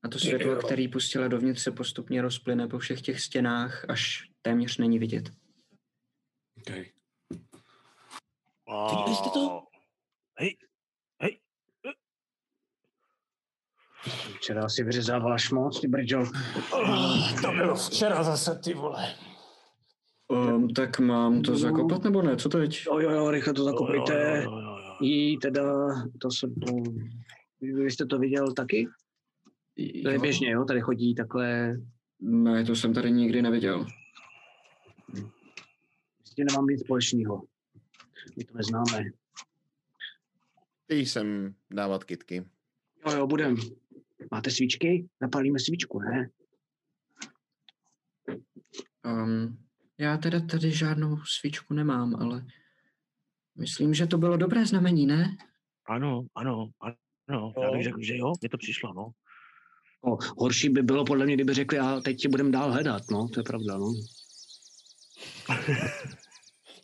A 0.02 0.08
to 0.08 0.18
světlo, 0.18 0.56
který 0.56 0.88
pustila 0.88 1.28
dovnitř, 1.28 1.62
se 1.62 1.72
postupně 1.72 2.22
rozplyne 2.22 2.68
po 2.68 2.78
všech 2.78 3.00
těch 3.00 3.20
stěnách, 3.20 3.90
až 3.90 4.30
téměř 4.42 4.78
není 4.78 4.98
vidět. 4.98 5.30
Okay. 6.60 6.92
Viděli 8.90 9.16
jste 9.16 9.30
to? 9.30 9.62
Hej, 10.38 10.56
hej, 11.22 11.40
Včera 14.36 14.68
si 14.68 14.84
vyřezáváš 14.84 15.50
moc, 15.50 15.80
ty 15.80 15.88
brďo. 15.88 16.24
To 17.42 17.52
bylo 17.52 17.74
včera 17.76 18.22
zase, 18.22 18.58
ty 18.58 18.74
vole. 18.74 19.14
Um, 20.32 20.68
tak 20.68 21.00
mám 21.00 21.42
to 21.42 21.56
zakopat 21.56 22.04
nebo 22.04 22.22
ne? 22.22 22.36
Co 22.36 22.48
teď? 22.48 22.82
Jo, 22.86 22.98
jo, 22.98 23.10
jo, 23.10 23.30
rychle 23.30 23.52
to 23.52 23.64
zakopejte. 23.64 24.44
Jí 25.00 25.38
teda, 25.38 25.62
to 26.20 26.30
se, 26.30 26.46
vy 27.60 27.90
jste 27.90 28.06
to 28.06 28.18
viděl 28.18 28.52
taky? 28.52 28.88
To 30.02 30.10
je 30.10 30.18
běžně, 30.18 30.50
jo, 30.50 30.64
tady 30.64 30.80
chodí 30.80 31.14
takhle, 31.14 31.76
Ne, 32.24 32.64
to 32.64 32.74
jsem 32.76 32.94
tady 32.94 33.12
nikdy 33.12 33.42
neviděl. 33.42 33.86
s 36.24 36.34
tím 36.34 36.46
nemám 36.50 36.66
nic 36.66 36.80
společného. 36.80 37.42
My 38.36 38.44
to 38.44 38.56
neznáme. 38.56 39.04
Chtějí 40.84 41.06
sem 41.06 41.54
dávat 41.70 42.04
kitky. 42.04 42.44
Jo, 43.06 43.16
jo, 43.16 43.26
budem. 43.26 43.56
Máte 44.30 44.50
svíčky? 44.50 45.08
Napálíme 45.20 45.58
svíčku, 45.58 45.98
ne? 45.98 46.30
Um, 49.04 49.58
já 50.03 50.16
teda 50.16 50.40
tady 50.40 50.72
žádnou 50.72 51.16
svíčku 51.24 51.74
nemám, 51.74 52.14
ale 52.14 52.46
myslím, 53.59 53.94
že 53.94 54.07
to 54.07 54.18
bylo 54.18 54.36
dobré 54.36 54.66
znamení, 54.66 55.07
ne? 55.07 55.36
Ano, 55.88 56.26
ano, 56.34 56.70
ano. 57.28 57.53
Já 57.62 57.70
bych 57.70 57.84
řekl, 57.84 58.03
že 58.03 58.16
jo, 58.16 58.32
mě 58.40 58.48
to 58.48 58.59
přišlo, 58.59 58.94
no. 58.94 59.11
O, 60.05 60.18
horší 60.38 60.68
by 60.68 60.82
bylo 60.82 61.05
podle 61.05 61.26
mě, 61.26 61.34
kdyby 61.34 61.55
řekli, 61.55 61.78
a 61.78 62.00
teď 62.00 62.16
tě 62.16 62.28
budeme 62.28 62.50
dál 62.50 62.72
hledat, 62.72 63.03
no, 63.11 63.28
to 63.28 63.40
je 63.40 63.44
pravda, 63.44 63.78
no. 63.78 63.92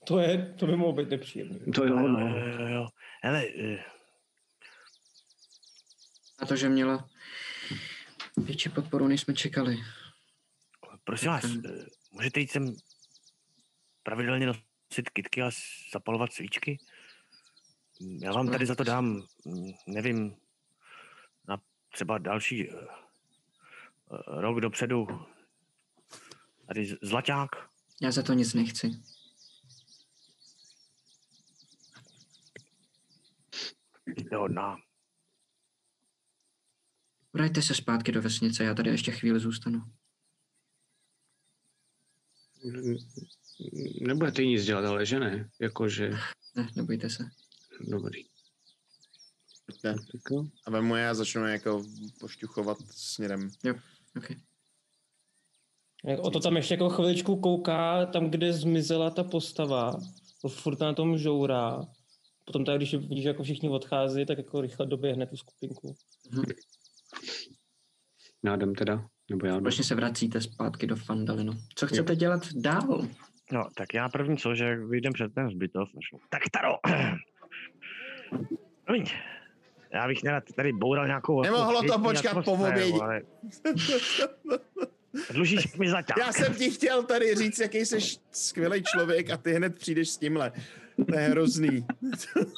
To 0.07 0.19
je, 0.19 0.55
to 0.59 0.67
by 0.67 0.77
mohlo 0.77 0.93
být 0.93 1.11
nepříjemné. 1.11 1.59
To 1.75 1.85
jo, 1.85 1.97
no. 1.97 2.19
jo, 2.19 2.37
jo, 2.37 2.67
jo. 2.69 2.87
Hele, 3.23 3.45
eh, 3.47 3.85
A 6.39 6.47
to, 6.47 6.57
že 6.57 6.69
měla 6.69 7.09
větší 8.37 8.69
podporu, 8.69 9.09
než 9.09 9.21
jsme 9.21 9.35
čekali. 9.35 9.77
prosím 11.05 11.29
vás, 11.29 11.45
eh, 11.45 11.87
můžete 12.13 12.41
jít 12.41 12.51
sem 12.51 12.75
pravidelně 14.09 14.47
nosit 14.47 15.11
kitky 15.13 15.43
a 15.43 15.51
zapalovat 15.93 16.33
svíčky? 16.33 16.79
Já 18.21 18.33
vám 18.33 18.51
tady 18.51 18.67
za 18.67 18.75
to 18.75 18.85
dám, 18.85 19.23
nevím, 19.87 20.37
na 21.49 21.61
třeba 21.89 22.19
další 22.19 22.71
eh, 22.71 22.75
eh, 22.75 24.41
rok 24.41 24.61
dopředu 24.61 25.07
tady 26.67 26.97
zlaťák. 27.03 27.51
Já 28.03 28.11
za 28.11 28.23
to 28.23 28.33
nic 28.33 28.55
nechci. 28.55 28.91
Jste 34.07 34.37
hodná. 34.37 34.77
Vraťte 37.33 37.63
se 37.63 37.75
zpátky 37.75 38.13
do 38.13 38.23
vesnice, 38.23 38.65
já 38.65 38.75
tady 38.75 38.91
ještě 38.91 39.13
chvíli 39.13 39.41
zůstanu. 39.41 39.83
Nebudete 44.01 44.45
nic 44.45 44.65
dělat, 44.65 44.85
ale 44.85 45.07
že 45.07 45.21
ne? 45.21 45.49
Jakože, 45.61 46.11
Ne, 46.57 46.69
nebojte 46.77 47.11
se. 47.11 47.25
dobrý. 47.81 48.23
Jo. 49.85 50.45
A 50.67 50.71
vemu 50.71 50.97
je 50.97 51.09
a 51.09 51.15
začnu 51.15 51.47
jako 51.47 51.83
pošťuchovat 52.21 52.79
směrem. 52.91 53.51
Okay. 54.17 54.37
O 56.19 56.31
to 56.31 56.41
tam 56.41 56.57
ještě 56.57 56.75
jako 56.75 56.89
chviličku 56.89 57.41
kouká, 57.41 58.07
tam, 58.07 58.31
kde 58.31 58.53
zmizela 58.53 59.11
ta 59.11 59.25
postava. 59.25 60.01
To 60.43 60.49
furt 60.49 60.81
na 60.81 60.95
tom 60.95 61.19
žourá. 61.19 61.87
Potom 62.45 62.65
tak, 62.65 62.77
když 62.77 62.95
vidíš, 62.95 63.25
jako 63.25 63.43
všichni 63.43 63.69
odchází, 63.69 64.27
tak 64.27 64.39
jako 64.39 64.61
rychle 64.61 64.87
doběhne 64.87 65.27
tu 65.27 65.37
skupinku. 65.37 65.95
Já 68.45 68.57
jdem 68.57 68.75
teda, 68.75 69.09
nebo 69.31 69.47
já 69.47 69.53
jdem. 69.53 69.61
Společně 69.63 69.85
se 69.85 69.95
vracíte 69.95 70.41
zpátky 70.41 70.87
do 70.87 70.97
Fandalinu. 70.97 71.53
Co 71.75 71.87
chcete 71.87 72.17
dělat 72.17 72.53
dál? 72.53 73.09
No, 73.53 73.69
tak 73.75 73.95
já 73.95 74.09
první 74.09 74.37
co, 74.37 74.55
že 74.55 74.77
vyjdem 74.77 75.13
před 75.13 75.35
ten 75.35 75.51
zbytov. 75.51 75.89
Tak 76.29 76.43
Taro! 76.53 76.75
Promiň, 78.85 79.05
já 79.93 80.07
bych 80.09 80.23
nerad 80.23 80.45
tady 80.55 80.73
boural 80.73 81.07
nějakou... 81.07 81.45
jako 81.45 81.57
Nemohlo 81.57 81.81
to 81.83 81.87
pěkný 81.87 82.05
počkat 82.05 82.45
po 82.45 82.53
obědě. 82.53 82.93
ale- 83.03 83.23
Dlužíš 85.33 85.77
mi 85.77 85.91
zaťák. 85.91 86.17
Já 86.19 86.33
jsem 86.33 86.55
ti 86.55 86.71
chtěl 86.71 87.03
tady 87.03 87.35
říct, 87.35 87.59
jaký 87.59 87.79
jsi 87.79 87.99
skvělý 88.31 88.83
člověk 88.83 89.31
a 89.31 89.37
ty 89.37 89.53
hned 89.53 89.75
přijdeš 89.79 90.09
s 90.11 90.17
tímhle. 90.19 90.53
To 91.09 91.19
je 91.19 91.29
hrozný. 91.29 91.87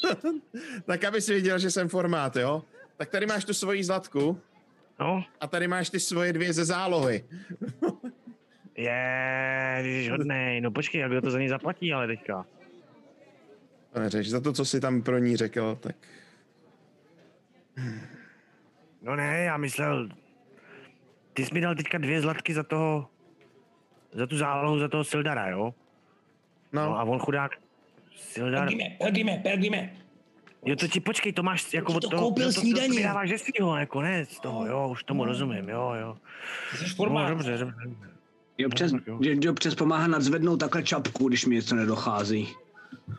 tak 0.86 1.04
aby 1.04 1.20
si 1.20 1.34
viděl, 1.34 1.58
že 1.58 1.70
jsem 1.70 1.88
formát, 1.88 2.36
jo? 2.36 2.62
Tak 2.96 3.10
tady 3.10 3.26
máš 3.26 3.44
tu 3.44 3.54
svoji 3.54 3.84
zlatku 3.84 4.40
No, 5.00 5.24
a 5.40 5.46
tady 5.46 5.68
máš 5.68 5.90
ty 5.90 6.00
svoje 6.00 6.32
dvě 6.32 6.52
ze 6.52 6.64
zálohy. 6.64 7.24
Je, 8.82 9.82
jsi 9.84 10.08
hodnej. 10.08 10.60
No 10.60 10.70
počkej, 10.70 11.00
jak 11.00 11.10
kdo 11.10 11.20
to 11.22 11.30
za 11.30 11.38
ní 11.38 11.48
zaplatí, 11.48 11.92
ale 11.92 12.06
teďka. 12.06 12.46
To 13.92 14.00
neřeš, 14.00 14.30
za 14.30 14.40
to, 14.40 14.52
co 14.52 14.64
jsi 14.64 14.80
tam 14.80 15.02
pro 15.02 15.18
ní 15.18 15.36
řekl, 15.36 15.76
tak... 15.80 15.96
No 19.02 19.16
ne, 19.16 19.38
já 19.44 19.56
myslel, 19.56 20.08
ty 21.32 21.44
jsi 21.44 21.54
mi 21.54 21.60
dal 21.60 21.74
teďka 21.74 21.98
dvě 21.98 22.20
zlatky 22.20 22.54
za 22.54 22.62
toho, 22.62 23.08
za 24.12 24.26
tu 24.26 24.36
zálohu, 24.36 24.78
za 24.78 24.88
toho 24.88 25.04
Sildara, 25.04 25.48
jo? 25.48 25.74
No, 26.72 26.82
No, 26.84 26.98
a 26.98 27.02
on 27.04 27.18
chudák, 27.18 27.52
Sildar, 28.16 28.58
Pelgrime, 28.68 28.96
Pelgrime, 28.98 29.40
Pelgrime. 29.42 29.92
jo 30.64 30.76
to 30.76 30.88
ti 30.88 31.00
počkej, 31.00 31.32
to 31.32 31.42
máš 31.42 31.74
jako 31.74 31.92
od 31.92 32.02
to 32.02 32.08
toho, 32.08 32.22
koupil 32.22 32.46
no, 32.46 32.52
to, 32.52 32.54
to, 32.54 32.60
to 32.60 32.60
snídaní. 32.60 32.96
mi 32.96 33.02
dáváš 33.02 33.28
ze 33.28 33.38
svýho, 33.38 33.76
jako 33.76 34.00
ne, 34.02 34.24
z 34.24 34.40
toho, 34.40 34.66
jo, 34.66 34.88
už 34.88 35.04
tomu 35.04 35.24
rozumím, 35.24 35.68
jo, 35.68 35.92
jo. 36.00 36.16
Jsi 36.74 36.84
No, 36.84 36.94
formát. 36.96 37.28
dobře, 37.30 37.58
dobře. 37.58 37.76
Občas, 38.66 38.92
No, 38.92 38.98
tak 38.98 39.06
jo. 39.08 39.18
že, 39.22 39.34
že 39.42 39.50
občas 39.50 39.74
pomáhá 39.74 40.06
nadzvednout 40.06 40.60
takhle 40.60 40.82
čapku, 40.82 41.28
když 41.28 41.46
mi 41.46 41.54
něco 41.54 41.74
nedochází. 41.74 42.48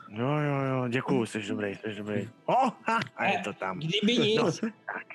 Jo, 0.09 0.27
jo, 0.27 0.61
jo, 0.69 0.87
děkuju, 0.89 1.25
jsi 1.25 1.41
dobrý, 1.49 1.75
jsi 1.75 1.95
dobrý. 1.97 2.29
O, 2.45 2.53
ha, 2.83 2.99
a 3.17 3.25
je 3.25 3.39
to 3.39 3.53
tam. 3.53 3.79
Kdyby 3.79 4.17
nic, 4.17 4.63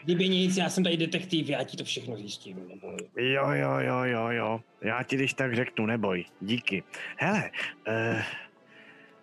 kdyby 0.04 0.28
nic, 0.28 0.56
já 0.56 0.68
jsem 0.68 0.84
tady 0.84 0.96
detektiv, 0.96 1.48
já 1.48 1.64
ti 1.64 1.76
to 1.76 1.84
všechno 1.84 2.16
zjistím. 2.16 2.56
neboj. 2.68 2.96
Jo, 3.16 3.46
jo, 3.50 3.70
jo, 3.78 3.98
jo, 4.04 4.28
jo. 4.28 4.60
Já 4.80 5.02
ti 5.02 5.16
když 5.16 5.34
tak 5.34 5.54
řeknu, 5.54 5.86
neboj. 5.86 6.24
Díky. 6.40 6.82
Hele, 7.16 7.50
uh, 7.88 8.20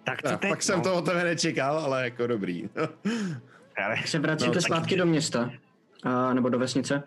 tak 0.04 0.22
co 0.22 0.30
tak, 0.30 0.40
teď? 0.40 0.50
pak 0.50 0.64
jsem 0.64 0.78
no? 0.78 0.84
to 0.84 0.96
od 0.96 1.06
tebe 1.06 1.24
nečekal, 1.24 1.78
ale 1.80 2.04
jako 2.04 2.28
dobrý. 2.28 2.70
Hele, 3.78 3.98
Se 4.06 4.20
vracíte 4.20 4.56
No, 4.56 4.62
zpátky 4.62 4.96
do 4.98 5.06
města? 5.06 5.52
A, 6.04 6.34
nebo 6.34 6.50
do 6.50 6.60
vesnice? 6.60 7.04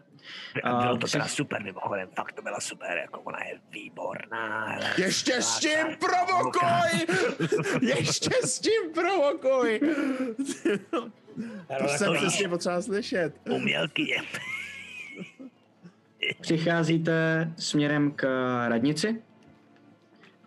A 0.63 0.75
bylo 0.83 0.97
to 0.97 1.07
se- 1.07 1.13
teda 1.13 1.29
super, 1.29 1.63
mimochodem, 1.63 2.09
fakt 2.17 2.33
to 2.33 2.43
byla 2.43 2.61
super, 2.61 2.99
jako 2.99 3.21
ona 3.21 3.39
je 3.45 3.61
výborná. 3.71 4.79
Ještě 4.99 5.43
s 5.43 5.59
tím 5.59 5.87
provokuj! 6.01 7.07
Ještě 7.83 8.31
s 8.45 8.61
tím 8.61 8.93
provokuj! 8.95 9.81
To 11.79 11.89
jsem 11.89 12.07
to 12.07 12.13
víš. 12.13 12.21
přesně 12.21 12.49
potřeba 12.49 12.83
slyšet. 12.83 13.33
Umělky. 13.51 14.23
Přicházíte 16.41 17.49
směrem 17.57 18.11
k 18.11 18.25
radnici 18.69 19.23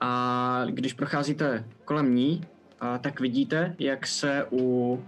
a 0.01 0.63
když 0.69 0.93
procházíte 0.93 1.65
kolem 1.85 2.15
ní, 2.15 2.41
a 2.79 2.97
tak 2.97 3.19
vidíte, 3.19 3.75
jak 3.79 4.07
se 4.07 4.45
u 4.51 5.05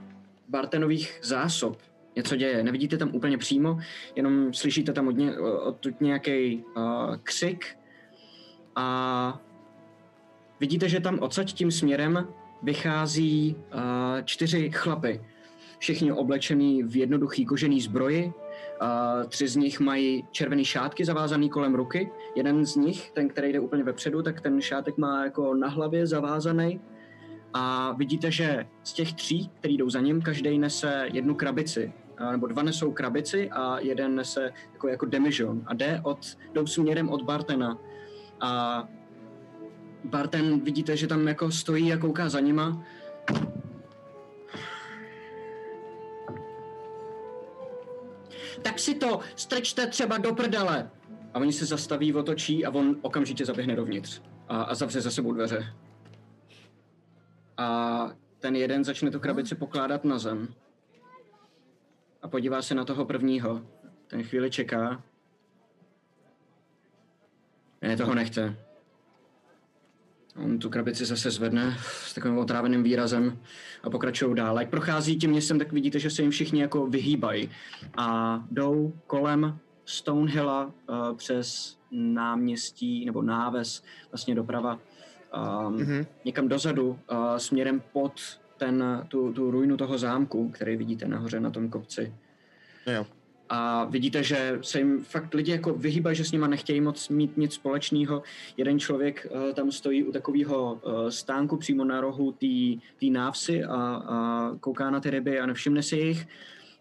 Bartenových 0.49 1.19
zásob 1.23 1.77
něco 2.16 2.36
děje. 2.36 2.64
Nevidíte 2.64 2.98
tam 2.98 3.16
úplně 3.16 3.38
přímo, 3.38 3.78
jenom 4.16 4.54
slyšíte 4.54 4.94
tam 4.94 5.08
od 5.08 5.18
ně, 5.18 5.40
odtud 5.40 6.02
nějaký 6.02 6.64
uh, 6.78 6.84
křik 7.24 7.66
a 8.76 9.40
vidíte, 10.60 10.90
že 10.90 11.00
tam 11.00 11.20
odsaď 11.20 11.54
tím 11.54 11.72
směrem 11.72 12.28
vychází 12.64 13.56
uh, 13.56 13.82
čtyři 14.26 14.72
chlapy. 14.74 15.22
Všichni 15.80 16.12
oblečený 16.12 16.84
v 16.84 16.96
jednoduchý 16.96 17.46
kožený 17.46 17.82
zbroji, 17.82 18.34
Uh, 18.82 19.28
tři 19.28 19.48
z 19.48 19.56
nich 19.56 19.80
mají 19.80 20.26
červený 20.32 20.66
šátky 20.66 21.06
zavázaný 21.06 21.50
kolem 21.50 21.76
ruky. 21.76 22.12
Jeden 22.36 22.66
z 22.66 22.76
nich, 22.76 23.12
ten, 23.12 23.30
který 23.30 23.54
jde 23.54 23.60
úplně 23.60 23.84
vepředu, 23.84 24.24
tak 24.24 24.42
ten 24.42 24.62
šátek 24.62 24.98
má 24.98 25.24
jako 25.24 25.54
na 25.54 25.68
hlavě 25.68 26.08
zavázaný. 26.08 26.82
A 27.54 27.92
vidíte, 27.92 28.32
že 28.32 28.68
z 28.84 28.94
těch 28.94 29.14
tří, 29.14 29.50
který 29.60 29.78
jdou 29.78 29.90
za 29.90 30.00
ním, 30.00 30.22
každý 30.22 30.60
nese 30.60 31.08
jednu 31.14 31.36
krabici. 31.36 31.94
Nebo 32.31 32.48
dva 32.48 32.64
nesou 32.64 32.91
krabici 32.91 33.49
a 33.52 33.80
jeden 33.80 34.15
nese 34.15 34.52
jako, 34.73 34.88
jako 34.88 35.06
demižon. 35.06 35.61
A 35.65 35.73
jde 35.73 36.02
od, 36.03 36.38
jdou 36.53 36.68
směrem 36.68 37.10
od 37.10 37.22
Bartena. 37.22 37.77
A 38.41 38.84
Barten 40.03 40.60
vidíte, 40.60 40.98
že 40.98 41.07
tam 41.07 41.27
jako 41.27 41.52
stojí 41.52 41.93
a 41.93 41.98
kouká 41.98 42.30
za 42.30 42.39
nima. 42.39 42.84
tak 48.61 48.80
si 48.80 48.95
to 48.95 49.19
strčte 49.35 49.88
třeba 49.88 50.18
do 50.18 50.35
prdele. 50.35 50.89
A 51.34 51.39
oni 51.39 51.53
se 51.53 51.65
zastaví, 51.65 52.14
otočí 52.14 52.65
a 52.65 52.69
on 52.69 52.95
okamžitě 53.02 53.45
zaběhne 53.45 53.76
dovnitř. 53.76 54.22
A, 54.48 54.61
a 54.61 54.76
zavře 54.76 55.02
za 55.02 55.11
sebou 55.11 55.34
dveře. 55.34 55.73
a 57.57 58.10
ten 58.39 58.56
jeden 58.56 58.84
začne 58.84 59.11
tu 59.11 59.19
krabici 59.19 59.56
pokládat 59.56 60.03
na 60.03 60.19
zem. 60.19 60.48
A 62.22 62.27
podívá 62.27 62.61
se 62.61 62.76
na 62.76 62.85
toho 62.85 63.06
prvního. 63.06 63.61
Ten 64.07 64.23
chvíli 64.23 64.52
čeká. 64.52 65.03
Ne, 67.81 67.98
toho 67.98 68.15
nechce. 68.15 68.56
On 70.35 70.60
tu 70.60 70.69
krabici 70.69 71.06
zase 71.06 71.31
zvedne 71.31 71.77
s 71.80 72.14
takovým 72.14 72.38
otráveným 72.38 72.84
výrazem 72.84 73.39
a 73.84 73.89
pokračují 73.89 74.35
dál. 74.35 74.60
Jak 74.60 74.69
prochází 74.69 75.18
tím 75.18 75.30
městem, 75.30 75.60
tak 75.60 75.72
vidíte, 75.72 75.99
že 75.99 76.10
se 76.10 76.22
jim 76.22 76.31
všichni 76.31 76.61
jako 76.61 76.88
vyhýbají 76.88 77.49
a 77.98 78.39
jdou 78.52 78.93
kolem 79.07 79.60
Stonehilla 79.85 80.65
uh, 80.65 81.18
přes 81.18 81.77
náměstí 81.91 83.06
nebo 83.06 83.22
náves 83.22 83.84
vlastně 84.11 84.35
doprava 84.35 84.73
um, 84.73 85.77
mm-hmm. 85.77 86.06
někam 86.26 86.48
dozadu 86.48 86.88
uh, 86.89 87.35
směrem 87.38 87.81
pod 87.91 88.14
ten, 88.62 89.06
tu, 89.08 89.34
tu 89.34 89.52
ruinu 89.52 89.78
toho 89.78 89.98
zámku, 89.98 90.50
který 90.50 90.78
vidíte 90.78 91.08
nahoře 91.08 91.40
na 91.40 91.50
tom 91.50 91.70
kopci. 91.70 92.14
Jo. 92.94 93.06
A 93.50 93.86
vidíte, 93.86 94.24
že 94.24 94.60
se 94.62 94.78
jim 94.78 95.04
fakt 95.04 95.34
lidi 95.34 95.52
jako 95.52 95.74
vyhýbají, 95.74 96.16
že 96.16 96.26
s 96.26 96.32
nima 96.32 96.48
nechtějí 96.48 96.82
moc 96.82 97.10
mít 97.10 97.38
nic 97.38 97.54
společného. 97.54 98.24
Jeden 98.58 98.80
člověk 98.80 99.28
uh, 99.30 99.54
tam 99.54 99.72
stojí 99.72 100.04
u 100.04 100.12
takového 100.12 100.74
uh, 100.74 101.10
stánku 101.10 101.58
přímo 101.58 101.86
na 101.86 102.02
rohu 102.02 102.32
té 103.00 103.06
návsi 103.10 103.64
a, 103.64 103.76
a 103.76 104.52
kouká 104.60 104.90
na 104.90 105.00
ty 105.00 105.10
ryby 105.10 105.40
a 105.40 105.46
nevšimne 105.46 105.84
si 105.84 105.96
jich. 105.96 106.28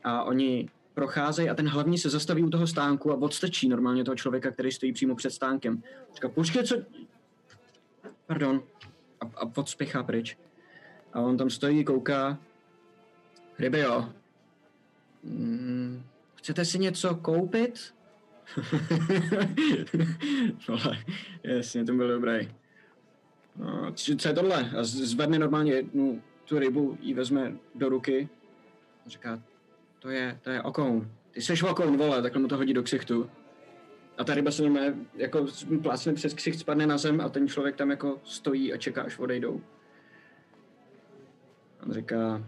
A 0.04 0.22
oni 0.24 0.68
procházejí 0.94 1.50
a 1.50 1.54
ten 1.54 1.68
hlavní 1.68 1.98
se 1.98 2.10
zastaví 2.10 2.42
u 2.42 2.50
toho 2.50 2.66
stánku 2.66 3.12
a 3.12 3.14
odstačí 3.14 3.68
normálně 3.68 4.04
toho 4.04 4.16
člověka, 4.16 4.50
který 4.50 4.72
stojí 4.72 4.92
přímo 4.92 5.14
před 5.14 5.30
stánkem. 5.30 5.82
Říká, 6.14 6.28
počkej, 6.28 6.62
co... 6.64 6.76
Pardon. 8.26 8.62
A, 9.20 9.24
a 9.36 9.50
odspěchá 9.56 10.02
pryč. 10.02 10.36
A 11.12 11.20
on 11.20 11.36
tam 11.36 11.50
stojí, 11.50 11.84
kouká. 11.84 12.38
Ryby, 13.58 13.78
jo. 13.78 14.08
Mm, 15.24 16.02
chcete 16.34 16.64
si 16.64 16.78
něco 16.78 17.14
koupit? 17.14 17.94
Vole, 20.68 20.98
jasně, 21.42 21.84
to 21.84 21.92
byl 21.92 22.08
dobrý. 22.08 22.48
No, 23.56 23.92
co 23.92 24.28
je 24.28 24.34
tohle? 24.34 24.70
A 24.70 24.84
zvedne 24.84 25.38
normálně 25.38 25.72
jednu 25.72 26.22
tu 26.44 26.58
rybu, 26.58 26.98
ji 27.00 27.14
vezme 27.14 27.52
do 27.74 27.88
ruky. 27.88 28.28
A 29.06 29.08
říká, 29.08 29.42
to 29.98 30.10
je, 30.10 30.38
to 30.42 30.50
je 30.50 30.62
okoun. 30.62 31.10
Ty 31.30 31.42
seš 31.42 31.62
okoun, 31.62 31.96
vole, 31.96 32.22
takhle 32.22 32.42
mu 32.42 32.48
to 32.48 32.56
hodí 32.56 32.74
do 32.74 32.82
ksichtu. 32.82 33.30
A 34.18 34.24
ta 34.24 34.34
ryba 34.34 34.50
se 34.50 34.62
normálně 34.62 34.94
jako 35.16 35.46
plácne 35.82 36.12
přes 36.12 36.34
ksicht, 36.34 36.58
spadne 36.58 36.86
na 36.86 36.98
zem 36.98 37.20
a 37.20 37.28
ten 37.28 37.48
člověk 37.48 37.76
tam 37.76 37.90
jako 37.90 38.20
stojí 38.24 38.72
a 38.72 38.76
čeká, 38.76 39.02
až 39.02 39.18
odejdou. 39.18 39.60
On 41.86 41.92
říká, 41.92 42.44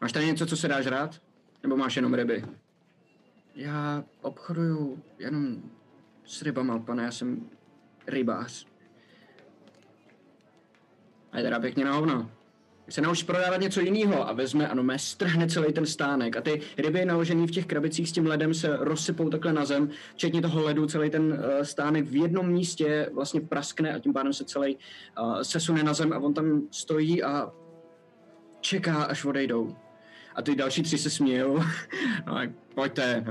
máš 0.00 0.12
tady 0.12 0.26
něco, 0.26 0.46
co 0.46 0.56
se 0.56 0.68
dá 0.68 0.82
žrát? 0.82 1.20
Nebo 1.62 1.76
máš 1.76 1.96
jenom 1.96 2.14
ryby? 2.14 2.44
Já 3.54 4.04
obchoduju 4.22 5.02
jenom 5.18 5.62
s 6.24 6.42
rybama, 6.42 6.78
pane, 6.78 7.02
já 7.02 7.12
jsem 7.12 7.50
rybář. 8.06 8.66
A 11.32 11.38
je 11.38 11.44
teda 11.44 11.60
pěkně 11.60 11.84
na 11.84 11.92
hovno. 11.92 12.30
Se 12.88 13.00
nauč 13.00 13.22
prodávat 13.22 13.60
něco 13.60 13.80
jiného 13.80 14.28
a 14.28 14.32
vezme, 14.32 14.68
ano, 14.68 14.82
mé 14.82 14.98
strhne 14.98 15.48
celý 15.48 15.72
ten 15.72 15.86
stánek 15.86 16.36
a 16.36 16.40
ty 16.40 16.60
ryby 16.78 17.04
naložený 17.04 17.46
v 17.46 17.50
těch 17.50 17.66
krabicích 17.66 18.08
s 18.08 18.12
tím 18.12 18.26
ledem 18.26 18.54
se 18.54 18.76
rozsypou 18.80 19.30
takhle 19.30 19.52
na 19.52 19.64
zem, 19.64 19.90
včetně 20.14 20.42
toho 20.42 20.62
ledu, 20.62 20.86
celý 20.86 21.10
ten 21.10 21.22
uh, 21.32 21.62
stánek 21.62 22.04
v 22.04 22.16
jednom 22.16 22.48
místě 22.48 23.10
vlastně 23.14 23.40
praskne 23.40 23.94
a 23.94 23.98
tím 23.98 24.12
pádem 24.12 24.32
se 24.32 24.44
celý 24.44 24.76
uh, 25.20 25.40
sesune 25.40 25.82
na 25.82 25.94
zem 25.94 26.12
a 26.12 26.18
on 26.18 26.34
tam 26.34 26.62
stojí 26.70 27.22
a 27.22 27.52
čeká, 28.60 29.04
až 29.04 29.24
odejdou. 29.24 29.76
A 30.34 30.42
ty 30.42 30.54
další 30.54 30.82
tři 30.82 30.98
se 30.98 31.10
smějou. 31.10 31.58
no, 32.26 32.40
pojďte, 32.74 33.24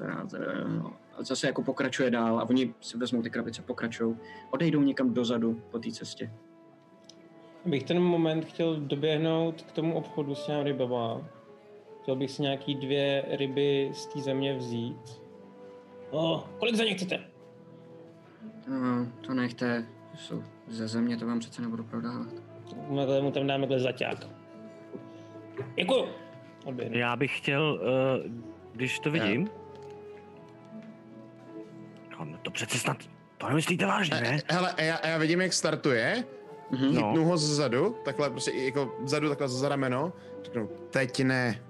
rád, 0.00 0.34
eh, 0.34 0.68
no. 0.68 0.96
A 1.18 1.22
zase 1.22 1.46
jako 1.46 1.62
pokračuje 1.62 2.10
dál 2.10 2.38
a 2.38 2.48
oni 2.48 2.74
si 2.80 2.98
vezmou 2.98 3.22
ty 3.22 3.30
krabice, 3.30 3.62
pokračují. 3.62 4.16
Odejdou 4.50 4.82
někam 4.82 5.14
dozadu 5.14 5.62
po 5.70 5.78
té 5.78 5.90
cestě. 5.90 6.30
Bych 7.66 7.82
ten 7.82 8.00
moment 8.00 8.44
chtěl 8.44 8.76
doběhnout 8.76 9.62
k 9.62 9.72
tomu 9.72 9.94
obchodu 9.94 10.34
s 10.34 10.46
těmi 10.46 10.62
rybama. 10.62 11.20
Chtěl 12.02 12.16
bych 12.16 12.30
si 12.30 12.42
nějaký 12.42 12.74
dvě 12.74 13.24
ryby 13.28 13.90
z 13.92 14.06
té 14.06 14.20
země 14.20 14.54
vzít. 14.56 15.22
O, 16.10 16.44
kolik 16.58 16.74
za 16.74 16.84
ně 16.84 16.94
chcete? 16.94 17.20
No, 18.68 19.06
to 19.26 19.34
nechte, 19.34 19.86
jsou 20.14 20.42
ze 20.68 20.88
země, 20.88 21.16
to 21.16 21.26
vám 21.26 21.38
přece 21.38 21.62
nebudu 21.62 21.84
prodávat. 21.84 22.28
Takhle 22.96 23.22
mu 23.22 23.30
tam 23.30 23.46
dáme 23.46 23.60
takhle 23.60 23.80
zaťák. 23.80 24.26
Děkuju. 25.76 26.08
Odběhnu. 26.64 26.98
Já 26.98 27.16
bych 27.16 27.38
chtěl, 27.38 27.80
uh, 28.26 28.32
když 28.72 28.98
to 28.98 29.10
vidím... 29.10 29.50
No, 32.20 32.38
to 32.42 32.50
přece 32.50 32.78
snad, 32.78 32.96
to 33.38 33.48
nemyslíte 33.48 33.86
vážně, 33.86 34.20
ne? 34.20 34.38
Hele, 34.50 34.72
a 34.72 34.82
já, 34.82 34.96
a 34.96 35.06
já 35.06 35.18
vidím, 35.18 35.40
jak 35.40 35.52
startuje, 35.52 36.24
Mhm. 36.74 36.94
No. 36.94 37.24
ho 37.24 37.36
zezadu, 37.38 37.96
takhle 38.04 38.30
prostě 38.30 38.50
i 38.50 38.64
jako 38.64 38.94
vzadu, 39.02 39.28
takhle 39.28 39.48
za 39.48 39.68
rameno, 39.68 40.12
řeknu, 40.44 40.68
teď 40.90 41.24
ne, 41.24 41.62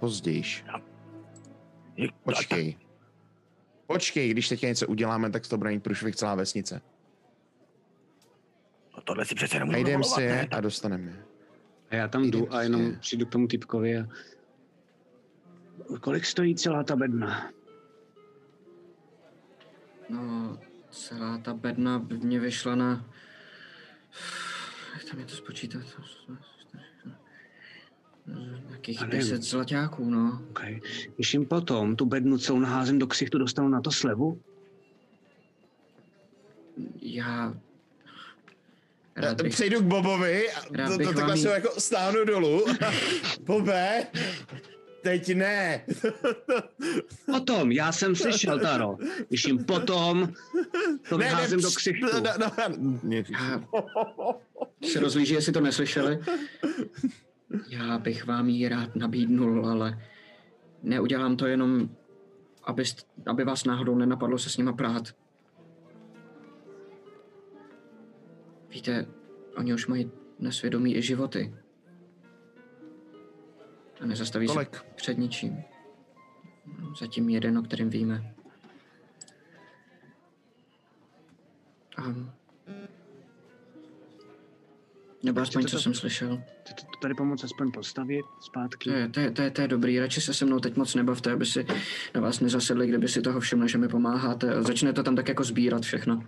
pozdějiš, 0.00 0.64
Je- 1.96 2.08
počkej. 2.24 2.76
Počkej, 3.86 4.30
když 4.30 4.48
teď 4.48 4.62
něco 4.62 4.86
uděláme, 4.86 5.30
tak 5.30 5.48
to 5.48 5.58
bude 5.58 5.70
mít 5.70 5.82
průšvih 5.82 6.16
celá 6.16 6.34
vesnice. 6.34 6.80
No, 8.96 9.02
tohle 9.02 9.24
si 9.24 9.34
přece 9.34 9.58
nemůžu 9.58 9.78
jdem 9.78 10.00
dovolovat, 10.00 10.14
si 10.18 10.22
je 10.22 10.32
ne? 10.32 10.48
a 10.50 10.60
dostaneme 10.60 11.10
je. 11.10 11.24
A 11.90 11.94
já 11.96 12.08
tam 12.08 12.24
jdu 12.24 12.54
a 12.54 12.62
jenom 12.62 12.90
si. 12.90 12.96
přijdu 12.96 13.26
k 13.26 13.30
tomu 13.30 13.46
typkovi 13.46 13.98
a... 13.98 14.06
Kolik 16.00 16.24
stojí 16.24 16.54
celá 16.54 16.82
ta 16.82 16.96
bedna? 16.96 17.50
No, 20.08 20.58
celá 20.90 21.38
ta 21.38 21.54
bedna 21.54 21.98
by 21.98 22.18
mě 22.18 22.40
vyšla 22.40 22.74
na... 22.74 23.04
Jak 24.94 25.04
tam 25.04 25.18
je 25.18 25.24
to 25.26 25.34
spočítat? 25.34 25.82
Nějakých. 28.68 29.00
10 29.00 29.42
zlaťáků, 29.42 30.10
no. 30.10 30.42
Okay. 30.50 30.80
Když 31.16 31.34
jim 31.34 31.46
potom 31.46 31.96
tu 31.96 32.06
bednu 32.06 32.38
celou 32.38 32.58
naházím 32.58 32.98
do 32.98 33.06
ksichtu, 33.06 33.38
dostanu 33.38 33.68
na 33.68 33.80
to 33.80 33.90
slevu? 33.90 34.40
Já... 37.02 37.54
Rád 39.16 39.42
bych... 39.42 39.52
Přejdu 39.52 39.80
k 39.80 39.84
Bobovi 39.84 40.52
a 40.52 40.60
Rád 40.70 40.88
to, 40.88 40.98
to 40.98 41.12
takhle 41.12 41.36
jí- 41.36 41.42
se 41.42 41.48
jako 41.48 41.80
stáhnu 41.80 42.24
dolů. 42.24 42.64
Bobe, 43.40 44.06
teď 45.02 45.34
ne. 45.34 45.84
Potom, 47.26 47.72
já 47.72 47.92
jsem 47.92 48.16
slyšel, 48.16 48.60
Taro. 48.60 48.96
Když 49.28 49.44
jim 49.44 49.64
potom 49.64 50.32
to 51.08 51.18
ne, 51.18 51.24
ne, 51.24 51.30
vyházím 51.30 51.60
do 51.60 51.68
pš- 51.68 51.76
ksichtu. 51.76 52.06
No, 52.12 52.20
no, 52.20 52.50
no, 52.78 53.00
ne, 53.02 53.16
Já 54.80 54.88
se 54.88 55.00
rozlíží, 55.00 55.34
jestli 55.34 55.52
to 55.52 55.60
neslyšeli. 55.60 56.18
Já 57.68 57.98
bych 57.98 58.26
vám 58.26 58.48
ji 58.48 58.68
rád 58.68 58.96
nabídnul, 58.96 59.66
ale 59.66 60.02
neudělám 60.82 61.36
to 61.36 61.46
jenom, 61.46 61.88
aby, 62.64 62.84
aby 63.26 63.44
vás 63.44 63.64
náhodou 63.64 63.94
nenapadlo 63.94 64.38
se 64.38 64.50
s 64.50 64.56
nima 64.56 64.72
prát. 64.72 65.04
Víte, 68.70 69.06
oni 69.56 69.74
už 69.74 69.86
mají 69.86 70.10
na 70.38 70.50
svědomí 70.50 70.96
i 70.96 71.02
životy. 71.02 71.54
A 74.02 74.06
nezastaví 74.06 74.46
Kolik? 74.46 74.76
se 74.76 74.82
před 74.94 75.18
ničím. 75.18 75.62
Zatím 77.00 77.28
jeden, 77.28 77.58
o 77.58 77.62
kterým 77.62 77.90
víme. 77.90 78.34
A... 81.96 82.02
Nebo 85.22 85.40
aspoň, 85.40 85.62
Chcete 85.62 85.70
co 85.70 85.76
to- 85.76 85.82
jsem 85.82 85.94
slyšel. 85.94 86.42
Chcete 86.62 86.82
to 86.82 86.98
tady 87.02 87.14
pomoct 87.14 87.44
aspoň 87.44 87.72
postavit 87.72 88.24
zpátky? 88.40 88.90
To 88.90 88.96
je, 88.96 89.08
to, 89.08 89.20
je, 89.20 89.30
to, 89.30 89.42
je, 89.42 89.50
to 89.50 89.60
je 89.60 89.68
dobrý, 89.68 89.98
radši 90.00 90.20
se 90.20 90.34
se 90.34 90.44
mnou 90.44 90.58
teď 90.58 90.76
moc 90.76 90.94
nebavte, 90.94 91.32
aby 91.32 91.46
si 91.46 91.66
na 92.14 92.20
vás 92.20 92.40
nezasedli, 92.40 92.86
kdyby 92.86 93.08
si 93.08 93.22
toho 93.22 93.40
všimli, 93.40 93.68
že 93.68 93.78
mi 93.78 93.88
pomáháte. 93.88 94.54
A 94.54 94.62
začne 94.62 94.92
to 94.92 95.02
tam 95.02 95.16
tak 95.16 95.28
jako 95.28 95.44
sbírat 95.44 95.82
všechno. 95.82 96.24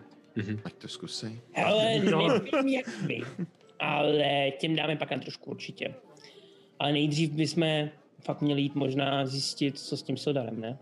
Ať 0.65 0.75
to 0.75 0.89
zkusej. 0.89 1.41
Hele, 1.53 1.99
nevím 1.99 2.69
jak 2.69 2.89
vy, 3.03 3.21
ale 3.81 4.51
těm 4.51 4.77
dáme 4.77 4.97
pak 4.97 5.09
trošku 5.09 5.51
určitě. 5.51 5.95
Ale 6.85 6.93
nejdřív 6.93 7.31
bychom 7.31 7.89
fakt 8.21 8.41
měli 8.41 8.63
jít 8.63 8.75
možná 8.75 9.27
zjistit, 9.27 9.79
co 9.79 9.97
s 9.97 10.03
tím 10.03 10.17
Sildarem, 10.17 10.61
ne? 10.61 10.79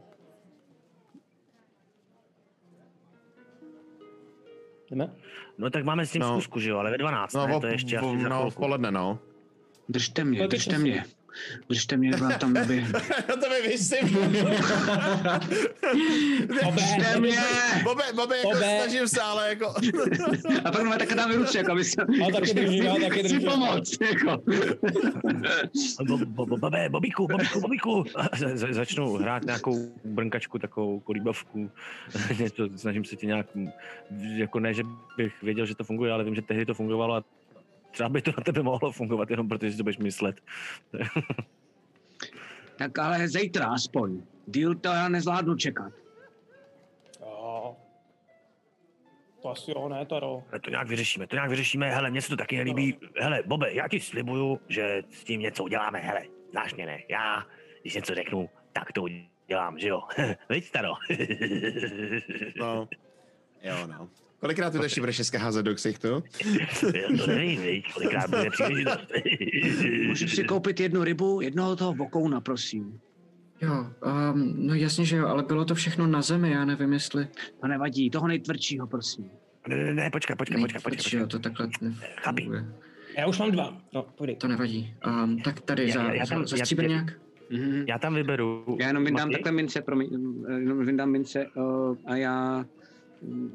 Jdeme? 4.91 5.13
No 5.59 5.71
tak 5.71 5.85
máme 5.85 6.07
s 6.07 6.13
tím 6.13 6.21
No. 6.23 6.33
zkusku, 6.33 6.61
že 6.61 6.71
jo, 6.71 6.79
ale 6.79 6.91
ve 6.91 6.99
12, 6.99 7.33
No, 7.33 7.47
ne? 7.47 7.61
To 7.61 7.67
je 7.67 7.73
ještě 7.75 8.01
o, 8.01 8.09
asi 8.13 8.23
za 8.23 8.29
no, 8.29 8.51
v 8.51 8.57
poledne, 8.57 8.91
no. 8.91 9.19
Držte 9.89 10.25
mě, 10.25 10.39
Kolik 10.39 10.51
držte 10.51 10.79
mě. 10.79 11.05
Držte 11.69 11.97
mě, 11.97 12.11
já 12.31 12.39
tam 12.39 12.53
naběhnu. 12.63 12.93
Na 13.29 13.37
tebe 13.37 13.63
vysím. 13.63 14.09
Držte 16.75 17.21
mě! 17.21 17.37
Bobe, 17.85 18.03
Bobe, 18.15 18.37
jako 18.37 18.49
Bobe. 18.51 18.79
snažím 18.83 19.09
se, 19.09 19.21
ale 19.21 19.49
jako... 19.49 19.75
A 20.65 20.71
pak 20.73 20.83
má 20.83 20.97
takhle 20.99 21.17
dáme 21.17 21.37
ruce, 21.37 21.59
jako 21.59 21.73
aby 21.73 21.85
se... 21.85 22.03
A 22.03 22.31
taky 22.33 22.55
držím, 22.55 22.85
já 22.85 22.95
taky 22.95 23.11
Chci 23.11 23.23
držím. 23.23 23.43
pomoct, 23.51 23.99
jako. 24.01 24.43
Bo, 26.09 26.19
bo, 26.19 26.47
bo, 26.47 26.57
bobe, 26.57 26.89
bobíku, 26.89 27.27
bobíku, 27.29 27.61
bobíku. 27.61 28.05
A 28.15 28.37
za- 28.37 28.57
za- 28.57 28.73
Začnu 28.73 29.13
hrát 29.17 29.45
nějakou 29.45 29.93
brnkačku, 30.05 30.59
takovou 30.59 31.01
kolíbavku. 31.01 31.71
Něco, 32.39 32.69
snažím 32.77 33.05
se 33.05 33.17
ti 33.17 33.27
nějak, 33.27 33.47
jako 34.37 34.61
ne, 34.61 34.75
že 34.75 34.83
bych 35.17 35.43
věděl, 35.43 35.67
že 35.67 35.75
to 35.75 35.85
funguje, 35.85 36.13
ale 36.13 36.25
vím, 36.25 36.35
že 36.35 36.43
tehdy 36.43 36.67
to 36.67 36.75
fungovalo 36.75 37.15
a 37.15 37.25
třeba 37.93 38.09
by 38.09 38.23
to 38.23 38.31
na 38.39 38.45
tebe 38.45 38.63
mohlo 38.63 38.93
fungovat, 38.93 39.31
jenom 39.31 39.49
protože 39.49 39.71
si 39.71 39.77
to 39.77 39.83
budeš 39.83 39.99
myslet. 39.99 40.41
Tak 42.77 42.99
ale 42.99 43.29
zítra 43.29 43.67
aspoň. 43.67 44.23
Díl 44.47 44.75
to 44.75 44.89
já 44.89 45.09
nezvládnu 45.09 45.57
čekat. 45.57 45.93
Jo. 47.21 47.77
To 49.43 49.49
asi 49.49 49.71
jo, 49.71 49.89
ne, 49.89 50.07
Taro. 50.07 50.43
Ale 50.51 50.61
to 50.61 50.71
nějak 50.71 50.89
vyřešíme, 50.89 51.27
to 51.27 51.37
nějak 51.37 51.51
vyřešíme, 51.51 51.91
hele, 51.91 52.11
mně 52.11 52.23
se 52.23 52.29
to 52.29 52.37
taky 52.37 52.57
nelíbí. 52.57 52.99
Hele, 53.21 53.43
Bobe, 53.47 53.73
já 53.75 53.89
ti 53.89 54.01
slibuju, 54.01 54.61
že 54.69 55.03
s 55.11 55.25
tím 55.25 55.41
něco 55.41 55.65
uděláme, 55.65 55.99
hele, 55.99 56.23
znáš 56.51 56.75
mě, 56.75 56.87
ne? 56.87 57.03
Já, 57.09 57.47
když 57.83 57.95
něco 57.95 58.15
řeknu, 58.15 58.51
tak 58.73 58.93
to 58.93 59.03
udělám, 59.03 59.79
že 59.79 59.89
jo? 59.89 60.03
Veď, 60.49 60.65
staro. 60.65 60.93
No. 62.57 62.89
Jo, 63.63 63.87
no. 63.87 64.09
Kolikrát 64.43 64.71
to 64.73 64.83
ještě 64.83 65.01
budeš 65.01 65.17
dneska 65.17 65.39
házet 65.39 65.63
do 65.63 65.75
ksichtu? 65.75 66.23
Já 66.95 67.19
to 67.19 67.27
nevím, 67.27 67.63
viď, 67.63 67.93
kolikrát 67.95 68.31
bude 68.31 68.51
příležitost. 68.51 68.99
Můžu 70.07 70.29
si 70.29 70.45
koupit 70.45 70.81
jednu 70.81 71.05
rybu, 71.05 71.41
jednoho 71.41 71.77
toho 71.77 71.95
vokouna, 71.95 72.41
prosím. 72.41 73.01
Jo, 73.61 73.87
um, 74.35 74.55
no 74.67 74.75
jasně, 74.75 75.05
že 75.05 75.17
jo, 75.17 75.27
ale 75.27 75.43
bylo 75.43 75.65
to 75.65 75.75
všechno 75.75 76.07
na 76.07 76.23
zemi, 76.23 76.51
já 76.51 76.65
nevím, 76.65 76.93
jestli... 76.93 77.29
To 77.61 77.67
nevadí, 77.67 78.11
toho 78.11 78.29
nejtvrdšího, 78.29 78.87
prosím. 78.87 79.31
Ne, 79.69 79.77
ne, 79.77 79.95
ne, 79.95 80.11
počkej, 80.11 80.37
počkej, 80.37 80.61
počkej, 80.61 80.81
počkej. 80.83 81.21
Jo, 81.21 81.27
to 81.27 81.39
takhle 81.39 81.69
nefunguje. 82.27 82.65
Já 83.19 83.27
už 83.27 83.39
mám 83.39 83.51
dva. 83.51 83.77
No, 83.95 84.03
půjde. 84.03 84.35
To 84.37 84.49
nevadí. 84.49 84.95
Um, 85.25 85.39
tak 85.39 85.61
tady 85.61 85.89
Já- 85.89 85.95
za, 85.95 86.03
já- 86.03 86.15
já 86.15 86.25
za, 86.25 86.35
tam- 86.35 86.47
za 86.47 86.57
já- 86.57 86.65
stříbrňák. 86.65 87.13
Mhm. 87.51 87.85
Já 87.89 87.99
tam 87.99 88.15
vyberu. 88.15 88.77
Já 88.81 88.87
jenom 88.87 89.05
vyndám 89.05 89.31
takhle 89.31 89.53
mince, 89.53 89.83
promiň, 89.83 90.09
jenom 90.59 90.87
vyndám 90.87 91.11
mince 91.11 91.47
uh, 91.55 91.97
a 92.07 92.17
já 92.17 92.65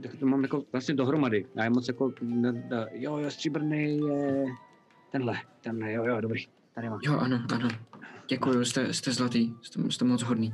tak 0.02 0.16
to 0.16 0.26
mám 0.26 0.44
jako 0.44 0.64
vlastně 0.72 0.96
dohromady. 0.96 1.46
Já 1.56 1.64
je 1.64 1.70
moc 1.70 1.88
jako, 1.88 2.14
ne, 2.22 2.52
ne, 2.52 2.88
jo, 2.94 3.18
jo, 3.18 3.32
stříbrný 3.32 3.98
je 3.98 4.46
tenhle, 5.12 5.38
tenhle, 5.62 5.94
jo, 5.94 6.06
jo, 6.06 6.22
dobrý, 6.22 6.44
tady 6.76 6.90
mám. 6.90 7.00
Jo, 7.04 7.18
ano, 7.20 7.42
ano. 7.56 7.70
Děkuju, 8.30 8.66
jste, 8.66 8.94
jste 8.94 9.12
zlatý, 9.12 9.54
jste, 9.62 9.92
jste 9.92 10.06
moc 10.06 10.22
hodný. 10.24 10.54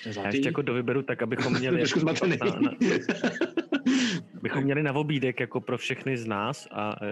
Jste 0.00 0.08
Já 0.08 0.12
zlatý. 0.12 0.36
ještě 0.36 0.48
jako 0.48 0.62
dovyberu 0.62 1.02
tak, 1.02 1.22
abychom 1.22 1.52
měli, 1.58 1.76
Trošku 1.78 1.98
jako, 1.98 2.10
zmatený. 2.16 2.36
na, 2.44 2.60
na, 2.60 2.70
abychom 4.38 4.62
měli 4.64 4.82
na 4.82 4.92
obídek 4.92 5.40
jako 5.40 5.60
pro 5.60 5.78
všechny 5.78 6.16
z 6.16 6.26
nás 6.26 6.68
a 6.70 6.96
e, 7.02 7.08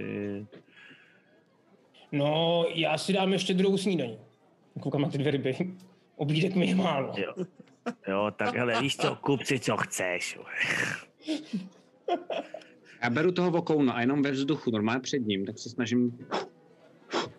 e, 0.00 0.46
No, 2.12 2.64
já 2.74 2.98
si 2.98 3.12
dám 3.12 3.32
ještě 3.32 3.54
druhou 3.54 3.76
snídaní. 3.78 4.18
Koukám 4.80 5.02
na 5.02 5.08
ty 5.08 5.18
dvě 5.18 5.30
ryby. 5.30 5.56
Obídek 6.16 6.54
mi 6.54 6.66
je 6.68 6.74
málo. 6.74 7.14
jo. 7.16 7.34
Jo, 8.08 8.30
tak 8.38 8.54
hele, 8.56 8.80
víš 8.80 8.96
co, 8.96 9.14
kup 9.20 9.42
si, 9.42 9.58
co 9.60 9.76
chceš. 9.76 10.38
Já 13.02 13.10
beru 13.10 13.32
toho 13.32 13.50
vokouna 13.50 13.92
a 13.92 14.00
jenom 14.00 14.22
ve 14.22 14.30
vzduchu, 14.30 14.70
normálně 14.70 15.00
před 15.00 15.26
ním, 15.26 15.46
tak 15.46 15.58
se 15.58 15.68
snažím 15.70 16.18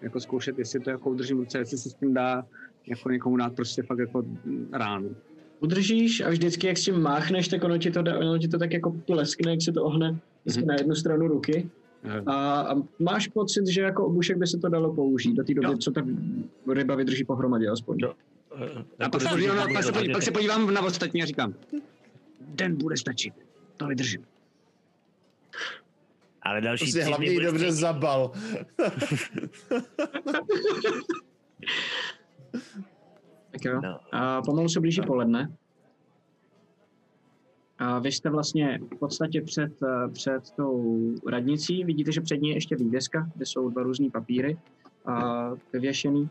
jako 0.01 0.19
zkoušet, 0.19 0.59
jestli 0.59 0.79
to 0.79 0.89
jako 0.89 1.09
udržím 1.09 1.37
v 1.37 1.39
ruce, 1.39 1.57
jestli 1.57 1.77
se 1.77 1.89
s 1.89 1.93
tím 1.93 2.13
dá 2.13 2.45
jako 2.87 3.09
někomu 3.09 3.37
dát 3.37 3.55
prostě 3.55 3.83
fakt 3.83 3.99
jako 3.99 4.23
ránu. 4.71 5.15
Udržíš 5.59 6.21
a 6.21 6.29
vždycky, 6.29 6.67
jak 6.67 6.77
s 6.77 6.83
tím 6.85 7.01
máchneš, 7.01 7.47
tak 7.47 7.63
ono 7.63 7.77
ti 7.77 7.91
to, 7.91 8.01
dá, 8.01 8.17
ono 8.19 8.37
ti 8.37 8.47
to 8.47 8.57
tak 8.59 8.73
jako 8.73 8.91
pleskne, 8.91 9.51
jak 9.51 9.61
se 9.61 9.71
to 9.71 9.83
ohne 9.83 10.19
Mhm. 10.45 10.65
na 10.67 10.73
jednu 10.73 10.95
stranu 10.95 11.27
ruky. 11.27 11.69
A, 12.25 12.61
a 12.61 12.75
máš 12.99 13.27
pocit, 13.27 13.67
že 13.67 13.81
jako 13.81 14.05
obušek 14.05 14.37
by 14.37 14.47
se 14.47 14.57
to 14.57 14.69
dalo 14.69 14.93
použít 14.93 15.33
do 15.33 15.43
té 15.43 15.53
doby, 15.53 15.67
Jo. 15.67 15.77
co 15.77 15.91
ta 15.91 16.01
ryba 16.73 16.95
vydrží 16.95 17.23
pohromadě 17.23 17.67
aspoň. 17.69 17.97
Jo. 17.99 18.13
A 19.05 19.09
pak 19.09 19.21
se, 19.21 19.29
podívám, 19.29 19.55
na- 19.57 19.67
pak, 19.73 19.83
se 19.83 19.91
podívám, 19.91 20.13
pak 20.13 20.23
se 20.23 20.31
podívám 20.31 20.73
na 20.73 20.81
ostatní 20.81 21.23
a 21.23 21.25
říkám, 21.25 21.53
den 22.39 22.77
bude 22.77 22.97
stačit, 22.97 23.33
to 23.77 23.87
vydržím. 23.87 24.25
Ale 26.41 26.61
další 26.61 26.83
Prostě 26.85 26.99
tři 26.99 27.07
hlavně 27.07 27.39
dobře 27.39 27.59
stačit. 27.65 27.71
zabal. 27.73 28.31
Tak 33.51 33.65
jo. 33.65 33.81
No. 33.83 33.99
A 34.11 34.41
pomalu 34.41 34.69
se 34.69 34.79
blíží 34.79 35.01
poledne. 35.01 35.55
A 37.79 37.99
vy 37.99 38.11
jste 38.11 38.29
vlastně 38.29 38.79
v 38.95 38.99
podstatě 38.99 39.41
před, 39.41 39.71
eh, 39.83 40.09
před 40.09 40.51
tou 40.51 41.11
radnicí. 41.27 41.83
Vidíte, 41.83 42.11
že 42.11 42.21
před 42.21 42.37
ní 42.41 42.49
je 42.49 42.55
ještě 42.55 42.75
vývězka, 42.75 43.29
kde 43.35 43.45
jsou 43.45 43.69
dva 43.69 43.83
různý 43.83 44.09
papíry 44.11 44.57
a 45.05 45.47
vyvěšený. 45.73 46.29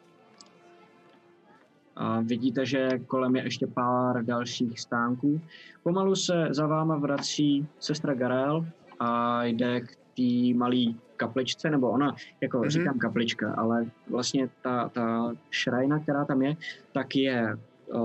A 2.00 2.20
vidíte, 2.20 2.66
že 2.66 2.88
kolem 3.06 3.36
je 3.36 3.42
ještě 3.44 3.66
pár 3.66 4.24
dalších 4.24 4.80
stánků. 4.80 5.40
Pomalu 5.82 6.16
se 6.16 6.48
za 6.50 6.66
váma 6.66 6.96
vrací 6.96 7.66
sestra 7.78 8.14
Garel 8.14 8.66
a 9.00 9.44
jde 9.44 9.80
k 9.80 9.96
té 10.16 10.58
malé 10.58 10.84
kapličce, 11.16 11.70
nebo 11.70 11.90
ona, 11.90 12.14
jako 12.40 12.58
Mhm. 12.58 12.66
mm-hmm. 12.66 12.70
říkám 12.70 12.98
kaplička, 12.98 13.54
ale 13.54 13.86
vlastně 14.10 14.48
ta, 14.62 14.88
ta 14.88 15.32
šrajna, 15.50 15.98
která 15.98 16.24
tam 16.24 16.42
je, 16.42 16.56
tak 16.92 17.16
je 17.16 17.58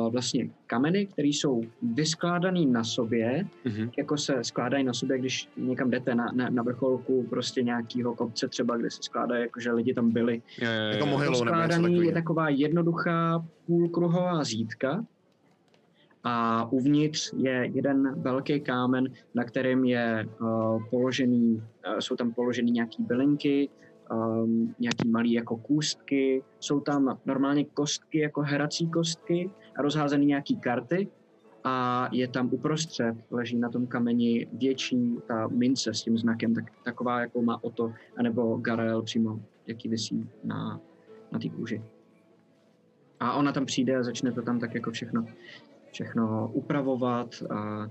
vlastně 0.09 0.49
kameny, 0.67 1.05
které 1.05 1.27
jsou 1.27 1.61
vyskládané 1.81 2.65
na 2.65 2.83
sobě, 2.83 3.45
Mhm. 3.65 3.89
jako 3.97 4.17
se 4.17 4.43
skládají 4.43 4.83
na 4.83 4.93
sobě, 4.93 5.19
když 5.19 5.49
někam 5.57 5.89
jdete 5.89 6.15
na, 6.15 6.31
na, 6.35 6.49
na 6.49 6.63
vrcholku 6.63 7.23
prostě 7.29 7.63
nějakého 7.63 8.15
kopce 8.15 8.47
třeba, 8.47 8.77
kde 8.77 8.91
se 8.91 9.03
skládají, 9.03 9.41
jakože 9.41 9.71
lidi 9.71 9.93
tam 9.93 10.11
byli. 10.11 10.41
Jo, 10.61 10.67
jo, 10.71 10.91
Jako 10.91 11.05
jo. 11.05 11.11
mohylou 11.11 11.43
nebo 11.43 11.55
něco 11.55 11.65
Skládaný 11.73 12.05
je 12.05 12.11
taková 12.13 12.49
jednoduchá 12.49 13.45
půlkruhová 13.67 14.43
zítka 14.43 15.05
a 16.23 16.65
uvnitř 16.71 17.33
je 17.37 17.69
jeden 17.73 18.21
velký 18.21 18.59
kámen, 18.59 19.07
na 19.35 19.43
kterém 19.43 19.85
je 19.85 20.27
uh, 20.41 20.83
položený, 20.89 21.55
uh, 21.87 21.99
jsou 21.99 22.15
tam 22.15 22.33
položeny 22.33 22.71
nějaký 22.71 23.03
bylinky, 23.03 23.69
um, 24.11 24.75
nějaký 24.79 25.07
malý 25.09 25.31
jako 25.33 25.57
kůstky, 25.57 26.43
jsou 26.59 26.79
tam 26.79 27.17
normálně 27.25 27.65
kostky 27.65 28.19
jako 28.19 28.41
herací 28.41 28.87
kostky 28.89 29.49
rozházený 29.77 30.25
nějaký 30.25 30.59
karty 30.59 31.07
a 31.63 32.07
je 32.11 32.27
tam 32.27 32.49
uprostřed, 32.53 33.15
leží 33.31 33.57
na 33.57 33.69
tom 33.69 33.87
kameni 33.87 34.47
větší 34.53 35.17
ta 35.27 35.47
mince 35.47 35.93
s 35.93 36.03
tím 36.03 36.17
znakem, 36.17 36.55
tak, 36.55 36.63
taková, 36.83 37.19
jakou 37.19 37.41
má 37.41 37.63
Oto, 37.63 37.93
anebo 38.17 38.57
Garel 38.57 39.01
přímo, 39.01 39.39
jaký 39.67 39.89
visí 39.89 40.29
na, 40.43 40.79
na 41.31 41.39
té 41.39 41.49
kůži. 41.49 41.81
A 43.19 43.33
ona 43.33 43.51
tam 43.51 43.65
přijde 43.65 43.97
a 43.97 44.03
začne 44.03 44.31
to 44.31 44.41
tam 44.41 44.59
tak 44.59 44.75
jako 44.75 44.91
všechno, 44.91 45.25
všechno 45.91 46.51
upravovat 46.53 47.43
a 47.49 47.89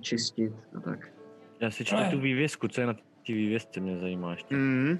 čistit 0.00 0.52
a 0.76 0.80
tak. 0.80 1.12
Já 1.60 1.70
si 1.70 1.84
čtu 1.84 1.96
tu 2.10 2.20
vývězku, 2.20 2.68
co 2.68 2.80
je 2.80 2.86
na 2.86 2.94
té 2.94 3.32
vývězce, 3.32 3.80
mě 3.80 3.98
zajímá 3.98 4.32
ještě. 4.32 4.56
Mm. 4.56 4.98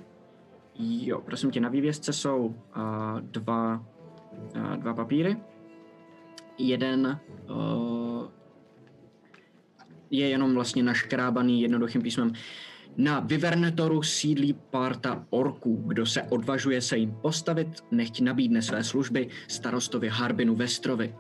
Jo, 0.78 1.20
prosím 1.20 1.50
tě, 1.50 1.60
na 1.60 1.68
vývězce 1.68 2.12
jsou 2.12 2.46
uh, 2.46 2.54
dva, 3.20 3.86
uh, 4.56 4.76
dva 4.76 4.94
papíry. 4.94 5.36
Jeden 6.58 7.20
uh, 7.50 8.28
je 10.10 10.28
jenom 10.28 10.54
vlastně 10.54 10.82
naškrábaný 10.82 11.62
jednoduchým 11.62 12.02
písmem. 12.02 12.32
Na 12.96 13.20
Vivernetoru 13.20 14.02
sídlí 14.02 14.52
parta 14.70 15.26
orků. 15.30 15.82
Kdo 15.86 16.06
se 16.06 16.22
odvažuje 16.22 16.80
se 16.80 16.96
jim 16.96 17.12
postavit, 17.22 17.68
nechť 17.90 18.20
nabídne 18.20 18.62
své 18.62 18.84
služby 18.84 19.28
starostovi 19.48 20.08
Harbinu 20.08 20.54
Vestrovi. 20.54 21.14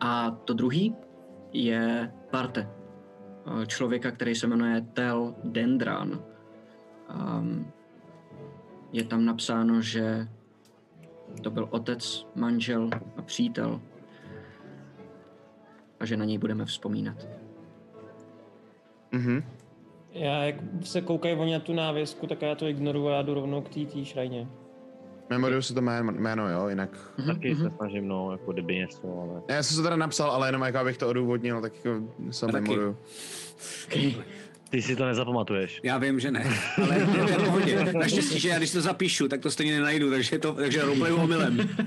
A 0.00 0.30
to 0.30 0.54
druhý 0.54 0.94
je 1.52 2.12
parte. 2.30 2.68
uh, 3.46 3.64
Člověka, 3.64 4.10
který 4.10 4.34
se 4.34 4.46
jmenuje 4.46 4.86
Tel 4.92 5.34
Dendran. 5.44 6.22
Um, 7.08 7.72
je 8.92 9.04
tam 9.04 9.24
napsáno, 9.24 9.80
že 9.80 10.28
to 11.42 11.50
byl 11.50 11.68
otec, 11.70 12.26
manžel 12.34 12.90
a 13.16 13.22
přítel 13.22 13.80
a 16.00 16.06
že 16.06 16.16
na 16.16 16.24
něj 16.24 16.38
budeme 16.38 16.64
vzpomínat. 16.64 17.28
Mhm. 19.12 19.44
Já, 20.12 20.42
jak 20.44 20.56
se 20.82 21.00
koukají 21.00 21.34
oni 21.36 21.52
na 21.52 21.60
tu 21.60 21.72
návěsku, 21.72 22.26
tak 22.26 22.42
já 22.42 22.54
to 22.54 22.66
ignoruju 22.66 23.08
a 23.08 23.12
já 23.12 23.22
jdu 23.22 23.34
rovnou 23.34 23.62
k 23.62 23.68
té 23.68 24.04
šrajně. 24.04 24.48
Memoruju 25.30 25.62
si 25.62 25.74
to 25.74 25.80
jméno, 25.80 26.12
jméno, 26.12 26.48
jo, 26.48 26.68
jinak. 26.68 26.90
Mhm, 27.18 27.34
Taky 27.34 27.54
mhm. 27.54 27.62
se 27.62 27.76
snažím, 27.76 28.08
no, 28.08 28.32
jako 28.32 28.52
kdyby 28.52 28.74
něco, 28.76 29.20
ale... 29.20 29.42
Já 29.48 29.62
jsem 29.62 29.76
to 29.76 29.82
teda 29.82 29.96
napsal, 29.96 30.30
ale 30.30 30.48
jenom 30.48 30.62
jako 30.62 30.78
abych 30.78 30.98
to 30.98 31.08
odůvodnil, 31.08 31.60
tak 31.60 31.72
jako 31.84 32.02
se 32.30 32.46
memoruju. 32.46 32.96
Okay. 33.86 34.14
Ty 34.70 34.82
si 34.82 34.96
to 34.96 35.06
nezapamatuješ. 35.06 35.80
Já 35.82 35.98
vím, 35.98 36.20
že 36.20 36.30
ne, 36.30 36.44
ale 36.82 36.98
je 36.98 37.06
to 37.06 37.44
pohodě. 37.44 37.92
Naštěstí, 37.92 38.40
že 38.40 38.48
já 38.48 38.58
když 38.58 38.72
to 38.72 38.80
zapíšu, 38.80 39.28
tak 39.28 39.40
to 39.40 39.50
stejně 39.50 39.72
nenajdu, 39.72 40.10
takže 40.10 40.38
to, 40.38 40.52
takže 40.52 40.82
roleplayu 40.82 41.16
omylem. 41.16 41.58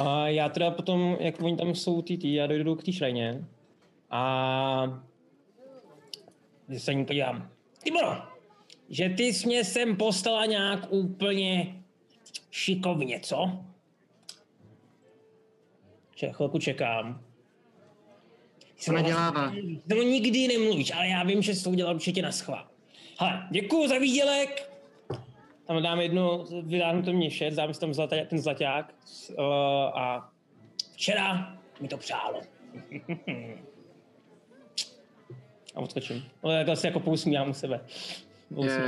A 0.00 0.28
já 0.28 0.48
teda 0.48 0.70
potom, 0.70 1.16
jak 1.20 1.42
oni 1.42 1.56
tam 1.56 1.74
jsou 1.74 2.02
ty, 2.02 2.18
ty 2.18 2.34
já 2.34 2.46
dojdu 2.46 2.74
k 2.74 2.84
té 2.84 2.92
šrajně 2.92 3.44
a 4.10 5.02
že 6.68 6.80
se 6.80 6.94
ní 6.94 7.04
podívám. 7.04 7.50
Tiboro, 7.82 8.22
že 8.88 9.08
ty 9.08 9.22
jsi 9.22 9.46
mě 9.46 9.64
sem 9.64 9.96
postala 9.96 10.46
nějak 10.46 10.86
úplně 10.92 11.82
šikovně, 12.50 13.20
co? 13.20 13.64
Če, 16.14 16.32
chvilku 16.32 16.58
čekám. 16.58 17.23
Co 18.84 18.92
nadělává? 18.92 19.52
To 19.88 19.94
nikdy 19.94 20.48
nemluvíš, 20.48 20.92
ale 20.94 21.08
já 21.08 21.24
vím, 21.24 21.42
že 21.42 21.54
jsi 21.54 21.64
to 21.64 21.70
udělal 21.70 21.94
určitě 21.94 22.22
na 22.22 22.32
schvál. 22.32 22.66
Hele, 23.18 23.48
děkuju 23.50 23.88
za 23.88 23.98
výdělek. 23.98 24.70
Tam 25.66 25.82
dám 25.82 26.00
jednu, 26.00 26.44
vydáhnu 26.62 27.02
to 27.02 27.12
mě 27.12 27.30
šet, 27.30 27.54
dám 27.54 27.74
si 27.74 27.80
tam 27.80 27.94
zlatá, 27.94 28.16
ten 28.28 28.38
zlaťák. 28.38 28.94
Uh, 29.38 29.44
a 29.94 30.30
včera 30.92 31.56
mi 31.80 31.88
to 31.88 31.96
přálo. 31.96 32.40
a 35.74 35.80
odskočím. 35.80 36.24
Ale 36.42 36.56
takhle 36.56 36.76
si 36.76 36.86
jako 36.86 37.00
pousmívám 37.00 37.50
u 37.50 37.54
sebe. 37.54 37.80
Je, 38.62 38.80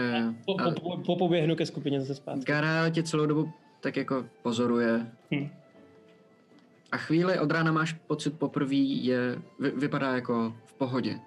Po, 0.44 0.55
po, 0.55 0.81
po, 0.81 0.97
po, 0.97 1.16
poběhnu 1.16 1.56
ke 1.56 1.66
skupině 1.66 2.01
zase 2.01 2.14
zpátky. 2.14 2.44
Gara 2.44 2.90
tě 2.90 3.02
celou 3.02 3.27
dobu 3.27 3.52
tak 3.81 3.97
jako 3.97 4.24
pozoruje. 4.43 5.06
Hm. 5.35 5.48
A 6.97 6.98
chvíli 6.98 7.39
od 7.39 7.51
rána 7.51 7.73
máš 7.73 7.93
pocit 7.93 8.39
poprvé 8.39 8.74
je, 8.74 9.39
vy, 9.59 9.70
vypadá 9.70 10.14
jako 10.14 10.56
v 10.64 10.73
pohodě. 10.73 11.20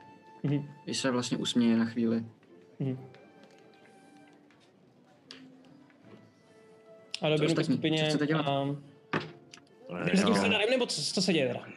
Mhm. 0.44 0.68
Když 0.86 0.98
se 0.98 1.12
vlastně 1.12 1.38
usměje 1.38 1.78
na 1.78 1.86
chvíli. 1.86 2.24
Mhm. 2.80 2.98
A 7.22 7.38
ke 7.38 7.46
ostatní? 7.46 7.64
skupině. 7.64 7.98
Co 7.98 8.06
chcete 8.06 8.28
dělat? 8.28 8.48
A... 8.48 8.76
Jdem 10.04 10.18
s 10.18 10.24
tím 10.24 10.36
Sadarem, 10.36 10.70
nebo 10.70 10.86
co, 10.86 11.02
co 11.02 11.22
se 11.22 11.34
děje 11.34 11.48
teda? 11.48 11.68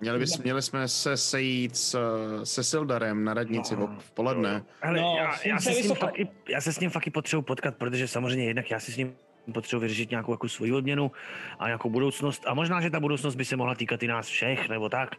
Měli, 0.00 0.18
bys, 0.18 0.38
měli 0.38 0.62
jsme 0.62 0.88
se 0.88 1.16
sejít 1.16 1.76
s, 1.76 1.98
se 2.44 2.64
Sildarem 2.64 3.24
na 3.24 3.34
radnici 3.34 3.76
v, 3.76 3.96
v 3.98 4.10
poledne. 4.10 4.64
Ale 4.82 5.00
No, 5.00 5.16
já, 5.18 5.24
já, 5.44 5.58
jsem 5.58 5.74
se 5.74 5.82
se 5.82 5.82
s 5.82 5.88
ním 5.88 5.96
taky, 5.96 6.28
já 6.48 6.60
se 6.60 6.72
s 6.72 6.80
ním 6.80 6.90
fakt 6.90 7.06
i 7.06 7.10
potřebuji 7.10 7.42
potkat, 7.42 7.76
protože 7.76 8.08
samozřejmě 8.08 8.46
jednak 8.46 8.70
já 8.70 8.80
si 8.80 8.92
s 8.92 8.96
ním 8.96 9.16
potřebuji 9.52 9.80
vyřešit 9.80 10.10
nějakou 10.10 10.32
jako 10.32 10.48
svoji 10.48 10.72
odměnu 10.72 11.12
a 11.58 11.66
nějakou 11.66 11.90
budoucnost. 11.90 12.44
A 12.46 12.54
možná, 12.54 12.80
že 12.80 12.90
ta 12.90 13.00
budoucnost 13.00 13.34
by 13.34 13.44
se 13.44 13.56
mohla 13.56 13.74
týkat 13.74 14.02
i 14.02 14.06
nás 14.06 14.28
všech, 14.28 14.68
nebo 14.68 14.88
tak. 14.88 15.14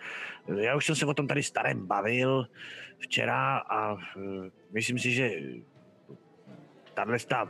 Já 0.57 0.75
už 0.75 0.85
jsem 0.85 0.95
se 0.95 1.05
o 1.05 1.13
tom 1.13 1.27
tady 1.27 1.43
starém 1.43 1.87
bavil 1.87 2.47
včera 2.99 3.57
a 3.57 3.95
eh, 3.95 4.49
myslím 4.71 4.99
si, 4.99 5.11
že 5.11 5.31
tahle 6.93 7.19
ta 7.19 7.49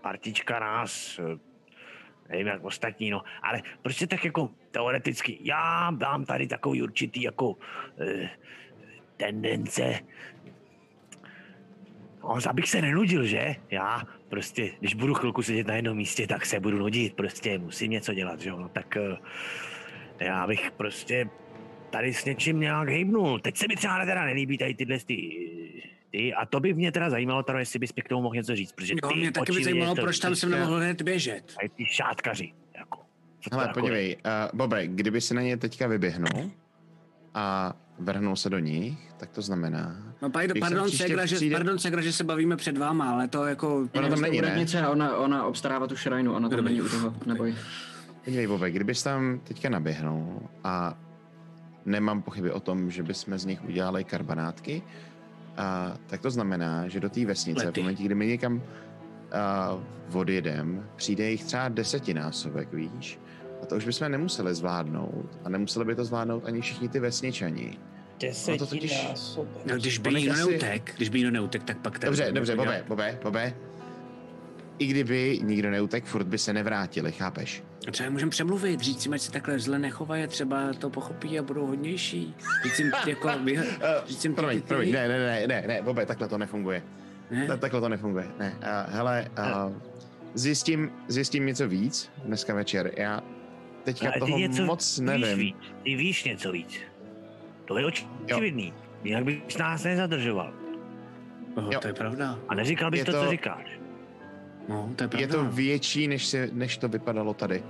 partička 0.00 0.58
nás, 0.58 1.18
eh, 1.18 1.38
nevím 2.28 2.46
jak 2.46 2.64
ostatní, 2.64 3.10
no, 3.10 3.22
ale 3.42 3.62
prostě 3.82 4.06
tak 4.06 4.24
jako 4.24 4.50
teoreticky, 4.70 5.38
já 5.40 5.90
dám 5.90 6.24
tady 6.24 6.46
takový 6.46 6.82
určitý 6.82 7.22
jako 7.22 7.56
eh, 8.00 8.30
tendence 9.16 10.00
No, 12.26 12.38
abych 12.48 12.68
se 12.68 12.82
nenudil, 12.82 13.24
že? 13.24 13.56
Já 13.70 14.02
prostě, 14.28 14.70
když 14.80 14.94
budu 14.94 15.14
chvilku 15.14 15.42
sedět 15.42 15.66
na 15.66 15.74
jednom 15.74 15.96
místě, 15.96 16.26
tak 16.26 16.46
se 16.46 16.60
budu 16.60 16.78
nudit, 16.78 17.14
prostě 17.14 17.58
musím 17.58 17.90
něco 17.90 18.14
dělat, 18.14 18.40
že 18.40 18.48
jo? 18.48 18.56
No, 18.58 18.68
tak 18.68 18.96
eh, 18.96 19.16
já 20.20 20.46
bych 20.46 20.70
prostě 20.70 21.28
tady 21.90 22.14
s 22.14 22.24
něčím 22.24 22.60
nějak 22.60 22.88
hejbnul. 22.88 23.38
Teď 23.40 23.56
se 23.56 23.68
mi 23.68 23.76
třeba 23.76 24.04
teda 24.04 24.24
nelíbí 24.24 24.58
tady 24.58 24.74
tyhle 24.74 24.98
ty, 24.98 25.48
ty 26.10 26.34
a 26.34 26.46
to 26.46 26.60
by 26.60 26.74
mě 26.74 26.92
teda 26.92 27.10
zajímalo, 27.10 27.42
teda, 27.42 27.58
jestli 27.58 27.78
bys 27.78 27.94
mi 27.94 28.02
k 28.02 28.08
tomu 28.08 28.22
mohl 28.22 28.34
něco 28.34 28.56
říct, 28.56 28.72
protože 28.72 28.94
Jo, 29.02 29.08
ty 29.08 29.18
mě 29.18 29.32
taky 29.32 29.52
by 29.52 29.64
zajímalo, 29.64 29.94
to 29.94 30.02
proč 30.02 30.18
tam 30.18 30.34
jsem 30.34 30.50
nemohl 30.50 30.76
hned 30.76 31.02
běžet. 31.02 31.54
Tady 31.54 31.68
ty 31.68 31.84
šátkaři, 31.84 32.52
jako. 32.78 33.00
Hele, 33.52 33.68
podívej, 33.74 34.16
uh, 34.16 34.58
Bobe, 34.58 34.86
kdyby 34.86 35.20
si 35.20 35.34
na 35.34 35.42
ně 35.42 35.56
teďka 35.56 35.86
vyběhnul 35.86 36.50
a 37.34 37.74
vrhnul 37.98 38.36
se 38.36 38.50
do 38.50 38.58
nich, 38.58 38.98
tak 39.16 39.30
to 39.30 39.42
znamená... 39.42 39.96
No, 40.22 40.30
pardon, 40.30 40.60
pardon, 40.60 40.86
příště 40.86 41.04
Segra, 41.04 41.26
že, 41.26 41.36
přijde- 41.36 41.56
pardon, 41.56 41.78
Segra, 41.78 42.02
že 42.02 42.12
se 42.12 42.24
bavíme 42.24 42.56
před 42.56 42.78
váma, 42.78 43.10
ale 43.10 43.28
to 43.28 43.46
jako... 43.46 43.88
Ona 43.94 44.08
tam 44.08 44.20
není, 44.20 44.40
ne? 44.40 44.88
Ona, 44.88 45.16
ona 45.16 45.46
obstarává 45.46 45.86
tu 45.86 45.96
šrajnu, 45.96 46.34
ona 46.34 46.48
tam 46.48 46.64
není 46.64 46.82
u 46.82 46.88
toho, 46.88 47.14
neboj. 47.26 47.54
Podívej, 48.24 48.46
Bobe, 48.46 48.70
kdybys 48.70 49.02
tam 49.02 49.40
teďka 49.44 49.68
naběhnul 49.68 50.42
a 50.64 50.98
nemám 51.84 52.22
pochyby 52.22 52.50
o 52.50 52.60
tom, 52.60 52.90
že 52.90 53.02
bychom 53.02 53.38
z 53.38 53.44
nich 53.44 53.64
udělali 53.64 54.04
karbanátky, 54.04 54.82
a, 55.56 55.96
tak 56.06 56.20
to 56.20 56.30
znamená, 56.30 56.88
že 56.88 57.00
do 57.00 57.08
té 57.08 57.26
vesnice, 57.26 57.66
Lety. 57.66 57.80
v 57.80 57.82
momentě, 57.82 58.02
kdy 58.02 58.14
my 58.14 58.26
někam 58.26 58.62
a, 59.32 59.78
odjedem, 60.12 60.86
přijde 60.96 61.30
jich 61.30 61.44
třeba 61.44 61.68
desetinásobek, 61.68 62.72
víš? 62.72 63.18
A 63.62 63.66
to 63.66 63.76
už 63.76 63.84
bychom 63.84 64.08
nemuseli 64.10 64.54
zvládnout. 64.54 65.38
A 65.44 65.48
nemuseli 65.48 65.84
by 65.84 65.94
to 65.94 66.04
zvládnout 66.04 66.44
ani 66.46 66.60
všichni 66.60 66.88
ty 66.88 67.00
vesničani. 67.00 67.78
No 68.48 68.58
to 68.58 68.66
totiž-. 68.66 69.38
No, 69.66 69.76
když 69.76 69.98
by 69.98 70.14
nikdo 70.14 70.32
asi- 70.32 70.40
neutek, 70.40 70.92
když 70.96 71.08
by 71.08 71.18
nikdo 71.18 71.30
neutek, 71.30 71.64
tak 71.64 71.78
pak... 71.78 71.98
Dobře, 71.98 72.32
dobře, 72.32 72.56
Bobe, 72.56 72.84
Bobe, 72.88 73.18
Bobe. 73.22 73.54
I 74.78 74.86
kdyby 74.86 75.40
nikdo 75.42 75.70
neutek, 75.70 76.04
furt 76.04 76.24
by 76.24 76.38
se 76.38 76.52
nevrátili, 76.52 77.12
chápeš? 77.12 77.62
A 77.88 77.90
Třeba 77.90 78.04
je 78.04 78.10
můžeme 78.10 78.30
přemluvit, 78.30 78.80
říct 78.80 79.02
si, 79.02 79.08
ať 79.08 79.20
se 79.20 79.32
takhle 79.32 79.58
zle 79.58 79.78
nechovají, 79.78 80.24
a 80.24 80.26
třeba 80.26 80.72
to 80.72 80.90
pochopí 80.90 81.38
a 81.38 81.42
budou 81.42 81.66
hodnější. 81.66 82.34
Říct 82.64 82.78
jim 82.78 82.92
jako... 83.06 83.30
Vy, 83.44 83.58
říct 84.06 84.24
jim 84.24 84.32
ty- 84.34 84.36
Promiň, 84.40 84.60
ty- 84.60 84.66
promiň, 84.68 84.92
ne, 84.92 85.08
ne, 85.08 85.18
ne, 85.18 85.46
ne, 85.46 85.64
ne, 85.66 85.82
Bobe, 85.82 86.06
takhle 86.06 86.28
to 86.28 86.38
nefunguje. 86.38 86.82
Ne? 87.30 87.46
Ta, 87.46 87.56
takhle 87.56 87.80
to 87.80 87.88
nefunguje. 87.88 88.26
Ne, 88.38 88.56
uh, 88.58 88.94
hele, 88.94 89.26
uh, 89.38 89.72
zjistím, 90.34 90.90
zjistím 91.08 91.46
něco 91.46 91.68
víc 91.68 92.10
dneska 92.24 92.54
večer. 92.54 92.90
Já 92.96 93.20
teďka 93.86 94.06
Ale 94.06 94.12
ty 94.14 94.18
toho 94.20 94.38
něco 94.38 94.64
moc 94.64 94.98
Víš 94.98 95.06
nevím. 95.08 95.38
víc, 95.38 95.56
ty 95.82 95.94
víš 95.96 96.24
něco 96.24 96.52
víc. 96.52 96.78
To 97.64 97.78
je 97.78 97.86
očividný. 97.86 98.72
Jinak 99.04 99.24
bys 99.24 99.58
nás 99.58 99.84
nezadržoval. 99.84 100.52
Oh, 101.54 101.72
Jo. 101.72 101.80
to 101.80 101.86
je 101.88 101.94
pravda. 101.94 102.38
A 102.48 102.54
neříkal 102.54 102.90
bys 102.90 102.98
Je 102.98 103.04
to, 103.04 103.12
to- 103.12 103.24
co 103.24 103.30
říkáš. 103.30 103.66
No, 104.68 104.90
to 104.96 105.04
je 105.04 105.08
pravda. 105.08 105.20
Je 105.20 105.28
to 105.32 105.44
větší, 105.44 106.08
než, 106.08 106.26
se, 106.26 106.48
než 106.52 106.78
to 106.78 106.88
vypadalo 106.88 107.34
tady. 107.34 107.62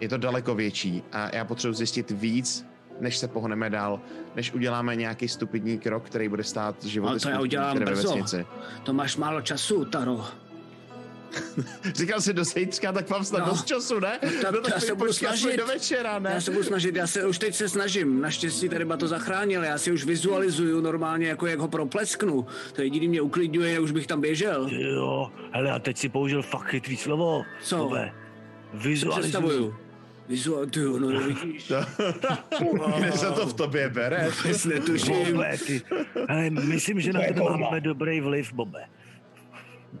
Je 0.00 0.08
to 0.08 0.18
daleko 0.18 0.54
větší 0.54 1.02
a 1.12 1.36
já 1.36 1.44
potřebuji 1.44 1.74
zjistit 1.74 2.10
víc, 2.10 2.66
než 3.00 3.16
se 3.16 3.28
pohneme 3.28 3.70
dál, 3.70 4.00
než 4.36 4.52
uděláme 4.52 4.96
nějaký 4.96 5.28
stupidní 5.28 5.78
krok, 5.78 6.04
který 6.06 6.28
bude 6.28 6.44
stát 6.44 6.84
životy 6.84 7.10
Ale 7.10 7.20
to 7.20 7.28
já 7.28 7.40
udělám 7.40 7.78
brzo. 7.78 8.08
vesnici. 8.08 8.46
To 8.82 8.92
máš 8.92 9.16
málo 9.16 9.40
času, 9.40 9.84
Taro. 9.84 10.24
Říkal 11.94 12.20
jsi 12.20 12.32
do 12.32 12.44
zítřka, 12.44 12.92
tak 12.92 13.10
mám 13.10 13.24
snad 13.24 13.38
No. 13.38 13.46
dost 13.46 13.64
času, 13.66 14.00
ne? 14.00 14.18
tak 14.42 14.50
no, 14.54 14.60
tak 14.60 14.72
já 14.74 14.80
se 14.80 14.94
budu 14.94 15.12
snažit. 15.12 15.56
do 15.56 15.66
večera, 15.66 16.18
ne? 16.18 16.30
Já 16.34 16.40
se 16.40 16.50
budu 16.50 16.64
snažit, 16.64 16.96
já 16.96 17.06
se 17.06 17.26
už 17.26 17.38
teď 17.38 17.54
se 17.54 17.68
snažím. 17.68 18.20
Naštěstí 18.20 18.68
tady 18.68 18.86
to 18.98 19.08
zachránil, 19.08 19.64
já 19.64 19.78
si 19.78 19.92
už 19.92 20.04
vizualizuju 20.04 20.80
normálně, 20.80 21.28
jako 21.28 21.46
jak 21.46 21.58
ho 21.58 21.68
proplesknu. 21.68 22.46
To 22.72 22.82
jediný 22.82 23.08
mě 23.08 23.20
uklidňuje, 23.20 23.80
už 23.80 23.90
bych 23.90 24.06
tam 24.06 24.20
běžel. 24.20 24.68
Jo, 24.72 25.30
hele, 25.52 25.70
a 25.70 25.78
teď 25.78 25.96
si 25.98 26.08
použil 26.08 26.42
fakt 26.42 26.66
chytrý 26.66 26.96
slovo. 26.96 27.44
Co? 27.62 27.76
Bobe. 27.76 28.12
Co 28.72 28.78
Vizualizuj. 28.88 29.22
představuju? 29.22 29.74
Vizual, 30.28 30.66
ty 30.66 30.80
jo, 30.80 30.98
no 30.98 31.08
vidíš. 31.20 31.72
Kde 32.98 33.12
se 33.12 33.26
to 33.26 33.46
v 33.46 33.54
tobě 33.54 33.88
bere? 33.88 34.28
Vůbec 34.42 34.64
netuším. 34.64 35.32
Bobe, 35.32 35.56
ty. 35.66 35.82
Hele, 36.28 36.50
myslím, 36.50 37.00
že 37.00 37.12
na 37.12 37.20
tebe 37.20 37.40
máme 37.58 37.80
dobrý 37.80 38.20
vliv, 38.20 38.52
Bobe. 38.52 38.80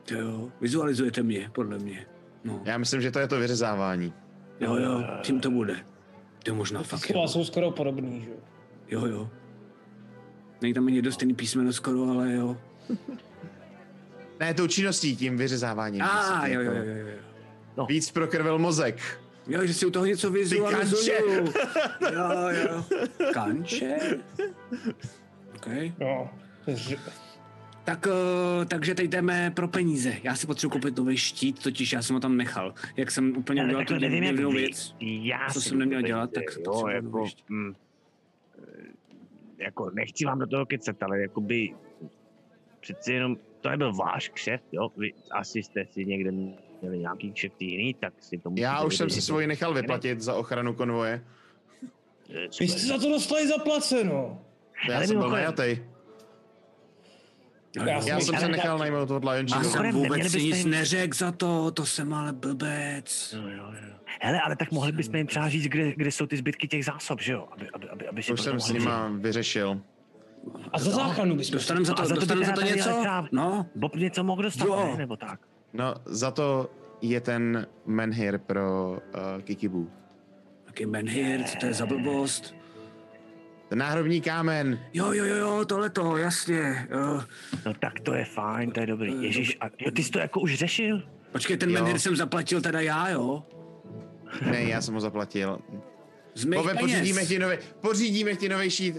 Ty 0.04 0.14
jo, 0.14 0.48
vizualizujete 0.60 1.22
mě, 1.22 1.50
podle 1.54 1.78
mě. 1.78 2.06
No, 2.44 2.62
Já 2.64 2.78
myslím, 2.78 3.00
že 3.02 3.10
to 3.10 3.18
je 3.18 3.28
to 3.28 3.38
vyřezávání. 3.38 4.12
jo, 4.60 4.76
jo, 4.76 5.04
tím 5.22 5.40
to 5.40 5.50
bude. 5.50 5.76
To 6.44 6.50
je 6.50 6.54
možná 6.54 6.82
fakt, 6.82 7.00
Slova 7.06 7.20
jo. 7.22 7.28
jsou 7.28 7.44
skoro 7.44 7.70
podobný, 7.70 8.20
že 8.24 8.30
jo. 8.30 8.36
Jo, 8.88 9.06
jo. 9.06 9.30
Není 10.60 10.74
tam 10.74 10.86
ani 10.86 11.02
dost 11.02 11.20
písmeno 11.36 11.72
skoro, 11.72 12.10
ale 12.10 12.32
jo. 12.32 12.56
Ne, 14.40 14.54
tou 14.54 14.66
činností, 14.66 15.16
tím 15.16 15.36
vyřezáváním. 15.36 16.02
A, 16.02 16.40
myslím, 16.40 16.52
jo, 16.52 16.60
jo, 16.60 16.72
jo, 16.72 16.82
jo, 16.84 17.06
jo. 17.76 17.86
Víc 17.86 18.10
prokrvil 18.10 18.58
mozek. 18.58 18.98
Jo, 19.46 19.66
že 19.66 19.74
si 19.74 19.86
u 19.86 19.90
toho 19.90 20.06
něco 20.06 20.30
vizualizuju. 20.30 21.52
Jo, 22.12 22.48
jo. 22.48 22.84
Kanče? 23.32 23.96
Okay. 25.56 25.92
No, 26.00 26.30
že- 26.66 26.96
Tak, 27.86 28.06
uh, 28.06 28.64
takže 28.64 28.94
teď 28.94 29.10
jdeme 29.10 29.52
pro 29.56 29.68
peníze. 29.68 30.16
Já 30.22 30.34
si 30.34 30.46
potřebuji 30.46 30.70
koupit 30.70 30.96
nový 30.96 31.16
štít, 31.16 31.62
totiž 31.62 31.92
já 31.92 32.02
jsem 32.02 32.14
ho 32.14 32.20
tam 32.20 32.36
nechal. 32.36 32.74
Jak 32.96 33.10
jsem 33.10 33.36
úplně 33.36 33.64
udělal 33.64 33.84
tu 33.84 33.88
takhle 33.88 34.08
nevím, 34.08 34.24
jak 34.24 34.36
divnou 34.36 34.50
věc. 34.50 34.96
Já 35.00 35.48
Co 35.52 35.60
jsem 35.60 35.78
neměl 35.78 36.02
dělat, 36.02 36.30
tak 36.32 36.44
jo, 36.66 36.88
jako, 36.88 37.26
mm, 37.48 37.74
eh, 38.58 39.64
jako, 39.64 39.90
nechci 39.90 40.24
vám 40.24 40.38
do 40.38 40.46
toho 40.46 40.66
kecat, 40.66 41.02
ale 41.02 41.20
jakoby 41.20 41.74
přeci 42.80 43.12
jenom, 43.12 43.36
to 43.60 43.70
nebyl 43.70 43.92
váš 43.92 44.28
kšeft, 44.28 44.64
jo, 44.72 44.88
vy 44.96 45.12
asi 45.30 45.62
jste 45.62 45.86
si 45.90 46.04
někde 46.04 46.30
měli 46.82 46.98
nějaký 46.98 47.32
kšeft 47.32 47.62
jiný, 47.62 47.94
tak 47.94 48.14
si 48.20 48.38
to 48.38 48.50
Já 48.54 48.84
už 48.84 48.96
jsem 48.96 49.10
si 49.10 49.22
svoji 49.22 49.46
nechal 49.46 49.74
vyplatit 49.74 50.20
za 50.20 50.34
ochranu 50.34 50.74
konvoje. 50.74 51.24
Vy 52.60 52.68
jste 52.68 52.80
za 52.80 52.98
to 52.98 53.08
dostali 53.08 53.48
zaplaceno. 53.48 54.44
Já 54.88 54.96
Ale 54.96 55.06
jsem 55.06 55.18
byl. 55.18 55.30
Já, 57.76 57.88
Já 58.04 58.20
jsem 58.20 58.36
se 58.38 58.48
nechal 58.48 58.78
najmout 58.78 59.10
od 59.10 59.24
Lion 59.24 59.46
Já 59.50 59.58
Shield. 59.62 59.72
Jsem 59.72 59.90
vůbec 59.92 60.32
nic 60.34 60.56
jim- 60.56 60.70
neřekl 60.70 61.16
za 61.16 61.32
to, 61.32 61.70
to 61.70 61.86
jsem 61.86 62.14
ale 62.14 62.32
blbec. 62.32 63.34
Jo, 63.36 63.48
jo, 63.48 63.64
jo. 63.88 63.94
Hele, 64.20 64.40
ale 64.40 64.56
tak 64.56 64.72
mohli 64.72 64.92
bychom 64.92 65.14
jim 65.16 65.26
třeba 65.26 65.48
říct, 65.48 65.64
kde, 65.64 65.92
kde 65.96 66.12
jsou 66.12 66.26
ty 66.26 66.36
zbytky 66.36 66.68
těch 66.68 66.84
zásob, 66.84 67.20
že 67.20 67.32
jo? 67.32 67.48
Aby, 67.52 67.68
aby, 67.74 67.88
aby, 67.88 68.08
aby 68.08 68.22
si 68.22 68.26
To 68.28 68.34
už 68.34 68.40
jsem 68.40 68.60
s 68.60 68.72
nima 68.72 69.08
vyřešil. 69.18 69.80
A 70.72 70.78
za 70.78 70.90
záchranu 70.90 71.36
bychom 71.36 71.52
Dostaneme 71.52 71.86
za 71.86 71.92
No, 71.92 71.96
to, 71.96 72.02
a 72.02 72.06
za 72.06 72.14
to 72.14 72.20
by 72.20 72.26
dostaneme 72.26 72.46
za 72.46 72.52
to 72.52 72.62
něco? 72.62 73.04
No, 73.32 73.66
Bob 73.74 73.94
něco 73.96 74.24
mohl 74.24 74.42
dostat, 74.42 74.64
Jo. 74.64 74.88
ne? 74.92 74.98
Nebo 74.98 75.16
tak. 75.16 75.40
No, 75.72 75.94
za 76.04 76.30
to 76.30 76.70
je 77.02 77.20
ten 77.20 77.66
menhir 77.86 78.38
pro 78.38 78.90
uh, 78.90 79.42
Kikibu. 79.42 79.90
taky 80.64 80.86
menhir, 80.86 81.44
co 81.44 81.56
to 81.58 81.66
je 81.66 81.74
za 81.74 81.86
blbost? 81.86 82.54
Ten 83.68 83.78
náhrobní 83.78 84.20
kámen. 84.20 84.80
Jo, 84.94 85.12
jo, 85.12 85.24
jo, 85.24 85.36
jo, 85.36 85.64
tohle 85.64 85.90
to, 85.90 86.16
jasně. 86.16 86.86
Jo. 86.90 87.22
No 87.66 87.74
tak 87.74 88.00
to 88.00 88.14
je 88.14 88.24
fajn, 88.24 88.70
to 88.70 88.80
je 88.80 88.86
dobrý. 88.86 89.14
Eh, 89.18 89.24
Ježíš, 89.26 89.56
a 89.60 89.64
jo, 89.78 89.90
ty 89.90 90.04
jsi 90.04 90.10
to 90.10 90.18
jako 90.18 90.40
už 90.40 90.54
řešil? 90.54 91.02
Počkej, 91.32 91.56
ten 91.56 91.72
menhir 91.72 91.98
jsem 91.98 92.16
zaplatil 92.16 92.60
teda 92.62 92.80
já, 92.80 93.08
jo? 93.08 93.44
Ne, 94.50 94.62
já 94.62 94.80
jsem 94.82 94.94
ho 94.94 95.00
zaplatil. 95.00 95.58
Z 96.34 96.44
mých 96.44 96.58
Bove, 96.60 96.74
peněz. 96.74 96.80
pořídíme 96.98 97.26
ti 97.26 97.38
nový, 97.38 97.56
pořídíme 97.80 98.34
ti 98.36 98.48
nový 98.48 98.70
šít. 98.70 98.96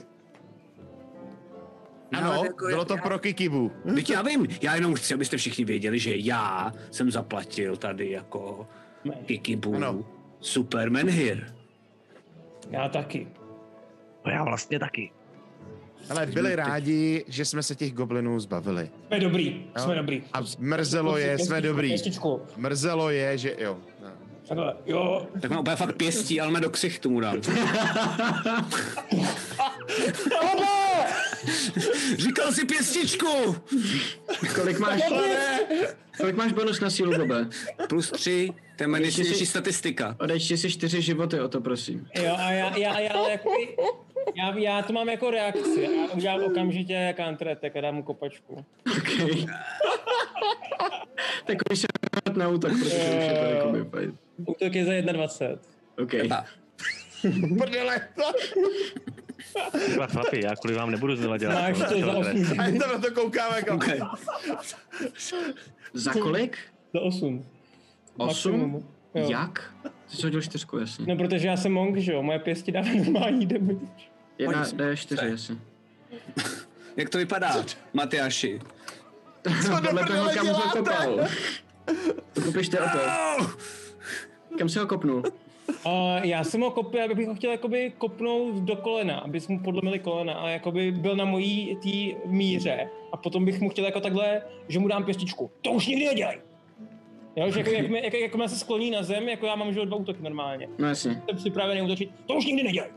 No, 2.12 2.20
Ano, 2.20 2.44
jako 2.44 2.66
bylo 2.68 2.86
to 2.86 2.96
já- 2.96 3.02
pro 3.02 3.20
Kikibu. 3.20 3.72
Teď 3.96 4.10
já 4.10 4.22
vím, 4.22 4.48
já 4.62 4.76
jenom 4.76 4.96
chci, 4.96 5.14
abyste 5.14 5.38
všichni 5.38 5.66
věděli, 5.66 6.00
že 6.00 6.16
já 6.16 6.72
jsem 6.92 7.12
zaplatil 7.12 7.78
tady 7.78 8.12
jako 8.12 8.68
Kikibu 9.26 9.76
Ano. 9.76 10.06
super 10.40 10.92
menhir. 10.92 11.54
Já 12.70 12.90
taky. 12.90 13.28
No 14.28 14.34
já 14.34 14.44
vlastně 14.44 14.80
taky. 14.80 15.12
Ale 16.10 16.26
byli 16.26 16.56
rádi, 16.56 17.26
že 17.28 17.46
jsme 17.46 17.64
se 17.64 17.76
těch 17.76 17.94
goblinů 17.94 18.40
zbavili. 18.40 18.90
Jsme 19.08 19.20
dobrý, 19.20 19.66
Jo? 19.76 19.84
jsme 19.84 19.96
dobrý. 19.96 20.24
A 20.34 20.40
mrzelo 20.60 21.18
je, 21.18 21.40
jsme 21.40 21.62
dobrý. 21.62 21.88
Pěstičku. 21.88 22.42
Mrzelo 22.58 23.10
je, 23.10 23.38
že 23.38 23.56
jo. 23.60 23.78
No. 24.04 24.10
Takhle, 24.48 24.76
jo. 24.86 25.28
Tak 25.42 25.52
mám 25.52 25.60
úplně 25.60 25.76
fakt 25.76 25.96
pěstí, 25.96 26.42
ale 26.42 26.52
mě 26.52 26.60
do 26.60 26.70
ksichtu 26.70 27.10
mu 27.10 27.20
dám. 27.20 27.38
Říkal 32.18 32.52
si 32.52 32.66
pěstičku! 32.66 33.56
Kolik 34.56 34.80
máš, 34.80 35.02
kolik 36.18 36.36
máš 36.36 36.52
bonus 36.52 36.80
na 36.80 36.90
sílu, 36.90 37.18
Bobe? 37.18 37.48
Plus 37.90 38.12
tři, 38.12 38.54
to 38.78 38.84
je 38.84 38.88
nejsilnější 38.88 39.40
si- 39.40 39.46
statistika. 39.46 40.16
Odečti 40.20 40.58
si 40.58 40.72
čtyři 40.72 41.02
životy 41.02 41.40
o 41.40 41.48
to, 41.48 41.62
prosím. 41.62 42.08
Jo, 42.16 42.36
a 42.38 42.52
já, 42.52 42.78
já, 42.78 43.00
já, 43.00 43.14
ale 43.14 43.32
jako, 43.32 43.50
já, 44.36 44.58
já 44.58 44.82
to 44.82 44.94
mám 44.94 45.10
jako 45.10 45.32
reakci. 45.32 45.82
Já 45.82 46.14
udělám 46.14 46.44
okamžitě 46.44 47.16
counter 47.18 47.50
attack 47.50 47.76
a 47.76 47.82
dám 47.82 47.96
mu 47.96 48.04
kopačku. 48.04 48.66
Okay. 48.98 49.46
tak 51.46 51.58
už 51.72 51.80
se 51.80 51.88
na 52.36 52.48
útok, 52.48 52.72
protože 52.72 52.96
už 52.96 53.26
je 53.26 53.38
to 53.40 53.56
jakoby 53.56 53.84
fajn. 53.84 54.18
Útok 54.46 54.76
je 54.76 54.86
za 54.86 55.12
21. 55.12 55.64
OK. 55.98 56.12
Prdele, 57.58 58.02
Tyhle 59.86 60.08
chlapi, 60.08 60.42
já 60.44 60.56
kvůli 60.56 60.76
vám 60.76 60.92
nebudu 60.92 61.16
znova 61.16 61.38
dělat. 61.38 61.62
Máš 61.62 61.78
to 61.78 62.00
za 62.00 62.14
tohle. 62.14 62.34
8. 62.34 62.60
a 62.60 62.66
jen 62.66 62.80
to 62.80 62.88
na 62.88 63.00
to 63.00 63.12
koukáme 63.12 63.56
jako... 63.56 63.76
Okay. 63.76 64.00
Za 65.94 66.12
kolik? 66.12 66.58
Za 66.94 67.02
8. 67.02 67.46
Osm? 68.18 68.52
Maximum. 68.52 68.88
Jo. 69.16 69.30
Jak? 69.30 69.74
Ty 70.10 70.18
jsi 70.18 70.24
hodil 70.24 70.42
čtyřku, 70.42 70.78
jasně. 70.78 71.06
No, 71.08 71.16
protože 71.16 71.48
já 71.48 71.58
jsem 71.58 71.74
monk, 71.74 71.98
že 71.98 72.14
jo, 72.14 72.24
moje 72.24 72.40
pěsti 72.40 72.72
dávají 72.72 73.12
normální 73.12 73.46
damage. 73.46 73.86
Jedna 74.38 74.64
Pojď. 74.64 74.76
D4, 74.76 75.32
jasně. 75.32 75.56
Jak 76.98 77.10
to 77.10 77.18
vypadá, 77.18 77.66
Matyáši? 77.94 78.60
Podle 79.84 80.06
toho, 80.06 80.30
kam 80.34 80.46
jsi 80.46 80.52
ho 80.52 80.58
děláte? 80.58 80.78
kopal. 80.78 81.28
Kopište 82.46 82.80
o 82.80 82.86
to. 82.90 83.00
Kam 84.58 84.70
jsi 84.70 84.80
ho 84.80 84.88
kopnul? 84.88 85.24
Uh, 85.86 85.92
já 86.24 86.44
jsem 86.44 86.62
ho 86.62 86.72
kopil, 86.72 87.04
abych 87.04 87.28
ho 87.28 87.36
chtěl 87.36 87.52
jakoby 87.52 87.94
kopnout 87.98 88.56
do 88.56 88.76
kolena, 88.76 89.18
aby 89.18 89.42
jsme 89.42 89.56
mu 89.56 89.64
podlomili 89.64 90.00
kolena 90.00 90.34
a 90.34 90.50
jakoby 90.50 90.92
byl 90.92 91.16
na 91.16 91.26
mojí 91.26 91.76
té 91.76 92.28
míře 92.30 92.90
a 93.12 93.18
potom 93.18 93.46
bych 93.46 93.60
mu 93.60 93.70
chtěl 93.70 93.86
jako 93.86 94.00
takhle, 94.00 94.42
že 94.68 94.80
mu 94.80 94.88
dám 94.88 95.04
pěstičku. 95.04 95.52
To 95.62 95.72
už 95.72 95.88
nikdy 95.88 96.06
nedělej! 96.06 96.42
Jo, 97.36 97.52
že 97.52 97.60
jako, 97.60 97.72
jak, 97.72 97.90
jak, 97.90 98.14
jak, 98.14 98.36
jak 98.40 98.50
se 98.50 98.56
skloní 98.56 98.92
na 98.92 99.04
zem, 99.04 99.30
jako 99.30 99.46
já 99.46 99.56
mám 99.56 99.74
že 99.74 99.86
dva 99.86 99.98
útoky 99.98 100.22
normálně. 100.22 100.68
No 100.78 100.88
jasně. 100.88 101.22
Jsem 101.26 101.38
připravený 101.38 101.82
útočit, 101.82 102.10
to 102.26 102.34
už 102.34 102.46
nikdy 102.46 102.64
nedělej! 102.64 102.90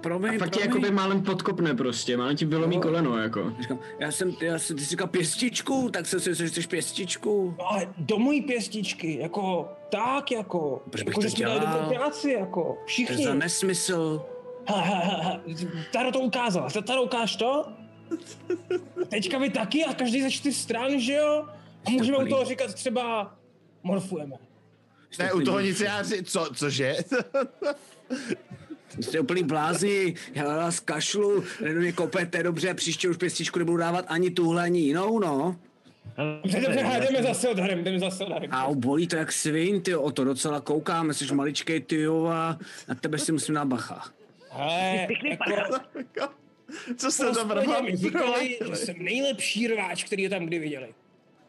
Promiň, 0.00 0.34
A 0.34 0.38
fakt 0.38 0.50
tě 0.50 0.60
promiň. 0.60 0.68
jakoby 0.68 0.90
málem 0.90 1.22
podkopne 1.22 1.74
prostě, 1.74 2.16
málem 2.16 2.36
ti 2.36 2.44
vylomí 2.44 2.80
koleno, 2.80 3.18
jako. 3.18 3.52
Říkám, 3.60 3.78
já 3.98 4.12
jsem, 4.12 4.36
já 4.40 4.58
jsem, 4.58 4.76
ty 4.76 4.82
jsi 4.84 4.90
říkal 4.90 5.06
pěstičku, 5.08 5.90
tak 5.92 6.06
jsem 6.06 6.20
si 6.20 6.30
myslel, 6.30 6.46
že 6.46 6.50
chceš 6.52 6.66
pěstičku. 6.66 7.54
No 7.58 7.66
ale 7.72 7.94
do 7.98 8.18
mojí 8.18 8.42
pěstičky, 8.42 9.18
jako 9.20 9.68
tak 9.90 10.30
jako, 10.32 10.82
Proč 10.90 11.02
bych 11.02 11.06
jako 11.12 11.20
to 11.20 11.28
že 11.28 11.34
dělal? 11.36 11.60
dobrou 11.60 11.94
práci, 11.94 12.30
jako 12.32 12.62
To 12.62 12.68
je 12.80 12.86
všichni. 12.86 13.24
za 13.24 13.34
nesmysl. 13.34 14.26
Ha, 14.68 14.80
ha, 14.80 14.94
ha, 14.94 15.22
ha. 15.22 15.40
Taro 15.92 16.12
to 16.12 16.20
ukázala. 16.20 16.68
Taro 16.86 17.02
ukáž 17.02 17.36
to? 17.36 17.66
Teďka 19.08 19.38
vy 19.38 19.50
taky 19.50 19.84
a 19.84 19.94
každý 19.94 20.22
ze 20.22 20.30
čtyř 20.30 20.54
stran, 20.56 21.00
že 21.00 21.12
jo? 21.14 21.48
A 21.86 21.90
můžeme 21.90 22.18
u 22.18 22.26
toho 22.26 22.44
říkat 22.44 22.74
třeba 22.74 23.34
morfujeme. 23.82 24.36
Ne, 25.18 25.32
u 25.32 25.40
toho 25.40 25.60
nic 25.60 25.80
já 25.80 26.04
si, 26.04 26.22
co, 26.22 26.46
cože? 26.54 26.96
Jste 29.00 29.20
úplný 29.20 29.42
blázni, 29.42 30.14
já 30.34 30.44
vás 30.44 30.80
kašlu, 30.80 31.44
do 31.74 31.80
mě 31.80 31.92
kopete, 31.92 32.42
dobře, 32.42 32.74
příště 32.74 33.08
už 33.08 33.16
pěstičku 33.16 33.58
nebudu 33.58 33.76
dávat 33.76 34.04
ani 34.08 34.30
tuhle, 34.30 34.62
ani 34.62 34.80
jinou, 34.80 35.18
no. 35.18 35.56
Dobře, 36.42 36.60
dobře, 36.60 36.80
hele, 36.80 37.06
jdeme 37.06 37.22
zase 37.22 37.48
odharem, 37.48 37.84
jdeme 37.84 37.98
zase 37.98 38.24
odharem. 38.24 38.50
A 38.52 38.68
bolí 38.74 39.08
to 39.08 39.16
jak 39.16 39.32
svin, 39.32 39.80
ty 39.82 39.94
o 39.94 40.10
to 40.10 40.24
docela 40.24 40.60
koukám, 40.60 41.14
jsi 41.14 41.34
maličkej, 41.34 41.80
ty 41.80 42.06
a 42.06 42.58
na 42.88 42.94
tebe 42.94 43.18
si 43.18 43.32
musím 43.32 43.54
dát 43.54 43.64
bacha. 43.64 44.04
Hele, 44.50 45.08
jako, 45.56 46.34
Co 46.96 47.10
za 47.10 47.44
brba? 47.44 47.80
mi 47.80 47.96
říkali, 47.96 48.58
že 48.70 48.76
jsem 48.76 48.94
nejlepší 48.98 49.68
rváč, 49.68 50.04
který 50.04 50.22
je 50.22 50.30
tam 50.30 50.46
kdy 50.46 50.58
viděli. 50.58 50.94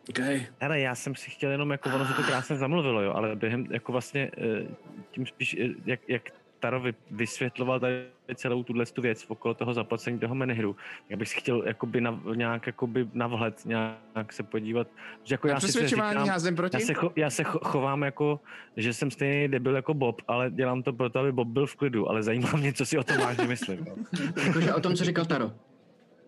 Okay. 0.10 0.46
Hele, 0.60 0.80
já 0.80 0.96
jsem 0.96 1.16
si 1.16 1.30
chtěl 1.30 1.52
jenom, 1.52 1.72
jako 1.72 1.90
ono 1.96 2.08
se 2.08 2.14
to 2.14 2.24
krásně 2.24 2.56
zamluvilo, 2.56 3.02
jo, 3.02 3.14
ale 3.14 3.36
během, 3.36 3.68
jako 3.72 3.92
vlastně, 3.92 4.32
eh, 4.38 4.68
tím 5.12 5.26
spíš, 5.26 5.56
eh, 5.60 5.68
jak, 5.86 6.00
jak 6.08 6.22
Taro 6.66 6.80
vy- 6.80 6.94
vysvětloval 7.12 7.80
tady 7.80 8.06
celou 8.36 8.64
tuhle 8.64 8.86
tu 8.86 9.02
věc 9.02 9.26
okolo 9.28 9.54
toho 9.54 9.74
zaplacení 9.74 10.20
toho 10.20 10.36
menehru, 10.36 10.76
já 11.10 11.18
bych 11.18 11.30
si 11.30 11.36
chtěl 11.36 11.64
jakoby 11.66 12.02
na, 12.02 12.22
nějak 12.36 12.68
jakoby 12.68 13.10
na 13.14 13.28
vhled 13.28 13.66
nějak 13.66 14.34
se 14.34 14.44
podívat, 14.44 14.88
že 15.24 15.34
jako 15.34 15.48
já 15.48 15.60
si 15.60 15.88
říkám, 15.88 16.28
proti? 16.56 16.78
já 16.78 16.86
se, 16.86 16.94
cho, 16.94 17.12
já 17.16 17.30
se 17.30 17.44
cho, 17.44 17.60
chovám 17.60 18.04
jako, 18.04 18.40
že 18.78 18.94
jsem 18.94 19.12
stejný 19.12 19.48
debil 19.48 19.76
jako 19.76 19.94
Bob, 19.94 20.22
ale 20.28 20.52
dělám 20.52 20.84
to 20.84 20.94
proto, 20.94 21.20
aby 21.20 21.32
Bob 21.32 21.48
byl 21.48 21.68
v 21.68 21.76
klidu, 21.76 22.10
ale 22.10 22.24
zajímá 22.24 22.50
mě, 22.52 22.74
co 22.74 22.86
si 22.86 22.98
o 22.98 23.04
tom 23.04 23.18
vážně 23.18 23.48
myslím. 23.48 23.86
Jakože 24.46 24.74
o 24.74 24.82
tom, 24.82 24.96
co 24.96 25.06
říkal 25.06 25.26
Taro. 25.26 25.52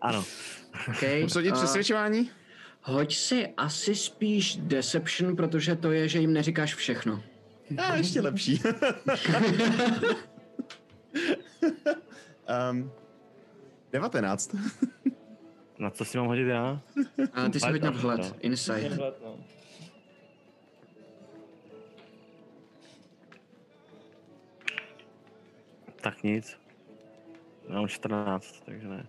Ano. 0.00 0.24
Okay. 0.88 1.22
Obsadit 1.24 1.54
přesvědčování? 1.54 2.30
Hoď 2.82 3.14
si 3.14 3.48
asi 3.56 3.94
spíš 3.94 4.56
Deception, 4.56 5.36
protože 5.36 5.76
to 5.76 5.92
je, 5.92 6.08
že 6.08 6.18
jim 6.18 6.32
neříkáš 6.32 6.74
všechno. 6.74 7.22
A 7.76 7.96
ještě 7.96 8.20
lepší. 8.20 8.62
um, 12.72 12.92
19. 13.92 14.54
Na 15.78 15.90
co 15.90 16.04
si 16.04 16.18
mám 16.18 16.26
hodit 16.26 16.46
já? 16.48 16.80
A 17.32 17.48
ty 17.48 17.60
si 17.60 17.70
hoď 17.70 17.82
na 17.82 17.90
vhled, 17.90 18.20
No. 18.20 18.32
insight. 18.40 18.82
Tenhle, 18.88 19.12
no. 19.24 19.38
Tak 26.00 26.22
nic. 26.22 26.58
Já 27.68 27.74
mám 27.74 27.88
14, 27.88 28.62
takže 28.64 28.88
ne. 28.88 29.06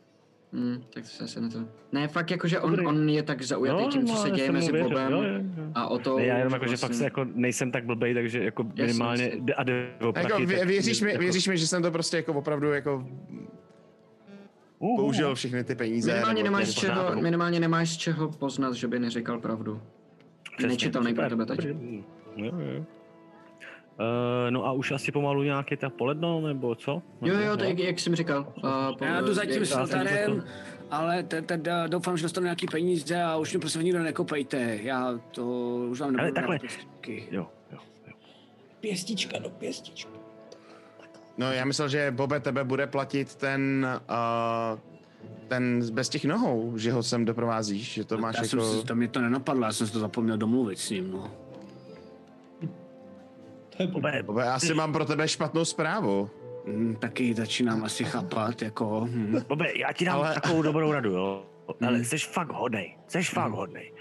Hmm, 0.54 0.84
tak 0.94 1.06
se 1.06 1.24
asi 1.24 1.42
na 1.42 1.50
to. 1.50 1.60
Ne, 1.92 2.08
fakt 2.08 2.32
jakože 2.32 2.60
on, 2.60 2.88
on 2.88 3.10
je 3.10 3.24
tak 3.24 3.42
zaujatý 3.42 3.88
tím, 3.88 4.06
co 4.08 4.14
no, 4.14 4.20
se 4.20 4.30
děje 4.32 4.52
mezi 4.52 4.72
věřil, 4.72 4.90
Bobem 4.90 5.12
jo, 5.12 5.22
jo, 5.24 5.34
jo. 5.34 5.64
a 5.76 5.88
o 5.88 6.00
to... 6.00 6.18
Ne, 6.18 6.26
já 6.26 6.38
jenom 6.38 6.54
jako, 6.54 6.66
že 6.66 6.70
vlastně- 6.70 6.88
fakt 6.88 6.96
se 6.98 7.04
jako 7.04 7.26
nejsem 7.34 7.72
tak 7.72 7.86
blbej, 7.86 8.14
takže 8.14 8.44
jako 8.44 8.64
minimálně 8.76 9.24
jasně. 9.24 9.40
jde- 9.42 9.54
a 9.54 9.64
jde 9.64 9.90
o 10.02 10.14
prachy, 10.14 10.32
Jako, 10.32 10.46
vě, 10.46 10.60
tak 10.60 10.68
věříš, 10.68 11.02
mi, 11.02 11.10
jako- 11.12 11.20
věříš 11.22 11.48
mi, 11.48 11.58
že 11.58 11.68
jsem 11.68 11.82
to 11.82 11.92
prostě 11.92 12.18
jako 12.18 12.34
opravdu 12.34 12.72
jako 12.74 13.08
Uhu. 14.80 14.98
použil 14.98 15.36
všechny 15.36 15.64
ty 15.64 15.76
peníze. 15.76 16.12
Minimálně 16.12 16.44
nebo 16.44 16.58
nemáš, 16.58 16.66
to- 16.66 16.72
z 16.72 16.76
čeho, 16.76 17.22
minimálně 17.22 17.60
nemáš 17.60 17.90
z 17.90 17.98
čeho 17.98 18.30
poznat, 18.32 18.74
že 18.74 18.88
by 18.88 19.00
neříkal 19.00 19.40
pravdu. 19.40 19.82
Přesně, 20.58 20.68
Nečitelný 20.70 21.14
pro 21.14 21.30
tebe 21.30 21.46
teď. 21.46 21.66
Jo, 21.66 21.74
jo. 22.36 22.86
Uh, 24.00 24.06
no 24.52 24.66
a 24.66 24.72
už 24.72 24.92
asi 24.92 25.12
pomalu 25.12 25.44
nějaký 25.44 25.78
ta 25.78 25.90
poledno, 25.90 26.42
nebo 26.42 26.76
co? 26.76 27.02
Jo, 27.22 27.36
jo, 27.40 27.58
tak 27.58 27.80
jak 27.80 28.00
jsem 28.00 28.16
říkal. 28.16 28.54
Uh, 28.64 28.98
po, 28.98 29.06
Já 29.06 29.22
tu 29.22 29.34
zatím 29.34 29.54
jak- 29.54 29.66
s 29.66 29.72
Altarem, 29.76 30.44
ale 30.92 31.24
te- 31.24 31.42
te- 31.42 31.58
te- 31.58 31.84
doufám, 31.88 32.18
že 32.18 32.24
dostanu 32.24 32.44
nějaký 32.44 32.66
peníze 32.72 33.24
a 33.24 33.38
už 33.38 33.54
mě 33.54 33.60
prosím 33.60 33.82
nikdo 33.82 34.04
nekopejte. 34.04 34.80
Já 34.82 35.20
to 35.32 35.46
už 35.92 36.00
vám 36.00 36.12
nebudu 36.14 36.34
takhle. 36.34 36.60
Jo, 37.08 37.22
jo, 37.32 37.48
jo. 38.08 38.14
Pěstička 38.80 39.40
do 39.40 39.50
pěstičky. 39.50 40.12
No 41.38 41.52
já 41.52 41.66
myslel, 41.66 41.90
že 41.90 42.12
Bobe 42.12 42.40
tebe 42.40 42.64
bude 42.64 42.88
platit 42.88 43.36
ten, 43.36 43.88
uh, 44.10 44.80
ten 45.48 45.90
bez 45.94 46.10
těch 46.10 46.26
nohou, 46.26 46.78
že 46.78 46.92
ho 46.92 47.04
sem 47.04 47.26
doprovázíš, 47.26 47.94
že 47.94 48.04
to 48.06 48.18
máš 48.18 48.36
já 48.36 48.44
jako... 48.44 48.48
jsem 48.72 48.80
si, 48.82 48.86
to 48.88 48.96
mě 48.96 49.08
to 49.08 49.22
nenapadlo, 49.22 49.66
já 49.66 49.72
jsem 49.74 49.88
si 49.88 49.94
to 49.94 50.00
zapomněl 50.00 50.38
domluvit 50.38 50.80
s 50.80 50.90
ním, 50.90 51.12
no. 51.12 51.32
Bobe, 53.88 54.24
Bobe, 54.24 54.44
asi 54.44 54.74
mám 54.74 54.94
pro 54.94 55.06
tebe 55.06 55.28
špatnou 55.28 55.66
zprávu. 55.66 56.30
Hm, 56.68 56.96
taky 56.96 57.34
začínám 57.34 57.84
asi 57.84 58.04
chápat, 58.04 58.62
jako... 58.62 59.08
Hm. 59.10 59.38
Bobe, 59.48 59.68
já 59.76 59.94
ti 59.94 60.06
dám 60.06 60.16
Ale- 60.16 60.34
takovou 60.34 60.62
dobrou 60.62 60.92
radu, 60.92 61.12
jo. 61.12 61.46
Ale 61.88 62.04
jsi 62.04 62.18
fakt 62.18 62.52
hodnej, 62.52 62.98
jsi 63.08 63.24
fakt 63.24 63.52
hodnej. 63.52 63.94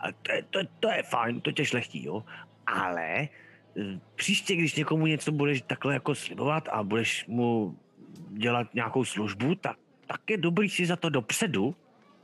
A 0.00 0.12
to 0.12 0.32
je, 0.32 0.42
to, 0.50 0.58
to 0.80 0.88
je 0.88 1.02
fajn, 1.02 1.40
to 1.40 1.52
tě 1.52 1.64
šlechtí, 1.64 2.04
jo. 2.04 2.24
Ale 2.66 3.08
eh, 3.20 3.28
příště, 4.14 4.56
když 4.56 4.74
někomu 4.74 5.06
něco 5.06 5.32
budeš 5.32 5.62
takhle 5.62 5.94
jako 5.94 6.14
slibovat 6.14 6.68
a 6.72 6.82
budeš 6.82 7.24
mu 7.28 7.76
dělat 8.30 8.74
nějakou 8.74 9.04
službu, 9.04 9.54
tak, 9.54 9.76
tak 10.06 10.20
je 10.30 10.36
dobrý 10.36 10.68
si 10.68 10.86
za 10.86 10.96
to 10.96 11.10
dopředu, 11.10 11.74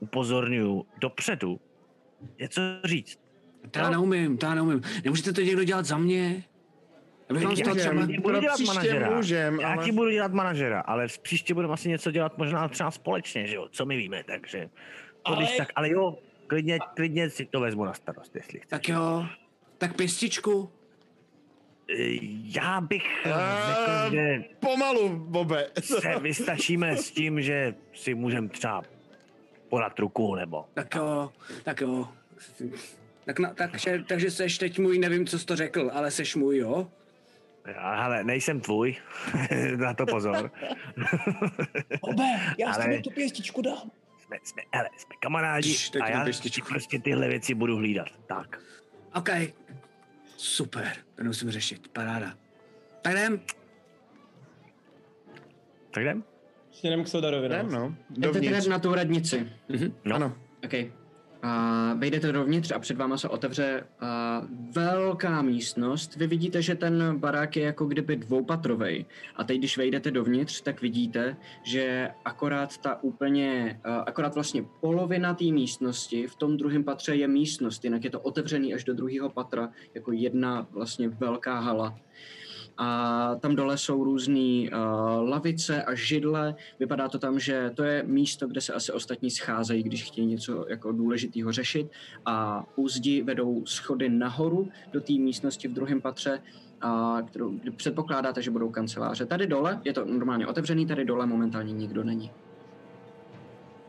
upozorňuju, 0.01 0.87
dopředu, 1.01 1.61
něco 2.41 2.61
říct. 2.85 3.21
To 3.71 3.79
já 3.79 3.91
neumím, 3.91 4.39
to 4.39 4.47
já 4.47 4.55
neumím. 4.55 4.83
Nemůžete 5.05 5.33
to 5.33 5.41
někdo 5.41 5.65
dělat 5.65 5.87
za 5.87 5.99
mě? 5.99 6.45
Já 7.35 7.41
toho 7.41 7.75
Já 7.75 7.75
třeba... 7.75 8.07
ti 8.07 8.19
budu 8.19 8.41
dělat 8.41 8.61
manažera. 8.67 9.11
můžem, 9.17 9.61
Já 9.61 9.73
ale- 9.73 9.85
ti 9.85 9.93
budu 9.93 10.11
dělat 10.11 10.33
manažera, 10.33 10.81
ale 10.81 11.07
příště 11.23 11.55
budeme 11.55 11.75
asi 11.75 11.89
něco 11.89 12.11
dělat 12.11 12.39
možná 12.39 12.69
třeba 12.69 12.91
společně, 12.91 13.47
že 13.47 13.57
jo, 13.57 13.69
co 13.71 13.87
my 13.87 13.97
víme, 13.97 14.25
takže... 14.25 14.69
To 15.23 15.33
Ale- 15.33 15.47
tak, 15.57 15.69
ale 15.75 15.91
jo, 15.91 16.19
klidně, 16.47 16.79
klidně 16.97 17.31
si 17.31 17.45
to 17.47 17.61
vezmu 17.61 17.85
na 17.85 17.95
starost, 17.95 18.37
jestli 18.37 18.59
chceš. 18.61 18.71
Tak 18.71 18.89
jo, 18.89 19.27
tak 19.79 19.97
pěstičku. 19.97 20.71
Eh, 21.99 22.19
Já 22.43 22.81
bych 22.81 23.03
řekl, 23.67 24.11
že 24.11 24.45
Pomalu, 24.61 25.09
Bobe. 25.09 25.71
se 25.81 26.19
vystačíme 26.21 26.97
s 26.97 27.11
tím, 27.11 27.43
že 27.43 27.75
si 27.95 28.15
můžeme 28.15 28.49
třeba 28.49 28.83
podat 29.69 29.99
ruku, 29.99 30.35
nebo... 30.35 30.65
Tak 30.75 30.95
jo, 30.95 31.31
tak 31.65 31.81
jo. 31.81 32.09
Tak 33.25 33.39
na, 33.39 33.55
takže, 33.55 34.05
takže 34.09 34.31
seš 34.31 34.59
teď 34.59 34.79
můj, 34.79 34.99
nevím, 34.99 35.27
co 35.27 35.39
jsi 35.39 35.47
to 35.47 35.57
řekl, 35.57 35.91
ale 35.95 36.11
seš 36.11 36.37
můj, 36.37 36.57
jo? 36.57 36.89
Já, 37.67 38.03
hele, 38.03 38.25
nejsem 38.25 38.61
tvůj, 38.61 38.97
na 39.77 39.95
to 39.95 40.07
pozor. 40.07 40.51
Obe, 42.01 42.25
já 42.59 42.73
Ale- 42.73 42.85
ale... 42.85 43.01
tu 43.01 43.11
pěstičku 43.11 43.63
dám. 43.63 43.91
Jsme, 44.19 44.37
jsme, 44.43 44.63
hele, 44.75 44.89
jsme 44.97 45.15
kamarádi 45.21 45.77
tak 45.93 46.03
a 46.03 46.09
já 46.09 46.25
prostě 46.69 46.99
tyhle 46.99 47.29
věci 47.29 47.55
budu 47.55 47.77
hlídat. 47.77 48.09
Tak. 48.27 48.61
OK. 49.15 49.29
Super, 50.37 50.93
to 51.15 51.23
nemusím 51.23 51.51
řešit, 51.51 51.89
paráda. 51.89 52.35
Tak 53.03 53.13
jdem. 53.13 53.41
Tak 55.91 56.03
jdem? 56.03 56.25
Směrem 56.71 57.05
k 57.05 57.09
Sodarovi. 57.09 57.47
Jdem, 57.47 57.73
no. 57.73 57.79
no. 57.79 57.97
Jdete 58.11 58.33
Dovnitř. 58.33 58.65
teda 58.65 58.77
na 58.77 58.79
tu 58.79 58.95
radnici. 58.95 59.53
No. 60.05 60.15
Ano. 60.17 60.37
OK. 60.65 61.00
A 61.43 61.95
vejdete 61.95 62.33
dovnitř 62.33 62.73
a 62.73 62.79
před 62.79 62.97
váma 62.97 63.19
se 63.19 63.29
otevře 63.29 63.87
a, 64.01 64.43
velká 64.73 65.43
místnost. 65.43 66.17
Vy 66.17 66.27
vidíte, 66.27 66.63
že 66.63 66.75
ten 66.75 67.19
barák 67.19 67.57
je 67.57 67.65
jako 67.65 67.87
kdyby 67.87 68.17
dvoupatrovej. 68.17 69.05
A 69.37 69.45
teď, 69.45 69.59
když 69.59 69.79
vejdete 69.79 70.11
dovnitř, 70.11 70.61
tak 70.61 70.83
vidíte, 70.83 71.37
že 71.63 72.11
akorát 72.25 72.79
ta 72.79 73.03
úplně, 73.03 73.81
akorát 74.07 74.35
vlastně 74.35 74.65
polovina 74.81 75.35
té 75.35 75.45
místnosti, 75.45 76.27
v 76.27 76.35
tom 76.37 76.57
druhém 76.57 76.85
patře 76.85 77.15
je 77.15 77.29
místnost, 77.29 77.85
jinak 77.85 78.05
je 78.05 78.11
to 78.11 78.21
otevřený 78.21 78.75
až 78.75 78.85
do 78.85 78.95
druhého 78.95 79.31
patra, 79.31 79.71
jako 79.95 80.13
jedna 80.13 80.67
vlastně 80.71 81.09
velká 81.09 81.61
hala. 81.61 81.99
A 82.83 83.35
tam 83.41 83.57
dole 83.57 83.79
jsou 83.79 84.05
různé 84.05 84.71
uh, 84.73 85.29
lavice 85.29 85.83
a 85.83 85.95
židle. 85.95 86.55
Vypadá 86.81 87.09
to 87.09 87.19
tam, 87.19 87.39
že 87.39 87.71
to 87.75 87.83
je 87.83 88.03
místo, 88.07 88.49
kde 88.49 88.61
se 88.61 88.73
asi 88.73 88.93
ostatní 88.93 89.31
scházejí, 89.31 89.83
když 89.83 90.05
chtějí 90.05 90.27
něco 90.27 90.67
jako 90.69 90.93
důležitého 90.93 91.53
řešit. 91.53 91.91
A 92.27 92.65
u 92.77 92.89
zdi 92.89 93.23
vedou 93.23 93.67
schody 93.67 94.09
nahoru 94.09 94.69
do 94.93 95.01
té 95.01 95.13
místnosti 95.13 95.69
v 95.69 95.73
druhém 95.73 96.01
patře, 96.01 96.41
a 96.81 97.19
kterou 97.27 97.59
předpokládáte, 97.77 98.43
že 98.43 98.51
budou 98.51 98.71
kanceláře. 98.71 99.27
Tady 99.27 99.47
dole 99.47 99.81
je 99.85 99.93
to 99.93 100.05
normálně 100.05 100.47
otevřený, 100.47 100.87
tady 100.87 101.05
dole 101.05 101.27
momentálně 101.27 101.73
nikdo 101.73 102.05
není. 102.05 102.31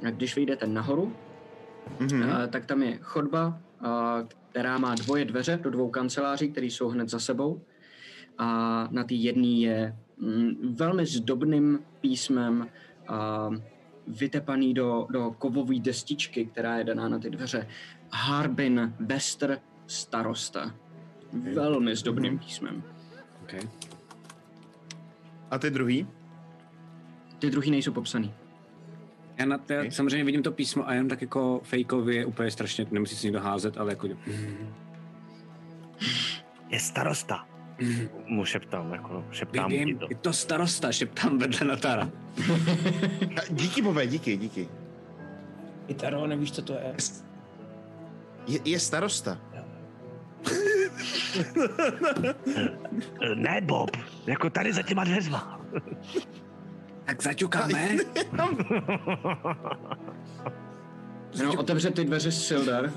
A 0.07 0.09
když 0.09 0.35
vyjdete 0.35 0.67
nahoru, 0.67 1.13
Mhm. 1.99 2.23
Eh, 2.23 2.47
tak 2.47 2.65
tam 2.65 2.83
je 2.83 2.97
chodba, 3.01 3.57
eh, 3.83 3.87
která 4.51 4.77
má 4.77 4.95
dvoje 4.95 5.25
dveře 5.25 5.59
do 5.63 5.69
dvou 5.69 5.89
kanceláří, 5.89 6.51
které 6.51 6.65
jsou 6.65 6.89
hned 6.89 7.09
za 7.09 7.19
sebou. 7.19 7.61
A 8.41 8.87
na 8.91 9.03
té 9.03 9.13
jedné 9.13 9.47
je 9.47 9.95
mm, 10.17 10.75
velmi 10.75 11.05
zdobným 11.05 11.79
písmem 12.01 12.67
a 13.07 13.49
vytepaný 14.07 14.73
do, 14.73 15.07
do 15.09 15.31
kovové 15.37 15.79
destičky, 15.79 16.45
která 16.45 16.77
je 16.77 16.83
daná 16.83 17.09
na 17.09 17.19
ty 17.19 17.29
dveře. 17.29 17.67
Harbin 18.11 18.93
Bester 18.99 19.59
starosta. 19.87 20.75
Velmi 21.53 21.95
zdobným 21.95 22.39
písmem. 22.39 22.83
Okay. 23.43 23.61
A 25.51 25.57
ty 25.57 25.69
druhý? 25.69 26.07
Ty 27.39 27.49
druhý 27.49 27.71
nejsou 27.71 27.91
popsaný. 27.91 28.33
Já, 29.37 29.45
na, 29.45 29.59
já 29.69 29.79
Okay. 29.79 29.91
samozřejmě 29.91 30.23
vidím 30.23 30.43
to 30.43 30.51
písmo 30.51 30.87
a 30.87 30.93
jenom 30.93 31.09
tak 31.09 31.21
jako 31.21 31.61
fejkově, 31.63 32.25
úplně 32.25 32.51
strašně, 32.51 32.87
nemusí 32.91 33.15
si 33.15 33.27
někdo 33.27 33.39
házet, 33.39 33.77
ale 33.77 33.91
jako... 33.91 34.07
Je 36.69 36.79
starosta. 36.79 37.50
Mu 38.25 38.45
šeptám, 38.45 38.91
jako 38.91 39.25
šeptám 39.31 39.71
ti 39.71 39.95
to. 39.95 40.07
je 40.09 40.15
to 40.15 40.33
starosta, 40.33 40.91
šeptám 40.91 41.37
vedle 41.37 41.67
Natara. 41.67 42.09
Díky, 43.49 43.81
Bobe, 43.81 44.07
díky, 44.07 44.37
díky. 44.37 44.69
Itaro, 45.87 46.27
nevíš, 46.27 46.51
co 46.51 46.61
to 46.61 46.73
je? 46.73 46.95
Je, 48.47 48.59
je 48.65 48.79
starosta. 48.79 49.37
Ne, 53.35 53.61
Bob, 53.61 53.97
jako 54.27 54.49
tady 54.49 54.73
za 54.73 54.81
těma 54.81 55.03
dveřma. 55.03 55.61
Tak 57.05 57.23
zaťukáme. 57.23 57.89
No, 61.43 61.53
otevře 61.59 61.91
ty 61.91 62.03
dveře 62.05 62.31
Sildar. 62.31 62.91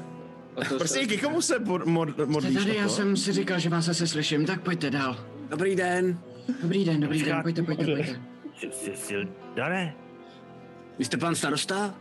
A 0.56 0.64
to 0.68 0.78
Prostě 0.78 1.00
se- 1.00 1.06
ke 1.06 1.16
komu 1.16 1.40
se 1.42 1.54
Jste 1.54 1.84
modlíš? 2.26 2.54
tady, 2.58 2.76
já 2.76 2.88
jsem 2.88 3.16
si 3.16 3.32
říkal, 3.32 3.58
že 3.58 3.68
vás 3.68 3.88
asi 3.88 4.08
slyším, 4.08 4.46
tak 4.46 4.60
pojďte 4.62 4.90
dál. 4.90 5.16
Dobrý 5.48 5.76
den. 5.76 6.18
Dobrý 6.62 6.84
den, 6.84 7.00
dobrý 7.00 7.22
den, 7.22 7.42
pojďte, 7.42 7.62
pojďte, 7.62 7.84
pojďte. 7.84 8.20
Sildare? 8.94 9.92
Vy 10.98 11.04
jste 11.04 11.16
pan 11.16 11.34
starosta? 11.34 11.94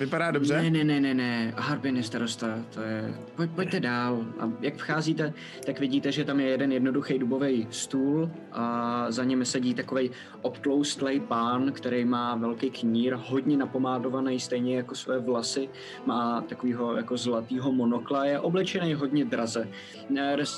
Vypadá 0.00 0.30
dobře? 0.30 0.62
Ne, 0.62 0.70
ne, 0.70 0.84
ne, 0.84 1.00
ne, 1.00 1.14
ne, 1.14 1.54
Harbin 1.56 1.96
je 1.96 2.02
starosta, 2.02 2.58
to 2.74 2.80
je... 2.80 3.14
Pojď, 3.36 3.50
pojďte 3.50 3.80
dál. 3.80 4.24
A 4.40 4.52
jak 4.60 4.76
vcházíte, 4.76 5.32
tak 5.66 5.80
vidíte, 5.80 6.12
že 6.12 6.24
tam 6.24 6.40
je 6.40 6.48
jeden 6.48 6.72
jednoduchý 6.72 7.18
dubový 7.18 7.66
stůl 7.70 8.30
a 8.52 9.06
za 9.08 9.24
ním 9.24 9.44
sedí 9.44 9.74
takový 9.74 10.10
obtloustlej 10.42 11.20
pán, 11.20 11.72
který 11.72 12.04
má 12.04 12.34
velký 12.34 12.70
knír, 12.70 13.14
hodně 13.14 13.56
napomádovaný, 13.56 14.40
stejně 14.40 14.76
jako 14.76 14.94
své 14.94 15.18
vlasy, 15.18 15.68
má 16.06 16.40
takovýho 16.40 16.96
jako 16.96 17.16
zlatýho 17.16 17.72
monokla, 17.72 18.24
je 18.24 18.40
oblečený 18.40 18.94
hodně 18.94 19.24
draze. 19.24 19.68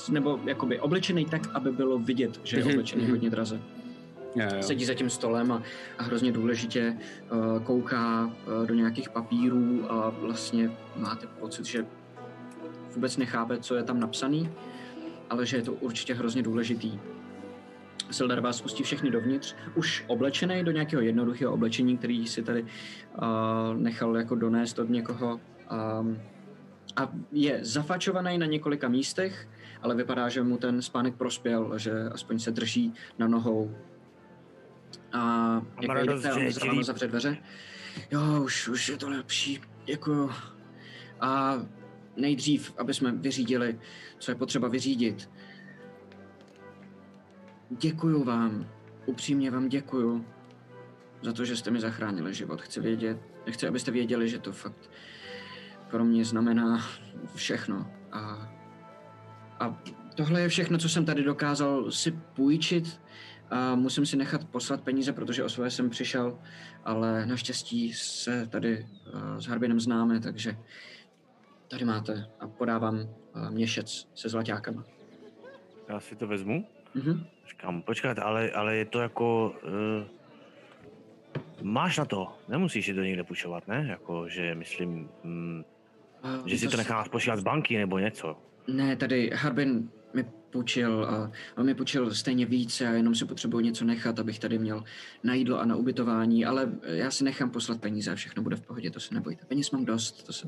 Nebo 0.09 0.39
jakoby 0.45 0.79
oblečený 0.79 1.25
tak, 1.25 1.41
aby 1.53 1.71
bylo 1.71 1.99
vidět, 1.99 2.39
že 2.43 2.57
je 2.57 2.63
Mhm, 2.63 2.71
oblečený 2.71 3.01
mhm. 3.03 3.11
hodně 3.11 3.29
draze. 3.29 3.61
Jo, 4.35 4.47
sedí 4.61 4.85
za 4.85 4.93
tím 4.93 5.09
stolem 5.09 5.51
a, 5.51 5.63
a 5.97 6.03
hrozně 6.03 6.31
důležitě 6.31 6.97
uh, 7.31 7.63
kouká 7.63 8.25
uh, 8.25 8.65
do 8.67 8.73
nějakých 8.73 9.09
papírů 9.09 9.91
a 9.91 10.09
vlastně 10.09 10.71
máte 10.95 11.27
pocit, 11.27 11.65
že 11.65 11.85
vůbec 12.95 13.17
nechápe, 13.17 13.57
co 13.59 13.75
je 13.75 13.83
tam 13.83 13.99
napsaný, 13.99 14.49
ale 15.29 15.45
že 15.45 15.57
je 15.57 15.63
to 15.63 15.73
určitě 15.73 16.13
hrozně 16.13 16.43
důležitý. 16.43 16.99
Sildar 18.11 18.41
vás 18.41 18.61
pustí 18.61 18.83
všechny 18.83 19.11
dovnitř, 19.11 19.55
už 19.75 20.03
oblečený 20.07 20.63
do 20.63 20.71
nějakého 20.71 21.01
jednoduchého 21.01 21.53
oblečení, 21.53 21.97
který 21.97 22.27
si 22.27 22.43
tady 22.43 22.61
uh, 22.63 22.67
nechal 23.77 24.17
jako 24.17 24.35
donést 24.35 24.79
od 24.79 24.89
někoho. 24.89 25.39
Um, 25.99 26.19
a 26.95 27.09
je 27.31 27.59
zafačovaný 27.61 28.37
na 28.37 28.45
několika 28.45 28.87
místech, 28.87 29.47
ale 29.81 29.95
vypadá, 29.95 30.29
že 30.29 30.43
mu 30.43 30.57
ten 30.57 30.81
spánek 30.81 31.15
prospěl, 31.15 31.77
že 31.77 31.91
aspoň 32.11 32.39
se 32.39 32.51
drží 32.51 32.93
na 33.19 33.27
nohou. 33.27 33.75
A 35.13 35.61
jak 35.81 35.91
radost, 35.91 36.23
vejdete, 36.23 36.65
že 36.65 36.71
on 36.71 36.83
zavře 36.83 37.07
dveře. 37.07 37.37
Jo, 38.11 38.43
už, 38.43 38.67
už 38.67 38.89
je 38.89 38.97
to 38.97 39.09
lepší. 39.09 39.61
Děkuju. 39.85 40.31
A 41.21 41.61
nejdřív, 42.15 42.73
aby 42.77 42.93
jsme 42.93 43.11
vyřídili, 43.11 43.79
co 44.19 44.31
je 44.31 44.35
potřeba 44.35 44.67
vyřídit. 44.67 45.29
Děkuju 47.69 48.23
vám. 48.23 48.67
Upřímně 49.05 49.51
vám 49.51 49.69
děkuju 49.69 50.25
za 51.21 51.33
to, 51.33 51.45
že 51.45 51.57
jste 51.57 51.71
mi 51.71 51.79
zachránili 51.79 52.33
život. 52.33 52.61
Chci 52.61 52.79
vědět, 52.79 53.17
chci, 53.51 53.67
abyste 53.67 53.91
věděli, 53.91 54.29
že 54.29 54.39
to 54.39 54.51
fakt 54.51 54.89
pro 55.89 56.05
mě 56.05 56.25
znamená 56.25 56.85
všechno. 57.35 57.91
A, 58.11 58.51
a 59.59 59.81
tohle 60.15 60.41
je 60.41 60.49
všechno, 60.49 60.77
co 60.77 60.89
jsem 60.89 61.05
tady 61.05 61.23
dokázal 61.23 61.91
si 61.91 62.11
půjčit 62.11 63.01
a 63.51 63.75
musím 63.75 64.05
si 64.05 64.17
nechat 64.17 64.45
poslat 64.45 64.81
peníze, 64.81 65.13
protože 65.13 65.43
o 65.43 65.49
svoje 65.49 65.71
jsem 65.71 65.89
přišel, 65.89 66.39
ale 66.85 67.25
naštěstí 67.25 67.93
se 67.93 68.47
tady 68.47 68.87
uh, 69.13 69.37
s 69.39 69.45
Harbinem 69.45 69.79
známe, 69.79 70.19
takže 70.19 70.57
tady 71.67 71.85
máte 71.85 72.29
a 72.39 72.47
podávám 72.47 72.95
uh, 72.99 73.49
měšec 73.49 74.07
se 74.15 74.29
zlaťákama. 74.29 74.83
Já 75.89 75.99
si 75.99 76.15
to 76.15 76.27
vezmu. 76.27 76.67
Mhm. 76.95 77.25
Říkám, 77.49 77.81
počkat, 77.81 78.19
ale, 78.19 78.51
ale 78.51 78.75
je 78.75 78.85
to 78.85 78.99
jako... 78.99 79.55
Uh, 79.63 80.07
máš 81.61 81.97
na 81.97 82.05
to, 82.05 82.27
nemusíš 82.47 82.85
si 82.85 82.93
to 82.93 83.01
někde 83.01 83.23
půjčovat, 83.23 83.67
ne? 83.67 83.85
Jako, 83.89 84.29
že 84.29 84.55
myslím, 84.55 85.09
mm, 85.23 85.63
Uh, 86.39 86.47
že 86.47 86.57
si 86.57 86.65
to 86.65 86.71
s- 86.71 86.77
necháš 86.77 87.07
posílat 87.07 87.39
z 87.39 87.43
banky 87.43 87.77
nebo 87.77 87.99
něco. 87.99 88.37
Ne, 88.67 88.95
tady 88.95 89.31
Harbin 89.35 89.89
mi 90.13 90.25
půjčil 90.49 91.05
a 91.05 91.31
on 91.57 91.65
mi 91.65 91.75
půjčil 91.75 92.13
stejně 92.13 92.45
více 92.45 92.87
a 92.87 92.91
jenom 92.91 93.15
si 93.15 93.25
potřebuji 93.25 93.59
něco 93.59 93.85
nechat, 93.85 94.19
abych 94.19 94.39
tady 94.39 94.57
měl 94.59 94.83
na 95.23 95.33
jídlo 95.33 95.59
a 95.59 95.65
na 95.65 95.75
ubytování, 95.75 96.45
ale 96.45 96.71
já 96.83 97.11
si 97.11 97.23
nechám 97.23 97.49
poslat 97.49 97.81
peníze 97.81 98.11
a 98.11 98.15
všechno 98.15 98.43
bude 98.43 98.55
v 98.55 98.61
pohodě, 98.61 98.91
to 98.91 98.99
se 98.99 99.13
nebojte. 99.13 99.45
Peněz 99.45 99.71
mám 99.71 99.85
dost, 99.85 100.23
to 100.25 100.33
se 100.33 100.47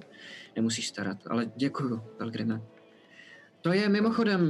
nemusíš 0.56 0.88
starat, 0.88 1.18
ale 1.30 1.52
děkuju, 1.56 2.02
Pelgrime. 2.18 2.62
To 3.62 3.74
je 3.74 3.90
mimochodem 3.90 4.50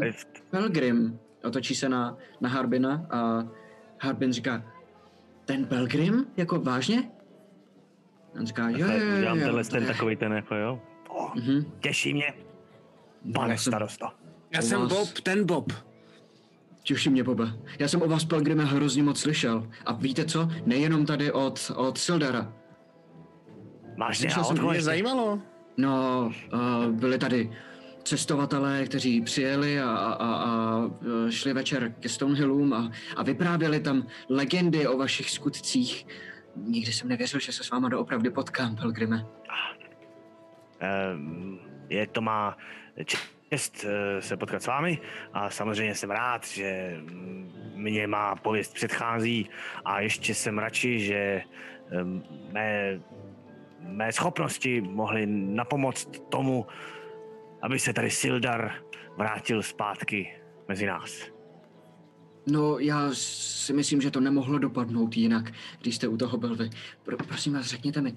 Pelgrim, 0.50 1.20
otočí 1.44 1.76
se 1.76 1.90
na, 1.90 2.18
na 2.42 2.50
Harbina 2.50 3.06
a 3.10 3.48
Harbin 4.02 4.34
říká, 4.34 4.72
ten 5.46 5.66
Pelgrim? 5.66 6.26
Jako 6.38 6.60
vážně? 6.60 7.12
On 8.40 8.46
říká, 8.48 8.70
jo, 8.70 8.78
jo, 8.78 8.88
jo, 8.88 9.18
jo, 9.18 9.36
tenhle 9.36 9.64
to 9.64 9.70
ten 9.70 9.84
je- 9.84 9.88
takový 9.88 10.16
ten 10.16 10.32
jako 10.32 10.56
jo. 10.56 10.82
Oh, 11.10 11.36
Mhm. 11.36 11.66
těší 11.80 12.14
mě. 12.14 12.34
Pane 13.34 13.58
jsem- 13.58 13.72
starosto. 13.72 14.08
Já 14.54 14.62
jsem 14.62 14.82
vás- 14.82 14.90
Bob, 14.90 15.20
ten 15.20 15.46
Bob. 15.46 15.74
Těší 16.84 17.10
mě, 17.10 17.24
Bobe. 17.24 17.54
Já 17.80 17.88
jsem 17.88 18.02
o 18.02 18.08
vás, 18.08 18.26
Pelgrime, 18.26 18.66
hrozně 18.66 19.04
moc 19.04 19.20
slyšel. 19.20 19.68
A 19.86 19.94
víte 19.94 20.26
co? 20.26 20.50
Nejenom 20.66 21.06
tady 21.06 21.32
od, 21.32 21.72
od 21.76 21.98
Sildara. 21.98 22.54
Máš 23.98 24.18
Slyšel 24.18 24.44
jsem, 24.44 24.70
Mě 24.70 24.82
zajímalo. 24.82 25.40
No, 25.78 26.32
uh, 26.54 26.92
byli 26.92 27.18
tady 27.18 27.52
cestovatelé, 28.04 28.86
kteří 28.86 29.22
přijeli 29.22 29.80
a, 29.82 29.90
a, 29.92 30.36
a, 30.36 30.82
eh, 31.28 31.32
šli 31.32 31.54
večer 31.54 31.94
ke 32.00 32.10
Stonehillům 32.10 32.74
a, 32.74 32.92
a 33.16 33.24
vyprávěli 33.24 33.80
tam 33.80 34.08
legendy 34.30 34.88
o 34.88 34.98
vašich 34.98 35.30
skutcích. 35.30 36.08
Nikdy 36.56 36.94
jsem 36.94 37.10
nevěřil, 37.10 37.40
že 37.40 37.52
se 37.52 37.64
s 37.64 37.70
váma 37.70 37.90
doopravdy 37.90 38.30
potkám, 38.30 38.76
Pelgrime. 38.76 39.26
Ehm, 40.80 41.60
je 41.90 42.08
to 42.08 42.22
má 42.22 42.58
čest 43.54 43.86
eh, 43.86 44.22
se 44.22 44.38
potkat 44.38 44.64
s 44.64 44.68
vámi 44.68 45.00
a 45.34 45.50
samozřejmě 45.50 45.96
jsem 45.96 46.12
rád, 46.12 46.48
že 46.48 47.00
mě 47.76 48.08
má 48.08 48.36
pověst 48.36 48.74
předchází 48.74 49.50
a 49.86 50.02
ještě 50.02 50.34
jsem 50.34 50.58
radši, 50.58 51.00
že 51.00 51.42
ehm, 51.92 52.24
mé, 52.52 53.00
mé 53.80 54.12
schopnosti 54.12 54.82
mohly 54.82 55.26
napomoct 55.28 56.30
tomu, 56.30 56.66
aby 57.62 57.80
se 57.80 57.94
tady 57.94 58.12
Sildar 58.12 58.74
vrátil 59.18 59.64
zpátky 59.64 60.36
mezi 60.68 60.86
nás. 60.86 61.22
No, 62.48 62.80
já 62.80 63.10
si 63.14 63.74
myslím, 63.74 64.02
že 64.02 64.12
to 64.12 64.20
nemohlo 64.20 64.60
dopadnout 64.60 65.18
jinak, 65.18 65.52
když 65.82 65.96
jste 65.96 66.08
u 66.08 66.18
toho 66.18 66.38
byl 66.38 66.56
vy. 66.56 66.70
Pro, 67.04 67.18
prosím 67.18 67.54
vás, 67.54 67.66
řekněte 67.66 68.02
mi, 68.02 68.16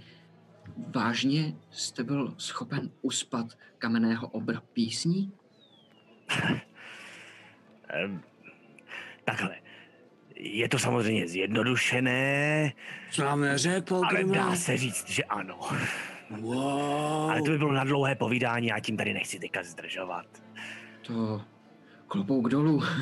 vážně 0.95 1.55
jste 1.71 2.05
byl 2.05 2.35
schopen 2.39 2.91
uspat 3.03 3.47
kamenného 3.79 4.29
obra 4.29 4.63
písní? 4.73 5.33
Takhle. 9.25 9.57
Je 10.37 10.69
to 10.69 10.79
samozřejmě 10.79 11.29
zjednodušené, 11.29 12.73
Co 13.11 13.25
nám 13.25 13.41
neřekl, 13.41 14.03
ale 14.05 14.25
dá 14.25 14.57
se 14.57 14.77
říct, 14.77 15.09
že 15.09 15.25
ano. 15.25 15.61
Wow. 16.31 17.31
Ale 17.31 17.43
to 17.43 17.51
by 17.51 17.59
bylo 17.59 17.73
na 17.73 17.85
dlouhé 17.85 18.15
povídání 18.15 18.73
a 18.73 18.81
tím 18.81 18.97
tady 18.97 19.15
nechci 19.15 19.39
teďka 19.39 19.63
zdržovat. 19.63 20.27
To 21.03 21.43
klobouk 22.09 22.49
dolů. 22.49 22.83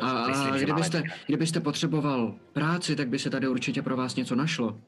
A, 0.00 0.10
a 0.10 0.28
Myslím, 0.28 0.58
že 0.58 0.64
kdybyste, 0.64 1.02
kdybyste 1.26 1.60
potřeboval 1.60 2.34
práci, 2.52 2.96
tak 2.96 3.08
by 3.08 3.18
se 3.18 3.30
tady 3.30 3.48
určitě 3.48 3.82
pro 3.82 3.96
vás 3.96 4.16
něco 4.16 4.34
našlo. 4.34 4.80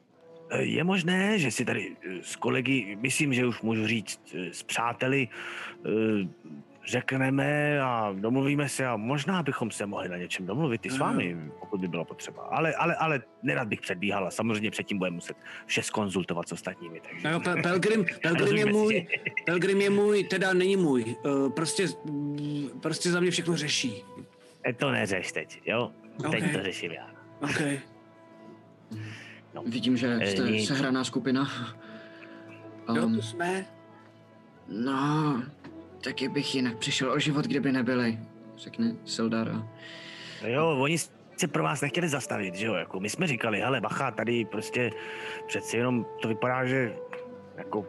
Je 0.57 0.83
možné, 0.83 1.39
že 1.39 1.51
si 1.51 1.65
tady 1.65 1.95
e, 2.01 2.23
s 2.23 2.35
kolegy, 2.35 2.97
myslím, 3.01 3.33
že 3.33 3.45
už 3.45 3.61
můžu 3.61 3.87
říct, 3.87 4.35
e, 4.35 4.53
s 4.53 4.63
přáteli, 4.63 5.27
e, 5.27 5.89
řekneme 6.87 7.81
a 7.81 8.15
domluvíme 8.19 8.69
se 8.69 8.85
a 8.87 8.97
možná 8.97 9.43
bychom 9.43 9.71
se 9.71 9.85
mohli 9.85 10.09
na 10.09 10.17
něčem 10.17 10.45
domluvit 10.45 10.85
i 10.85 10.89
s 10.89 10.97
vámi, 10.97 11.37
pokud 11.59 11.81
by 11.81 11.87
bylo 11.87 12.05
potřeba. 12.05 12.43
Ale, 12.43 12.73
ale, 12.73 12.95
ale 12.95 13.21
nerad 13.43 13.67
bych 13.67 13.81
předbíhal 13.81 14.27
a 14.27 14.31
samozřejmě 14.31 14.71
předtím 14.71 14.97
budeme 14.97 15.15
muset 15.15 15.37
vše 15.65 15.83
skonzultovat 15.83 16.49
s 16.49 16.51
ostatními. 16.51 17.01
Takže... 17.09 17.31
No 17.31 17.39
Pelgrim, 17.39 18.05
Pelgrim 18.21 18.57
je 18.57 18.65
můj, 18.65 19.07
Pelgrim 19.45 19.81
je 19.81 19.89
můj, 19.89 20.23
teda 20.23 20.53
není 20.53 20.75
můj. 20.75 21.15
Prostě, 21.55 21.87
prostě 22.81 23.11
za 23.11 23.19
mě 23.19 23.31
všechno 23.31 23.57
řeší. 23.57 24.03
E, 24.65 24.73
To 24.73 24.91
neřeš 24.91 25.31
teď, 25.31 25.61
jo? 25.65 25.91
Teď 26.31 26.43
Ok. 26.43 26.51
to 26.51 26.63
řeším 26.63 26.91
já. 26.91 27.09
OK. 29.53 29.67
Vidím, 29.67 29.97
že 29.97 30.17
Eh, 30.21 30.27
jste 30.27 30.41
nic. 30.51 30.67
sehraná 30.67 31.03
skupina. 31.03 31.49
Jo, 32.95 33.05
Um, 33.05 33.15
to 33.15 33.21
jsme. 33.21 33.65
no, 34.67 35.43
taky 36.03 36.29
bych 36.29 36.55
jinak 36.55 36.77
přišel 36.77 37.11
o 37.11 37.19
život, 37.19 37.45
kdyby 37.45 37.71
nebyli, 37.71 38.19
řekne 38.57 38.95
Sildar. 39.05 39.49
a- 39.49 39.67
No 40.43 40.47
jo, 40.49 40.77
oni 40.79 40.97
se 41.37 41.47
pro 41.47 41.63
vás 41.63 41.81
nechtěli 41.81 42.09
zastavit, 42.09 42.55
že 42.55 42.65
jo? 42.65 42.73
Jako 42.73 42.99
my 42.99 43.09
jsme 43.09 43.27
říkali, 43.27 43.59
hele, 43.59 43.81
bacha, 43.81 44.11
tady 44.11 44.45
prostě 44.45 44.91
přeci 45.47 45.77
jenom 45.77 46.05
to 46.21 46.27
vypadá, 46.27 46.65
že 46.65 46.95
jako 47.57 47.85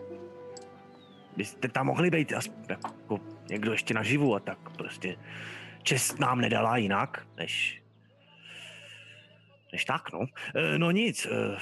byste 1.36 1.68
tam 1.68 1.86
mohli 1.86 2.10
být 2.10 2.32
aspoň 2.32 2.64
jako 2.68 3.20
někdo 3.50 3.72
ještě 3.72 3.94
naživu 3.94 4.34
a 4.34 4.40
tak 4.40 4.58
prostě 4.76 5.16
čest 5.82 6.18
nám 6.20 6.40
nedala 6.40 6.76
jinak, 6.76 7.26
než 7.36 7.79
než 9.72 9.84
tak, 9.84 10.12
no. 10.12 10.20
E, 10.54 10.78
no 10.78 10.90
nic, 10.90 11.26
e, 11.26 11.56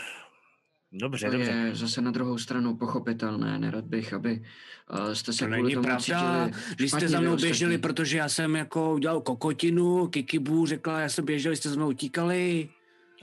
dobře, 0.93 1.27
To 1.27 1.33
dobře. 1.33 1.51
je 1.51 1.75
zase 1.75 2.01
na 2.01 2.11
druhou 2.11 2.39
stranu 2.39 2.77
pochopitelné. 2.77 3.59
Nerad 3.59 3.85
bych, 3.85 4.13
aby 4.13 4.43
uh, 4.91 5.13
jste 5.13 5.33
se 5.33 5.39
To 5.39 5.45
kvůli 5.45 5.63
není 5.63 5.75
tomu 5.75 5.85
pravda. 5.87 6.01
cítili 6.03 6.53
Vy 6.79 6.89
jste 6.89 7.09
za 7.09 7.21
mnou 7.21 7.31
ostatní. 7.35 7.49
běželi, 7.49 7.79
protože 7.79 8.19
já 8.19 8.29
jsem 8.29 8.57
jako 8.57 8.95
udělal 8.95 9.21
kokotinu, 9.21 10.07
Kikibu 10.09 10.67
řekla, 10.67 11.01
já 11.01 11.09
jsem 11.09 11.25
běžel, 11.25 11.57
jste 11.57 11.69
za 11.69 11.77
mnou 11.77 11.89
utíkali. 11.89 12.69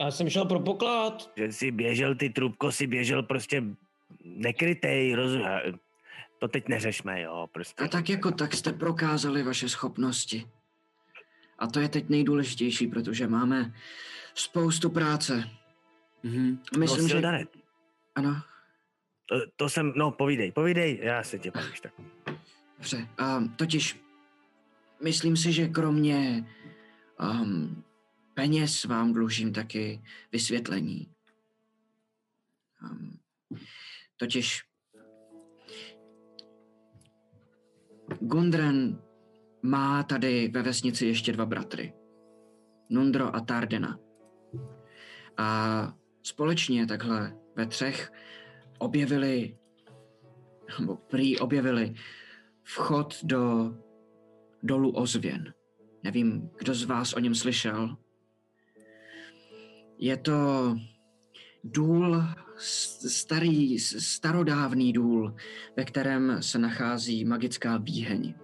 Já 0.00 0.10
jsem 0.10 0.30
šel 0.30 0.44
pro 0.44 0.60
poklad. 0.60 1.32
Že 1.36 1.52
si 1.52 1.70
běžel, 1.70 2.14
ty 2.14 2.30
trubko 2.30 2.72
si 2.72 2.86
běžel 2.86 3.22
prostě 3.22 3.62
nekrytej, 4.24 5.14
rozumím. 5.14 5.46
To 6.38 6.48
teď 6.48 6.68
neřešme, 6.68 7.20
jo, 7.22 7.46
prostě. 7.52 7.84
A 7.84 7.88
tak 7.88 8.08
jako 8.08 8.30
tak 8.30 8.54
jste 8.54 8.72
prokázali 8.72 9.42
vaše 9.42 9.68
schopnosti. 9.68 10.46
A 11.58 11.66
to 11.66 11.80
je 11.80 11.88
teď 11.88 12.08
nejdůležitější, 12.08 12.86
protože 12.86 13.28
máme 13.28 13.72
spoustu 14.36 14.90
práce. 14.90 15.50
Mhm. 16.22 16.58
Myslím, 16.78 17.02
no, 17.02 17.08
že... 17.08 17.14
Sildare, 17.14 17.44
Ano, 18.14 18.42
to, 19.26 19.34
to 19.56 19.68
jsem, 19.68 19.92
no 19.96 20.10
povídej, 20.10 20.52
povídej, 20.52 20.98
já 21.02 21.22
se 21.22 21.38
tě 21.38 21.50
pak 21.50 21.80
tak. 21.80 21.92
dobře. 22.76 23.08
Um, 23.36 23.48
totiž, 23.48 24.00
myslím 25.02 25.36
si, 25.36 25.52
že 25.52 25.68
kromě 25.68 26.46
um, 27.20 27.84
peněz 28.34 28.84
vám 28.84 29.12
dlužím 29.12 29.52
taky 29.52 30.02
vysvětlení. 30.32 31.12
Um, 32.82 33.18
totiž 34.16 34.62
Gundren 38.20 39.02
má 39.62 40.02
tady 40.02 40.48
ve 40.48 40.62
vesnici 40.62 41.06
ještě 41.06 41.32
dva 41.32 41.46
bratry. 41.46 41.92
Nundro 42.90 43.36
a 43.36 43.40
Tardena. 43.40 43.98
A 45.38 45.92
společně 46.22 46.86
takhle 46.86 47.36
ve 47.56 47.66
třech 47.66 48.12
objevili, 48.78 49.56
nebo 50.80 50.96
prý 50.96 51.38
objevili 51.38 51.94
vchod 52.62 53.18
do 53.22 53.74
dolu 54.62 54.90
Ozvěn. 54.90 55.54
Nevím, 56.02 56.50
kdo 56.58 56.74
z 56.74 56.84
vás 56.84 57.12
o 57.12 57.18
něm 57.18 57.34
slyšel. 57.34 57.96
Je 59.98 60.16
to 60.16 60.76
důl, 61.64 62.22
starý, 63.08 63.78
starodávný 63.78 64.92
důl, 64.92 65.34
ve 65.76 65.84
kterém 65.84 66.42
se 66.42 66.58
nachází 66.58 67.24
magická 67.24 67.76
výheň. 67.76 68.34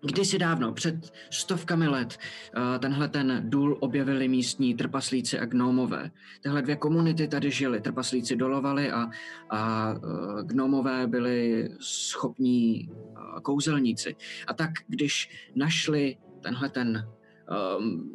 Kdysi 0.00 0.38
dávno, 0.38 0.72
před 0.72 1.12
stovkami 1.30 1.88
let, 1.88 2.18
eh, 2.18 2.78
tenhle 2.78 3.08
ten 3.08 3.42
důl 3.44 3.76
objevili 3.80 4.28
místní 4.28 4.74
trpaslíci 4.74 5.38
a 5.38 5.44
gnomové. 5.44 6.10
Tyhle 6.40 6.62
dvě 6.62 6.76
komunity 6.76 7.28
tady 7.28 7.50
žily. 7.50 7.80
Trpaslíci 7.80 8.36
dolovali 8.36 8.90
a, 8.90 9.10
a 9.50 9.94
eh, 9.94 10.44
gnomové 10.44 11.06
byli 11.06 11.68
schopní 11.80 12.88
eh, 12.90 13.40
kouzelníci. 13.42 14.16
A 14.46 14.54
tak, 14.54 14.70
když 14.86 15.30
našli 15.54 16.16
tenhle 16.40 16.68
ten 16.68 17.08
um, 17.78 18.10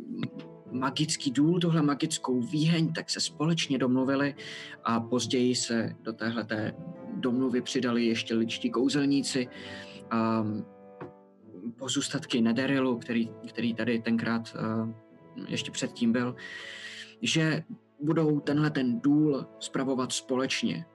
magický 0.71 1.31
důl, 1.31 1.59
tuhle 1.59 1.81
magickou 1.81 2.41
výheň, 2.41 2.93
tak 2.93 3.09
se 3.09 3.19
společně 3.19 3.77
domluvili 3.77 4.35
a 4.83 4.99
později 4.99 5.55
se 5.55 5.95
do 6.01 6.13
téhleté 6.13 6.73
domluvy 7.13 7.61
přidali 7.61 8.05
ještě 8.05 8.35
ličtí 8.35 8.69
kouzelníci. 8.69 9.47
A 10.11 10.45
pozůstatky 11.79 12.41
Nederilu, 12.41 12.97
který, 12.97 13.29
který 13.47 13.73
tady 13.73 14.01
tenkrát 14.01 14.55
uh, 14.55 14.89
ještě 15.47 15.71
předtím 15.71 16.11
byl, 16.11 16.35
že 17.21 17.63
budou 18.03 18.39
tenhle 18.39 18.69
ten 18.69 18.99
důl 18.99 19.45
spravovat 19.59 20.11
společně. 20.11 20.85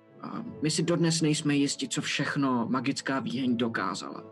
My 0.62 0.70
si 0.70 0.82
dodnes 0.82 1.22
nejsme 1.22 1.56
jistí, 1.56 1.88
co 1.88 2.02
všechno 2.02 2.66
magická 2.70 3.20
výheň 3.20 3.56
dokázala. 3.56 4.24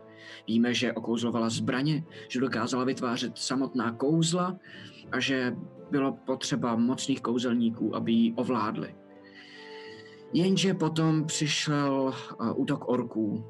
Víme, 0.47 0.73
že 0.73 0.93
okouzlovala 0.93 1.49
zbraně, 1.49 2.03
že 2.29 2.39
dokázala 2.39 2.83
vytvářet 2.83 3.37
samotná 3.37 3.91
kouzla 3.91 4.57
a 5.11 5.19
že 5.19 5.55
bylo 5.91 6.11
potřeba 6.11 6.75
mocných 6.75 7.21
kouzelníků, 7.21 7.95
aby 7.95 8.11
ji 8.11 8.33
ovládli. 8.33 8.95
Jenže 10.33 10.73
potom 10.73 11.25
přišel 11.25 12.13
uh, 12.39 12.59
útok 12.59 12.89
orků 12.89 13.45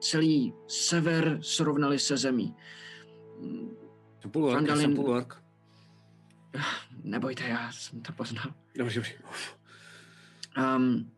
celý 0.00 0.54
sever 0.68 1.38
srovnali 1.42 1.98
se 1.98 2.16
zemí. 2.16 2.56
Půl 4.30 4.66
jsem 4.76 4.94
půl 4.94 5.10
ork. 5.10 5.42
Nebojte, 7.02 7.44
já 7.44 7.72
jsem 7.72 8.00
to 8.00 8.12
poznal. 8.12 8.44
Dobře, 8.78 9.00
dobře. 9.00 9.12
Um, 10.76 11.12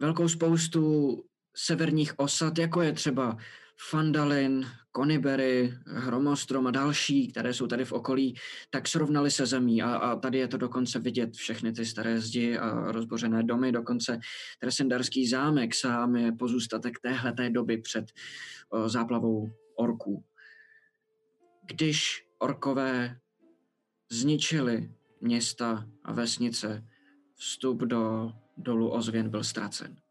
velkou 0.00 0.28
spoustu 0.28 1.24
severních 1.56 2.18
osad, 2.18 2.58
jako 2.58 2.82
je 2.82 2.92
třeba 2.92 3.36
Fandalin, 3.90 4.66
Konibery, 4.92 5.74
Hromostrom 5.86 6.66
a 6.66 6.70
další, 6.70 7.28
které 7.28 7.54
jsou 7.54 7.66
tady 7.66 7.84
v 7.84 7.92
okolí, 7.92 8.34
tak 8.70 8.88
srovnali 8.88 9.30
se 9.30 9.46
zemí 9.46 9.82
a, 9.82 9.94
a 9.94 10.16
tady 10.16 10.38
je 10.38 10.48
to 10.48 10.56
dokonce 10.56 10.98
vidět 10.98 11.34
všechny 11.34 11.72
ty 11.72 11.86
staré 11.86 12.20
zdi 12.20 12.58
a 12.58 12.92
rozbořené 12.92 13.42
domy, 13.42 13.72
dokonce 13.72 14.18
Tresendarský 14.60 15.28
zámek 15.28 15.74
sám 15.74 16.16
je 16.16 16.32
pozůstatek 16.32 17.00
téhleté 17.00 17.50
doby 17.50 17.78
před 17.78 18.04
o, 18.70 18.88
záplavou 18.88 19.50
orků. 19.76 20.24
Když 21.66 22.26
orkové 22.38 23.16
zničili 24.10 24.90
města 25.20 25.88
a 26.04 26.12
vesnice, 26.12 26.84
vstup 27.34 27.78
do 27.78 28.32
dolu 28.56 28.90
ozvěn 28.90 29.30
byl 29.30 29.44
ztracen. 29.44 30.01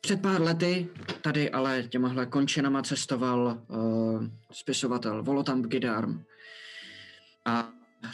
Před 0.00 0.22
pár 0.22 0.42
lety 0.42 0.88
tady 1.22 1.50
ale 1.50 1.82
těmahle 1.82 2.26
končinama 2.26 2.82
cestoval 2.82 3.62
uh, 3.68 4.24
spisovatel 4.52 5.22
Volotamp 5.22 5.66
Gidarm. 5.66 6.24
A 7.44 7.68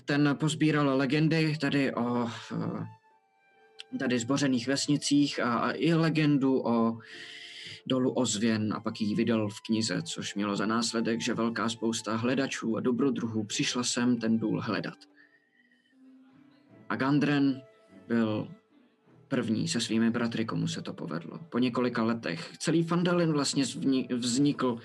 ten 0.04 0.36
pozbíral 0.40 0.96
legendy 0.96 1.56
tady 1.60 1.94
o 1.94 2.24
uh, 2.52 2.86
tady 3.98 4.18
zbořených 4.18 4.66
vesnicích 4.66 5.40
a, 5.40 5.58
a 5.58 5.72
i 5.72 5.94
legendu 5.94 6.66
o 6.66 6.98
dolu 7.86 8.12
ozvěn 8.12 8.72
a 8.76 8.80
pak 8.80 9.00
ji 9.00 9.14
vydal 9.14 9.48
v 9.48 9.60
knize, 9.66 10.02
což 10.02 10.34
mělo 10.34 10.56
za 10.56 10.66
následek, 10.66 11.20
že 11.20 11.34
velká 11.34 11.68
spousta 11.68 12.16
hledačů 12.16 12.76
a 12.76 12.80
dobrodruhů 12.80 13.44
přišla 13.44 13.84
sem 13.84 14.16
ten 14.16 14.38
důl 14.38 14.60
hledat. 14.60 14.98
A 16.88 16.96
Gandren 16.96 17.62
byl 18.08 18.48
první 19.34 19.68
se 19.68 19.80
svými 19.80 20.10
bratry, 20.10 20.44
komu 20.44 20.68
se 20.68 20.82
to 20.82 20.92
povedlo. 20.92 21.38
Po 21.50 21.58
několika 21.58 22.02
letech. 22.02 22.52
Celý 22.58 22.82
Fandalin 22.82 23.32
vlastně 23.32 23.64
vznikl 24.14 24.78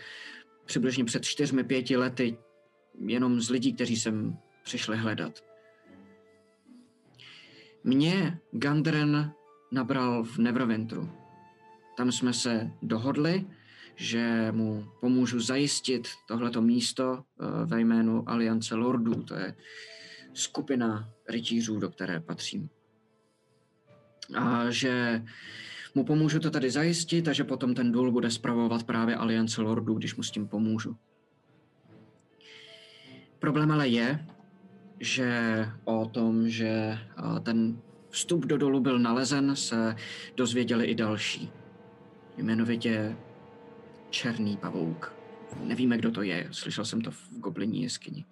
přibližně 0.66 1.06
před 1.06 1.24
čtyřmi, 1.26 1.64
pěti 1.64 1.98
lety 1.98 2.38
jenom 3.06 3.42
z 3.42 3.50
lidí, 3.50 3.74
kteří 3.74 3.98
sem 3.98 4.38
přišli 4.64 4.98
hledat. 4.98 5.44
Mě 7.84 8.40
Gandren 8.52 9.32
nabral 9.72 10.24
v 10.24 10.38
Neverwinteru. 10.38 11.10
Tam 11.98 12.12
jsme 12.12 12.34
se 12.34 12.72
dohodli, 12.82 13.46
že 13.96 14.52
mu 14.52 14.86
pomůžu 15.00 15.40
zajistit 15.40 16.08
tohleto 16.28 16.62
místo 16.62 17.24
eh, 17.24 17.66
ve 17.66 17.82
jménu 17.82 18.30
Aliance 18.30 18.76
Lordů. 18.76 19.24
To 19.24 19.36
je 19.36 19.56
skupina 20.34 21.10
rytířů, 21.28 21.80
do 21.80 21.90
které 21.90 22.20
patřím 22.20 22.70
a 24.36 24.72
že 24.72 25.24
mu 25.96 26.04
pomůžu 26.04 26.40
to 26.40 26.52
tady 26.52 26.72
zajistit 26.72 27.28
a 27.28 27.34
že 27.34 27.44
potom 27.44 27.76
ten 27.76 27.92
důl 27.92 28.12
bude 28.12 28.32
spravovat 28.32 28.84
právě 28.84 29.16
Aliance 29.16 29.62
Lordů, 29.62 29.94
když 29.94 30.16
mu 30.16 30.24
s 30.24 30.32
tím 30.32 30.48
pomůžu. 30.48 30.98
Problém 33.40 33.72
ale 33.72 33.88
je, 33.88 34.26
že 35.00 35.66
o 35.84 36.06
tom, 36.06 36.50
že 36.50 37.00
ten 37.44 37.82
vstup 38.10 38.46
do 38.46 38.58
dolu 38.58 38.80
byl 38.80 39.00
nalezen, 39.00 39.56
se 39.56 39.96
dozvěděli 40.36 40.86
i 40.86 40.96
další. 40.96 41.52
Jmenovitě 42.38 43.18
Černý 44.10 44.58
pavouk. 44.58 45.14
Nevíme, 45.64 45.98
kdo 45.98 46.12
to 46.12 46.22
je, 46.22 46.48
slyšel 46.52 46.86
jsem 46.86 47.02
to 47.02 47.12
v 47.12 47.30
gobliní 47.32 47.84
jeskyni. 47.84 48.26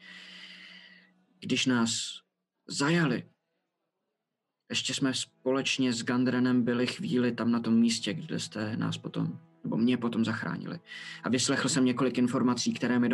Když 1.39 1.65
nás 1.65 1.91
zajali, 2.67 3.23
ještě 4.69 4.93
jsme 4.93 5.13
společně 5.13 5.93
s 5.93 6.03
Gandrenem 6.03 6.63
byli 6.63 6.87
chvíli 6.87 7.31
tam 7.31 7.51
na 7.51 7.59
tom 7.59 7.73
místě, 7.73 8.13
kde 8.13 8.39
jste 8.39 8.77
nás 8.77 8.97
potom, 8.97 9.39
nebo 9.63 9.77
mě 9.77 9.97
potom 9.97 10.25
zachránili. 10.25 10.79
A 11.23 11.29
vyslechl 11.29 11.69
jsem 11.69 11.85
několik 11.85 12.17
informací, 12.17 12.73
které 12.73 12.99
mi 12.99 13.09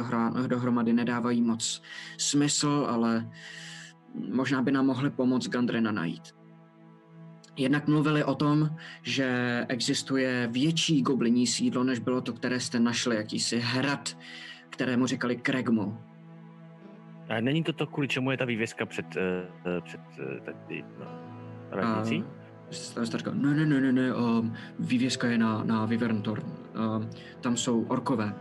dohromady 0.48 0.94
nedávají 0.94 1.42
moc 1.42 1.82
smysl, 2.18 2.86
ale 2.90 3.32
možná 4.34 4.62
by 4.62 4.72
nám 4.72 4.86
mohly 4.86 5.10
pomoct 5.10 5.48
Gandrena 5.48 5.92
najít. 5.92 6.36
Jednak 7.56 7.88
mluvili 7.88 8.24
o 8.24 8.36
tom, 8.36 8.70
že 9.04 9.66
existuje 9.70 10.50
větší 10.52 11.02
gobliní 11.02 11.48
sídlo, 11.48 11.84
než 11.84 12.00
bylo 12.00 12.22
to, 12.22 12.34
které 12.34 12.60
jste 12.60 12.80
našli, 12.80 13.16
jakýsi 13.16 13.60
hrad, 13.60 14.18
kterému 14.70 15.08
říkali 15.08 15.36
Kregmo. 15.36 16.04
A 17.30 17.42
není 17.42 17.64
to 17.64 17.74
to, 17.74 17.88
kvůli 17.88 18.08
čemu 18.08 18.32
je 18.32 18.38
ta 18.38 18.46
vývězka 18.46 18.86
před, 18.86 19.06
uh, 19.06 19.84
před 19.84 20.02
uh, 20.20 20.40
tady, 20.46 20.84
no, 21.00 21.33
radnicí? 21.74 22.24
Starka, 23.04 23.32
ne, 23.34 23.54
ne, 23.54 23.66
ne, 23.66 23.82
ne, 23.82 23.92
ne, 23.92 24.16
um, 24.16 24.54
vývězka 24.80 25.28
je 25.28 25.38
na, 25.38 25.64
na 25.64 25.86
Vivernorn. 25.86 26.44
Um, 26.44 27.10
tam 27.42 27.58
jsou 27.58 27.84
orkové. 27.84 28.36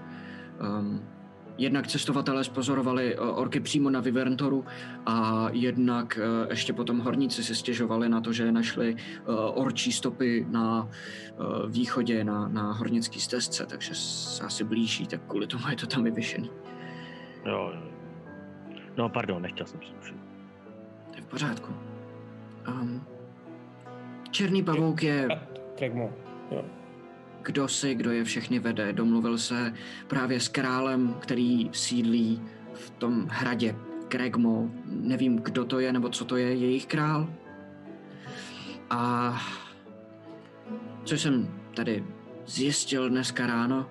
Um, 0.79 1.01
jednak 1.59 1.87
cestovatelé 1.87 2.45
spozorovali 2.45 3.19
uh, 3.19 3.39
orky 3.39 3.61
přímo 3.61 3.91
na 3.91 4.01
Viverntoru 4.01 4.65
a 5.07 5.47
jednak 5.53 6.19
uh, 6.19 6.51
ještě 6.51 6.73
potom 6.73 6.99
horníci 6.99 7.45
si 7.45 7.55
stěžovali 7.55 8.09
na 8.09 8.21
to, 8.21 8.33
že 8.33 8.53
našli 8.53 8.95
uh, 8.95 9.35
orčí 9.55 9.93
stopy 9.93 10.47
na 10.51 10.83
uh, 10.83 11.71
východě, 11.71 12.25
na, 12.25 12.49
na 12.49 12.73
hornické 12.73 13.21
stezce, 13.21 13.67
takže 13.67 13.95
se 13.95 14.45
asi 14.45 14.65
blíží, 14.65 15.07
tak 15.07 15.21
kvůli 15.29 15.47
tomu 15.47 15.69
je 15.69 15.77
to 15.77 15.87
tam 15.87 16.05
vyvěšený. 16.05 16.51
Jo, 17.47 17.71
jo. 17.75 17.83
No, 18.97 19.09
pardon, 19.09 19.43
nechtěl 19.43 19.67
jsem 19.67 19.81
se 20.01 20.13
To 21.11 21.17
je 21.17 21.23
v 21.23 21.27
pořádku. 21.27 21.73
Um, 22.69 23.03
Černý 24.33 24.63
pavouk 24.63 25.03
je... 25.03 25.29
Kregmo, 25.77 26.13
jo. 26.51 26.65
Kdo 27.43 27.69
si, 27.69 27.95
kdo 27.95 28.11
je 28.11 28.25
všechny 28.25 28.59
vede. 28.59 28.93
Domluvil 28.93 29.39
se 29.39 29.75
právě 30.07 30.41
s 30.41 30.49
králem, 30.49 31.15
který 31.21 31.71
sídlí 31.73 32.43
v 32.75 32.91
tom 32.91 33.29
hradě 33.31 33.77
Kregmo. 34.09 34.71
Nevím, 34.87 35.37
kdo 35.37 35.65
to 35.65 35.81
je, 35.81 35.93
nebo 35.93 36.09
co 36.09 36.25
to 36.25 36.37
je, 36.37 36.55
jejich 36.55 36.87
král. 36.87 37.29
A 38.91 39.33
co 41.05 41.15
jsem 41.15 41.61
tady 41.75 42.05
zjistil 42.47 43.11
dneska 43.11 43.47
ráno, 43.47 43.91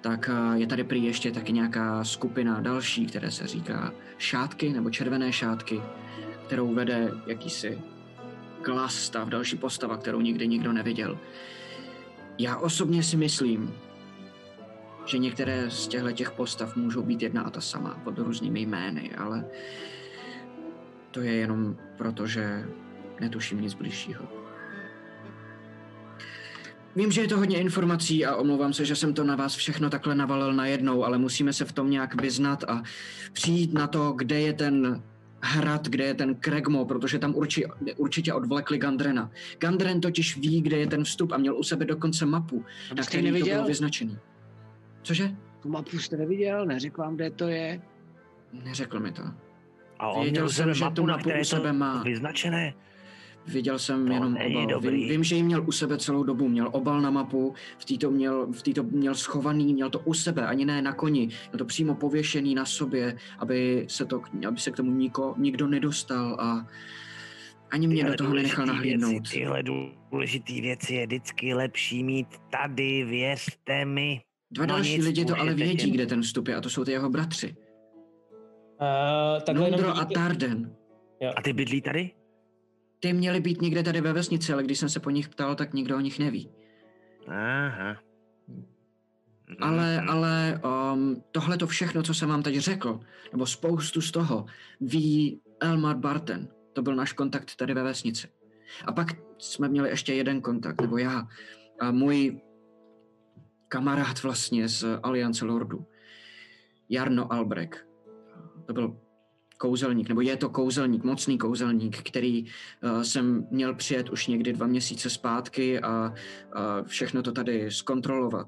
tak 0.00 0.30
eh, 0.32 0.58
je 0.58 0.66
tady 0.66 0.84
prý 0.84 1.04
ještě 1.04 1.30
taky 1.30 1.52
nějaká 1.52 2.04
skupina 2.04 2.60
další, 2.60 3.06
které 3.06 3.30
se 3.30 3.46
říká 3.46 3.92
šátky 4.18 4.72
nebo 4.72 4.90
červené 4.90 5.32
šátky, 5.32 5.82
kterou 6.46 6.74
vede 6.74 7.10
jakýsi 7.26 7.78
Glastav, 8.64 9.28
další 9.28 9.56
postava, 9.56 9.96
kterou 9.96 10.20
nikdy 10.20 10.48
nikdo 10.48 10.72
neviděl. 10.72 11.18
Já 12.38 12.56
osobně 12.56 13.02
si 13.02 13.16
myslím, 13.16 13.74
že 15.06 15.18
některé 15.18 15.70
z 15.70 15.88
těchto 15.88 16.12
těch 16.12 16.30
postav 16.30 16.76
můžou 16.76 17.02
být 17.02 17.22
jedna 17.22 17.42
a 17.42 17.50
ta 17.50 17.60
sama 17.60 18.00
pod 18.04 18.18
různými 18.18 18.60
jmény, 18.60 19.14
ale 19.14 19.44
to 21.10 21.20
je 21.20 21.32
jenom 21.32 21.76
proto, 21.96 22.26
že 22.26 22.64
netuším 23.20 23.60
nic 23.60 23.74
bližšího. 23.74 24.28
Vím, 26.96 27.12
že 27.12 27.20
je 27.20 27.28
to 27.28 27.38
hodně 27.38 27.60
informací 27.60 28.26
a 28.26 28.36
omlouvám 28.36 28.72
se, 28.72 28.84
že 28.84 28.96
jsem 28.96 29.14
to 29.14 29.24
na 29.24 29.36
vás 29.36 29.54
všechno 29.54 29.90
takhle 29.90 30.14
navalil 30.14 30.52
najednou, 30.52 31.04
ale 31.04 31.18
musíme 31.18 31.52
se 31.52 31.64
v 31.64 31.72
tom 31.72 31.90
nějak 31.90 32.20
vyznat 32.20 32.64
a 32.68 32.82
přijít 33.32 33.74
na 33.74 33.86
to, 33.86 34.12
kde 34.12 34.40
je 34.40 34.52
ten 34.52 35.02
hrad, 35.44 35.88
kde 35.88 36.04
je 36.04 36.14
ten 36.14 36.34
Kregmo, 36.34 36.84
protože 36.84 37.18
tam 37.18 37.34
urči, 37.34 37.64
určitě 37.96 38.32
odvlekli 38.32 38.78
Gandrena. 38.78 39.30
Gandren 39.58 40.00
totiž 40.00 40.36
ví, 40.36 40.60
kde 40.62 40.76
je 40.76 40.86
ten 40.86 41.04
vstup 41.04 41.32
a 41.32 41.36
měl 41.36 41.56
u 41.58 41.62
sebe 41.62 41.84
dokonce 41.84 42.26
mapu, 42.26 42.64
A 42.90 42.94
na 42.94 43.02
který 43.02 43.22
to 43.22 43.26
neviděl? 43.26 43.54
bylo 43.56 43.68
vyznačený. 43.68 44.18
Cože? 45.02 45.30
Tu 45.60 45.68
mapu 45.68 45.98
jste 45.98 46.16
neviděl, 46.16 46.66
neřekl 46.66 47.00
vám, 47.02 47.14
kde 47.16 47.30
to 47.30 47.48
je. 47.48 47.82
Neřekl 48.64 49.00
mi 49.00 49.12
to. 49.12 49.22
A 49.98 50.08
on 50.08 50.22
Věděl 50.22 50.42
měl 50.42 50.50
jsem, 50.50 50.74
že 50.74 50.84
mapu, 50.84 50.94
tu 50.96 51.06
na 51.06 51.12
mapu 51.12 51.20
které 51.24 51.40
u 51.40 51.44
sebe 51.44 51.68
to 51.68 51.74
má. 51.78 52.02
vyznačené. 52.02 52.74
Viděl 53.46 53.78
jsem 53.78 54.06
To 54.06 54.12
jenom 54.12 54.36
obal. 54.36 54.80
Vím, 54.80 55.08
vím, 55.08 55.24
že 55.24 55.36
ji 55.36 55.42
měl 55.42 55.64
u 55.68 55.72
sebe 55.72 55.98
celou 55.98 56.22
dobu. 56.22 56.48
Měl 56.48 56.68
obal 56.72 57.00
na 57.00 57.10
mapu, 57.10 57.54
v 57.78 57.84
této 57.84 58.10
měl, 58.10 58.46
v 58.52 58.62
této 58.62 58.82
měl 58.82 59.14
schovaný, 59.14 59.74
měl 59.74 59.90
to 59.90 59.98
u 59.98 60.14
sebe, 60.14 60.46
ani 60.46 60.64
ne 60.64 60.82
na 60.82 60.92
koni. 60.92 61.20
Měl 61.20 61.58
to 61.58 61.64
přímo 61.64 61.94
pověšený 61.94 62.54
na 62.54 62.64
sobě, 62.64 63.16
aby 63.38 63.86
se, 63.88 64.04
to, 64.04 64.22
aby 64.48 64.60
se 64.60 64.70
k 64.70 64.76
tomu 64.76 64.90
niko, 64.90 65.34
nikdo 65.38 65.66
nedostal 65.66 66.36
a 66.40 66.66
ani 67.70 67.86
mě 67.86 67.96
Tyhle 67.96 68.10
do 68.10 68.24
toho 68.24 68.34
nenechal 68.34 68.66
důležitý 68.66 68.76
nahlídnout. 68.76 69.10
Věci, 69.10 69.38
tyhle 69.38 69.62
důležité 70.10 70.52
věci 70.52 70.94
je 70.94 71.06
vždycky 71.06 71.54
lepší 71.54 72.04
mít 72.04 72.28
tady, 72.50 73.04
věřte 73.04 73.84
mi. 73.84 74.20
Dva 74.50 74.66
No 74.66 74.74
další 74.74 75.02
lidi 75.02 75.24
to 75.24 75.40
ale 75.40 75.54
vědí, 75.54 75.76
těm- 75.76 75.90
kde 75.90 76.06
ten 76.06 76.22
vstup 76.22 76.48
je, 76.48 76.56
a 76.56 76.60
to 76.60 76.70
jsou 76.70 76.84
ty 76.84 76.92
jeho 76.92 77.10
bratři. 77.10 77.54
Uh, 78.80 79.42
takhle 79.42 79.66
jenom 79.66 79.80
Nondro 79.80 80.02
a 80.02 80.04
Tarden. 80.04 80.76
A 81.36 81.42
ty 81.42 81.52
bydlí 81.52 81.80
tady? 81.80 82.10
Ty 83.00 83.12
měli 83.12 83.40
být 83.40 83.62
někde 83.62 83.82
tady 83.82 84.00
ve 84.00 84.12
vesnici, 84.12 84.52
ale 84.52 84.62
když 84.62 84.78
jsem 84.78 84.88
se 84.88 85.00
po 85.00 85.10
nich 85.10 85.28
ptal, 85.28 85.54
tak 85.54 85.74
nikdo 85.74 85.96
o 85.96 86.00
nich 86.00 86.18
neví. 86.18 86.50
Aha. 87.28 87.96
Ale, 89.60 89.96
Mhm. 90.00 90.08
ale 90.10 90.60
um, 90.92 91.22
tohle 91.32 91.58
to 91.58 91.66
všechno, 91.66 92.02
co 92.02 92.14
jsem 92.14 92.28
vám 92.28 92.42
teď 92.42 92.56
řekl, 92.58 93.00
nebo 93.32 93.46
spoustu 93.46 94.00
z 94.00 94.10
toho, 94.12 94.46
ví 94.80 95.40
Elmar 95.60 95.96
Barten. 95.96 96.48
To 96.72 96.82
byl 96.82 96.94
náš 96.96 97.12
kontakt 97.12 97.56
tady 97.56 97.74
ve 97.74 97.82
vesnici. 97.82 98.28
A 98.84 98.92
pak 98.92 99.06
jsme 99.38 99.68
měli 99.68 99.88
ještě 99.88 100.14
jeden 100.14 100.40
kontakt, 100.40 100.80
nebo 100.80 100.98
já. 100.98 101.28
A 101.80 101.90
můj 101.90 102.40
kamarád 103.68 104.22
vlastně 104.22 104.68
z 104.68 104.84
Aliance 105.02 105.44
Lordu. 105.44 105.86
Jarno 106.88 107.32
Albrek. 107.32 107.86
To 108.66 108.72
byl 108.72 109.00
kouzelník, 109.58 110.08
nebo 110.08 110.20
je 110.20 110.36
to 110.36 110.48
kouzelník, 110.48 111.04
mocný 111.04 111.38
kouzelník, 111.38 112.02
který 112.02 112.44
uh, 112.44 113.02
jsem 113.02 113.46
měl 113.50 113.74
přijet 113.74 114.10
už 114.10 114.26
někdy 114.26 114.52
dva 114.52 114.66
měsíce 114.66 115.10
zpátky 115.10 115.80
a, 115.80 115.88
a 115.88 116.12
všechno 116.82 117.22
to 117.22 117.32
tady 117.32 117.70
zkontrolovat. 117.70 118.46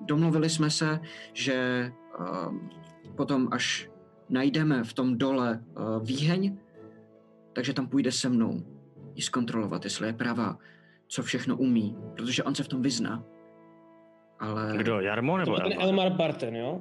Domluvili 0.00 0.50
jsme 0.50 0.70
se, 0.70 1.00
že 1.32 1.90
uh, 2.18 2.54
potom, 3.16 3.48
až 3.50 3.88
najdeme 4.30 4.84
v 4.84 4.92
tom 4.92 5.18
dole 5.18 5.64
uh, 5.64 6.06
výheň, 6.06 6.58
takže 7.52 7.72
tam 7.72 7.86
půjde 7.86 8.12
se 8.12 8.28
mnou 8.28 8.62
ji 9.14 9.22
zkontrolovat, 9.22 9.84
jestli 9.84 10.06
je 10.06 10.12
pravá, 10.12 10.58
co 11.08 11.22
všechno 11.22 11.56
umí, 11.56 11.96
protože 12.16 12.42
on 12.42 12.54
se 12.54 12.62
v 12.62 12.68
tom 12.68 12.82
vyzná. 12.82 13.24
Ale... 14.40 14.74
Kdo, 14.76 15.00
Jarmo 15.00 15.32
To 15.32 15.38
nebo 15.38 15.56
Elmar? 15.60 15.82
Elmar 15.82 16.12
Barten, 16.12 16.56
jo? 16.56 16.80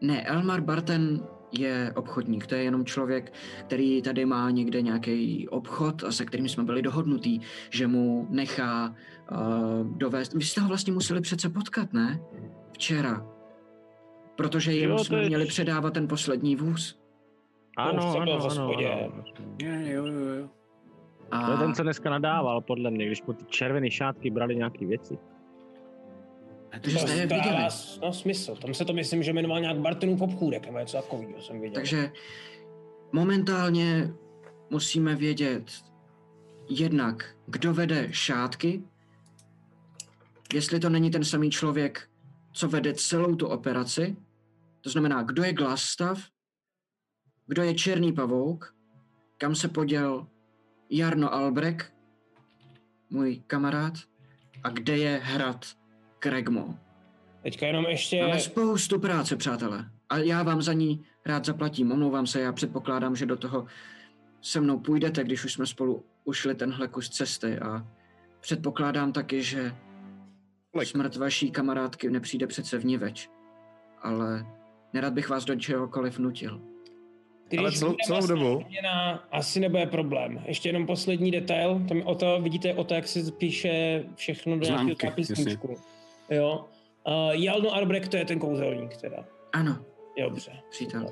Ne, 0.00 0.22
Elmar 0.22 0.60
Barten 0.60 1.20
je 1.58 1.92
obchodník, 1.96 2.46
to 2.46 2.54
je 2.54 2.62
jenom 2.62 2.84
člověk, 2.84 3.32
který 3.66 4.02
tady 4.02 4.24
má 4.26 4.50
někde 4.50 4.82
nějaký 4.82 5.48
obchod 5.48 6.04
a 6.04 6.12
se 6.12 6.24
kterým 6.24 6.48
jsme 6.48 6.64
byli 6.64 6.82
dohodnutý, 6.82 7.40
že 7.70 7.86
mu 7.86 8.26
nechá 8.30 8.88
uh, 9.32 9.96
dovést. 9.98 10.34
Vy 10.34 10.44
jste 10.44 10.60
ho 10.60 10.68
vlastně 10.68 10.92
museli 10.92 11.20
přece 11.20 11.48
potkat, 11.48 11.92
ne? 11.92 12.20
Včera. 12.72 13.26
Protože 14.36 14.72
jemu 14.72 14.92
Jo, 14.92 14.98
jsme 15.04 15.18
je- 15.22 15.28
měli 15.28 15.46
předávat 15.46 15.94
ten 15.94 16.08
poslední 16.08 16.56
vůz. 16.56 16.98
Ano, 17.76 18.12
To 18.12 18.20
ano, 18.20 18.32
ano, 18.32 18.50
ano. 18.50 18.72
Je, 18.78 19.92
jo, 19.92 20.06
jo, 20.06 20.12
jo. 20.20 20.48
A 21.30 21.46
To 21.46 21.52
je 21.52 21.58
ten, 21.58 21.74
co 21.74 21.82
dneska 21.82 22.10
nadával, 22.10 22.60
podle 22.60 22.90
mě, 22.90 23.06
když 23.06 23.22
mu 23.22 23.32
ty 23.32 23.44
červené 23.44 23.90
šátky 23.90 24.30
brali 24.30 24.56
nějaký 24.56 24.86
věci. 24.86 25.18
Takže 26.80 26.98
jste 26.98 27.12
je 27.12 27.26
to 27.26 27.34
viděli. 27.34 27.56
no, 28.02 28.12
smysl. 28.12 28.56
Tam 28.56 28.74
se 28.74 28.84
to 28.84 28.92
myslím, 28.92 29.22
že 29.22 29.32
jmenoval 29.32 29.60
nějak 29.60 29.78
Bartenův 29.78 30.20
obchůdek, 30.20 30.66
nebo 30.66 30.78
něco 30.78 30.96
takového 30.96 31.42
jsem 31.42 31.60
viděl. 31.60 31.74
Takže 31.74 32.12
momentálně 33.12 34.10
musíme 34.70 35.14
vědět 35.14 35.64
jednak, 36.68 37.36
kdo 37.46 37.74
vede 37.74 38.08
šátky, 38.10 38.82
jestli 40.54 40.80
to 40.80 40.88
není 40.88 41.10
ten 41.10 41.24
samý 41.24 41.50
člověk, 41.50 42.08
co 42.52 42.68
vede 42.68 42.94
celou 42.94 43.34
tu 43.34 43.46
operaci, 43.46 44.16
to 44.80 44.90
znamená, 44.90 45.22
kdo 45.22 45.44
je 45.44 45.52
Glastav, 45.52 46.18
kdo 47.46 47.62
je 47.62 47.74
Černý 47.74 48.12
pavouk, 48.12 48.74
kam 49.38 49.54
se 49.54 49.68
poděl 49.68 50.26
Jarno 50.90 51.34
Albrek, 51.34 51.92
můj 53.10 53.42
kamarád, 53.46 53.94
a 54.64 54.68
kde 54.68 54.98
je 54.98 55.20
hrad 55.24 55.66
Kregmo. 56.18 56.74
Teďka 57.42 57.66
jenom 57.66 57.84
ještě... 57.84 58.22
Máme 58.22 58.40
spoustu 58.40 58.98
práce, 58.98 59.36
přátelé. 59.36 59.84
A 60.08 60.18
já 60.18 60.42
vám 60.42 60.62
za 60.62 60.72
ní 60.72 61.04
rád 61.26 61.44
zaplatím. 61.44 61.92
Omlouvám 61.92 62.26
se, 62.26 62.40
já 62.40 62.52
předpokládám, 62.52 63.16
že 63.16 63.26
do 63.26 63.36
toho 63.36 63.66
se 64.40 64.60
mnou 64.60 64.78
půjdete, 64.78 65.24
když 65.24 65.44
už 65.44 65.52
jsme 65.52 65.66
spolu 65.66 66.04
ušli 66.24 66.54
tenhle 66.54 66.88
kus 66.88 67.08
cesty 67.08 67.58
a 67.58 67.86
předpokládám 68.40 69.12
taky, 69.12 69.42
že 69.42 69.74
Kolik? 70.72 70.88
smrt 70.88 71.16
vaší 71.16 71.50
kamarádky 71.50 72.10
nepřijde 72.10 72.46
přece 72.46 72.78
vniveč. 72.78 73.30
Ale 74.02 74.46
nerad 74.92 75.12
bych 75.12 75.28
vás 75.28 75.44
do 75.44 75.56
čehokoliv 75.56 76.18
nutil. 76.18 76.60
Když 77.48 77.58
Ale 77.60 77.72
celou- 77.72 77.96
celou 78.06 78.18
vlastně 78.18 78.34
dobu- 78.34 78.58
Výměna, 78.58 79.12
asi 79.32 79.60
nebude 79.60 79.86
problém. 79.86 80.42
Ještě 80.46 80.68
jenom 80.68 80.86
poslední 80.86 81.30
detail. 81.30 81.82
Tam 81.88 82.02
o 82.04 82.14
to, 82.14 82.40
vidíte 82.42 82.74
o 82.74 82.84
to, 82.84 82.94
jak 82.94 83.08
se 83.08 83.32
píše 83.32 84.04
všechno 84.14 84.58
do 84.58 84.64
nějakého 84.64 84.84
Známky, 84.84 85.06
zápisníčku. 85.06 85.76
Jo. 86.30 86.64
Uh, 87.06 87.30
Jalno 87.30 87.74
Arbrek, 87.74 88.08
to 88.08 88.16
je 88.16 88.24
ten 88.24 88.38
kouzelník 88.38 88.96
teda. 88.96 89.24
Ano, 89.52 89.78
Dobře. 90.22 90.52
přítel. 90.70 91.10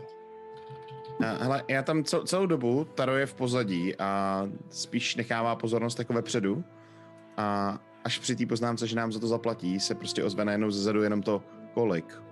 A, 1.20 1.44
Hele, 1.44 1.64
já 1.68 1.82
tam 1.82 2.04
cel, 2.04 2.26
celou 2.26 2.46
dobu 2.46 2.84
Taro 2.84 3.16
je 3.16 3.26
v 3.26 3.34
pozadí 3.34 3.96
a 3.96 4.42
spíš 4.70 5.16
nechává 5.16 5.56
pozornost 5.56 5.98
jako 5.98 6.12
vepředu. 6.12 6.64
A 7.36 7.78
až 8.04 8.18
při 8.18 8.36
té 8.36 8.46
poznámce, 8.46 8.86
že 8.86 8.96
nám 8.96 9.12
za 9.12 9.20
to 9.20 9.26
zaplatí, 9.26 9.80
se 9.80 9.94
prostě 9.94 10.24
ozve 10.24 10.44
najednou 10.44 10.70
zezadu 10.70 11.02
jenom 11.02 11.22
to 11.22 11.42
kolik. 11.74 12.22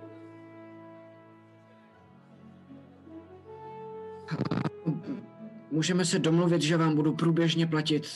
Můžeme 5.71 6.05
se 6.05 6.19
domluvit, 6.19 6.61
že 6.61 6.77
vám 6.77 6.95
budu 6.95 7.13
průběžně 7.13 7.67
platit 7.67 8.07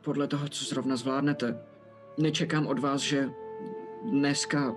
podle 0.00 0.26
toho, 0.26 0.48
co 0.48 0.64
zrovna 0.64 0.96
zvládnete. 0.96 1.58
Nečekám 2.18 2.66
od 2.66 2.78
vás, 2.78 3.00
že 3.00 3.28
dneska 4.10 4.74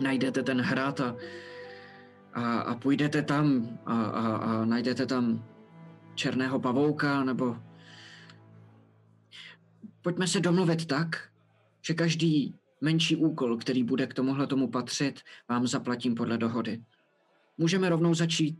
najdete 0.00 0.42
ten 0.42 0.60
hrad 0.60 1.00
a, 1.00 1.16
a, 2.34 2.58
a 2.60 2.74
půjdete 2.74 3.22
tam 3.22 3.78
a, 3.86 4.02
a, 4.02 4.36
a 4.36 4.64
najdete 4.64 5.06
tam 5.06 5.44
černého 6.14 6.60
pavouka, 6.60 7.24
nebo... 7.24 7.56
Pojďme 10.02 10.26
se 10.26 10.40
domluvit 10.40 10.86
tak, 10.86 11.28
že 11.86 11.94
každý 11.94 12.54
menší 12.80 13.16
úkol, 13.16 13.56
který 13.56 13.84
bude 13.84 14.06
k 14.06 14.14
tomuhle 14.14 14.46
tomu 14.46 14.68
patřit, 14.68 15.20
vám 15.48 15.66
zaplatím 15.66 16.14
podle 16.14 16.38
dohody. 16.38 16.82
Můžeme 17.58 17.88
rovnou 17.88 18.14
začít 18.14 18.58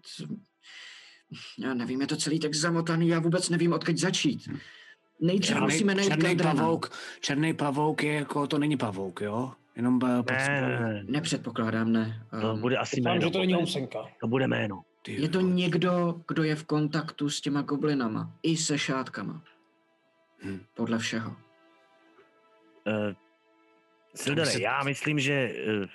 já 1.58 1.74
nevím, 1.74 2.00
je 2.00 2.06
to 2.06 2.16
celý 2.16 2.40
tak 2.40 2.54
zamotaný, 2.54 3.08
já 3.08 3.20
vůbec 3.20 3.48
nevím, 3.48 3.72
odkud 3.72 3.98
začít. 3.98 4.48
Nejdřív 5.20 5.54
Černý, 5.54 5.64
musíme 5.64 5.94
najít 5.94 6.08
černý 6.08 6.36
pavouk, 6.36 6.92
černý 7.20 7.54
pavouk 7.54 8.02
je 8.02 8.12
jako, 8.14 8.46
to 8.46 8.58
není 8.58 8.76
pavouk, 8.76 9.20
jo? 9.20 9.52
Jenom 9.78 9.94
uh, 10.02 10.08
Ne, 10.30 10.60
ne, 10.60 10.80
ne, 10.80 11.04
Nepředpokládám, 11.08 11.92
ne. 11.92 12.26
to 12.40 12.52
Um, 12.54 12.60
bude 12.60 12.76
asi 12.76 13.00
jméno. 13.00 13.20
že 13.20 13.30
to 13.30 13.38
není 13.38 13.54
housenka. 13.54 13.98
To 14.20 14.28
bude 14.28 14.46
jméno. 14.48 14.82
je 15.08 15.28
to 15.28 15.40
někdo, 15.40 16.20
kdo 16.28 16.42
je 16.42 16.56
v 16.56 16.64
kontaktu 16.64 17.30
s 17.30 17.40
těma 17.40 17.62
goblinama. 17.62 18.32
I 18.42 18.56
se 18.56 18.78
šátkama. 18.78 19.42
Hm. 20.44 20.60
Podle 20.74 20.98
všeho. 20.98 21.30
Uh, 21.30 21.36
se- 24.14 24.22
Sildare, 24.22 24.60
já 24.60 24.82
myslím, 24.82 25.18
že 25.20 25.50
uh, 25.80 25.86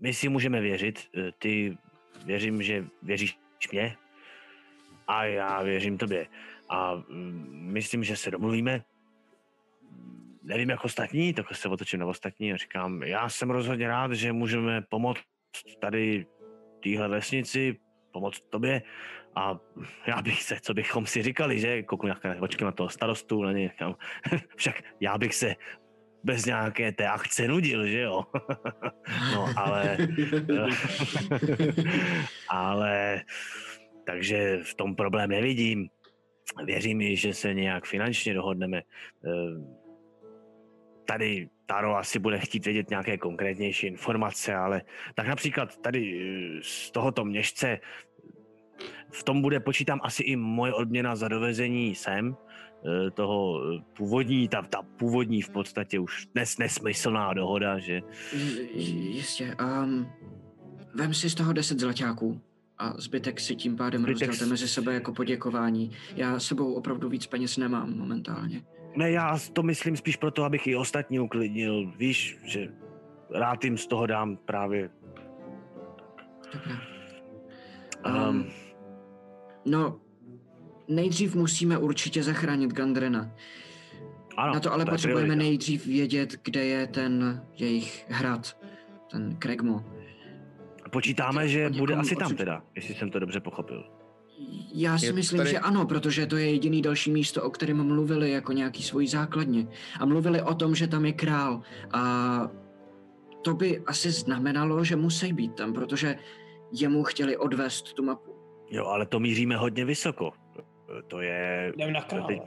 my 0.00 0.14
si 0.14 0.28
můžeme 0.28 0.60
věřit. 0.60 1.08
Uh, 1.16 1.22
ty 1.38 1.78
věřím, 2.24 2.62
že 2.62 2.84
věříš 3.02 3.38
mě 3.72 3.96
a 5.08 5.24
já 5.24 5.62
věřím 5.62 5.98
tobě. 5.98 6.26
A 6.68 6.94
mm, 6.94 7.48
myslím, 7.72 8.04
že 8.04 8.16
se 8.16 8.30
domluvíme. 8.30 8.82
Nevím 10.44 10.70
jak 10.70 10.84
ostatní, 10.84 11.34
tak 11.34 11.54
se 11.54 11.68
otočím 11.68 12.00
na 12.00 12.06
ostatní 12.06 12.52
a 12.52 12.56
říkám, 12.56 13.02
já 13.02 13.28
jsem 13.28 13.50
rozhodně 13.50 13.88
rád, 13.88 14.12
že 14.12 14.32
můžeme 14.32 14.82
pomoct 14.88 15.22
tady 15.80 16.26
téhle 16.82 17.08
vesnici, 17.08 17.76
pomoct 18.12 18.40
tobě 18.50 18.82
a 19.36 19.58
já 20.06 20.22
bych 20.22 20.42
se, 20.42 20.56
co 20.60 20.74
bychom 20.74 21.06
si 21.06 21.22
říkali, 21.22 21.60
že 21.60 21.82
kouknu 21.82 22.06
nějaké 22.06 22.40
očky 22.40 22.64
na 22.64 22.72
toho 22.72 22.88
starostu, 22.88 23.42
na 23.42 23.52
něj, 23.52 23.68
říkám, 23.68 23.94
však 24.56 24.82
já 25.00 25.18
bych 25.18 25.34
se 25.34 25.56
bez 26.24 26.46
nějaké 26.46 26.92
té 26.92 27.08
akce 27.08 27.48
nudil, 27.48 27.86
že 27.86 28.00
jo? 28.00 28.22
no, 29.34 29.46
ale... 29.56 29.98
ale... 32.48 33.22
Takže 34.06 34.58
v 34.62 34.74
tom 34.74 34.96
problém 34.96 35.30
nevidím. 35.30 35.88
Věřím 36.64 37.16
že 37.16 37.34
se 37.34 37.54
nějak 37.54 37.86
finančně 37.86 38.34
dohodneme. 38.34 38.82
Tady 41.04 41.48
Taro 41.66 41.96
asi 41.96 42.18
bude 42.18 42.38
chtít 42.38 42.64
vědět 42.64 42.90
nějaké 42.90 43.18
konkrétnější 43.18 43.86
informace, 43.86 44.54
ale 44.54 44.82
tak 45.14 45.26
například 45.26 45.76
tady 45.76 46.00
eh, 46.00 46.60
z 46.62 46.90
tohoto 46.90 47.24
měšce 47.24 47.80
v 49.10 49.22
tom 49.22 49.42
bude, 49.42 49.60
počítám, 49.60 50.00
asi 50.02 50.22
i 50.22 50.36
moje 50.36 50.74
odměna 50.74 51.16
za 51.16 51.28
dovezení 51.28 51.94
sem, 51.94 52.36
eh, 52.36 53.10
toho 53.10 53.60
eh, 53.62 53.82
původní, 53.96 54.48
ta, 54.48 54.62
ta 54.62 54.82
původní 54.82 55.42
v 55.42 55.50
podstatě 55.50 55.98
už 55.98 56.26
dnes 56.34 56.58
nesmyslná 56.58 57.34
dohoda, 57.34 57.78
že 57.78 58.02
Jistě. 58.74 59.56
Um, 59.62 60.12
vem 60.94 61.14
si 61.14 61.30
z 61.30 61.34
toho 61.34 61.52
10 61.52 61.80
zlaťáků 61.80 62.40
a 62.78 63.00
zbytek 63.00 63.40
si 63.40 63.56
tím 63.56 63.76
pádem 63.76 64.02
Zbytek 64.02 64.28
rozdělte 64.28 64.46
mezi 64.46 64.68
sebe 64.68 64.94
jako 64.94 65.12
poděkování. 65.12 65.90
Já 66.16 66.40
sebou 66.40 66.74
opravdu 66.74 67.08
víc 67.08 67.26
peněz 67.26 67.56
nemám 67.56 67.98
momentálně. 67.98 68.62
Ne, 68.96 69.10
já 69.10 69.38
to 69.52 69.62
myslím 69.62 69.96
spíš 69.96 70.16
proto, 70.16 70.44
abych 70.44 70.66
i 70.66 70.76
ostatní 70.76 71.20
uklidnil. 71.20 71.92
Víš, 71.96 72.38
že 72.44 72.68
rád 73.30 73.64
jim 73.64 73.78
z 73.78 73.86
toho 73.86 74.06
dám 74.06 74.36
právě. 74.36 74.90
Dobrá. 76.54 76.80
Um, 78.06 78.28
Um, 78.28 78.46
no, 79.64 80.00
nejdřív 80.88 81.34
musíme 81.34 81.78
určitě 81.78 82.22
zachránit 82.22 82.72
Gandrena. 82.72 83.30
ano, 84.36 84.54
Na 84.54 84.60
to 84.60 84.72
ale 84.72 84.82
je 84.82 84.86
potřebujeme 84.86 85.26
priorita. 85.26 85.44
nejdřív 85.44 85.86
vědět, 85.86 86.34
kde 86.44 86.64
je 86.64 86.86
ten 86.86 87.44
jejich 87.56 88.06
hrad, 88.08 88.58
ten 89.10 89.36
Kregmo. 89.36 89.84
Počítáme, 90.92 91.48
že 91.48 91.70
bude 91.70 91.94
asi 91.94 92.16
tam 92.16 92.34
teda, 92.36 92.62
jestli 92.74 92.94
jsem 92.94 93.10
to 93.10 93.18
dobře 93.18 93.40
pochopil. 93.40 93.84
Já 94.74 94.98
si 94.98 95.06
Je 95.06 95.12
myslím, 95.12 95.38
tady- 95.38 95.50
že 95.50 95.58
ano, 95.58 95.86
protože 95.86 96.26
to 96.26 96.36
je 96.36 96.50
jediný 96.50 96.82
další 96.82 97.10
místo, 97.10 97.42
o 97.42 97.50
kterém 97.50 97.86
mluvili 97.86 98.30
jako 98.30 98.52
nějaký 98.52 98.82
svojí 98.82 99.08
základně. 99.08 99.66
A 100.00 100.06
mluvili 100.06 100.42
o 100.42 100.54
tom, 100.54 100.74
že 100.74 100.86
tam 100.86 101.04
je 101.04 101.12
král. 101.12 101.62
A 101.92 102.02
to 103.42 103.54
by 103.54 103.82
asi 103.86 104.10
znamenalo, 104.10 104.84
že 104.84 104.96
musí 104.96 105.32
být 105.32 105.54
tam, 105.54 105.72
protože 105.72 106.18
jemu 106.72 107.04
chtěli 107.04 107.36
odvést 107.36 107.92
tu 107.92 108.04
mapu. 108.04 108.34
Jo, 108.70 108.86
ale 108.86 109.06
to 109.06 109.20
míříme 109.20 109.56
hodně 109.56 109.84
vysoko. 109.84 110.32
To 111.08 111.20
je... 111.20 111.72
Jdem 111.76 111.92
na 111.92 112.02
krále. 112.02 112.26
teď- 112.26 112.42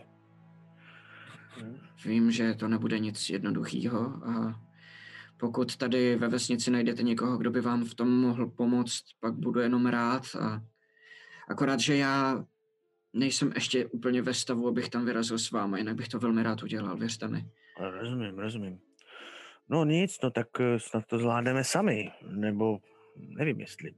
Vím, 2.06 2.32
že 2.32 2.54
to 2.54 2.68
nebude 2.68 3.00
nic 3.00 3.30
jednoduchého 3.30 4.00
a 4.06 4.60
pokud 5.38 5.76
tady 5.78 6.16
ve 6.16 6.28
vesnici 6.28 6.72
najdete 6.72 7.04
někoho, 7.04 7.38
kdo 7.38 7.52
by 7.52 7.62
vám 7.62 7.86
v 7.86 7.96
tom 7.96 8.10
mohl 8.22 8.48
pomoct, 8.48 9.04
pak 9.20 9.34
budu 9.34 9.60
jenom 9.60 9.86
rád 9.86 10.24
a 10.40 10.62
akorát, 11.48 11.80
že 11.80 11.98
já 11.98 12.46
nejsem 13.14 13.52
ještě 13.56 13.86
úplně 13.86 14.22
ve 14.22 14.34
stavu, 14.34 14.68
abych 14.68 14.90
tam 14.90 15.06
vyrazil 15.06 15.40
s 15.40 15.52
váma, 15.52 15.78
jinak 15.78 15.96
bych 15.96 16.08
to 16.08 16.20
velmi 16.20 16.44
rád 16.44 16.64
udělal, 16.64 16.98
věřte 16.98 17.28
mi. 17.28 17.46
Rozumím, 17.80 18.40
rozumím. 18.40 18.80
No 19.70 19.86
nic, 19.86 20.18
no 20.24 20.32
tak 20.32 20.48
eh, 20.60 20.80
snad 20.80 21.06
to 21.06 21.18
zvládneme 21.18 21.64
sami, 21.64 22.12
nebo 22.30 22.80
nevím, 23.18 23.60
jestli 23.60 23.94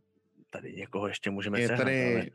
tady 0.50 0.74
někoho 0.74 1.08
ještě 1.08 1.30
můžeme 1.30 1.62
Je 1.62 1.68
sehnat, 1.68 1.86
tady 1.86 2.16
ale... 2.16 2.26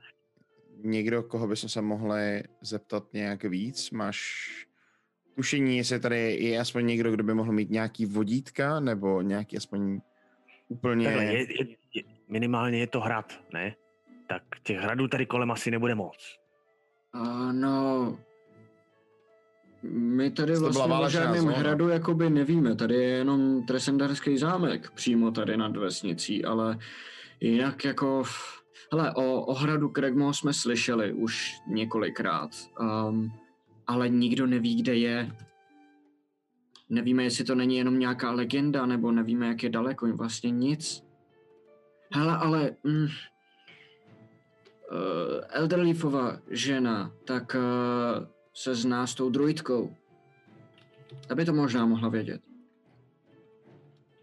někdo, 0.84 1.22
koho 1.22 1.46
bychom 1.48 1.68
se 1.68 1.82
mohli 1.82 2.42
zeptat 2.60 3.12
nějak 3.12 3.44
víc? 3.44 3.90
Máš 3.90 4.48
tušení, 5.36 5.76
jestli 5.76 6.00
tady 6.00 6.34
je 6.34 6.60
aspoň 6.60 6.86
někdo, 6.86 7.10
kdo 7.12 7.24
by 7.24 7.34
mohl 7.34 7.52
mít 7.52 7.70
nějaký 7.70 8.06
vodítka, 8.06 8.80
nebo 8.80 9.22
nějaký 9.22 9.56
aspoň 9.56 10.00
úplně... 10.68 11.04
Takhle, 11.04 11.24
je, 11.24 11.40
je, 11.40 11.66
je, 11.94 12.02
minimálně 12.28 12.78
je 12.78 12.86
to 12.86 13.00
hrad, 13.00 13.40
ne? 13.52 13.74
Tak 14.26 14.42
těch 14.62 14.78
hradů 14.78 15.08
tady 15.08 15.26
kolem 15.26 15.50
asi 15.50 15.70
nebude 15.70 15.94
moc. 15.94 16.38
A 17.12 17.52
no, 17.52 18.18
my 19.90 20.30
tady 20.30 20.56
vlastně 20.56 20.94
o 20.94 21.08
žádném 21.08 21.46
hradu 21.46 21.88
jakoby 21.88 22.30
nevíme, 22.30 22.76
tady 22.76 22.94
je 22.94 23.08
jenom 23.08 23.66
Tresendarský 23.66 24.38
zámek 24.38 24.90
přímo 24.90 25.30
tady 25.30 25.56
nad 25.56 25.76
vesnicí, 25.76 26.44
ale 26.44 26.78
jinak 27.40 27.84
jako, 27.84 28.22
hele, 28.92 29.14
o, 29.14 29.40
o 29.40 29.54
hradu 29.54 29.88
Kregmo 29.88 30.34
jsme 30.34 30.52
slyšeli 30.52 31.12
už 31.12 31.60
několikrát, 31.66 32.50
um, 32.80 33.32
ale 33.86 34.08
nikdo 34.08 34.46
neví, 34.46 34.82
kde 34.82 34.94
je. 34.94 35.36
Nevíme, 36.90 37.24
jestli 37.24 37.44
to 37.44 37.54
není 37.54 37.76
jenom 37.76 37.98
nějaká 37.98 38.30
legenda, 38.30 38.86
nebo 38.86 39.12
nevíme, 39.12 39.48
jak 39.48 39.62
je 39.62 39.70
daleko, 39.70 40.06
vlastně 40.06 40.50
nic. 40.50 41.04
Hele, 42.12 42.36
ale 42.36 42.76
mm, 42.84 43.06
Elderleafova 45.48 46.38
žena, 46.50 47.12
tak 47.24 47.56
uh, 47.58 48.26
se 48.54 48.74
zná 48.74 49.06
s 49.06 49.14
tou 49.14 49.30
druidkou. 49.30 49.96
Ta 51.28 51.34
by 51.34 51.44
to 51.44 51.52
možná 51.52 51.86
mohla 51.86 52.08
vědět. 52.08 52.42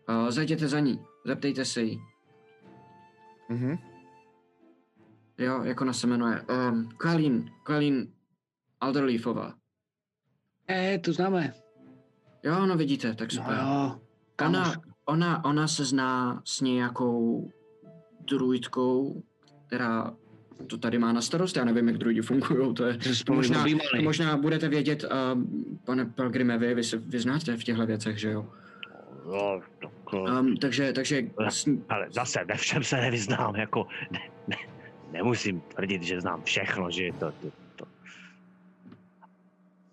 Uh, 0.10 0.30
zajděte 0.30 0.68
za 0.68 0.80
ní, 0.80 1.00
zeptejte 1.26 1.66
se 1.66 1.82
jí. 1.82 2.02
Mhm. 3.50 3.78
Jo, 5.38 5.64
jak 5.64 5.82
ona 5.82 5.94
se 5.94 6.08
jmenuje? 6.08 6.42
Um, 6.42 6.90
Kalin, 6.98 7.52
Kalin 7.64 8.14
Alderleafová. 8.82 9.54
Eh, 10.70 11.00
to 11.00 11.14
známe. 11.14 11.54
Jo, 12.44 12.66
no 12.66 12.78
vidíte, 12.78 13.14
tak 13.14 13.34
No 13.34 13.42
super. 13.44 13.58
jo, 13.62 14.00
Ona, 14.46 14.74
ona, 15.06 15.46
ona 15.46 15.68
se 15.68 15.86
zná 15.86 16.42
s 16.46 16.62
nějakou 16.62 17.50
druidkou, 18.30 19.24
která 19.68 20.16
to 20.62 20.78
tady 20.78 21.00
má 21.00 21.14
na 21.14 21.22
starost. 21.22 21.58
Já 21.58 21.66
nevím, 21.66 21.88
jak 21.88 21.98
druidi 21.98 22.22
fungují. 22.22 22.74
To 22.74 22.86
je 22.86 22.98
to 23.26 23.34
možná, 23.34 23.66
to 23.96 24.02
možná 24.02 24.38
budete 24.38 24.70
vědět, 24.70 25.04
uh, 25.04 25.44
pane 25.86 26.06
Pelgrime, 26.06 26.58
vy, 26.58 26.74
vy 26.74 26.84
se 26.84 26.98
vyznáte 26.98 27.58
v 27.58 27.64
těchto 27.64 27.86
věcech, 27.86 28.18
že 28.18 28.32
jo? 28.32 28.48
No, 29.26 29.62
tak, 29.82 29.92
eh, 30.14 30.40
Um, 30.40 30.58
takže, 30.58 30.94
takže 30.94 31.22
ale 31.90 32.08
zase 32.12 32.40
ve 32.46 32.56
všem 32.56 32.84
se 32.84 33.02
nevyznám, 33.02 33.56
jako 33.56 33.88
ne, 34.12 34.20
ne, 34.48 34.56
nemusím 35.12 35.62
tvrdit, 35.62 36.04
že 36.04 36.22
znám 36.22 36.44
všechno, 36.44 36.92
že 36.92 37.04
to, 37.20 37.32
to, 37.32 37.52
to. 37.76 37.86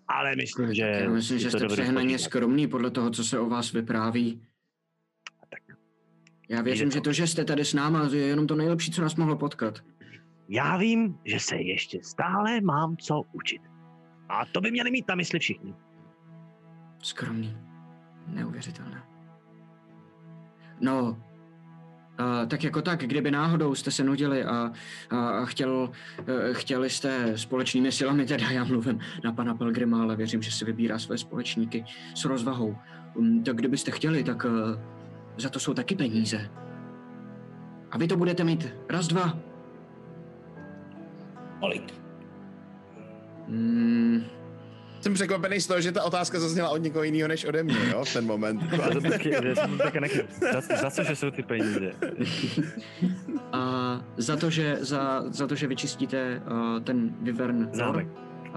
Ale 0.07 0.35
myslím, 0.35 0.73
že... 0.73 0.81
já 0.81 1.09
myslím, 1.09 1.39
si 1.39 1.43
že 1.43 1.51
to 1.51 1.57
jste 1.57 1.67
přehnaně 1.67 2.19
skromný 2.19 2.67
podle 2.67 2.91
toho, 2.91 3.09
co 3.09 3.23
se 3.23 3.39
o 3.39 3.49
vás 3.49 3.71
vypráví. 3.71 4.41
Tak. 5.49 5.77
Já 6.49 6.61
věřím, 6.61 6.91
že 6.91 7.01
to, 7.01 7.13
že 7.13 7.27
jste 7.27 7.45
tady 7.45 7.65
s 7.65 7.73
náma, 7.73 8.09
je 8.11 8.21
jenom 8.21 8.47
to 8.47 8.55
nejlepší, 8.55 8.91
co 8.91 9.01
nás 9.01 9.15
mohlo 9.15 9.35
potkat. 9.35 9.79
Já 10.49 10.77
vím, 10.77 11.19
že 11.25 11.39
se 11.39 11.55
ještě 11.55 11.99
stále 12.03 12.61
mám 12.61 12.97
co 12.97 13.21
učit. 13.31 13.61
A 14.29 14.45
to 14.45 14.61
by 14.61 14.71
měli 14.71 14.91
mít 14.91 15.07
na 15.07 15.15
mysli 15.15 15.39
všichni. 15.39 15.75
Skromný. 17.03 17.57
Neuvěřitelné. 18.27 19.03
No, 20.81 21.17
a, 22.17 22.45
tak 22.45 22.63
jako 22.63 22.81
tak, 22.81 22.99
kdyby 22.99 23.31
náhodou 23.31 23.75
jste 23.75 23.91
se 23.91 24.03
nudili 24.03 24.43
a, 24.43 24.71
a, 25.09 25.29
a 25.29 25.45
chtěl, 25.45 25.91
eh, 26.27 26.53
chtěli 26.53 26.89
jste 26.89 27.37
společnými 27.37 27.91
silami, 27.91 28.25
teda 28.25 28.49
já 28.49 28.63
mluvím 28.63 28.99
na 29.23 29.33
pana 29.33 29.55
Pelgrima, 29.55 30.01
ale 30.01 30.15
věřím, 30.15 30.41
že 30.41 30.51
si 30.51 30.65
vybírá 30.65 30.99
své 30.99 31.17
společníky 31.17 31.85
s 32.15 32.25
rozvahou. 32.25 32.77
Um, 33.15 33.43
Tak 33.43 33.55
kdybyste 33.55 33.91
chtěli, 33.91 34.23
tak 34.23 34.45
eh, 34.45 34.81
za 35.37 35.49
to 35.49 35.59
jsou 35.59 35.73
taky 35.73 35.95
peníze. 35.95 36.51
A 37.91 37.97
vy 37.97 38.07
to 38.07 38.17
budete 38.17 38.43
mít 38.43 38.67
raz, 38.89 39.07
dva. 39.07 39.48
Kolik? 41.59 41.93
Mm, 43.47 44.23
Jsem 45.01 45.13
překvapený 45.13 45.59
z 45.61 45.67
toho, 45.67 45.81
že 45.81 45.91
ta 45.91 46.03
otázka 46.03 46.39
zazněla 46.39 46.69
od 46.69 46.77
někoho 46.77 47.03
jiného 47.03 47.27
než 47.27 47.45
ode 47.45 47.63
mě, 47.63 47.77
jo, 47.91 48.05
v 48.05 48.13
ten 48.13 48.25
moment. 48.25 48.61
Za, 50.53 50.61
za 50.75 50.89
co, 50.89 51.03
že 51.03 51.15
jsou 51.15 51.31
ty 51.31 51.43
peníze? 51.43 51.91
a 53.51 53.61
za 54.17 54.35
to, 54.35 54.49
že, 54.49 54.77
za, 54.81 55.23
za 55.27 55.47
to, 55.47 55.55
že 55.55 55.67
vyčistíte 55.67 56.41
uh, 56.51 56.83
ten 56.83 57.15
Vivern 57.21 57.69
Zámek. 57.73 58.07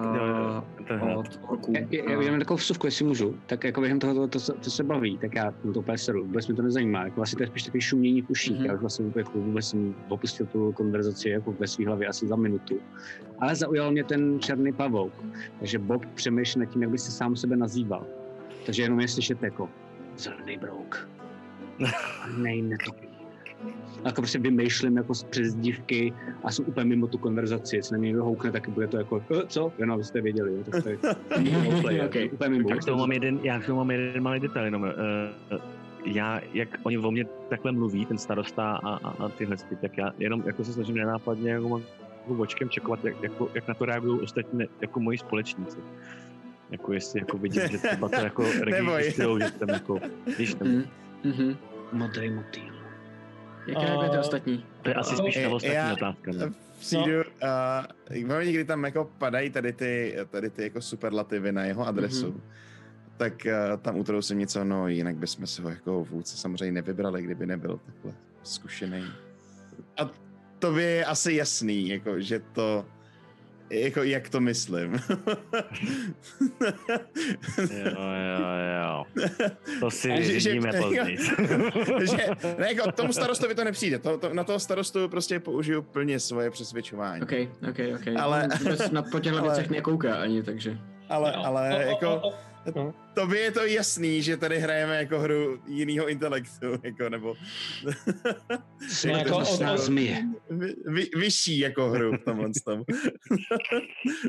Jo, 0.04 0.26
jo, 0.26 0.62
hrad. 0.88 1.16
od 1.16 1.40
orků. 1.48 1.72
Já, 1.90 2.10
já, 2.22 2.30
mám 2.30 2.38
takovou 2.38 2.56
vsuvku, 2.58 2.86
jestli 2.86 3.04
můžu, 3.04 3.36
tak 3.46 3.64
jako 3.64 3.80
během 3.80 3.98
toho, 3.98 4.14
to, 4.14 4.40
to, 4.40 4.52
to, 4.54 4.70
se 4.70 4.84
baví, 4.84 5.18
tak 5.18 5.34
já 5.34 5.50
to 5.50 5.68
úplně 5.80 5.98
sedu, 5.98 6.22
vůbec 6.24 6.48
mi 6.48 6.54
to 6.54 6.62
nezajímá, 6.62 7.04
jako 7.04 7.16
vlastně 7.16 7.36
to 7.36 7.42
je 7.42 7.46
spíš 7.46 7.62
takový 7.62 7.80
šumění 7.80 8.22
v 8.22 8.30
uších, 8.30 8.56
Mhm. 8.56 8.66
já 8.66 8.74
už 8.74 8.80
vlastně 8.80 9.12
jako 9.16 9.30
vůbec 9.38 9.68
jsem 9.68 9.94
opustil 10.08 10.46
tu 10.46 10.72
konverzaci 10.72 11.28
jako 11.28 11.52
ve 11.52 11.66
své 11.66 11.86
hlavě 11.86 12.08
asi 12.08 12.26
za 12.26 12.36
minutu. 12.36 12.74
Ale 13.38 13.54
zaujal 13.56 13.90
mě 13.92 14.04
ten 14.04 14.40
černý 14.40 14.72
pavouk, 14.72 15.12
takže 15.58 15.78
Bob 15.78 16.06
přemýšlí 16.06 16.60
nad 16.60 16.66
tím, 16.66 16.82
jak 16.82 16.90
by 16.90 16.98
se 16.98 17.10
sám 17.10 17.36
sebe 17.36 17.56
nazýval. 17.56 18.06
Takže 18.66 18.82
jenom 18.82 19.00
je 19.00 19.08
slyšet 19.08 19.42
jako 19.42 19.68
zelený 20.16 20.56
brouk. 20.58 21.08
Nej, 22.36 22.62
netopí. 22.62 23.11
A 24.04 24.08
jako 24.08 24.20
prostě 24.20 24.38
vymýšlím 24.38 24.96
jako 24.96 25.14
z 25.14 25.22
přezdívky 25.24 26.12
a 26.44 26.50
jsem 26.52 26.64
úplně 26.68 26.84
mimo 26.84 27.06
tu 27.06 27.18
konverzaci. 27.18 27.76
Jestli 27.76 27.94
na 27.94 27.98
mě 27.98 28.06
někdo 28.06 28.24
houkne, 28.24 28.52
tak 28.52 28.68
bude 28.68 28.86
to 28.86 28.96
jako, 28.98 29.22
"Eh, 29.38 29.46
co? 29.46 29.72
Jenom 29.78 29.94
abyste 29.94 30.20
věděli. 30.20 30.52
jo, 30.54 30.64
Tak 30.70 30.82
to 30.82 30.88
je 30.88 30.98
Okay. 32.06 32.30
úplně 32.32 32.50
mimo. 32.50 32.68
Já 32.70 32.76
k 32.76 32.84
tomu 32.84 32.98
mám 32.98 33.12
jeden, 33.12 33.38
já 33.42 33.60
k 33.60 33.66
tomu 33.66 33.78
mám 33.78 33.90
jeden 33.90 34.22
malý 34.22 34.40
detail, 34.40 34.64
jenom, 34.64 34.82
uh, 34.82 35.58
já, 36.04 36.40
jak 36.52 36.68
oni 36.82 36.98
o 36.98 37.10
mě 37.10 37.24
takhle 37.48 37.72
mluví, 37.72 38.06
ten 38.06 38.18
starosta 38.18 38.72
a, 38.72 38.94
a, 38.96 39.08
a 39.24 39.28
tyhle, 39.28 39.56
ty, 39.56 39.76
tak 39.76 39.98
já 39.98 40.12
jenom 40.18 40.42
jako 40.46 40.64
se 40.64 40.72
snažím 40.72 40.94
nenápadně 40.94 41.50
jako, 41.50 41.82
jako 42.28 42.42
očkem 42.42 42.68
čekovat, 42.68 43.04
jak, 43.04 43.22
jako, 43.22 43.48
jak 43.54 43.68
na 43.68 43.74
to 43.74 43.84
reagují 43.84 44.20
ostatní 44.20 44.60
jako 44.80 45.00
moji 45.00 45.18
společníci. 45.18 45.78
Jako 46.70 46.92
jestli 46.92 47.20
jako 47.20 47.38
vidím, 47.38 47.62
že 47.70 47.78
třeba 47.78 48.08
to 48.08 48.16
jako 48.20 48.44
registrují, 48.60 49.44
že 49.44 49.50
tam 49.50 49.68
jako, 49.68 49.98
víš 50.38 50.54
tam, 50.54 50.68
Mm, 50.68 50.84
mhm. 51.24 51.56
Modrý 51.92 52.30
motýl. 52.30 52.81
Jak 53.66 53.78
reagujete 53.82 54.16
A- 54.16 54.20
ostatní? 54.20 54.64
To 54.82 54.88
je 54.88 54.94
asi 54.94 55.16
spíš 55.16 55.36
Eh, 55.36 55.42
na 55.48 55.54
ostatní 55.54 55.74
já- 55.76 55.92
otázka. 55.92 56.32
Ne? 56.32 56.52
Přijdu 56.80 57.12
a 57.42 57.84
v 58.10 58.24
momentě, 58.26 58.52
kdy 58.52 58.64
tam 58.64 58.84
jako 58.84 59.10
padají 59.18 59.50
tady 59.50 59.72
ty, 59.72 60.16
tady 60.30 60.50
ty 60.50 60.62
jako 60.62 60.80
superlativy 60.80 61.52
na 61.52 61.64
jeho 61.64 61.86
adresu, 61.86 62.26
Mhm. 62.26 62.36
mm-hmm. 62.36 63.16
tak 63.16 63.46
uh, 63.46 63.80
tam 63.82 63.96
utrousím 63.96 64.38
něco, 64.38 64.64
no 64.64 64.88
jinak 64.88 65.16
bychom 65.16 65.46
si 65.46 65.62
ho 65.62 65.68
jako 65.70 66.04
vůdce 66.04 66.36
samozřejmě 66.36 66.72
nevybrali, 66.72 67.22
kdyby 67.22 67.46
nebyl 67.46 67.80
takhle 67.86 68.12
zkušený. 68.42 69.04
A 69.98 70.10
to 70.58 70.72
by 70.72 70.82
je 70.82 71.04
asi 71.04 71.32
jasný, 71.34 71.88
jako, 71.88 72.20
že 72.20 72.40
to, 72.52 72.86
jako 73.80 74.02
jak 74.02 74.28
to 74.28 74.40
myslím. 74.40 74.92
Jo, 77.58 77.96
jo, 77.98 78.46
jo. 78.82 79.04
To 79.80 79.90
si 79.90 80.12
A 80.12 80.16
že- 80.16 80.22
že- 80.24 80.32
vyřídíme 80.32 80.70
později. 80.80 81.18
že, 82.10 82.28
ne, 82.58 82.72
jako 82.74 82.92
tomu 82.92 83.12
starostovi 83.12 83.54
to 83.54 83.64
nepřijde, 83.64 83.98
to, 83.98 84.18
to, 84.18 84.34
na 84.34 84.44
toho 84.44 84.58
starostu 84.60 85.08
prostě 85.08 85.40
použiju 85.40 85.82
plně 85.82 86.20
svoje 86.20 86.50
přesvědčování. 86.50 87.22
OK, 87.22 87.32
OK, 87.70 87.78
OK. 87.94 88.06
Ale- 88.20 88.48
na, 88.92 89.02
po 89.02 89.20
těchto 89.20 89.38
ale- 89.42 89.48
věcech 89.48 89.70
nekouká 89.70 90.14
ani, 90.14 90.42
takže... 90.42 90.78
Ale, 91.08 91.32
Jo. 91.36 91.42
ale 91.44 91.70
O, 91.74 91.76
o, 91.78 91.80
jako... 91.90 92.14
o, 92.16 92.28
o. 92.28 92.34
No. 92.76 92.94
Tobě 93.14 93.40
je 93.40 93.52
to 93.52 93.60
jasný, 93.64 94.22
že 94.22 94.36
tady 94.36 94.58
hrajeme 94.58 94.96
jako 94.96 95.18
hru 95.18 95.62
jiného 95.66 96.08
intelektu, 96.08 96.66
jako, 96.82 97.08
nebo 97.08 97.34
No, 99.06 99.10
jako 99.18 99.36
o, 99.36 99.40
o, 99.74 99.78
zmije. 99.78 100.22
vy, 100.50 100.74
vy, 100.86 101.10
vyšší 101.16 101.58
jako 101.58 101.88
hru 101.90 102.12
v 102.12 102.24
tomhle 102.24 102.50
tom. 102.64 102.84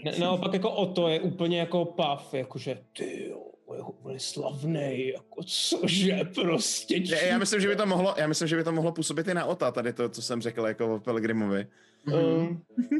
ne, 0.05 0.11
naopak 0.19 0.53
jako 0.53 0.71
o 0.71 0.85
to 0.85 1.07
je 1.07 1.19
úplně 1.19 1.59
jako 1.59 1.85
pav, 1.85 2.33
jakože 2.33 2.77
ty 2.97 3.29
jo, 3.29 3.53
je 3.75 3.81
úplně 3.81 4.19
slavnej, 4.19 5.07
jako 5.13 5.43
cože 5.43 6.19
prostě. 6.35 6.97
Já, 7.05 7.17
já, 7.21 7.37
myslím, 7.37 7.61
že 7.61 7.67
by 7.67 7.75
to 7.75 7.85
mohlo, 7.85 8.15
já 8.17 8.27
myslím, 8.27 8.47
že 8.47 8.55
by 8.55 8.63
to 8.63 8.71
mohlo 8.71 8.91
působit 8.91 9.27
i 9.27 9.33
na 9.33 9.45
Ota, 9.45 9.71
tady 9.71 9.93
to, 9.93 10.09
co 10.09 10.21
jsem 10.21 10.41
řekl 10.41 10.67
jako 10.67 10.95
o 10.95 10.99
Pelgrimovi. 10.99 11.67
Jo, 12.07 12.57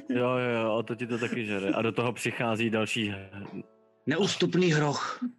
jo, 0.09 0.37
jo, 0.37 0.75
o 0.75 0.83
to 0.83 0.95
ti 0.95 1.07
to 1.07 1.17
taky 1.17 1.45
žere. 1.45 1.69
A 1.69 1.81
do 1.81 1.91
toho 1.91 2.13
přichází 2.13 2.69
další... 2.69 3.13
Neústupný 4.05 4.73
hroch. 4.73 5.23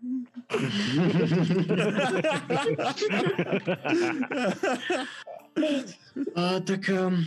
A, 6.34 6.60
tak, 6.60 6.90
um, 7.06 7.24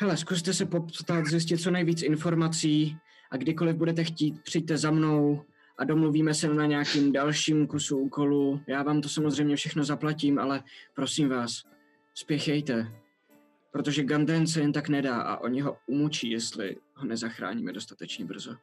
hele, 0.00 0.16
zkuste 0.16 0.54
se 0.54 0.66
poptat, 0.66 1.26
zjistit 1.26 1.58
co 1.58 1.70
nejvíc 1.70 2.02
informací 2.02 2.96
a 3.30 3.36
kdykoliv 3.36 3.76
budete 3.76 4.04
chtít, 4.04 4.42
přijďte 4.42 4.78
za 4.78 4.90
mnou 4.90 5.44
a 5.78 5.84
domluvíme 5.84 6.34
se 6.34 6.48
na 6.48 6.66
nějakým 6.66 7.12
dalším 7.12 7.66
kusu 7.66 7.98
úkolu. 7.98 8.60
Já 8.66 8.82
vám 8.82 9.00
to 9.00 9.08
samozřejmě 9.08 9.56
všechno 9.56 9.84
zaplatím, 9.84 10.38
ale 10.38 10.62
prosím 10.94 11.28
vás, 11.28 11.64
spěchejte, 12.14 12.92
protože 13.72 14.04
Ganden 14.04 14.46
se 14.46 14.60
jen 14.60 14.72
tak 14.72 14.88
nedá 14.88 15.22
a 15.22 15.36
oni 15.36 15.60
ho 15.60 15.76
umučí, 15.86 16.30
jestli 16.30 16.76
ho 16.94 17.06
nezachráníme 17.06 17.72
dostatečně 17.72 18.24
brzo. 18.24 18.56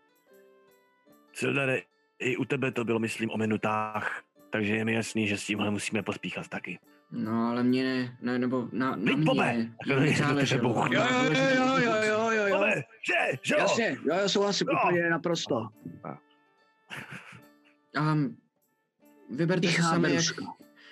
Sildare, 1.34 1.81
i 2.19 2.38
u 2.38 2.45
tebe 2.45 2.72
to 2.72 2.85
bylo, 2.85 2.99
myslím, 2.99 3.31
o 3.31 3.38
minutách, 3.38 4.23
takže 4.49 4.76
je 4.76 4.85
mi 4.85 4.93
jasný, 4.93 5.27
že 5.27 5.38
s 5.38 5.45
tímhle 5.45 5.72
musíme 5.72 6.03
pospíchat 6.03 6.47
taky. 6.47 6.80
No, 7.11 7.47
ale 7.47 7.64
mě 7.64 7.84
ne, 7.84 8.18
ne 8.22 8.39
nebo 8.39 8.69
na, 8.72 8.89
na 8.89 8.95
mě 8.95 9.15
mě 9.15 10.11
to 10.11 10.18
záleželo. 10.18 10.88
Jo, 10.91 11.03
jo, 11.11 11.34
jo, 11.56 11.77
jo, 11.77 11.93
jo, 12.03 12.31
jo, 12.31 12.47
jo. 12.47 12.56
Ale, 12.56 12.76
že, 12.76 13.38
že 13.41 13.53
jo? 13.53 13.60
Jasně, 13.60 13.97
jo, 14.06 14.15
jo, 14.22 14.30
souhlasím 14.30 14.68
Jo. 14.68 14.80
úplně 14.84 15.10
naprosto. 15.10 15.68
Um, 17.99 18.38
vyberte 19.30 19.68
si 19.68 19.81
sami, 19.81 20.14
jak 20.14 20.26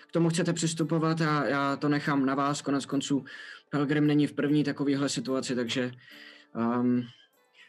k 0.08 0.12
tomu 0.12 0.30
chcete 0.30 0.54
přistupovat 0.54 1.22
a 1.22 1.46
já 1.46 1.76
to 1.76 1.90
nechám 1.90 2.26
na 2.26 2.36
vás. 2.36 2.62
Konec 2.62 2.86
konců 2.86 3.26
Pelgrim 3.70 4.08
není 4.08 4.28
v 4.28 4.34
první 4.34 4.64
takovéhle 4.64 5.10
situaci, 5.10 5.56
takže 5.56 5.92
um, 6.56 7.04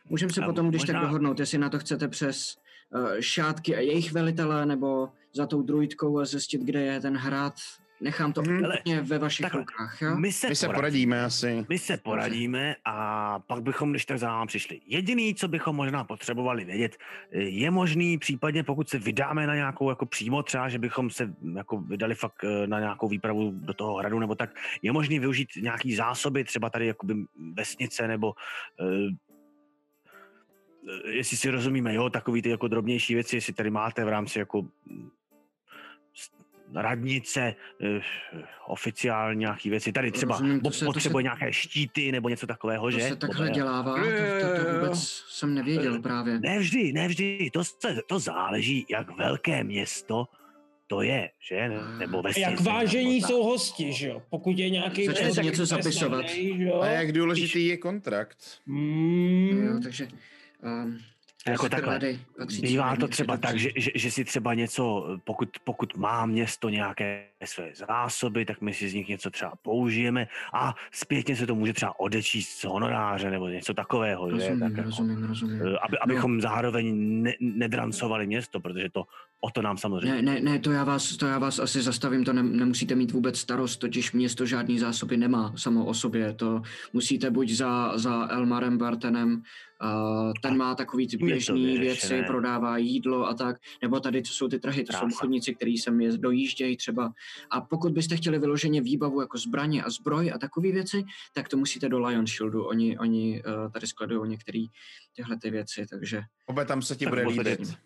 můžeme 0.09 0.33
se 0.33 0.41
A 0.41 0.47
potom, 0.47 0.69
když 0.69 0.83
možná- 0.83 0.95
tak 1.01 1.03
dohodnout, 1.03 1.41
jestli 1.41 1.59
na 1.59 1.69
to 1.71 1.79
chcete 1.79 2.09
přes 2.09 2.57
uh, 2.95 3.11
šátky 3.21 3.77
a 3.77 3.81
jejich 3.81 4.13
velitele, 4.13 4.67
nebo 4.67 5.09
za 5.35 5.47
tou 5.47 5.63
druidkou 5.63 6.19
a 6.19 6.25
zjistit, 6.25 6.61
kde 6.63 6.81
je 6.81 7.01
ten 7.01 7.17
hrad. 7.17 7.55
Nechám 8.01 8.33
to 8.33 8.43
Mhm. 8.43 8.65
úplně 8.65 9.01
ve 9.01 9.19
vašich 9.19 9.45
Takhle, 9.45 9.61
rukách, 9.61 10.03
jo? 10.03 10.17
My 10.17 10.33
se, 10.33 10.49
My 10.49 10.55
se 10.57 10.67
poradíme. 10.67 10.79
poradíme 10.81 11.25
asi. 11.25 11.67
My 11.69 11.79
se 11.79 11.97
poradíme 11.97 12.75
a 12.85 13.39
pak 13.39 13.63
bychom, 13.63 13.91
když 13.91 14.07
tak 14.07 14.19
za 14.19 14.27
náma 14.29 14.47
přišli. 14.47 14.81
Jediný, 14.87 15.35
co 15.35 15.49
bychom 15.49 15.77
možná 15.77 16.05
potřebovali 16.05 16.65
vědět, 16.65 16.97
je 17.33 17.71
možný 17.71 18.19
případně, 18.19 18.63
pokud 18.65 18.89
se 18.89 18.99
vydáme 18.99 19.47
na 19.47 19.55
nějakou 19.55 19.89
jako 19.91 20.07
přímo 20.07 20.43
třeba, 20.43 20.69
že 20.69 20.79
bychom 20.79 21.11
se 21.11 21.35
jako 21.57 21.81
vydali 21.81 22.15
fakt 22.15 22.45
eh, 22.45 22.67
na 22.67 22.81
nějakou 22.81 23.09
výpravu 23.09 23.51
do 23.55 23.75
toho 23.75 23.95
hradu 23.95 24.19
nebo 24.19 24.35
tak, 24.35 24.51
je 24.83 24.93
možný 24.93 25.19
využít 25.19 25.49
nějaký 25.61 25.95
zásoby, 25.95 26.45
třeba 26.45 26.71
tady 26.71 26.87
jakoby 26.87 27.15
vesnice 27.53 28.09
nebo 28.09 28.33
eh, 28.81 28.85
eh, 28.85 29.28
jestli 31.09 31.37
si 31.37 31.51
rozumíme, 31.51 31.95
jo, 31.95 32.11
takový 32.11 32.43
ty 32.43 32.49
jako 32.49 32.69
drobnější 32.69 33.15
věci, 33.15 33.37
jestli 33.37 33.53
tady 33.53 33.71
máte 33.71 34.05
v 34.05 34.09
rámci 34.09 34.39
jako 34.39 34.63
mm, 34.63 35.11
radnice, 36.75 37.55
eh, 37.85 38.01
oficiální 38.67 39.41
nějaký 39.41 39.71
věci. 39.71 39.93
Tady 39.93 40.11
třeba 40.11 40.33
Rozumím, 40.35 40.61
to 40.61 40.71
se- 40.71 40.73
to 40.75 40.79
se- 40.79 40.85
potřebuje 40.85 41.23
nějaké 41.23 41.53
štíty 41.53 42.13
nebo 42.13 42.29
něco 42.29 42.47
takového, 42.47 42.85
To 42.85 42.91
že? 42.91 43.01
se 43.01 43.17
takhle 43.17 43.47
Bobe? 43.47 43.55
dělává, 43.55 43.95
to, 43.95 44.01
to, 44.01 44.65
to 44.65 44.73
vůbec 44.81 45.03
jsem 45.29 45.55
nevěděl 45.55 46.03
právě. 46.03 46.41
Ne 46.41 46.59
vždy, 46.59 46.93
ne 46.93 47.09
vždy. 47.09 47.51
To, 47.53 47.65
se, 47.65 48.01
to 48.09 48.19
záleží, 48.19 48.87
jak 48.91 49.17
velké 49.17 49.65
město 49.65 50.29
to 50.87 51.03
je, 51.03 51.31
že? 51.49 51.71
Nebo 51.99 52.23
vesnice. 52.23 52.51
jak 52.51 52.61
vážení 52.61 53.15
nebo 53.21 53.29
jsou 53.29 53.43
hosti, 53.43 53.93
že 53.93 54.09
jo? 54.09 54.23
Pokud 54.31 54.59
je 54.59 54.71
nějaký... 54.71 55.07
Začne 55.07 55.33
se 55.35 55.43
něco 55.43 55.67
zapisovat. 55.67 56.29
že 56.29 56.65
jo? 56.65 56.81
A 56.81 56.87
jak 56.87 57.13
důležitý 57.13 57.67
je 57.67 57.77
kontrakt? 57.77 58.39
Mm, 58.67 59.67
Jo, 59.67 59.81
takže... 59.83 60.09
Um, 60.63 60.99
Jako 61.49 61.69
takhle. 61.69 62.01
Bývá 62.61 62.97
to 62.97 63.09
třeba 63.09 63.37
tak, 63.37 63.59
že, 63.59 63.71
že, 63.77 63.91
že 63.95 64.11
si 64.11 64.25
třeba 64.25 64.55
něco, 64.55 65.07
pokud, 65.25 65.49
pokud 65.65 65.97
má 65.97 66.27
město 66.27 66.69
nějaké 66.69 67.25
své 67.45 67.71
zásoby, 67.75 68.45
tak 68.45 68.61
my 68.61 68.75
si 68.75 68.89
z 68.89 68.95
nich 68.95 69.09
něco 69.09 69.31
třeba 69.31 69.53
použijeme 69.63 70.29
a 70.55 70.75
zpětně 70.93 71.37
se 71.37 71.47
to 71.47 71.55
může 71.55 71.73
třeba 71.73 72.01
odečíst 72.01 72.49
z 72.61 72.65
honoráře 72.65 73.31
nebo 73.31 73.49
něco 73.49 73.75
takového, 73.75 74.29
že? 74.31 74.37
Rozumím, 74.37 74.61
Tak 74.61 74.71
jako, 74.71 74.83
rozumím, 74.83 75.25
rozumím. 75.25 75.63
eh, 75.63 75.79
aby, 75.79 75.99
abychom 75.99 76.41
zároveň 76.41 76.95
ne, 77.23 77.33
nedrancovali 77.41 78.27
město, 78.27 78.61
protože 78.61 78.91
to 78.91 79.05
o 79.41 79.51
to 79.51 79.63
nám 79.63 79.79
samozřejmě 79.79 80.13
Ne, 80.13 80.23
ne, 80.23 80.41
ne, 80.41 80.59
to 80.59 80.73
já 80.73 80.85
vás, 80.85 81.17
to 81.17 81.27
já 81.27 81.39
vás 81.39 81.59
asi 81.59 81.83
zastavím, 81.83 82.25
to 82.25 82.33
ne, 82.33 82.43
nemusíte 82.43 82.95
mít 82.95 83.13
vůbec 83.13 83.39
starost, 83.39 83.77
totiž 83.77 84.13
město 84.13 84.47
žádný 84.47 84.79
zásoby 84.79 85.17
nemá 85.17 85.53
samo 85.57 85.85
o 85.85 85.95
sobě, 85.95 86.33
to 86.33 86.63
musíte 86.93 87.31
buď 87.31 87.51
za, 87.51 87.99
za 87.99 88.29
Elmarem 88.31 88.79
Bartenem, 88.79 89.43
uh, 89.83 90.33
ten 90.43 90.57
má 90.57 90.75
takový 90.75 91.09
ty 91.09 91.17
běžný 91.17 91.79
věci, 91.79 92.23
prodává 92.27 92.79
jídlo 92.79 93.27
a 93.27 93.35
tak, 93.35 93.57
nebo 93.83 94.01
tady 94.01 94.23
to 94.23 94.29
jsou 94.29 94.49
ty 94.49 94.59
trhy, 94.59 94.85
to 94.85 94.93
jsou 94.93 94.99
Krása. 94.99 95.15
obchodníci, 95.15 95.55
kteří 95.55 95.79
sem 95.79 96.01
je 96.01 96.19
dojíždějí 96.19 96.77
třeba. 96.77 97.13
A 97.51 97.61
pokud 97.61 97.93
byste 97.93 98.17
chtěli 98.17 98.39
vyloženě 98.39 98.81
výbavu 98.81 99.21
jako 99.21 99.39
zbraně 99.39 99.83
a 99.83 99.91
zbroj 99.91 100.33
a 100.35 100.39
takové 100.39 100.73
věci, 100.73 101.05
tak 101.35 101.49
to 101.49 101.57
musíte 101.57 101.89
do 101.89 101.99
Lion 101.99 102.27
Shieldu, 102.27 102.65
oni, 102.65 102.99
oni 102.99 103.43
uh, 103.43 103.73
tady 103.73 103.87
skladují 103.87 104.31
některé 104.31 104.65
tyhle 105.17 105.37
ty 105.39 105.51
věci, 105.51 105.87
takže 105.91 106.23
Obe 106.47 106.65
tam 106.65 106.83
se 106.83 106.97
ti 106.97 107.05
Tak 107.05 107.15
bude 107.15 107.29
líbit. 107.29 107.79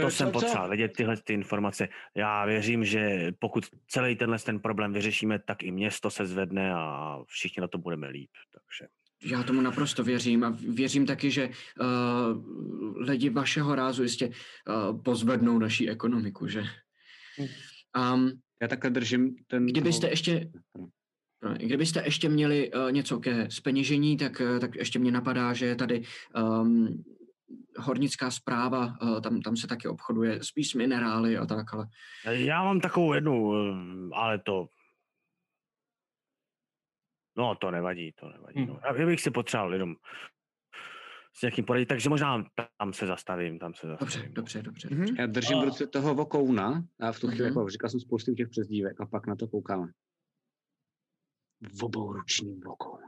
To 0.00 0.10
jsem 0.10 0.32
potřeboval 0.32 0.68
vědět, 0.68 0.92
tyhle 0.96 1.16
ty 1.16 1.32
informace. 1.32 1.88
Já 2.16 2.44
věřím, 2.44 2.84
že 2.84 3.32
pokud 3.38 3.64
celý 3.88 4.16
tenhle 4.16 4.38
ten 4.38 4.60
problém 4.60 4.92
vyřešíme, 4.92 5.38
tak 5.38 5.62
i 5.62 5.70
město 5.70 6.10
se 6.10 6.26
zvedne 6.26 6.74
a 6.74 7.18
všichni 7.26 7.60
na 7.60 7.68
to 7.68 7.78
budeme 7.78 8.08
líp. 8.08 8.30
Takže 8.52 8.90
Já 9.24 9.42
tomu 9.42 9.60
naprosto 9.60 10.04
věřím 10.04 10.44
a 10.44 10.56
věřím 10.68 11.06
taky, 11.06 11.30
že 11.30 11.48
uh, 11.48 13.08
lidi 13.08 13.30
vašeho 13.30 13.74
rázu 13.74 14.02
jistě 14.02 14.28
uh, 14.28 15.02
pozvednou 15.02 15.58
naší 15.58 15.90
ekonomiku, 15.90 16.46
že? 16.46 16.64
Um, 18.14 18.30
Já 18.62 18.68
takhle 18.68 18.90
držím 18.90 19.36
ten... 19.46 19.66
kdybyste 19.66 20.08
ještě, 20.08 20.50
no, 21.44 21.54
kdybyste 21.54 22.02
ještě 22.04 22.28
měli 22.28 22.72
uh, 22.72 22.92
něco 22.92 23.18
ke 23.18 23.50
speněžení, 23.50 24.16
tak, 24.16 24.40
uh, 24.40 24.58
tak 24.58 24.76
ještě 24.76 24.98
mě 24.98 25.12
napadá, 25.12 25.52
že 25.52 25.66
je 25.66 25.76
tady 25.76 26.02
um, 26.36 27.04
hornická 27.78 28.30
zpráva, 28.30 28.96
uh, 29.02 29.20
tam, 29.20 29.40
tam 29.40 29.56
se 29.56 29.66
taky 29.66 29.88
obchoduje 29.88 30.42
spíš 30.44 30.70
s 30.70 30.74
minerály 30.74 31.36
a 31.36 31.46
tak, 31.46 31.74
ale 31.74 31.86
já 32.26 32.64
mám 32.64 32.80
takovou 32.80 33.12
jednu, 33.14 33.52
eh, 33.54 34.14
ale 34.14 34.38
to... 34.38 34.68
No, 37.36 37.54
to 37.56 37.70
nevadí, 37.70 38.12
to 38.12 38.28
nevadí. 38.28 38.58
Hmm. 38.60 38.68
No. 38.68 38.80
Já 38.98 39.06
bych 39.06 39.20
si 39.20 39.30
potřeboval 39.30 39.72
jenom 39.72 39.94
s 41.36 41.42
někým 41.42 41.64
poradit, 41.64 41.86
takže 41.86 42.08
možná 42.08 42.44
tam 42.78 42.92
se 42.92 43.06
zastavím, 43.06 43.58
tam 43.58 43.74
se 43.74 43.86
dobře, 43.86 44.04
zastavím. 44.04 44.34
dobře, 44.34 44.62
dobře. 44.62 44.88
Mhm. 44.90 45.04
Já 45.18 45.26
držím 45.26 45.56
v 45.58 45.60
A- 45.60 45.64
ruce 45.64 45.86
toho 45.86 46.14
vokouna 46.14 46.84
a 47.00 47.12
v 47.12 47.20
tu 47.20 47.26
chvíli, 47.28 47.42
Mhm. 47.50 47.58
jako 47.58 47.68
říkal 47.70 47.90
jsem 47.90 48.00
spoustu 48.00 48.34
těch 48.34 48.48
přezdívek 48.48 49.00
a 49.00 49.06
pak 49.06 49.26
na 49.26 49.36
to 49.36 49.48
koukáme. 49.48 49.86
Obouruční 51.82 52.60
vokoun. 52.60 53.00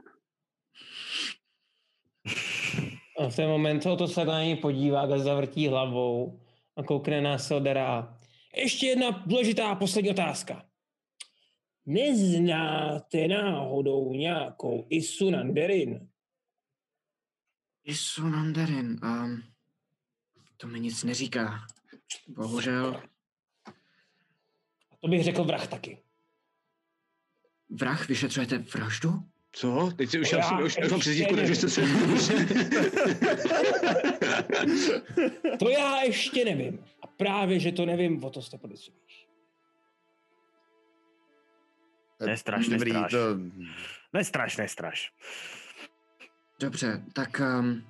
A 3.17 3.29
v 3.29 3.35
ten 3.35 3.49
moment 3.49 3.83
se 3.83 3.89
o 3.89 3.95
to 3.95 4.07
se 4.07 4.25
na 4.25 4.43
něj 4.43 4.55
podívá, 4.55 5.01
a 5.01 5.17
zavrtí 5.17 5.67
hlavou 5.67 6.39
a 6.75 6.83
koukne 6.83 7.21
na 7.21 7.37
Sildera. 7.37 8.19
Ještě 8.55 8.87
jedna 8.87 9.23
důležitá 9.25 9.75
poslední 9.75 10.09
otázka. 10.09 10.65
Neznáte 11.85 13.27
náhodou 13.27 14.13
nějakou 14.13 14.85
Isunanderin? 14.89 16.09
Isunandarin, 17.83 18.99
um, 19.03 19.43
to 20.57 20.67
mi 20.67 20.79
nic 20.79 21.03
neříká. 21.03 21.67
Bohužel. 22.27 23.01
A 24.91 24.97
to 24.99 25.07
bych 25.07 25.23
řekl 25.23 25.43
vrah 25.43 25.67
taky. 25.67 26.03
Vrah, 27.69 28.07
vyšetřujete 28.07 28.57
vraždu? 28.57 29.09
Co? 29.51 29.91
Teď 29.95 30.09
si 30.09 30.19
už, 30.19 30.31
Já 30.31 30.37
já, 30.37 30.43
jsem, 30.43 30.59
už, 30.59 30.77
už 30.83 30.91
mám 30.91 30.99
přezdívku, 30.99 31.35
takže 31.35 31.55
jste 31.55 31.69
se... 31.69 31.81
To 35.59 35.69
já 35.69 36.01
ještě 36.01 36.45
nevím. 36.45 36.85
A 37.01 37.07
právě, 37.07 37.59
že 37.59 37.71
to 37.71 37.85
nevím, 37.85 38.23
o 38.23 38.29
to 38.29 38.41
jste 38.41 38.57
podezřívíš. 38.57 39.27
Nestraš, 42.25 42.67
Dobrý, 42.67 42.93
nestraš. 42.93 43.11
to... 43.11 43.17
Nestraš, 44.13 44.57
nestraš. 44.57 45.13
Dobře, 46.59 47.03
tak... 47.13 47.41
Um, 47.59 47.83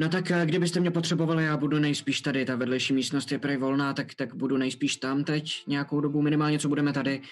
no 0.00 0.08
tak 0.08 0.30
eh, 0.30 0.46
kdybyste 0.46 0.80
mě 0.80 0.90
potřebovali, 0.90 1.44
já 1.44 1.56
budu 1.56 1.78
nejspíš 1.78 2.20
tady, 2.20 2.44
ta 2.44 2.56
vedlejší 2.56 2.92
místnost 2.92 3.32
je 3.32 3.38
prej 3.38 3.56
volná, 3.56 3.92
tak, 3.92 4.14
tak 4.14 4.34
budu 4.34 4.56
nejspíš 4.56 4.96
tam 4.96 5.24
teď 5.24 5.66
nějakou 5.66 6.00
dobu, 6.00 6.22
minimálně 6.22 6.58
co 6.58 6.68
budeme 6.68 6.92
tady. 6.92 7.22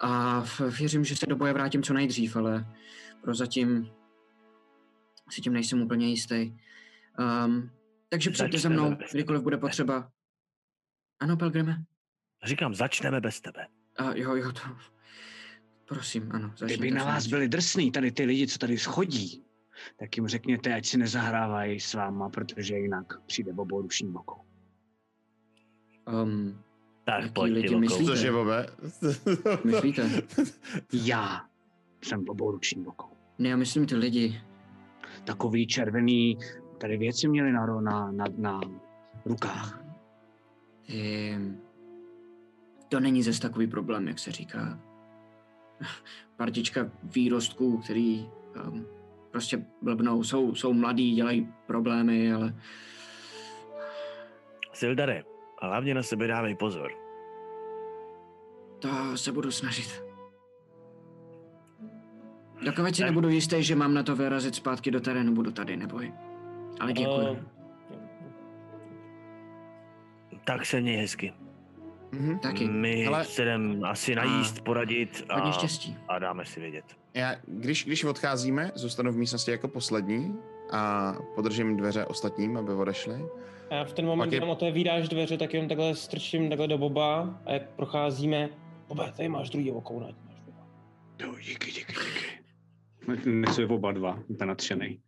A 0.00 0.44
věřím, 0.78 1.04
že 1.04 1.16
se 1.16 1.26
do 1.26 1.36
boje 1.36 1.52
vrátím 1.52 1.82
co 1.82 1.94
nejdřív, 1.94 2.36
ale 2.36 2.66
prozatím 3.22 3.90
si 5.30 5.40
tím 5.40 5.52
nejsem 5.52 5.82
úplně 5.82 6.08
jistý. 6.08 6.52
Um, 7.46 7.70
takže 8.08 8.30
přijďte 8.30 8.58
za 8.58 8.68
mnou, 8.68 8.96
kdykoliv 9.12 9.42
bude 9.42 9.56
potřeba. 9.56 10.10
Ano, 11.20 11.36
Pelgrime? 11.36 11.84
Říkám, 12.44 12.74
začneme 12.74 13.20
bez 13.20 13.40
tebe. 13.40 13.66
A 13.96 14.04
jo, 14.14 14.34
jo, 14.34 14.52
to... 14.52 14.60
Prosím, 15.84 16.32
ano. 16.32 16.54
Kdyby 16.64 16.90
na 16.90 17.04
vás 17.04 17.26
byli 17.26 17.48
drsný, 17.48 17.90
tady 17.90 18.12
ty 18.12 18.24
lidi, 18.24 18.46
co 18.46 18.58
tady 18.58 18.78
schodí, 18.78 19.45
tak 19.98 20.16
jim 20.16 20.28
řekněte, 20.28 20.74
ať 20.74 20.86
si 20.86 20.98
nezahrávají 20.98 21.80
s 21.80 21.94
váma, 21.94 22.28
protože 22.28 22.78
jinak 22.78 23.20
přijde 23.26 23.52
obou 23.52 23.82
ruční 23.82 24.12
bokou. 24.12 24.40
Um, 26.22 26.62
Tak 27.04 27.32
pojď, 27.32 27.52
lidi 27.52 27.68
ty 27.68 27.76
myslíš? 27.76 28.06
Cože, 28.06 28.32
Bobe? 28.32 28.66
myslíte? 29.64 30.22
Já 30.92 31.44
jsem 32.04 32.24
obou 32.28 32.50
ruční 32.50 32.82
bokou. 32.84 33.08
Ne, 33.38 33.48
já 33.48 33.56
myslím 33.56 33.86
ty 33.86 33.96
lidi. 33.96 34.40
Takový 35.24 35.66
červený, 35.66 36.38
tady 36.78 36.96
věci 36.96 37.28
měli 37.28 37.52
na, 37.52 37.66
na, 37.66 38.10
na, 38.10 38.24
na 38.36 38.60
rukách. 39.24 39.84
Ehm, 40.88 41.60
to 42.88 43.00
není 43.00 43.22
zase 43.22 43.40
takový 43.40 43.66
problém, 43.66 44.08
jak 44.08 44.18
se 44.18 44.32
říká. 44.32 44.80
Partička 46.36 46.90
výrostků, 47.02 47.78
který 47.78 48.30
um, 48.68 48.86
prostě 49.36 49.64
blbnou, 49.82 50.22
jsou, 50.22 50.54
jsou 50.54 50.72
mladí, 50.72 51.14
dělají 51.14 51.48
problémy, 51.66 52.32
ale 52.32 52.54
Sildare, 54.72 55.22
a 55.58 55.66
hlavně 55.66 55.94
na 55.94 56.02
sebe 56.02 56.26
dávej 56.26 56.54
pozor. 56.54 56.92
to 58.78 59.16
se 59.16 59.32
budu 59.32 59.50
snažit. 59.50 60.02
Dokud 62.64 62.96
si 62.96 63.04
nebudu 63.04 63.28
jistý, 63.28 63.62
že 63.62 63.76
mám 63.76 63.94
na 63.94 64.02
to 64.02 64.16
vyrazit 64.16 64.54
zpátky 64.54 64.90
do 64.90 65.00
terénu, 65.00 65.34
budu 65.34 65.50
tady, 65.50 65.76
neboj. 65.76 66.12
Ale 66.80 66.92
děkuji. 66.92 67.36
Eh, 70.32 70.38
Tak 70.44 70.66
se 70.66 70.80
měj 70.80 70.96
hezky. 70.96 71.34
Mhm. 72.12 72.38
Taky. 72.38 72.68
My 72.68 72.96
Hele. 73.04 73.24
se 73.24 73.42
jdem 73.42 73.84
asi 73.84 74.14
najíst, 74.14 74.60
poradit 74.64 75.24
Hodně 75.32 75.50
a, 75.50 75.52
štěstí. 75.52 75.96
a 76.08 76.18
dáme 76.18 76.44
si 76.44 76.60
vědět. 76.60 76.84
Já, 77.14 77.34
když, 77.46 77.84
když 77.84 78.04
odcházíme, 78.04 78.72
zůstanu 78.74 79.12
v 79.12 79.16
místnosti 79.16 79.50
jako 79.50 79.68
poslední 79.68 80.34
a 80.72 81.12
podržím 81.34 81.76
dveře 81.76 82.04
ostatním, 82.06 82.56
aby 82.56 82.72
odešli. 82.72 83.24
A 83.70 83.74
já 83.74 83.84
v 83.84 83.92
ten 83.92 84.06
moment, 84.06 84.26
je- 84.26 84.30
kdy 84.30 84.40
tam 84.40 84.48
otevíráš 84.48 85.08
dveře, 85.08 85.36
tak 85.38 85.54
jenom 85.54 85.68
takhle 85.68 85.94
strčím 85.94 86.48
takhle 86.48 86.68
do 86.68 86.78
Boba 86.78 87.40
a 87.46 87.52
jak 87.52 87.70
procházíme, 87.70 88.48
Bobe, 88.88 89.12
tady 89.16 89.28
máš 89.28 89.50
druhý 89.50 89.70
okou, 89.72 90.00
ať 90.04 90.14
máš 90.26 90.40
Boba. 90.40 90.66
Jo, 91.22 91.34
díky, 91.44 91.70
díky, 91.72 91.92
díky. 91.92 93.30
Nesu 93.30 93.60
je 93.60 93.66
oba 93.66 93.92
dva, 93.92 94.18
ten 94.38 94.48
nadšenej. 94.48 95.00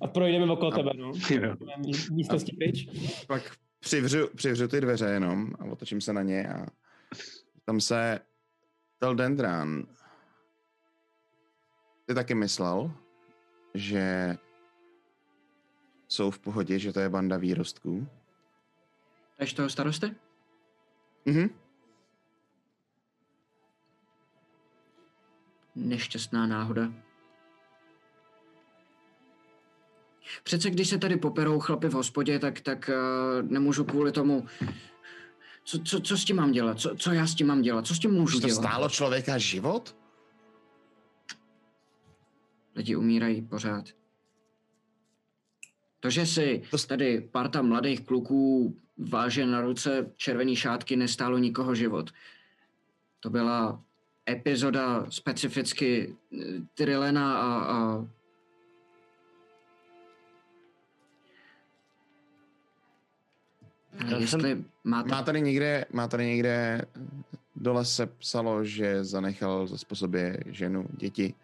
A 0.00 0.06
projdeme 0.06 0.52
okolo 0.52 0.72
A- 0.72 0.76
tebe, 0.76 0.90
no. 0.96 1.12
Jo. 1.30 1.54
Mí- 1.78 1.92
Místnosti 2.12 2.56
pryč. 2.56 2.88
Pak 3.26 3.42
přivřu, 3.80 4.28
přivřu 4.36 4.68
ty 4.68 4.80
dveře 4.80 5.06
jenom 5.06 5.52
a 5.60 5.64
otočím 5.64 6.00
se 6.00 6.12
na 6.12 6.22
ně 6.22 6.48
a 6.48 6.66
tam 7.64 7.80
se 7.80 8.20
Teldendran 8.98 9.86
ty 12.06 12.14
taky 12.14 12.34
myslel, 12.34 12.90
že 13.74 14.36
jsou 16.08 16.30
v 16.30 16.38
pohodě, 16.38 16.78
že 16.78 16.92
to 16.92 17.00
je 17.00 17.08
banda 17.08 17.36
výrostků. 17.36 18.08
Tež 19.36 19.52
toho 19.52 19.70
starosty? 19.70 20.14
Mhm. 21.26 21.50
Nešťastná 25.74 26.46
náhoda. 26.46 27.05
Přece 30.42 30.70
když 30.70 30.88
se 30.88 30.98
tady 30.98 31.16
poperou 31.16 31.60
chlapy 31.60 31.88
v 31.88 31.92
hospodě, 31.92 32.38
tak, 32.38 32.60
tak 32.60 32.90
uh, 33.42 33.50
nemůžu 33.50 33.84
kvůli 33.84 34.12
tomu... 34.12 34.46
Co, 35.64 35.78
co, 35.78 36.00
co 36.00 36.18
s 36.18 36.24
tím 36.24 36.36
mám 36.36 36.52
dělat? 36.52 36.80
Co, 36.80 36.96
co 36.96 37.12
já 37.12 37.26
s 37.26 37.34
tím 37.34 37.46
mám 37.46 37.62
dělat? 37.62 37.86
Co 37.86 37.94
s 37.94 37.98
tím 37.98 38.10
můžu 38.10 38.40
to 38.40 38.46
dělat? 38.46 38.62
stálo 38.62 38.88
člověka 38.88 39.38
život? 39.38 39.96
Lidi 42.76 42.96
umírají 42.96 43.42
pořád. 43.42 43.84
To, 46.00 46.10
že 46.10 46.26
si 46.26 46.62
To 46.70 46.78
tady 46.78 47.20
parta 47.20 47.62
mladých 47.62 48.00
kluků 48.00 48.76
váže 48.98 49.46
na 49.46 49.60
ruce 49.60 50.10
červený 50.16 50.56
šátky, 50.56 50.96
nestálo 50.96 51.38
nikoho 51.38 51.74
život. 51.74 52.10
To 53.20 53.30
byla 53.30 53.82
epizoda 54.30 55.06
specificky 55.08 56.16
eh, 56.32 56.36
Tyrelena 56.74 57.38
a, 57.38 57.64
a 57.64 58.06
Já 64.04 64.18
jestli 64.18 64.64
máte... 64.84 65.10
Má 65.10 65.22
tady 65.22 65.40
někde, 65.40 65.84
má 65.92 66.08
tady 66.08 66.26
někde 66.26 66.82
dole 67.56 67.84
se 67.84 68.06
psalo, 68.06 68.64
že 68.64 69.04
zanechal 69.04 69.66
za 69.66 69.78
způsobě 69.78 70.40
ženu, 70.46 70.86
děti. 70.90 71.34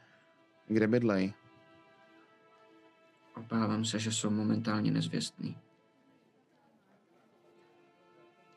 Kde 0.66 0.86
bydlej? 0.86 1.34
Obávám 3.36 3.84
se, 3.84 3.98
že 3.98 4.12
jsou 4.12 4.30
momentálně 4.30 4.90
nezvěstný. 4.90 5.56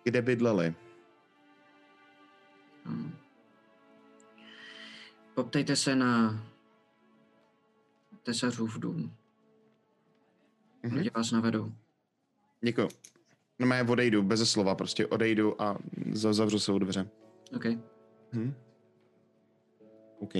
Kde 0.03 0.21
bydleli? 0.21 0.75
Hmm. 2.85 3.15
Poptejte 5.33 5.75
se 5.75 5.95
na 5.95 6.43
tesařův 8.23 8.79
dům. 8.79 9.15
Mhm. 10.83 10.95
Lidi 10.97 11.09
vás 11.15 11.31
navedou. 11.31 11.71
Děkuju. 12.61 12.89
No 13.59 13.75
já 13.75 13.85
odejdu, 13.89 14.23
bez 14.23 14.51
slova, 14.51 14.75
prostě 14.75 15.07
odejdu 15.07 15.61
a 15.61 15.77
za- 16.11 16.33
zavřu 16.33 16.59
svou 16.59 16.79
dveře. 16.79 17.07
OK. 17.55 17.65
Hm? 18.33 18.53
OK. 20.19 20.35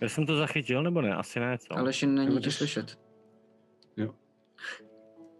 Já 0.00 0.08
jsem 0.08 0.26
to 0.26 0.36
zachytil, 0.36 0.82
nebo 0.82 1.00
ne? 1.02 1.14
Asi 1.14 1.40
ne, 1.40 1.58
co? 1.58 1.78
Aleši, 1.78 2.06
není 2.06 2.40
tě 2.40 2.50
slyšet. 2.50 2.98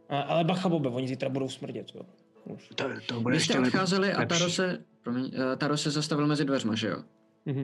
A, 0.09 0.21
ale 0.21 0.45
bacha, 0.45 0.69
Bobe, 0.69 0.89
oni 0.89 1.09
zítra 1.09 1.29
budou 1.29 1.49
smrdět, 1.49 1.87
jo. 1.95 2.03
Už. 2.45 2.69
To, 2.69 2.85
to 3.07 3.21
bude 3.21 3.35
Když 3.37 3.45
jste 3.45 3.53
ještě 3.59 3.67
odcházeli 3.69 4.13
a. 4.13 4.27
Taro 4.27 4.51
se, 4.51 4.85
promiň, 5.03 5.31
eh, 5.53 5.57
Taro 5.57 5.77
se 5.77 5.91
zastavil 5.91 6.27
mezi 6.27 6.45
dveřma, 6.45 6.75
že 6.75 6.89
jo? 6.89 6.97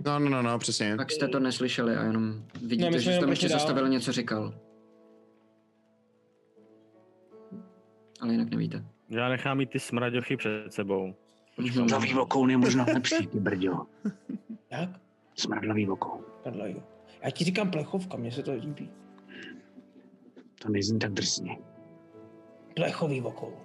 No, 0.04 0.18
no, 0.18 0.28
no, 0.30 0.42
no, 0.42 0.58
přesně. 0.58 0.96
Tak 0.96 1.10
jste 1.12 1.28
to 1.28 1.40
neslyšeli 1.40 1.96
a 1.96 2.02
jenom 2.04 2.44
vidíte, 2.62 2.90
Ne, 2.90 2.96
my 2.96 3.00
že 3.02 3.10
jste 3.12 3.20
tam 3.20 3.30
ještě 3.30 3.48
dál. 3.48 3.58
zastavil 3.58 3.88
něco 3.88 4.12
říkal. 4.12 4.54
Ale 8.20 8.32
jinak 8.32 8.50
nevíte. 8.50 8.84
Já 9.08 9.28
nechám 9.28 9.58
mít 9.58 9.70
ty 9.70 9.80
smraďochy 9.80 10.36
před 10.36 10.72
sebou. 10.72 11.14
Nový 11.90 12.14
vokoun 12.14 12.50
je 12.50 12.56
možná 12.56 12.86
lepší, 12.94 13.26
ty 13.26 13.40
brďo. 13.40 13.86
Jak? 14.70 14.90
Smradlavý 15.34 15.86
vokoun. 15.86 16.24
Já 17.22 17.30
ti 17.30 17.44
říkám 17.44 17.70
plechovka, 17.70 18.16
mně 18.16 18.32
se 18.32 18.42
to 18.42 18.52
líbí. 18.52 18.90
To 20.62 20.68
nezní 20.68 20.98
tak 20.98 21.12
drsně. 21.12 21.58
Plechový 22.74 23.22
okolo. 23.22 23.60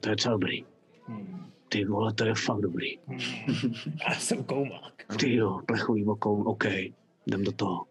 To 0.00 0.10
je 0.10 0.16
co 0.16 0.30
dobrý. 0.30 0.64
Hmm. 1.06 1.50
Ty 1.68 1.84
vole, 1.84 2.12
to 2.12 2.24
je 2.24 2.34
fakt 2.34 2.60
dobrý. 2.60 2.98
Já 4.08 4.14
jsem 4.14 4.44
koumák. 4.44 5.04
Ty 5.18 5.34
jo, 5.34 5.60
plechový 5.66 6.04
vokoun, 6.04 6.48
OK. 6.48 6.64
Jdem 7.26 7.44
do 7.44 7.52
toho. 7.52 7.86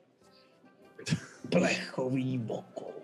Plechový 1.49 2.41
okolo. 2.47 2.98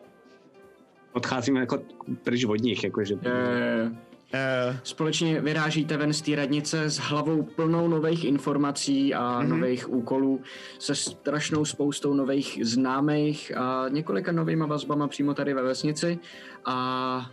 Odcházíme 1.15 1.59
jako 1.59 1.79
pryč 2.23 2.45
od 2.45 2.55
nich, 2.61 2.83
jakože... 2.83 3.13
Je, 3.21 3.31
je, 3.31 3.37
je. 3.77 3.91
Uh, 4.33 4.75
Společně 4.83 5.41
vyrážíte 5.41 5.97
ven 5.97 6.13
z 6.13 6.21
té 6.21 6.35
radnice 6.35 6.83
s 6.89 6.97
hlavou 6.97 7.43
plnou 7.43 7.87
nových 7.87 8.25
informací 8.25 9.13
a 9.13 9.39
Mhm. 9.39 9.45
mm-hmm. 9.51 9.55
nových 9.59 9.89
úkolů, 9.93 10.41
se 10.79 10.95
strašnou 10.95 11.65
spoustou 11.65 12.13
nových 12.13 12.59
známých 12.63 13.57
a 13.57 13.85
několika 13.89 14.31
novýma 14.31 14.65
vazbama 14.65 15.07
přímo 15.07 15.33
tady 15.33 15.53
ve 15.53 15.63
vesnici 15.63 16.19
a 16.65 17.31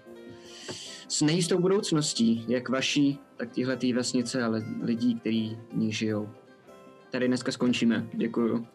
s 1.09 1.23
nejistou 1.23 1.59
budoucností, 1.59 2.45
jak 2.49 2.69
vaší, 2.69 3.19
tak 3.37 3.51
téhletý 3.55 3.93
vesnice, 3.93 4.43
ale 4.43 4.65
lidí, 4.83 5.15
kteří 5.15 5.59
v 5.73 5.77
ní 5.77 5.93
žijou. 5.93 6.29
Tady 7.11 7.29
dneska 7.29 7.53
skončíme. 7.53 8.07
Děkuju. 8.13 8.67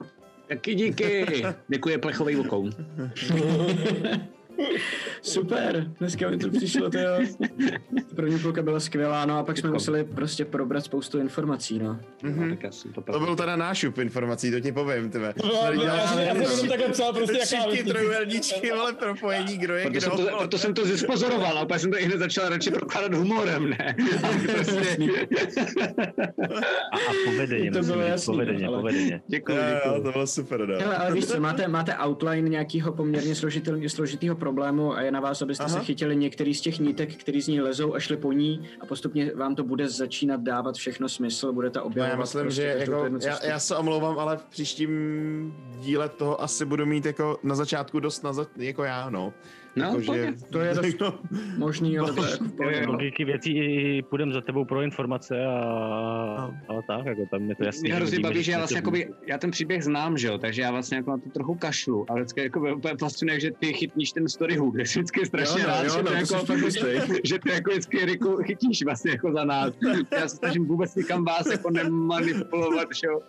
Taky 0.50 0.76
díky. 0.76 1.26
Děkuji 1.68 1.98
plechový 1.98 2.36
vokoun. 2.36 2.70
Super, 5.22 5.92
dneska 6.00 6.30
mi 6.30 6.38
to 6.38 6.50
přišlo, 6.50 6.90
to 6.90 6.98
jo. 6.98 7.20
První 8.16 8.40
půlka 8.40 8.62
byla 8.62 8.80
skvělá, 8.80 9.26
no 9.26 9.38
a 9.38 9.44
pak 9.44 9.58
jsme 9.58 9.70
museli 9.72 10.04
prostě 10.04 10.46
probrat 10.46 10.86
spoustu 10.86 11.20
informací, 11.20 11.80
no. 11.80 12.00
mhm. 12.24 12.58
Jsem 12.70 12.94
to 12.94 13.02
To 13.02 13.20
byl 13.20 13.36
teda 13.36 13.56
nášup 13.56 13.98
informací, 13.98 14.52
to 14.52 14.60
ti 14.60 14.72
povím, 14.72 15.10
tyve. 15.10 15.34
No, 15.44 15.52
já, 15.64 15.76
děláš 15.76 16.10
jsem- 16.10 16.20
já 16.20 16.34
jsem 16.36 16.42
jenom 16.44 16.68
takhle 16.68 16.88
psal 16.90 17.14
prostě 17.14 17.38
jaká 17.56 17.66
vesnice. 17.68 17.90
trojuhelníčky, 17.90 18.72
ale 18.72 18.94
propojení, 18.94 19.58
kdo 19.58 19.76
je 19.76 19.82
proto, 19.84 19.92
kdo. 19.92 20.02
jsem 20.02 20.12
to, 20.26 20.38
proto 20.38 20.58
jsem 20.58 20.74
to 20.74 20.86
zispozoroval 20.86 21.58
a 21.58 21.64
úplně 21.64 21.80
jsem 21.80 21.92
to 21.92 22.00
i 22.00 22.04
hned 22.04 22.18
začal 22.18 22.50
radši 22.50 22.72
prokládat 22.72 23.14
humorem, 23.14 23.70
ne? 23.70 23.96
Prostě, 24.54 25.08
A, 26.92 26.98
a 26.98 27.12
povedeně, 27.26 27.72
To 27.72 27.82
bylo 27.82 28.02
jasný, 28.02 28.34
povedeně, 28.34 28.68
ale- 28.68 28.78
povedeně. 28.78 29.22
děkuji, 29.28 29.58
děkuji. 29.58 30.04
to 30.04 30.12
bylo 30.12 30.28
super, 30.28 30.68
no. 30.68 30.76
Hele, 30.80 30.96
ale 30.98 31.14
víš 31.14 31.26
co, 31.26 31.40
máte, 31.40 31.68
máte 31.68 31.96
outline 32.06 32.50
nějakého 32.50 32.94
poměrně 32.94 33.36
složitý, 33.36 33.72
složitýho 33.90 34.36
problému 34.48 34.94
a 34.95 35.02
je 35.02 35.11
na 35.11 35.19
vás, 35.19 35.41
abyste 35.41 35.64
Aha. 35.64 35.80
se 35.80 35.86
chytili 35.86 36.15
některý 36.15 36.53
z 36.53 36.61
těch 36.61 36.80
nítek, 36.80 37.15
který 37.15 37.41
z 37.41 37.48
ní 37.48 37.61
lezou 37.61 37.95
a 37.95 37.99
šli 37.99 38.18
po 38.18 38.32
ní 38.32 38.69
a 38.82 38.86
postupně 38.86 39.32
vám 39.36 39.56
to 39.56 39.64
bude 39.64 39.90
začínat 39.90 40.41
dávat 40.41 40.76
všechno 40.76 41.10
smysl, 41.10 41.53
budete 41.53 41.80
No, 41.80 41.86
objevovat 41.86 42.11
já 42.14 42.19
myslím, 42.22 42.41
prostě 42.41 42.61
že 42.61 42.76
jako, 42.80 43.10
já, 43.22 43.45
já 43.45 43.60
se 43.60 43.76
omlouvám, 43.76 44.19
ale 44.19 44.38
v 44.38 44.45
příštím 44.45 44.91
díle 45.80 46.10
toho 46.10 46.41
asi 46.41 46.65
budu 46.65 46.86
mít 46.86 47.06
jako 47.06 47.40
na 47.44 47.56
začátku 47.56 47.99
dost 47.99 48.24
na 48.24 48.34
za, 48.34 48.45
jako 48.57 48.84
já, 48.84 49.10
no. 49.10 49.34
No, 49.76 49.85
jako, 49.85 50.02
pojďme. 50.06 50.34
To 50.52 50.60
je 50.60 50.73
dost 50.81 50.99
no, 50.99 51.19
možný, 51.57 51.99
ale 51.99 52.14
to 52.14 52.23
je 52.69 52.77
jako. 52.77 52.91
Logiky 52.91 53.26
věcí 53.26 53.57
i 53.57 54.02
půjdem 54.02 54.34
za 54.34 54.41
tebou 54.41 54.65
pro 54.65 54.81
informace 54.81 55.45
a, 55.45 55.52
a 56.69 56.81
tak, 56.88 57.06
jako 57.06 57.22
tam 57.31 57.49
je 57.49 57.56
to 57.56 57.64
jasný. 57.64 57.81
Mě 57.81 57.91
že 57.91 57.95
hrozně 57.95 58.19
baví, 58.19 58.44
že 58.44 58.52
já 58.52 58.57
vlastně 58.57 58.77
jakoby, 58.77 59.10
já 59.27 59.38
ten 59.38 59.52
příběh 59.52 59.84
znám, 59.84 60.18
že 60.18 60.27
jo, 60.27 60.38
takže 60.38 60.61
já 60.61 60.72
vlastně 60.72 60.98
jako 60.98 61.11
na 61.11 61.18
to 61.18 61.30
trochu 61.30 61.56
kašlu, 61.56 62.06
ale 62.10 62.22
vždycky 62.22 62.41
jako 62.41 62.76
úplně 62.76 62.94
fascinuje, 62.99 63.39
že 63.39 63.52
ty 63.52 63.73
chytníš 63.73 64.11
ten 64.11 64.30
story 64.30 64.56
hook, 64.56 64.77
že 64.77 64.85
jsem 64.85 65.02
vždycky 65.02 65.26
strašně 65.26 65.61
Jo, 65.61 65.68
no, 65.68 65.73
rád, 65.73 65.84
jo, 65.84 65.89
že, 65.89 66.03
no, 66.03 66.45
to 66.45 66.45
to 66.80 66.88
jako, 66.88 67.14
že 67.23 67.39
ty 67.39 67.49
jako 67.52 67.72
vždycky 67.72 68.06
Riku 68.06 68.38
chytíš 68.38 68.84
vlastně 68.84 69.11
jako 69.11 69.31
za 69.31 69.44
nás. 69.44 69.73
Já 70.11 70.27
se 70.27 70.35
snažím 70.35 70.65
vůbec 70.65 70.95
nikam 70.95 71.26
vás 71.26 71.45
jako 71.52 71.69
nemanipulovat, 71.69 72.88
že 73.02 73.07
jo. 73.07 73.22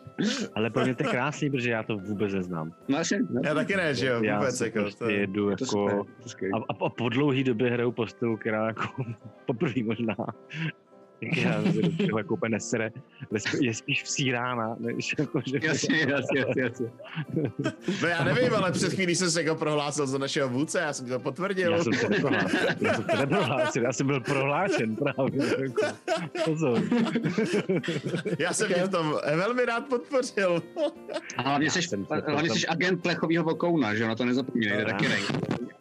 Ale 0.54 0.70
pro 0.70 0.84
mě 0.84 0.94
to 0.94 1.02
je 1.02 1.10
krásný, 1.10 1.50
protože 1.50 1.70
já 1.70 1.82
to 1.82 1.96
vůbec 1.96 2.34
neznám. 2.34 2.72
No 2.88 2.98
no. 3.30 3.40
já 3.44 3.54
taky 3.54 3.76
ne, 3.76 3.94
že 3.94 4.06
jo, 4.06 4.22
já 4.22 4.38
vůbec 4.38 4.56
se 4.56 4.64
jako. 4.64 4.80
prostě 4.80 5.04
To, 5.04 5.10
jedu 5.10 5.50
jako... 5.50 6.06
a, 6.54 6.84
a 6.84 6.88
po 6.88 7.08
dlouhý 7.08 7.44
době 7.44 7.70
hraju 7.70 7.92
postavu, 7.92 8.36
která 8.36 8.66
jako 8.66 9.04
poprvé 9.46 9.82
možná 9.82 10.16
já 11.36 11.62
se 11.62 11.82
do 11.82 12.06
toho 12.06 12.18
jako 12.18 12.34
úplně 12.34 12.50
nesere, 12.50 12.90
je 13.60 13.74
spíš 13.74 14.02
vsírána, 14.02 14.76
než 14.78 15.14
jako, 15.18 15.40
že... 15.46 15.58
Jasně, 15.62 16.06
jasně, 16.08 16.40
jasně, 16.40 16.62
jasně. 16.62 16.90
no 18.02 18.08
já 18.08 18.24
nevím, 18.24 18.54
ale 18.54 18.72
před 18.72 18.92
chvílí 18.92 19.14
jsem 19.14 19.30
se 19.30 19.42
jako 19.42 19.54
prohlásil 19.54 20.06
za 20.06 20.18
našeho 20.18 20.48
vůdce, 20.48 20.80
já 20.80 20.92
jsem 20.92 21.06
to 21.06 21.18
potvrdil. 21.18 21.72
Já 21.72 21.84
jsem 21.84 21.92
to 21.92 22.08
neprohlásil, 22.08 22.60
já 22.80 22.94
jsem 22.94 23.04
to 23.04 23.16
neprohlásil, 23.16 23.82
já 23.82 23.92
jsem 23.92 24.06
byl 24.06 24.20
prohlášen 24.20 24.96
právě. 24.96 25.62
Jako. 25.62 25.86
Pozor. 26.44 26.82
Já 28.38 28.52
jsem 28.52 28.68
tě 28.68 28.82
v 28.84 28.88
tom 28.88 29.18
velmi 29.36 29.64
rád 29.64 29.86
podpořil. 29.86 30.62
A 31.36 31.42
hlavně 31.42 31.66
Já 31.66 31.70
jsi, 31.70 31.96
hlavně 32.26 32.50
jsi 32.50 32.66
agent 32.66 33.02
plechovýho 33.02 33.44
vokouna, 33.44 33.94
že 33.94 34.08
na 34.08 34.14
to 34.14 34.24
nezapomínej, 34.24 34.72
to 34.72 34.78
je 34.78 34.84
taky 34.84 35.08
nej. 35.08 35.22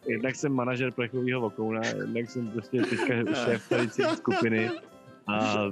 Jednak 0.06 0.36
jsem 0.36 0.52
manažer 0.52 0.92
plechového 0.92 1.40
vokouna, 1.40 1.80
jednak 1.86 2.30
jsem 2.30 2.50
prostě 2.50 2.82
teďka 2.82 3.44
šéf 3.44 3.68
tady 3.68 3.88
celé 3.88 4.16
skupiny 4.16 4.70
a 5.28 5.64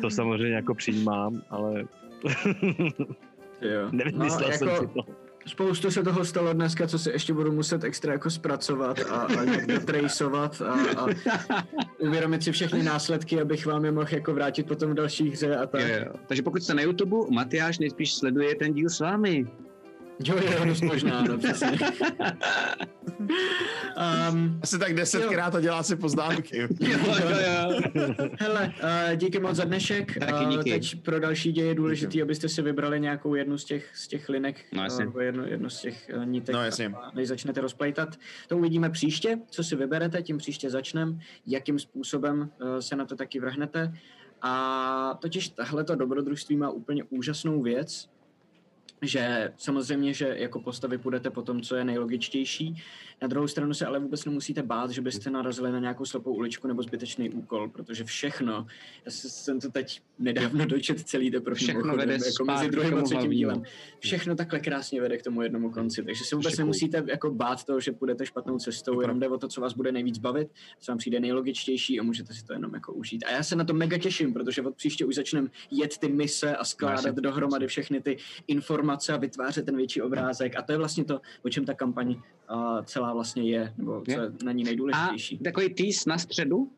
to 0.00 0.10
samozřejmě 0.10 0.56
jako 0.56 0.74
přijímám, 0.74 1.42
ale 1.50 1.84
Jo. 3.60 3.88
nevymyslel 3.92 4.48
no, 4.50 4.56
jsem 4.56 4.68
jako, 4.68 4.82
si 4.82 4.94
to. 4.94 5.26
Spoustu 5.46 5.90
se 5.90 6.02
toho 6.02 6.24
stalo 6.24 6.52
dneska, 6.52 6.86
co 6.86 6.98
si 6.98 7.10
ještě 7.10 7.32
budu 7.32 7.52
muset 7.52 7.84
extra 7.84 8.12
jako 8.12 8.30
zpracovat 8.30 8.98
a, 9.10 9.16
a 9.16 9.44
nějak 9.44 9.66
a, 10.66 10.70
a 10.96 11.06
uvědomit 11.98 12.42
si 12.42 12.52
všechny 12.52 12.82
následky, 12.82 13.40
abych 13.40 13.66
vám 13.66 13.84
je 13.84 13.92
mohl 13.92 14.08
jako 14.10 14.34
vrátit 14.34 14.66
potom 14.66 14.90
v 14.90 14.94
další 14.94 15.30
hře 15.30 15.56
a 15.56 15.66
tak. 15.66 15.80
Jo, 15.80 15.96
jo. 16.06 16.12
Takže 16.26 16.42
pokud 16.42 16.62
jste 16.62 16.74
na 16.74 16.82
YouTube, 16.82 17.16
Matyáš 17.30 17.78
nejspíš 17.78 18.14
sleduje 18.14 18.54
ten 18.54 18.72
díl 18.74 18.88
s 18.88 19.00
vámi. 19.00 19.46
Jo, 20.24 20.36
jo, 20.58 20.64
dost 20.64 20.80
možná, 20.82 21.22
no 21.22 21.38
přesně. 21.38 21.70
um, 24.32 24.60
Asi 24.62 24.78
tak 24.78 24.94
desetkrát 24.94 25.54
a 25.54 25.60
dělá 25.60 25.82
si 25.82 25.96
poznámky. 25.96 26.58
Jo, 26.80 26.98
jo, 27.06 27.28
jo. 27.30 28.14
hele, 28.40 28.72
uh, 28.82 29.16
díky 29.16 29.38
moc 29.40 29.56
za 29.56 29.64
dnešek. 29.64 30.18
Taky 30.18 30.32
Uh, 30.44 30.50
díky. 30.50 30.70
teď 30.70 31.02
pro 31.02 31.20
další 31.20 31.52
děje 31.52 31.66
je 31.68 31.74
důležitý, 31.74 32.22
abyste 32.22 32.48
si 32.48 32.62
vybrali 32.62 33.00
nějakou 33.00 33.34
jednu 33.34 33.58
z 33.58 33.64
těch, 33.64 33.90
z 33.96 34.08
těch 34.08 34.28
linek, 34.28 34.56
No, 34.72 34.82
jasně. 34.82 35.04
uh, 35.04 35.10
nebo 35.10 35.20
jednu, 35.20 35.46
jednu 35.46 35.70
z 35.70 35.80
těch 35.80 36.10
uh, 36.16 36.26
nítek, 36.26 36.54
No, 36.54 36.62
jasně. 36.64 36.86
a 36.86 37.10
než 37.14 37.28
začnete 37.28 37.60
rozplejtat. 37.60 38.08
To 38.48 38.56
uvidíme 38.58 38.90
příště, 38.90 39.38
co 39.50 39.64
si 39.64 39.76
vyberete, 39.76 40.22
tím 40.22 40.38
příště 40.38 40.70
začneme, 40.70 41.12
jakým 41.46 41.78
způsobem 41.78 42.40
uh, 42.62 42.78
se 42.78 42.96
na 42.96 43.04
to 43.04 43.16
taky 43.16 43.40
vrhnete. 43.40 43.92
A 44.42 45.18
totiž 45.20 45.48
tahleto 45.48 45.94
dobrodružství 45.94 46.56
má 46.56 46.70
úplně 46.70 47.04
úžasnou 47.04 47.62
věc, 47.62 48.08
že 49.02 49.52
samozřejmě, 49.56 50.14
že 50.14 50.34
jako 50.38 50.60
postavy 50.60 50.98
půjdete 50.98 51.30
po 51.30 51.42
tom, 51.42 51.62
co 51.62 51.76
je 51.76 51.84
nejlogičtější. 51.84 52.82
Na 53.22 53.28
druhou 53.28 53.48
stranu 53.48 53.74
se 53.74 53.86
ale 53.86 53.98
vůbec 53.98 54.24
nemusíte 54.24 54.62
bát, 54.62 54.90
že 54.90 55.00
byste 55.00 55.30
narazili 55.30 55.72
na 55.72 55.78
nějakou 55.78 56.04
slepou 56.04 56.34
uličku 56.34 56.68
nebo 56.68 56.82
zbytečný 56.82 57.30
úkol, 57.30 57.68
protože 57.68 58.04
všechno, 58.04 58.66
já 59.04 59.10
se- 59.10 59.28
jsem 59.28 59.60
to 59.60 59.70
teď 59.70 60.00
nedávno 60.18 60.66
dočet 60.66 61.00
celý 61.00 61.30
teprve 61.30 61.56
Všechno 61.56 61.96
vede 61.96 62.18
jako 62.26 62.44
mezi 62.44 62.68
druhým 62.68 62.98
a 62.98 63.02
třetím 63.02 63.30
dílem. 63.30 63.62
Všechno 63.98 64.34
takhle 64.36 64.60
krásně 64.60 65.00
vede 65.00 65.16
k 65.18 65.22
tomu 65.22 65.42
jednomu 65.42 65.70
konci, 65.70 66.02
takže 66.02 66.24
se 66.24 66.36
vůbec 66.36 66.58
nemusíte 66.58 67.04
jako 67.06 67.30
bát 67.30 67.64
toho, 67.64 67.80
že 67.80 67.92
půjdete 67.92 68.26
špatnou 68.26 68.58
cestou, 68.58 69.00
jenom 69.00 69.20
jde 69.20 69.28
o 69.28 69.38
to, 69.38 69.48
co 69.48 69.60
vás 69.60 69.72
bude 69.72 69.92
nejvíc 69.92 70.18
bavit, 70.18 70.48
co 70.80 70.92
vám 70.92 70.98
přijde 70.98 71.20
nejlogičtější 71.20 72.00
a 72.00 72.02
můžete 72.02 72.34
si 72.34 72.44
to 72.44 72.52
jenom 72.52 72.74
jako 72.74 72.92
užít. 72.92 73.24
A 73.24 73.30
já 73.30 73.42
se 73.42 73.56
na 73.56 73.64
to 73.64 73.74
mega 73.74 73.98
těším, 73.98 74.32
protože 74.32 74.62
od 74.62 74.76
příště 74.76 75.04
už 75.04 75.14
začneme 75.14 75.48
jet 75.70 75.98
ty 75.98 76.08
mise 76.08 76.56
a 76.56 76.64
skládat 76.64 77.14
dohromady 77.14 77.66
všechny 77.66 78.00
ty 78.00 78.16
informace 78.46 79.12
a 79.12 79.16
vytvářet 79.16 79.66
ten 79.66 79.76
větší 79.76 80.02
obrázek. 80.02 80.56
A 80.56 80.62
to 80.62 80.72
je 80.72 80.78
vlastně 80.78 81.04
to, 81.04 81.20
o 81.42 81.48
čem 81.48 81.64
ta 81.64 81.74
kampaň 81.74 82.16
uh, 82.54 82.84
celá 82.84 83.12
vlastně 83.14 83.42
je, 83.42 83.72
nebo 83.78 84.02
co 84.04 84.10
Je. 84.10 84.32
na 84.44 84.52
ní 84.52 84.62
A 84.62 84.66
nejdůležitější. 84.66 85.38
takový 85.38 85.74
tease 85.74 86.10
na 86.10 86.18
středu, 86.18 86.56
uh, 86.56 86.68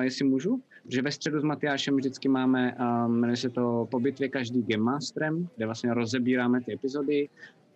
jestli 0.00 0.24
můžu, 0.24 0.60
že 0.88 1.02
ve 1.02 1.12
středu 1.12 1.40
s 1.40 1.44
Matyášem 1.44 1.96
vždycky 1.96 2.28
máme, 2.28 2.76
uh, 2.80 3.12
jmenuje 3.12 3.36
se 3.36 3.50
to 3.50 3.88
Po 3.90 4.00
bitvě 4.00 4.28
každý 4.28 4.62
Game 4.62 4.84
Masterem, 4.84 5.48
kde 5.56 5.66
vlastně 5.66 5.94
rozebíráme 5.94 6.60
ty 6.60 6.74
epizody. 6.74 7.28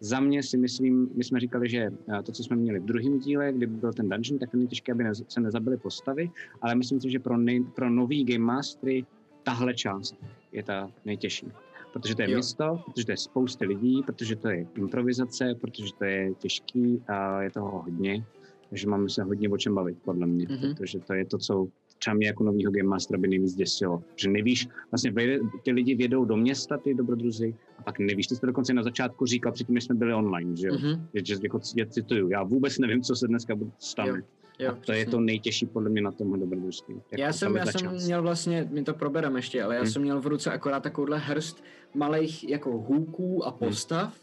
Za 0.03 0.21
mě 0.21 0.43
si 0.43 0.57
myslím, 0.57 1.11
my 1.15 1.25
jsme 1.25 1.41
říkali, 1.41 1.69
že 1.69 1.91
to, 2.25 2.33
co 2.33 2.45
jsme 2.45 2.57
měli 2.57 2.79
v 2.81 2.85
druhém 2.85 3.19
díle, 3.19 3.53
kdy 3.53 3.67
byl 3.67 3.93
ten 3.93 4.09
dungeon, 4.09 4.39
tak 4.39 4.55
není 4.55 4.69
těžké, 4.69 4.93
aby 4.93 5.05
se 5.29 5.41
nezabily 5.41 5.77
postavy, 5.77 6.31
ale 6.63 6.75
myslím 6.75 7.01
si, 7.01 7.11
že 7.11 7.19
pro, 7.19 7.37
nej, 7.37 7.65
pro 7.75 7.91
nový 7.91 8.25
Game 8.25 8.45
Mastery 8.45 9.05
tahle 9.43 9.75
část 9.75 10.17
je 10.53 10.63
ta 10.63 10.91
nejtěžší. 11.05 11.47
Protože 11.93 12.15
to 12.15 12.23
je 12.23 12.31
Jo. 12.31 12.37
město, 12.37 12.81
protože 12.87 13.07
to 13.07 13.13
je 13.13 13.17
spousty 13.17 13.67
lidí, 13.67 14.03
protože 14.07 14.37
to 14.37 14.49
je 14.49 14.67
improvizace, 14.75 15.55
protože 15.61 15.91
to 15.99 16.05
je 16.05 16.35
těžký 16.39 17.03
a 17.09 17.43
je 17.43 17.51
toho 17.51 17.83
hodně. 17.83 18.25
Takže 18.71 18.89
máme 18.89 19.09
se 19.09 19.23
hodně 19.23 19.49
o 19.49 19.59
čem 19.59 19.75
bavit, 19.75 19.99
podle 20.05 20.27
mě, 20.27 20.47
Mhm. 20.51 20.59
mm-hmm. 20.59 20.77
protože 20.77 20.99
to 20.99 21.15
je 21.15 21.25
to, 21.25 21.39
co 21.39 21.69
třeba 21.99 22.15
mě 22.15 22.27
jako 22.27 22.45
novýho 22.45 22.73
Game 22.73 22.89
Mastera 22.89 23.19
by 23.21 23.29
nejvíc 23.29 23.55
děsilo. 23.55 24.03
Že 24.17 24.31
nevíš, 24.31 24.69
vlastně 24.91 25.11
vejde, 25.11 25.39
ty 25.63 25.71
lidi 25.73 25.95
vědou 25.95 26.25
do 26.25 26.37
města, 26.37 26.79
ty 26.79 26.95
dobrodruzi, 26.95 27.55
a 27.79 27.83
pak 27.83 27.99
nevíš, 27.99 28.27
ty 28.27 28.35
jsi 28.35 28.41
to 28.41 28.47
dokonce 28.47 28.75
na 28.75 28.83
začátku 28.83 29.27
říkal, 29.27 29.53
předtím, 29.53 29.75
než 29.75 29.85
jsme 29.85 29.95
byli 29.95 30.15
online, 30.15 30.57
že 30.57 30.67
jo? 30.67 30.75
Mm-hmm. 30.75 30.97
Mhm. 30.97 31.07
Že, 31.15 31.21
že 31.25 31.35
jako 31.43 31.61
já 31.77 31.87
cituju, 31.87 32.29
já 32.29 32.43
vůbec 32.43 32.79
nevím, 32.79 33.03
co 33.03 33.15
se 33.17 33.27
dneska 33.29 33.55
bude 33.57 33.71
stane. 33.79 34.09
Jo, 34.09 34.17
Jo, 34.59 34.71
a 34.71 34.73
to 34.73 34.93
je 34.93 34.97
přesně. 34.99 35.11
to 35.11 35.21
nejtěžší 35.21 35.67
podle 35.67 35.91
mě 35.91 36.03
na 36.03 36.13
tomhle 36.13 36.39
dobrodružství. 36.39 37.03
Já 37.19 37.33
jsem, 37.33 37.57
já 37.57 37.67
jsem 37.67 37.93
měl 38.05 38.23
vlastně, 38.23 38.69
my 38.71 38.83
to 38.85 38.95
probereme 38.95 39.39
ještě, 39.39 39.63
ale 39.63 39.75
já 39.75 39.81
Hmm. 39.81 39.91
jsem 39.91 40.03
měl 40.03 40.21
v 40.21 40.27
ruce 40.27 40.51
akorát 40.53 40.83
takovouhle 40.83 41.19
hrst 41.19 41.65
malých 41.95 42.49
jako 42.49 42.71
hůků 42.71 43.47
a 43.47 43.53
postav 43.53 44.15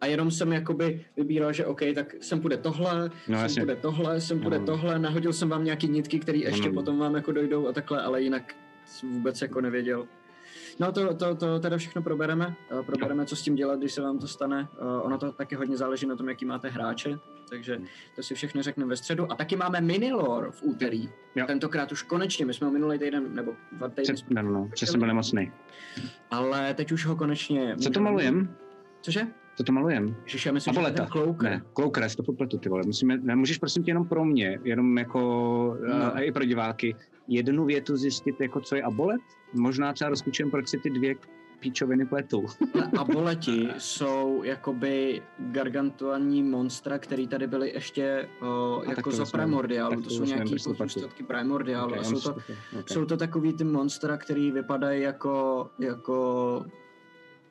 a 0.00 0.06
jenom 0.06 0.30
jsem 0.30 0.52
jakoby 0.52 1.04
vybíral, 1.16 1.52
že 1.52 1.66
OK, 1.66 1.80
tak 1.94 2.14
sem 2.20 2.40
půjde 2.40 2.56
tohle, 2.56 3.10
No, 3.28 3.48
sem 3.48 3.62
půjde 3.64 3.76
tohle, 3.76 4.20
sem 4.20 4.40
půjde 4.40 4.58
No. 4.58 4.66
tohle, 4.66 4.98
nahodil 4.98 5.32
jsem 5.32 5.48
vám 5.48 5.64
nějaký 5.64 5.88
nitky, 5.88 6.18
které 6.18 6.38
ještě 6.38 6.68
no. 6.68 6.74
potom 6.74 6.98
vám 6.98 7.14
jako 7.14 7.32
dojdou 7.32 7.68
a 7.68 7.72
takhle, 7.72 8.02
ale 8.02 8.22
jinak 8.22 8.54
jsem 8.86 9.12
vůbec 9.12 9.42
jako 9.42 9.60
nevěděl. 9.60 10.06
No 10.80 10.92
to, 10.92 11.14
to, 11.14 11.34
to 11.34 11.58
teda 11.60 11.76
všechno 11.78 12.02
probereme. 12.02 12.56
Eh, 12.80 12.82
Probereme, 12.82 13.26
co 13.26 13.36
s 13.36 13.42
tím 13.42 13.54
dělat, 13.54 13.78
když 13.78 13.92
se 13.92 14.02
vám 14.02 14.18
to 14.18 14.26
stane. 14.28 14.68
Eh, 14.72 14.84
Ono 15.02 15.18
to 15.18 15.32
taky 15.32 15.54
hodně 15.54 15.76
záleží 15.76 16.06
na 16.06 16.16
tom, 16.16 16.28
jaký 16.28 16.44
máte 16.44 16.68
hráče, 16.68 17.18
takže 17.50 17.80
to 18.16 18.22
si 18.22 18.34
všechno 18.34 18.62
řekneme 18.62 18.88
ve 18.88 18.96
středu. 18.96 19.32
A 19.32 19.34
taky 19.34 19.56
máme 19.56 19.80
minilor 19.80 20.50
v 20.50 20.62
úterý. 20.62 21.08
Jo. 21.34 21.46
Tentokrát 21.46 21.92
už 21.92 22.02
konečně, 22.02 22.46
my 22.46 22.54
jsme 22.54 22.66
ho 22.66 22.72
minulý 22.72 22.98
týden, 22.98 23.34
nebo 23.34 23.52
dva 23.72 23.88
týdny, 23.88 24.14
Před, 24.14 24.30
no, 24.30 24.42
no, 24.42 24.70
že 24.76 24.86
jsem 24.86 25.00
byl 25.00 25.06
nemocný. 25.08 25.52
ale 26.30 26.74
teď 26.74 26.92
už 26.92 27.06
ho 27.06 27.16
konečně... 27.16 27.76
Co 27.82 27.90
to 27.90 28.00
malujem? 28.00 28.56
Cože? 29.00 29.26
Co 29.56 29.64
to 29.64 29.72
malujem? 29.72 30.16
Ježiš, 30.24 30.46
já 30.46 30.52
myslím, 30.52 30.78
A 30.78 30.88
že 30.90 30.94
Cloaker. 31.12 31.50
Ne, 31.50 31.62
já 32.02 32.08
si 32.08 32.16
to 32.16 32.22
popletu, 32.22 32.58
ty 32.58 32.68
vole. 32.68 32.82
Musíme, 32.86 33.16
ne, 33.16 33.36
můžeš 33.36 33.58
prosím 33.58 33.82
tě 33.82 33.90
jenom 33.90 34.08
pro 34.08 34.24
mě, 34.24 34.58
jenom 34.64 34.98
jako 34.98 35.18
No. 35.88 35.98
no. 35.98 36.16
a 36.16 36.20
i 36.20 36.32
pro 36.32 36.44
diváky, 36.44 36.96
jednu 37.28 37.64
větu 37.64 37.96
zjistit, 37.96 38.40
jako 38.40 38.60
co 38.60 38.76
je 38.76 38.82
abolet? 38.82 39.20
Možná 39.52 39.92
třeba 39.92 40.10
rozklíčujeme, 40.10 40.50
proč 40.50 40.68
si 40.68 40.78
ty 40.78 40.90
dvě 40.90 41.14
píčoviny 41.60 42.06
pletou. 42.06 42.46
Aboleti 42.98 43.68
jsou 43.78 44.42
jakoby 44.44 45.22
gargantuanní 45.38 46.42
monstra, 46.42 46.98
který 46.98 47.28
tady 47.28 47.46
byly 47.46 47.70
ještě 47.70 48.28
o, 48.40 48.82
tak 48.86 48.96
jako 48.96 49.10
za 49.10 49.24
primordiálu. 49.24 49.96
To 49.96 50.02
to 50.02 50.10
jsou 50.10 50.24
nějaký 50.24 50.56
pozůstatky 50.64 51.22
primordiálu. 51.22 51.90
Ok, 51.90 51.92
a 51.92 51.96
já 51.96 52.04
jsou 52.04 52.20
to, 52.20 52.36
ok. 52.80 52.90
jsou 52.90 53.04
to 53.04 53.16
takový 53.16 53.52
ty 53.52 53.64
monstra, 53.64 54.16
který 54.16 54.50
vypadají 54.50 55.02
jako, 55.02 55.70
jako 55.78 56.64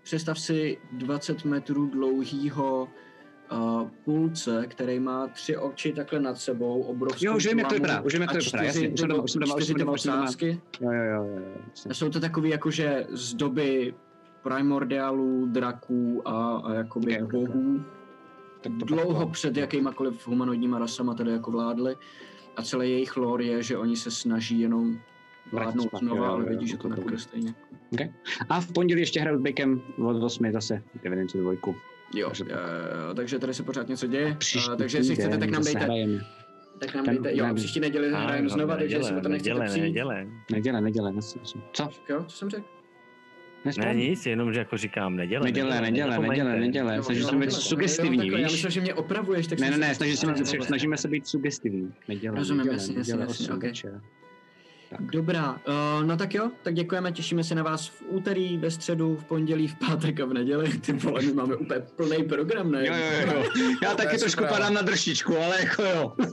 představ 0.04 0.40
si 0.40 0.78
20 0.91 1.45
metrů 1.45 1.88
dlouhýho 1.88 2.88
uh, 3.52 3.90
půlce, 4.06 4.65
který 4.68 4.99
má 4.99 5.28
tři 5.28 5.57
oči 5.57 5.94
takhle 5.94 6.19
nad 6.19 6.38
sebou, 6.38 6.82
obrovskou 6.82 7.26
Jo, 7.26 7.36
už 7.36 7.48
vím, 7.48 7.60
jak 7.60 7.68
to 7.68 7.76
vypadá, 7.76 8.02
už 8.02 8.14
vím, 8.14 8.22
jak 8.22 8.32
to 8.32 8.38
vypadá, 8.38 8.64
jasně, 8.64 8.90
už 8.90 8.99
jsem 8.99 9.10
doma, 9.10 9.24
už 9.24 9.32
jsem 9.32 9.41
doma, 9.41 9.56
už 9.56 9.65
jsem 9.65 9.76
doma, 9.76 9.91
už 9.91 10.02
jsem 10.02 10.14
doma. 10.14 10.28
Jo, 10.82 10.91
jo, 10.91 11.03
jo, 11.03 11.26
jo. 11.26 11.53
A 11.90 11.94
jsou 11.94 12.10
to 12.10 12.19
takový 12.19 12.49
jakože 12.49 13.07
z 13.10 13.34
doby 13.34 13.94
primordiálů, 14.44 15.45
draků 15.45 16.22
a, 16.28 16.57
a 16.57 16.74
jakoby 16.74 17.22
Ok, 17.22 17.24
ok, 17.24 17.34
ok. 17.34 17.49
bohů. 17.49 17.82
Tak 18.61 18.74
to 18.80 18.86
Dlouho 18.86 19.26
pak- 19.26 19.34
před 19.34 19.57
jakýmakoliv 19.57 20.28
humanoidníma 20.28 20.80
rasama 20.80 21.14
tady 21.14 21.32
jako 21.32 21.52
vládli. 21.52 21.95
A 22.56 22.61
celý 22.61 22.91
jejich 22.91 23.18
lore 23.18 23.44
je, 23.45 23.64
že 23.64 23.78
oni 23.78 23.95
se 23.95 24.11
snaží 24.11 24.60
jenom 24.60 24.98
vládnout 25.52 25.90
znova, 25.99 26.30
ale 26.30 26.45
vidí, 26.45 26.68
že 26.68 26.78
to 26.78 26.88
nepůjde 26.90 27.18
stejně. 27.18 27.53
A 28.49 28.61
v 28.61 28.74
pondělí 28.74 29.02
ještě 29.02 29.22
hraju 29.22 29.40
s 29.40 29.41
Bakem 29.41 29.82
od 29.98 30.24
8 30.24 30.52
zase 30.52 30.84
evidenci 31.03 31.38
dvojku. 31.38 31.76
Jo, 32.16 32.28
Takže 32.28 32.44
jo, 32.44 32.50
tak. 32.56 33.08
jo, 33.08 33.14
takže 33.14 33.40
tady 33.40 33.54
se 33.54 33.64
pořád 33.64 33.88
něco 33.88 34.08
děje. 34.08 34.36
Příští 34.40 34.72
A, 34.72 34.76
takže 34.76 34.98
jestli 34.98 35.16
chcete, 35.16 35.38
tak 35.38 35.50
nám 35.50 35.64
dejte. 35.64 35.80
hrajeme. 35.80 36.26
Tak 36.80 36.96
nám 36.96 37.06
dejte. 37.06 37.30
Jo, 37.38 37.46
příští 37.56 37.80
neděli 37.80 38.12
hrajeme 38.14 38.50
znova, 38.50 38.76
takže 38.78 38.96
jestli 38.98 39.22
to 39.22 39.30
nechcete 39.30 39.50
neděle, 39.54 39.66
přijít. 39.66 39.82
neděle. 39.84 40.28
Neděle, 40.52 40.82
neděle. 40.82 41.14
Co? 41.74 41.90
Jo, 42.10 42.24
co 42.28 42.38
jsem 42.38 42.50
řekl? 42.50 42.66
Ne, 43.80 43.96
nic, 43.96 44.26
jenom, 44.26 44.54
že 44.54 44.60
jako 44.60 44.78
říkám 44.78 45.16
neděle. 45.16 45.44
Neděle, 45.46 45.82
neděle, 45.82 46.20
neděle, 46.20 46.60
neděle. 46.60 47.04
Snažím 47.04 47.24
se 47.24 47.36
být 47.36 47.52
sugestivní, 47.52 48.18
takhle, 48.18 48.42
Já 48.42 48.48
víš? 48.48 48.56
myslel, 48.56 48.72
že 48.72 48.82
mě 48.82 48.94
opravuješ, 48.94 49.48
tak 49.48 49.60
Ne, 49.60 49.72
jsem 49.72 49.80
ne, 49.80 49.88
ne, 49.88 50.66
snažíme 50.66 50.98
se 50.98 51.08
být 51.08 51.28
sugestivní. 51.28 51.94
Neděle, 52.08 52.38
Rozumím, 52.38 52.58
neděle, 52.58 52.76
jasně, 52.76 52.98
jasně, 52.98 53.14
neděle, 53.14 53.28
jasně, 53.30 53.92
večer. 54.92 55.06
Dobrá, 55.12 55.52
uh, 55.54 56.04
no 56.06 56.18
tak 56.18 56.34
jo, 56.34 56.52
tak 56.64 56.74
děkujeme, 56.74 57.12
těšíme 57.12 57.44
se 57.44 57.56
na 57.56 57.64
vás 57.64 57.88
v 57.88 58.02
úterý, 58.08 58.58
ve 58.58 58.72
středu, 58.72 59.16
v 59.16 59.24
pondělí, 59.26 59.68
v 59.68 59.76
pátek 59.76 60.20
a 60.20 60.26
v 60.26 60.34
neděli. 60.34 60.78
Ty 60.78 60.94
vole, 60.94 61.22
my 61.22 61.34
máme 61.34 61.56
úplně 61.56 61.80
plný 61.96 62.24
program, 62.24 62.72
ne? 62.72 62.88
Jo, 62.88 62.94
jo, 62.96 63.34
jo. 63.34 63.44
Já 63.84 63.96
taky 63.96 64.18
trošku 64.18 64.44
super. 64.44 64.50
padám 64.50 64.74
na 64.74 64.82
drštičku, 64.82 65.38
ale 65.38 65.60
jako 65.62 65.84
jo. 65.84 66.14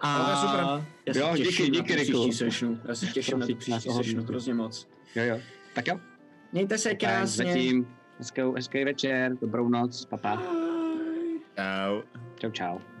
A 0.00 0.30
je 0.30 0.36
super. 0.36 0.86
Já 1.06 1.14
se 1.14 1.20
Jo, 1.20 1.30
díky, 1.36 1.48
těším 1.48 1.64
na 1.64 1.70
díky, 1.80 1.92
tu 1.92 1.98
Riku. 1.98 2.12
příští 2.12 2.32
sešnu. 2.32 2.80
Já 2.88 2.94
se 2.94 3.06
těším 3.06 3.38
na 3.38 3.46
tu 3.46 3.54
příští 3.54 3.90
sešnu, 3.90 4.24
hrozně 4.24 4.54
moc. 4.54 4.88
Jo, 5.16 5.22
jo. 5.24 5.38
Tak 5.74 5.86
jo. 5.86 6.00
Mějte 6.52 6.78
se 6.78 6.88
Tak 6.88 6.98
krásně. 6.98 7.44
zatím. 7.44 7.88
Hezkou, 8.18 8.52
hezký 8.54 8.84
večer, 8.84 9.32
dobrou 9.40 9.68
noc, 9.68 10.04
papa. 10.04 10.42
Čau. 11.56 12.02
Čau, 12.40 12.50
čau. 12.50 12.78